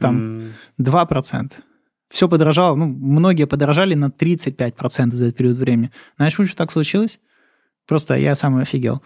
Там 0.00 0.52
mm. 0.78 1.08
2%. 1.08 1.52
Все 2.08 2.28
подорожало, 2.28 2.74
ну, 2.76 2.86
многие 2.86 3.46
подорожали 3.46 3.94
на 3.94 4.06
35% 4.06 5.14
за 5.14 5.26
этот 5.26 5.36
период 5.36 5.56
времени. 5.56 5.92
Знаешь, 6.16 6.36
почему 6.36 6.56
так 6.56 6.72
случилось? 6.72 7.20
Просто 7.86 8.14
я 8.14 8.34
сам 8.34 8.56
офигел 8.56 9.02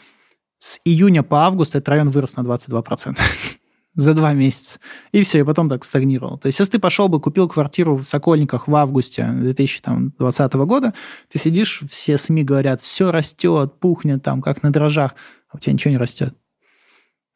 с 0.58 0.80
июня 0.84 1.22
по 1.22 1.44
август 1.44 1.74
этот 1.74 1.88
район 1.88 2.10
вырос 2.10 2.36
на 2.36 2.42
22% 2.42 3.18
за 3.94 4.14
два 4.14 4.32
месяца. 4.32 4.78
И 5.12 5.22
все, 5.22 5.40
и 5.40 5.42
потом 5.42 5.68
так 5.68 5.84
стагнировал. 5.84 6.38
То 6.38 6.46
есть, 6.46 6.58
если 6.58 6.72
ты 6.72 6.78
пошел 6.78 7.08
бы, 7.08 7.20
купил 7.20 7.48
квартиру 7.48 7.96
в 7.96 8.04
Сокольниках 8.04 8.68
в 8.68 8.74
августе 8.74 9.26
2020 9.26 10.54
года, 10.54 10.94
ты 11.28 11.38
сидишь, 11.38 11.82
все 11.88 12.18
СМИ 12.18 12.44
говорят, 12.44 12.80
все 12.80 13.10
растет, 13.10 13.78
пухнет 13.80 14.22
там, 14.22 14.42
как 14.42 14.62
на 14.62 14.72
дрожжах, 14.72 15.14
а 15.48 15.56
у 15.56 15.60
тебя 15.60 15.72
ничего 15.72 15.92
не 15.92 15.98
растет. 15.98 16.34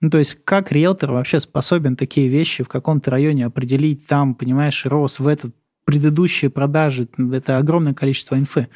Ну, 0.00 0.08
то 0.08 0.18
есть, 0.18 0.38
как 0.44 0.72
риэлтор 0.72 1.12
вообще 1.12 1.40
способен 1.40 1.94
такие 1.94 2.28
вещи 2.28 2.64
в 2.64 2.68
каком-то 2.68 3.10
районе 3.10 3.44
определить 3.44 4.06
там, 4.06 4.34
понимаешь, 4.34 4.86
рос 4.86 5.18
в 5.18 5.26
этот 5.26 5.54
предыдущие 5.90 6.52
продажи, 6.52 7.08
это 7.32 7.58
огромное 7.58 7.94
количество 7.94 8.36
инфы. 8.36 8.68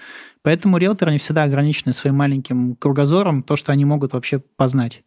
Поэтому 0.42 0.78
риэлторы 0.78 1.12
не 1.12 1.18
всегда 1.18 1.44
ограничены 1.44 1.92
своим 1.92 2.16
маленьким 2.16 2.74
кругозором, 2.74 3.44
то, 3.44 3.54
что 3.54 3.70
они 3.70 3.84
могут 3.84 4.14
вообще 4.14 4.40
познать. 4.40 5.04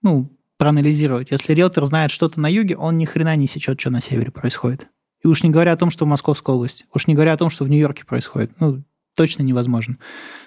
Ну, 0.00 0.30
проанализировать. 0.58 1.32
Если 1.32 1.52
риэлтор 1.52 1.84
знает 1.86 2.12
что-то 2.12 2.38
на 2.38 2.46
юге, 2.46 2.76
он 2.76 2.98
ни 2.98 3.04
хрена 3.04 3.34
не 3.34 3.48
сечет, 3.48 3.80
что 3.80 3.90
на 3.90 4.00
севере 4.00 4.30
происходит. 4.30 4.86
И 5.24 5.26
уж 5.26 5.42
не 5.42 5.50
говоря 5.50 5.72
о 5.72 5.76
том, 5.76 5.90
что 5.90 6.04
в 6.04 6.08
Московской 6.08 6.54
области, 6.54 6.86
уж 6.94 7.08
не 7.08 7.14
говоря 7.14 7.32
о 7.32 7.36
том, 7.36 7.50
что 7.50 7.64
в 7.64 7.68
Нью-Йорке 7.68 8.04
происходит. 8.04 8.52
Ну, 8.60 8.84
точно 9.16 9.42
невозможно. 9.42 9.98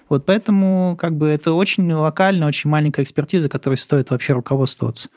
Вот 0.07 0.25
поэтому 0.25 0.95
как 0.97 1.17
бы 1.17 1.27
это 1.27 1.51
очень 1.51 1.91
локальная, 1.91 2.47
очень 2.47 2.69
маленькая 2.69 3.03
экспертиза, 3.03 3.49
которой 3.49 3.75
стоит 3.75 4.09
вообще 4.09 4.31
руководствоваться. 4.31 5.09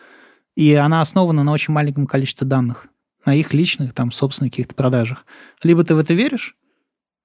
И 0.56 0.74
она 0.74 1.00
основана 1.00 1.44
на 1.44 1.52
очень 1.52 1.72
маленьком 1.72 2.08
количестве 2.08 2.44
данных, 2.44 2.88
на 3.26 3.34
их 3.34 3.52
личных, 3.52 3.92
там, 3.92 4.10
собственных 4.10 4.52
каких-то 4.52 4.74
продажах. 4.74 5.26
Либо 5.62 5.84
ты 5.84 5.94
в 5.94 5.98
это 5.98 6.14
веришь, 6.14 6.56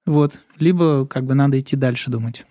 вот, 0.04 0.42
либо 0.58 1.06
как 1.06 1.24
бы 1.24 1.34
надо 1.34 1.58
идти 1.58 1.76
дальше 1.76 2.10
думать. 2.10 2.44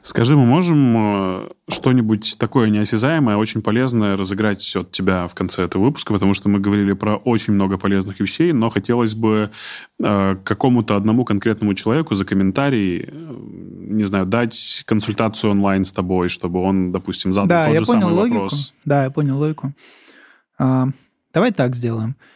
Скажи, 0.00 0.36
мы 0.36 0.46
можем 0.46 0.96
э, 0.96 1.48
что-нибудь 1.68 2.36
такое 2.38 2.70
неосязаемое, 2.70 3.36
очень 3.36 3.60
полезное 3.60 4.16
разыграть 4.16 4.76
от 4.76 4.92
тебя 4.92 5.26
в 5.26 5.34
конце 5.34 5.64
этого 5.64 5.86
выпуска, 5.86 6.12
потому 6.12 6.32
что 6.32 6.48
мы 6.48 6.60
говорили 6.60 6.92
про 6.92 7.16
очень 7.16 7.54
много 7.54 7.76
полезных 7.76 8.20
вещей, 8.20 8.52
но 8.52 8.70
хотелось 8.70 9.16
бы 9.16 9.50
э, 9.98 10.36
какому-то 10.44 10.94
одному 10.94 11.24
конкретному 11.24 11.74
человеку 11.74 12.14
за 12.14 12.24
комментарий, 12.24 13.00
э, 13.00 13.08
не 13.10 14.04
знаю, 14.04 14.26
дать 14.26 14.84
консультацию 14.86 15.50
онлайн 15.50 15.84
с 15.84 15.90
тобой, 15.90 16.28
чтобы 16.28 16.62
он, 16.62 16.92
допустим, 16.92 17.34
задал 17.34 17.48
да, 17.48 17.66
тот 17.66 17.74
я 17.74 17.80
же 17.80 17.86
понял 17.86 18.00
самый 18.00 18.14
логику. 18.14 18.34
вопрос. 18.34 18.74
Да, 18.84 19.04
я 19.04 19.10
понял 19.10 19.36
логику. 19.36 19.74
А, 20.56 20.88
давай 21.34 21.50
так 21.50 21.74
сделаем. 21.74 22.14
А, 22.14 22.35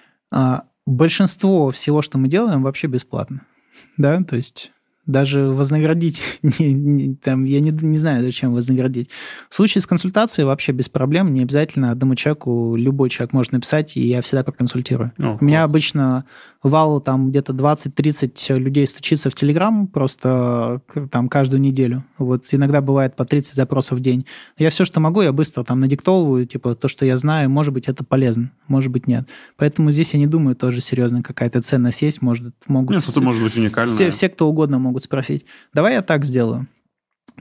большинство 0.86 1.70
всего, 1.70 2.02
что 2.02 2.18
мы 2.18 2.28
делаем, 2.28 2.62
вообще 2.62 2.86
бесплатно. 2.86 3.42
Да, 3.96 4.22
то 4.22 4.36
есть 4.36 4.72
даже 5.06 5.46
вознаградить, 5.46 6.22
не, 6.42 6.72
не, 6.72 7.14
там, 7.16 7.44
я 7.44 7.60
не, 7.60 7.70
не 7.70 7.98
знаю, 7.98 8.22
зачем 8.24 8.52
вознаградить. 8.52 9.10
В 9.48 9.54
случае 9.54 9.82
с 9.82 9.86
консультацией 9.86 10.46
вообще 10.46 10.72
без 10.72 10.88
проблем, 10.88 11.32
не 11.34 11.42
обязательно 11.42 11.90
одному 11.90 12.14
человеку, 12.14 12.76
любой 12.76 13.10
человек 13.10 13.32
может 13.32 13.52
написать, 13.52 13.96
и 13.96 14.00
я 14.06 14.22
всегда 14.22 14.44
проконсультирую. 14.44 15.12
О, 15.18 15.38
У 15.40 15.44
меня 15.44 15.58
класс. 15.60 15.64
обычно 15.70 16.24
вал 16.62 17.00
там 17.00 17.30
где-то 17.30 17.52
20-30 17.52 18.58
людей 18.58 18.86
стучится 18.86 19.30
в 19.30 19.34
Телеграм 19.34 19.86
просто 19.86 20.82
э, 20.94 21.06
там 21.10 21.28
каждую 21.28 21.60
неделю. 21.60 22.04
Вот 22.18 22.46
иногда 22.50 22.80
бывает 22.80 23.16
по 23.16 23.24
30 23.24 23.54
запросов 23.54 23.98
в 23.98 24.02
день. 24.02 24.26
Я 24.58 24.70
все, 24.70 24.84
что 24.84 25.00
могу, 25.00 25.22
я 25.22 25.32
быстро 25.32 25.64
там 25.64 25.80
надиктовываю, 25.80 26.46
типа 26.46 26.74
то, 26.74 26.88
что 26.88 27.06
я 27.06 27.16
знаю, 27.16 27.48
может 27.48 27.72
быть, 27.72 27.88
это 27.88 28.04
полезно, 28.04 28.50
может 28.68 28.92
быть, 28.92 29.06
нет. 29.06 29.26
Поэтому 29.56 29.90
здесь 29.90 30.12
я 30.12 30.18
не 30.18 30.26
думаю, 30.26 30.54
тоже 30.54 30.80
серьезно 30.80 31.22
какая-то 31.22 31.62
ценность 31.62 32.02
есть, 32.02 32.20
может, 32.20 32.54
могут... 32.66 32.94
Нет, 32.94 33.02
что-то 33.02 33.20
может 33.20 33.42
быть 33.42 33.56
уникальное. 33.56 33.94
Все, 33.94 34.10
все, 34.10 34.28
кто 34.28 34.48
угодно 34.48 34.78
могут 34.78 35.02
спросить. 35.02 35.46
Давай 35.72 35.94
я 35.94 36.02
так 36.02 36.24
сделаю. 36.24 36.66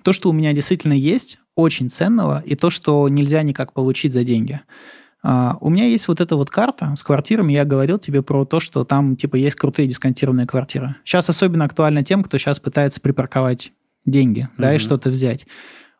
То, 0.04 0.14
что 0.14 0.30
у 0.30 0.34
меня 0.34 0.54
действительно 0.54 0.94
есть, 0.94 1.40
очень 1.56 1.90
ценного, 1.90 2.42
и 2.46 2.56
то, 2.56 2.70
что 2.70 3.10
нельзя 3.10 3.44
никак 3.44 3.74
получить 3.74 4.14
за 4.14 4.24
деньги. 4.24 4.62
А, 5.22 5.58
у 5.60 5.70
меня 5.70 5.86
есть 5.86 6.08
вот 6.08 6.22
эта 6.22 6.36
вот 6.36 6.50
карта 6.50 6.96
с 6.96 7.04
квартирами. 7.04 7.54
Я 7.54 7.66
говорил 7.66 8.00
тебе 8.00 8.22
про 8.22 8.46
то, 8.46 8.60
что 8.60 8.84
там 8.84 9.16
типа 9.16 9.36
есть 9.36 9.56
крутые 9.56 9.88
дисконтированные 9.88 10.48
квартиры. 10.48 10.96
Сейчас 11.04 11.30
особенно 11.30 11.66
актуально 11.66 12.04
тем, 12.04 12.24
кто 12.24 12.38
сейчас 12.38 12.60
пытается 12.60 13.02
припарковать 13.02 13.72
деньги, 14.06 14.48
да, 14.58 14.74
и 14.74 14.78
что-то 14.78 15.10
взять. 15.10 15.46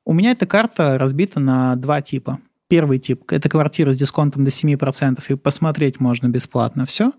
У 0.06 0.14
меня 0.14 0.32
эта 0.32 0.48
карта 0.48 0.98
разбита 0.98 1.40
на 1.40 1.76
два 1.76 2.02
типа. 2.02 2.40
Первый 2.68 3.00
тип– 3.00 3.24
это 3.32 3.50
квартира 3.50 3.94
с 3.94 3.98
дисконтом 3.98 4.46
до 4.46 4.52
7%, 4.52 5.24
и 5.28 5.36
посмотреть 5.36 6.00
можно 6.00 6.28
бесплатно 6.28 6.86
все. 6.86 7.14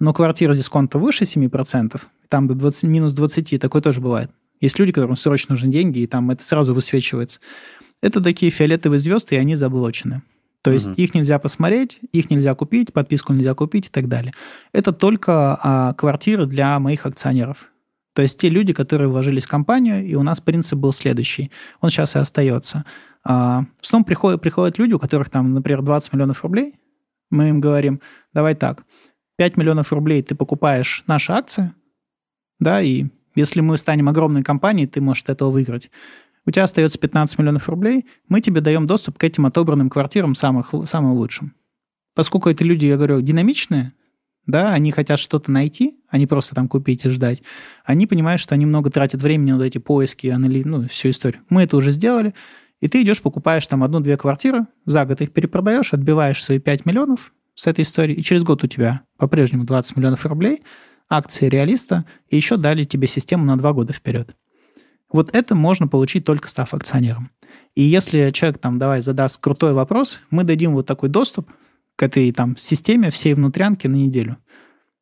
Но 0.00 0.12
квартира 0.12 0.54
с 0.54 0.56
дисконтом 0.56 1.00
выше 1.00 1.24
7%, 1.24 2.00
там 2.28 2.48
до 2.48 2.54
20, 2.54 2.84
минус 2.84 3.12
20, 3.12 3.60
такое 3.60 3.80
тоже 3.80 4.00
бывает. 4.00 4.30
Есть 4.60 4.78
люди, 4.78 4.90
которым 4.90 5.16
срочно 5.16 5.52
нужны 5.52 5.70
деньги, 5.70 6.00
и 6.00 6.06
там 6.08 6.30
это 6.32 6.42
сразу 6.42 6.74
высвечивается. 6.74 7.38
Это 8.00 8.20
такие 8.20 8.50
фиолетовые 8.50 8.98
звезды, 8.98 9.36
и 9.36 9.38
они 9.38 9.54
заблочены. 9.54 10.22
То 10.62 10.72
есть 10.72 10.86
Мгм. 10.86 10.94
их 10.94 11.14
нельзя 11.14 11.38
посмотреть, 11.38 11.98
их 12.12 12.30
нельзя 12.30 12.54
купить, 12.54 12.92
подписку 12.92 13.32
нельзя 13.32 13.54
купить 13.54 13.86
и 13.86 13.90
так 13.90 14.08
далее. 14.08 14.32
Это 14.72 14.92
только 14.92 15.58
а, 15.62 15.94
квартиры 15.94 16.46
для 16.46 16.78
моих 16.80 17.06
акционеров. 17.06 17.70
То 18.14 18.22
есть 18.22 18.38
те 18.38 18.48
люди, 18.48 18.72
которые 18.72 19.08
вложились 19.08 19.46
в 19.46 19.48
компанию, 19.48 20.04
и 20.04 20.14
у 20.16 20.22
нас 20.22 20.40
принцип 20.40 20.78
был 20.78 20.92
следующий. 20.92 21.52
Он 21.80 21.90
сейчас 21.90 22.16
и 22.16 22.18
остается. 22.18 22.84
А, 23.24 23.64
в 23.80 23.84
основном 23.84 24.04
приходят, 24.04 24.40
приходят 24.42 24.78
люди, 24.78 24.94
у 24.94 24.98
которых 24.98 25.30
там, 25.30 25.54
например, 25.54 25.82
20 25.82 26.12
миллионов 26.12 26.42
рублей. 26.42 26.74
Мы 27.30 27.50
им 27.50 27.60
говорим, 27.60 28.00
давай 28.32 28.54
так, 28.54 28.82
5 29.36 29.56
миллионов 29.56 29.92
рублей 29.92 30.22
ты 30.22 30.34
покупаешь 30.34 31.04
наши 31.06 31.32
акции, 31.32 31.72
да, 32.58 32.80
и 32.80 33.06
если 33.36 33.60
мы 33.60 33.76
станем 33.76 34.08
огромной 34.08 34.42
компанией, 34.42 34.88
ты 34.88 35.00
можешь 35.00 35.22
от 35.22 35.30
этого 35.30 35.50
выиграть. 35.50 35.90
У 36.46 36.50
тебя 36.50 36.64
остается 36.64 36.98
15 36.98 37.38
миллионов 37.38 37.68
рублей, 37.68 38.06
мы 38.28 38.40
тебе 38.40 38.60
даем 38.60 38.86
доступ 38.86 39.18
к 39.18 39.24
этим 39.24 39.46
отобранным 39.46 39.90
квартирам 39.90 40.34
самых, 40.34 40.72
самым 40.86 41.12
лучшим. 41.12 41.54
Поскольку 42.14 42.50
эти 42.50 42.62
люди, 42.62 42.86
я 42.86 42.96
говорю, 42.96 43.20
динамичные, 43.20 43.92
да, 44.46 44.72
они 44.72 44.92
хотят 44.92 45.18
что-то 45.18 45.52
найти, 45.52 46.00
а 46.08 46.16
не 46.16 46.26
просто 46.26 46.54
там 46.54 46.68
купить 46.68 47.04
и 47.04 47.10
ждать, 47.10 47.42
они 47.84 48.06
понимают, 48.06 48.40
что 48.40 48.54
они 48.54 48.64
много 48.66 48.90
тратят 48.90 49.22
времени 49.22 49.52
на 49.52 49.62
эти 49.62 49.78
поиски, 49.78 50.26
анали... 50.28 50.62
ну, 50.64 50.88
всю 50.88 51.10
историю. 51.10 51.42
Мы 51.50 51.62
это 51.62 51.76
уже 51.76 51.90
сделали, 51.90 52.34
и 52.80 52.88
ты 52.88 53.02
идешь, 53.02 53.20
покупаешь 53.20 53.66
там 53.66 53.84
одну-две 53.84 54.16
квартиры, 54.16 54.66
за 54.86 55.04
год 55.04 55.20
их 55.20 55.32
перепродаешь, 55.32 55.92
отбиваешь 55.92 56.42
свои 56.42 56.58
5 56.58 56.86
миллионов 56.86 57.32
с 57.54 57.66
этой 57.66 57.82
истории, 57.82 58.14
и 58.14 58.22
через 58.22 58.42
год 58.42 58.64
у 58.64 58.66
тебя 58.66 59.02
по-прежнему 59.18 59.64
20 59.64 59.96
миллионов 59.96 60.24
рублей, 60.24 60.62
акции 61.10 61.48
реалиста, 61.48 62.06
и 62.28 62.36
еще 62.36 62.56
дали 62.56 62.84
тебе 62.84 63.06
систему 63.06 63.44
на 63.44 63.58
2 63.58 63.72
года 63.74 63.92
вперед. 63.92 64.34
Вот 65.10 65.34
это 65.34 65.54
можно 65.54 65.88
получить 65.88 66.24
только 66.24 66.48
став 66.48 66.74
акционером. 66.74 67.30
И 67.74 67.82
если 67.82 68.30
человек 68.32 68.58
там, 68.58 68.78
давай, 68.78 69.02
задаст 69.02 69.40
крутой 69.40 69.72
вопрос, 69.72 70.20
мы 70.30 70.44
дадим 70.44 70.72
вот 70.72 70.86
такой 70.86 71.08
доступ 71.08 71.50
к 71.96 72.02
этой 72.02 72.30
там 72.32 72.56
системе 72.56 73.10
всей 73.10 73.34
внутрянки 73.34 73.86
на 73.86 73.96
неделю. 73.96 74.38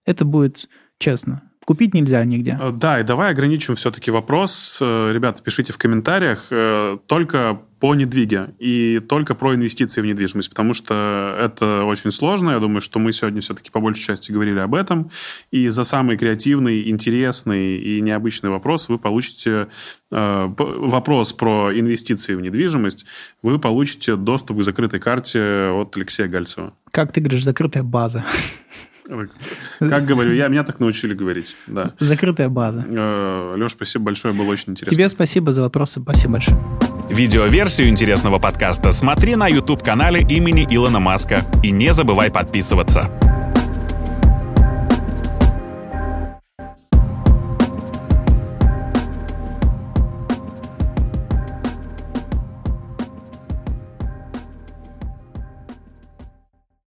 Это 0.05 0.25
будет 0.25 0.69
честно. 0.99 1.43
Купить 1.67 1.95
нельзя 1.95 2.25
нигде. 2.25 2.59
Э, 2.61 2.71
Да, 2.71 3.01
и 3.01 3.03
давай 3.03 3.33
ограничим 3.33 3.75
все-таки 3.75 4.11
вопрос. 4.11 4.79
Э, 4.81 5.11
Ребята, 5.13 5.43
пишите 5.43 5.73
в 5.73 5.79
комментариях 5.79 6.47
э, 6.51 6.99
только 7.07 7.61
по 7.87 7.95
недвиге 7.95 8.49
и 8.59 8.99
только 8.99 9.37
про 9.37 9.55
инвестиции 9.55 10.01
в 10.01 10.07
недвижимость, 10.07 10.51
потому 10.51 10.75
что 10.75 11.37
это 11.41 11.85
очень 11.85 12.11
сложно. 12.11 12.51
Я 12.51 12.59
думаю, 12.59 12.81
что 12.81 12.99
мы 12.99 13.13
сегодня 13.13 13.41
все-таки 13.41 13.71
по 13.71 13.79
большей 13.79 14.03
части 14.03 14.33
говорили 14.33 14.59
об 14.59 14.75
этом. 14.75 15.13
И 15.53 15.69
за 15.69 15.85
самый 15.85 16.17
креативный, 16.17 16.91
интересный 16.91 17.79
и 17.79 18.01
необычный 18.01 18.51
вопрос 18.51 18.89
вы 18.89 18.99
получите 18.99 19.69
э, 20.11 20.55
вопрос 20.57 21.33
про 21.33 21.71
инвестиции 21.79 22.35
в 22.35 22.41
недвижимость. 22.41 23.07
Вы 23.41 23.61
получите 23.61 24.17
доступ 24.17 24.59
к 24.59 24.63
закрытой 24.65 24.99
карте 24.99 25.69
от 25.69 25.97
Алексея 25.97 26.27
Гальцева. 26.27 26.73
Как 26.91 27.13
ты 27.13 27.21
говоришь, 27.21 27.45
закрытая 27.45 27.85
база. 27.85 28.25
Как 29.79 30.07
говорю 30.07 30.33
я, 30.33 30.49
меня 30.49 30.65
так 30.65 30.81
научили 30.81 31.15
говорить. 31.15 31.57
Да. 31.69 31.95
Закрытая 32.01 32.49
база. 32.49 32.85
Леш, 33.55 33.71
спасибо 33.71 34.07
большое, 34.07 34.35
было 34.35 34.47
очень 34.47 34.73
интересно. 34.73 34.97
Тебе 34.97 35.09
спасибо 35.09 35.53
за 35.53 35.63
вопросы. 35.63 36.01
Спасибо 36.01 36.33
большое. 36.33 36.59
Видеоверсию 37.09 37.89
интересного 37.89 38.39
подкаста 38.39 38.91
смотри 38.91 39.37
на 39.37 39.47
YouTube-канале 39.47 40.23
имени 40.23 40.67
Илона 40.69 40.99
Маска. 40.99 41.43
И 41.63 41.71
не 41.71 41.93
забывай 41.93 42.31
подписываться. 42.31 43.11